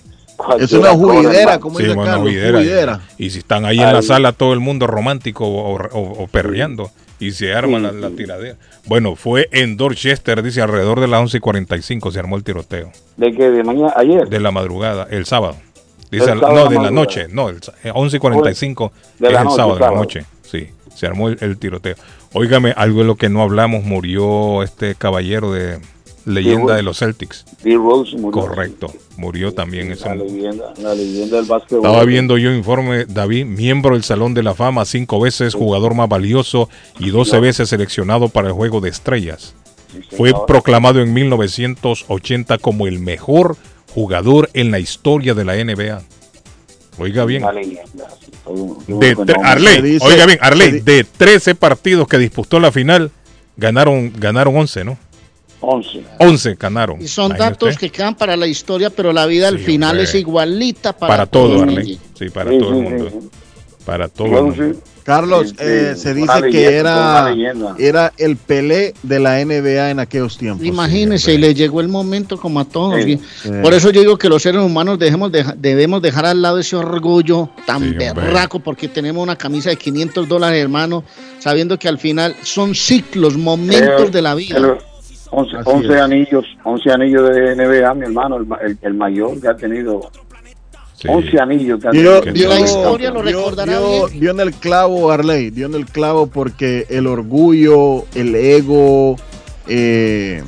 Es 0.59 0.71
una 0.71 0.91
juidera, 0.93 1.59
como 1.59 1.77
Sí, 1.79 1.83
dice 1.83 1.95
bueno, 1.95 2.11
Carlos, 2.11 2.29
juidera. 2.29 2.57
juidera. 2.59 3.01
Y 3.17 3.29
si 3.31 3.39
están 3.39 3.65
ahí 3.65 3.79
en 3.79 3.91
la 3.91 4.01
sala 4.01 4.31
todo 4.33 4.53
el 4.53 4.59
mundo 4.61 4.85
romántico 4.87 5.45
o, 5.47 5.75
o- 5.75 6.23
o 6.23 6.27
perreando 6.27 6.91
y 7.19 7.31
se 7.31 7.53
arma 7.55 7.79
la, 7.79 7.91
la 7.91 8.11
tiradera. 8.11 8.55
Bueno, 8.85 9.15
fue 9.15 9.49
en 9.51 9.75
Dorchester, 9.77 10.43
dice, 10.43 10.61
alrededor 10.61 10.99
de 11.01 11.07
las 11.07 11.19
11 11.21 11.37
y 11.37 11.39
45 11.41 12.11
se 12.11 12.19
armó 12.19 12.37
el 12.37 12.43
tiroteo. 12.43 12.91
¿De 13.17 13.33
que 13.33 13.49
¿De 13.49 13.63
mañana? 13.63 13.91
¿Ayer? 13.97 14.29
De 14.29 14.39
la 14.39 14.51
madrugada, 14.51 15.07
el 15.09 15.25
sábado. 15.25 15.55
Dice, 16.11 16.31
El 16.31 16.39
no, 16.41 16.67
de 16.69 16.75
la 16.75 16.91
noche, 16.91 17.27
no, 17.29 17.49
el, 17.49 17.61
sa- 17.61 17.73
eh, 17.83 17.91
11 17.93 18.17
y 18.17 18.19
45 18.19 18.91
De 19.19 19.27
es 19.27 19.33
la 19.33 19.39
el 19.39 19.45
noche, 19.45 19.55
sábado, 19.57 19.73
de 19.75 19.79
la 19.81 19.91
noche. 19.91 20.25
Sí, 20.43 20.67
se 20.95 21.05
armó 21.07 21.29
el, 21.29 21.37
el 21.41 21.57
tiroteo. 21.57 21.95
Óigame, 22.33 22.73
algo 22.77 22.99
de 22.99 23.05
lo 23.05 23.15
que 23.15 23.29
no 23.29 23.41
hablamos, 23.41 23.83
murió 23.83 24.63
este 24.63 24.95
caballero 24.95 25.51
de 25.51 25.79
leyenda 26.25 26.75
de 26.75 26.81
los 26.83 26.99
Celtics. 26.99 27.45
D. 27.63 27.75
Rose 27.75 28.15
murió. 28.17 28.41
Correcto, 28.41 28.93
murió 29.17 29.53
también 29.53 29.91
ese 29.91 30.07
La 30.09 30.15
leyenda, 30.15 30.73
la 30.81 30.93
leyenda 30.93 31.37
del 31.37 31.45
básquetbol. 31.45 31.85
estaba 31.85 32.03
viendo 32.05 32.37
yo 32.37 32.51
informe, 32.51 33.05
David, 33.05 33.45
miembro 33.45 33.95
del 33.95 34.03
Salón 34.03 34.33
de 34.33 34.43
la 34.43 34.53
Fama, 34.53 34.83
cinco 34.85 35.19
veces 35.21 35.53
jugador 35.55 35.93
más 35.93 36.07
valioso 36.09 36.69
y 36.99 37.09
12 37.11 37.39
veces 37.39 37.69
seleccionado 37.69 38.29
para 38.29 38.47
el 38.49 38.53
Juego 38.53 38.81
de 38.81 38.89
Estrellas. 38.89 39.55
Fue 40.11 40.33
proclamado 40.47 40.99
en 41.01 41.13
1980 41.13 42.57
como 42.57 42.87
el 42.87 42.99
mejor 42.99 43.47
jugador 43.47 43.57
en 44.53 44.71
la 44.71 44.79
historia 44.79 45.33
de 45.33 45.43
la 45.45 45.55
NBA. 45.55 46.01
Oiga 46.99 47.25
bien. 47.25 47.43
De. 48.87 49.35
Arley, 49.43 49.97
oiga 50.01 50.25
bien, 50.25 50.39
Arley, 50.41 50.79
de 50.81 51.03
13 51.03 51.55
partidos 51.55 52.07
que 52.07 52.17
disputó 52.17 52.59
la 52.59 52.71
final, 52.71 53.11
ganaron, 53.55 54.11
ganaron 54.17 54.55
11, 54.55 54.83
¿no? 54.85 54.97
11. 55.61 56.03
11 56.19 56.55
ganaron. 56.59 57.01
Y 57.01 57.07
son 57.07 57.35
datos 57.35 57.69
usted. 57.69 57.79
que 57.79 57.89
quedan 57.89 58.15
para 58.15 58.37
la 58.37 58.45
historia, 58.47 58.89
pero 58.91 59.11
la 59.11 59.25
vida 59.25 59.47
al 59.47 59.57
Sí, 59.57 59.65
final 59.65 59.89
hombre. 59.91 60.03
es 60.03 60.15
igualita 60.15 60.93
para, 60.93 61.13
para 61.13 61.25
todo, 61.25 61.63
Arley. 61.63 61.99
Sí, 62.17 62.29
para 62.29 62.51
Sí, 62.51 62.59
todo 62.59 62.69
el 62.69 62.75
sí, 62.75 62.81
mundo. 62.81 63.11
Para 63.87 64.09
todo. 64.09 64.53
Carlos, 65.05 65.51
Sí, 65.51 65.55
eh, 65.61 65.93
se 65.95 66.13
dice 66.13 66.41
que 66.51 66.75
era, 66.75 67.33
era 67.79 68.11
el 68.17 68.35
Pelé 68.35 68.93
de 69.01 69.19
la 69.21 69.39
NBA 69.39 69.91
en 69.91 70.01
aquellos 70.01 70.37
tiempos. 70.37 70.65
Imagínese, 70.67 71.33
y 71.33 71.37
le 71.37 71.53
llegó 71.53 71.79
el 71.79 71.87
momento 71.87 72.37
como 72.37 72.59
a 72.59 72.65
todos. 72.65 73.01
Sí, 73.01 73.11
y- 73.13 73.17
sí. 73.17 73.49
Por 73.63 73.73
eso 73.73 73.89
yo 73.91 74.01
digo 74.01 74.17
que 74.17 74.27
los 74.27 74.43
seres 74.43 74.61
humanos 74.61 74.99
dejemos 74.99 75.31
debemos 75.55 76.01
dejar 76.01 76.25
al 76.25 76.41
lado 76.41 76.59
ese 76.59 76.75
orgullo 76.75 77.49
tan 77.65 77.79
Sí, 77.79 77.89
hombre. 77.91 78.11
berraco 78.13 78.59
porque 78.59 78.89
tenemos 78.89 79.23
una 79.23 79.37
camisa 79.37 79.69
de 79.69 79.77
500 79.77 80.27
dólares, 80.27 80.61
hermano, 80.61 81.05
sabiendo 81.39 81.79
que 81.79 81.87
al 81.87 81.97
final 81.99 82.35
son 82.43 82.75
ciclos, 82.75 83.37
momentos 83.37 84.09
Eh, 84.09 84.11
de 84.11 84.21
la 84.21 84.35
vida. 84.35 84.57
el- 84.57 84.65
11, 85.29 85.57
Así 85.57 85.69
11 85.69 85.93
es. 85.93 86.01
anillos, 86.01 86.45
11 86.65 86.91
anillos 86.91 87.29
de 87.33 87.51
NBA, 87.55 87.93
mi 87.93 88.03
hermano, 88.05 88.35
el, 88.37 88.45
ma- 88.45 88.59
el- 88.61 88.77
el 88.81 88.93
mayor 88.93 89.39
que 89.39 89.47
ha 89.47 89.55
tenido. 89.55 90.01
11 91.07 91.39
anillos 91.39 91.79
Dio, 91.91 92.21
dio- 92.21 92.49
La 92.49 92.59
historia 92.59 93.11
lo 93.11 93.21
recordará 93.21 93.77
dio- 93.79 94.07
bien. 94.07 94.19
dio 94.19 94.31
en 94.31 94.39
el 94.39 94.53
clavo, 94.53 95.11
Arley, 95.11 95.51
dio 95.51 95.67
en 95.67 95.75
el 95.75 95.85
clavo 95.85 96.27
porque 96.27 96.85
el 96.89 97.05
orgullo, 97.07 98.05
el 98.15 98.33
ego, 98.35 99.15
eh, 99.67 100.43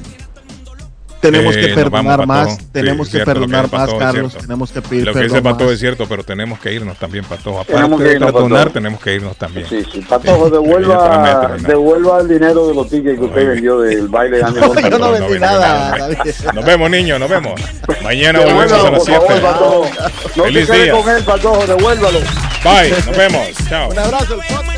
tenemos 1.21 1.55
Eh, 1.55 1.59
que 1.61 1.67
perdonar 1.75 2.19
vamos, 2.19 2.27
más, 2.27 2.47
Pato. 2.55 2.63
tenemos 2.71 3.07
Sí, 3.07 3.11
que 3.11 3.17
cierto, 3.17 3.33
perdonar 3.33 3.65
dice 3.65 3.77
más, 3.77 3.93
Carlos, 3.93 4.37
tenemos 4.37 4.71
que 4.71 4.81
pedir 4.81 5.05
Lo 5.05 5.13
que 5.13 5.19
dice 5.19 5.33
perdón 5.35 5.51
Pato 5.53 5.63
más. 5.65 5.73
es 5.73 5.79
cierto, 5.79 6.05
pero 6.07 6.23
tenemos 6.23 6.59
que 6.59 6.73
irnos 6.73 6.97
también, 6.97 7.25
Pato. 7.25 7.51
Aparte 7.51 7.73
Tenemos 7.73 7.99
que 7.99 8.07
de 8.07 8.13
irnos, 8.15 8.31
perdonar, 8.31 8.59
Pato. 8.63 8.73
tenemos 8.73 8.99
que 9.01 9.15
irnos 9.15 9.35
también. 9.37 9.67
Sí, 9.69 9.83
sí. 9.91 10.01
Patojo, 10.01 10.45
Sí, 10.45 10.51
devuelva, 10.51 11.57
¿no? 11.57 11.67
devuelva 11.67 12.19
el 12.21 12.27
dinero 12.27 12.67
de 12.67 12.73
los 12.75 12.89
tickets 12.89 13.19
que 13.19 13.25
usted 13.25 13.47
vendió 13.47 13.79
del 13.79 14.07
baile 14.07 14.37
de 14.37 14.43
Andy. 14.45 14.59
Yo 14.59 14.97
no 14.99 15.11
vendí 15.11 15.27
vendí 15.27 15.39
nada. 15.39 15.97
nada. 15.97 16.15
Nos 16.53 16.65
vemos, 16.65 16.89
niños, 16.89 17.19
nos 17.19 17.29
vemos. 17.29 17.59
Mañana 18.03 18.39
volvemos 18.39 18.71
a 18.71 18.91
las 18.91 19.03
por 19.03 19.07
favor, 19.11 19.27
7. 19.27 19.41
Patojo. 19.41 19.85
No 20.35 20.43
Feliz 20.45 20.67
te 20.67 20.73
quedes 20.73 20.83
día. 20.85 20.93
con 21.03 21.09
él, 21.15 21.23
Patojo, 21.23 21.67
devuélvalo. 21.67 22.19
Bye, 22.63 22.89
nos 23.05 23.17
vemos. 23.17 23.41
Chao. 23.69 23.89
Un 23.91 23.99
abrazo, 23.99 24.33
el 24.33 24.39
podcast. 24.39 24.69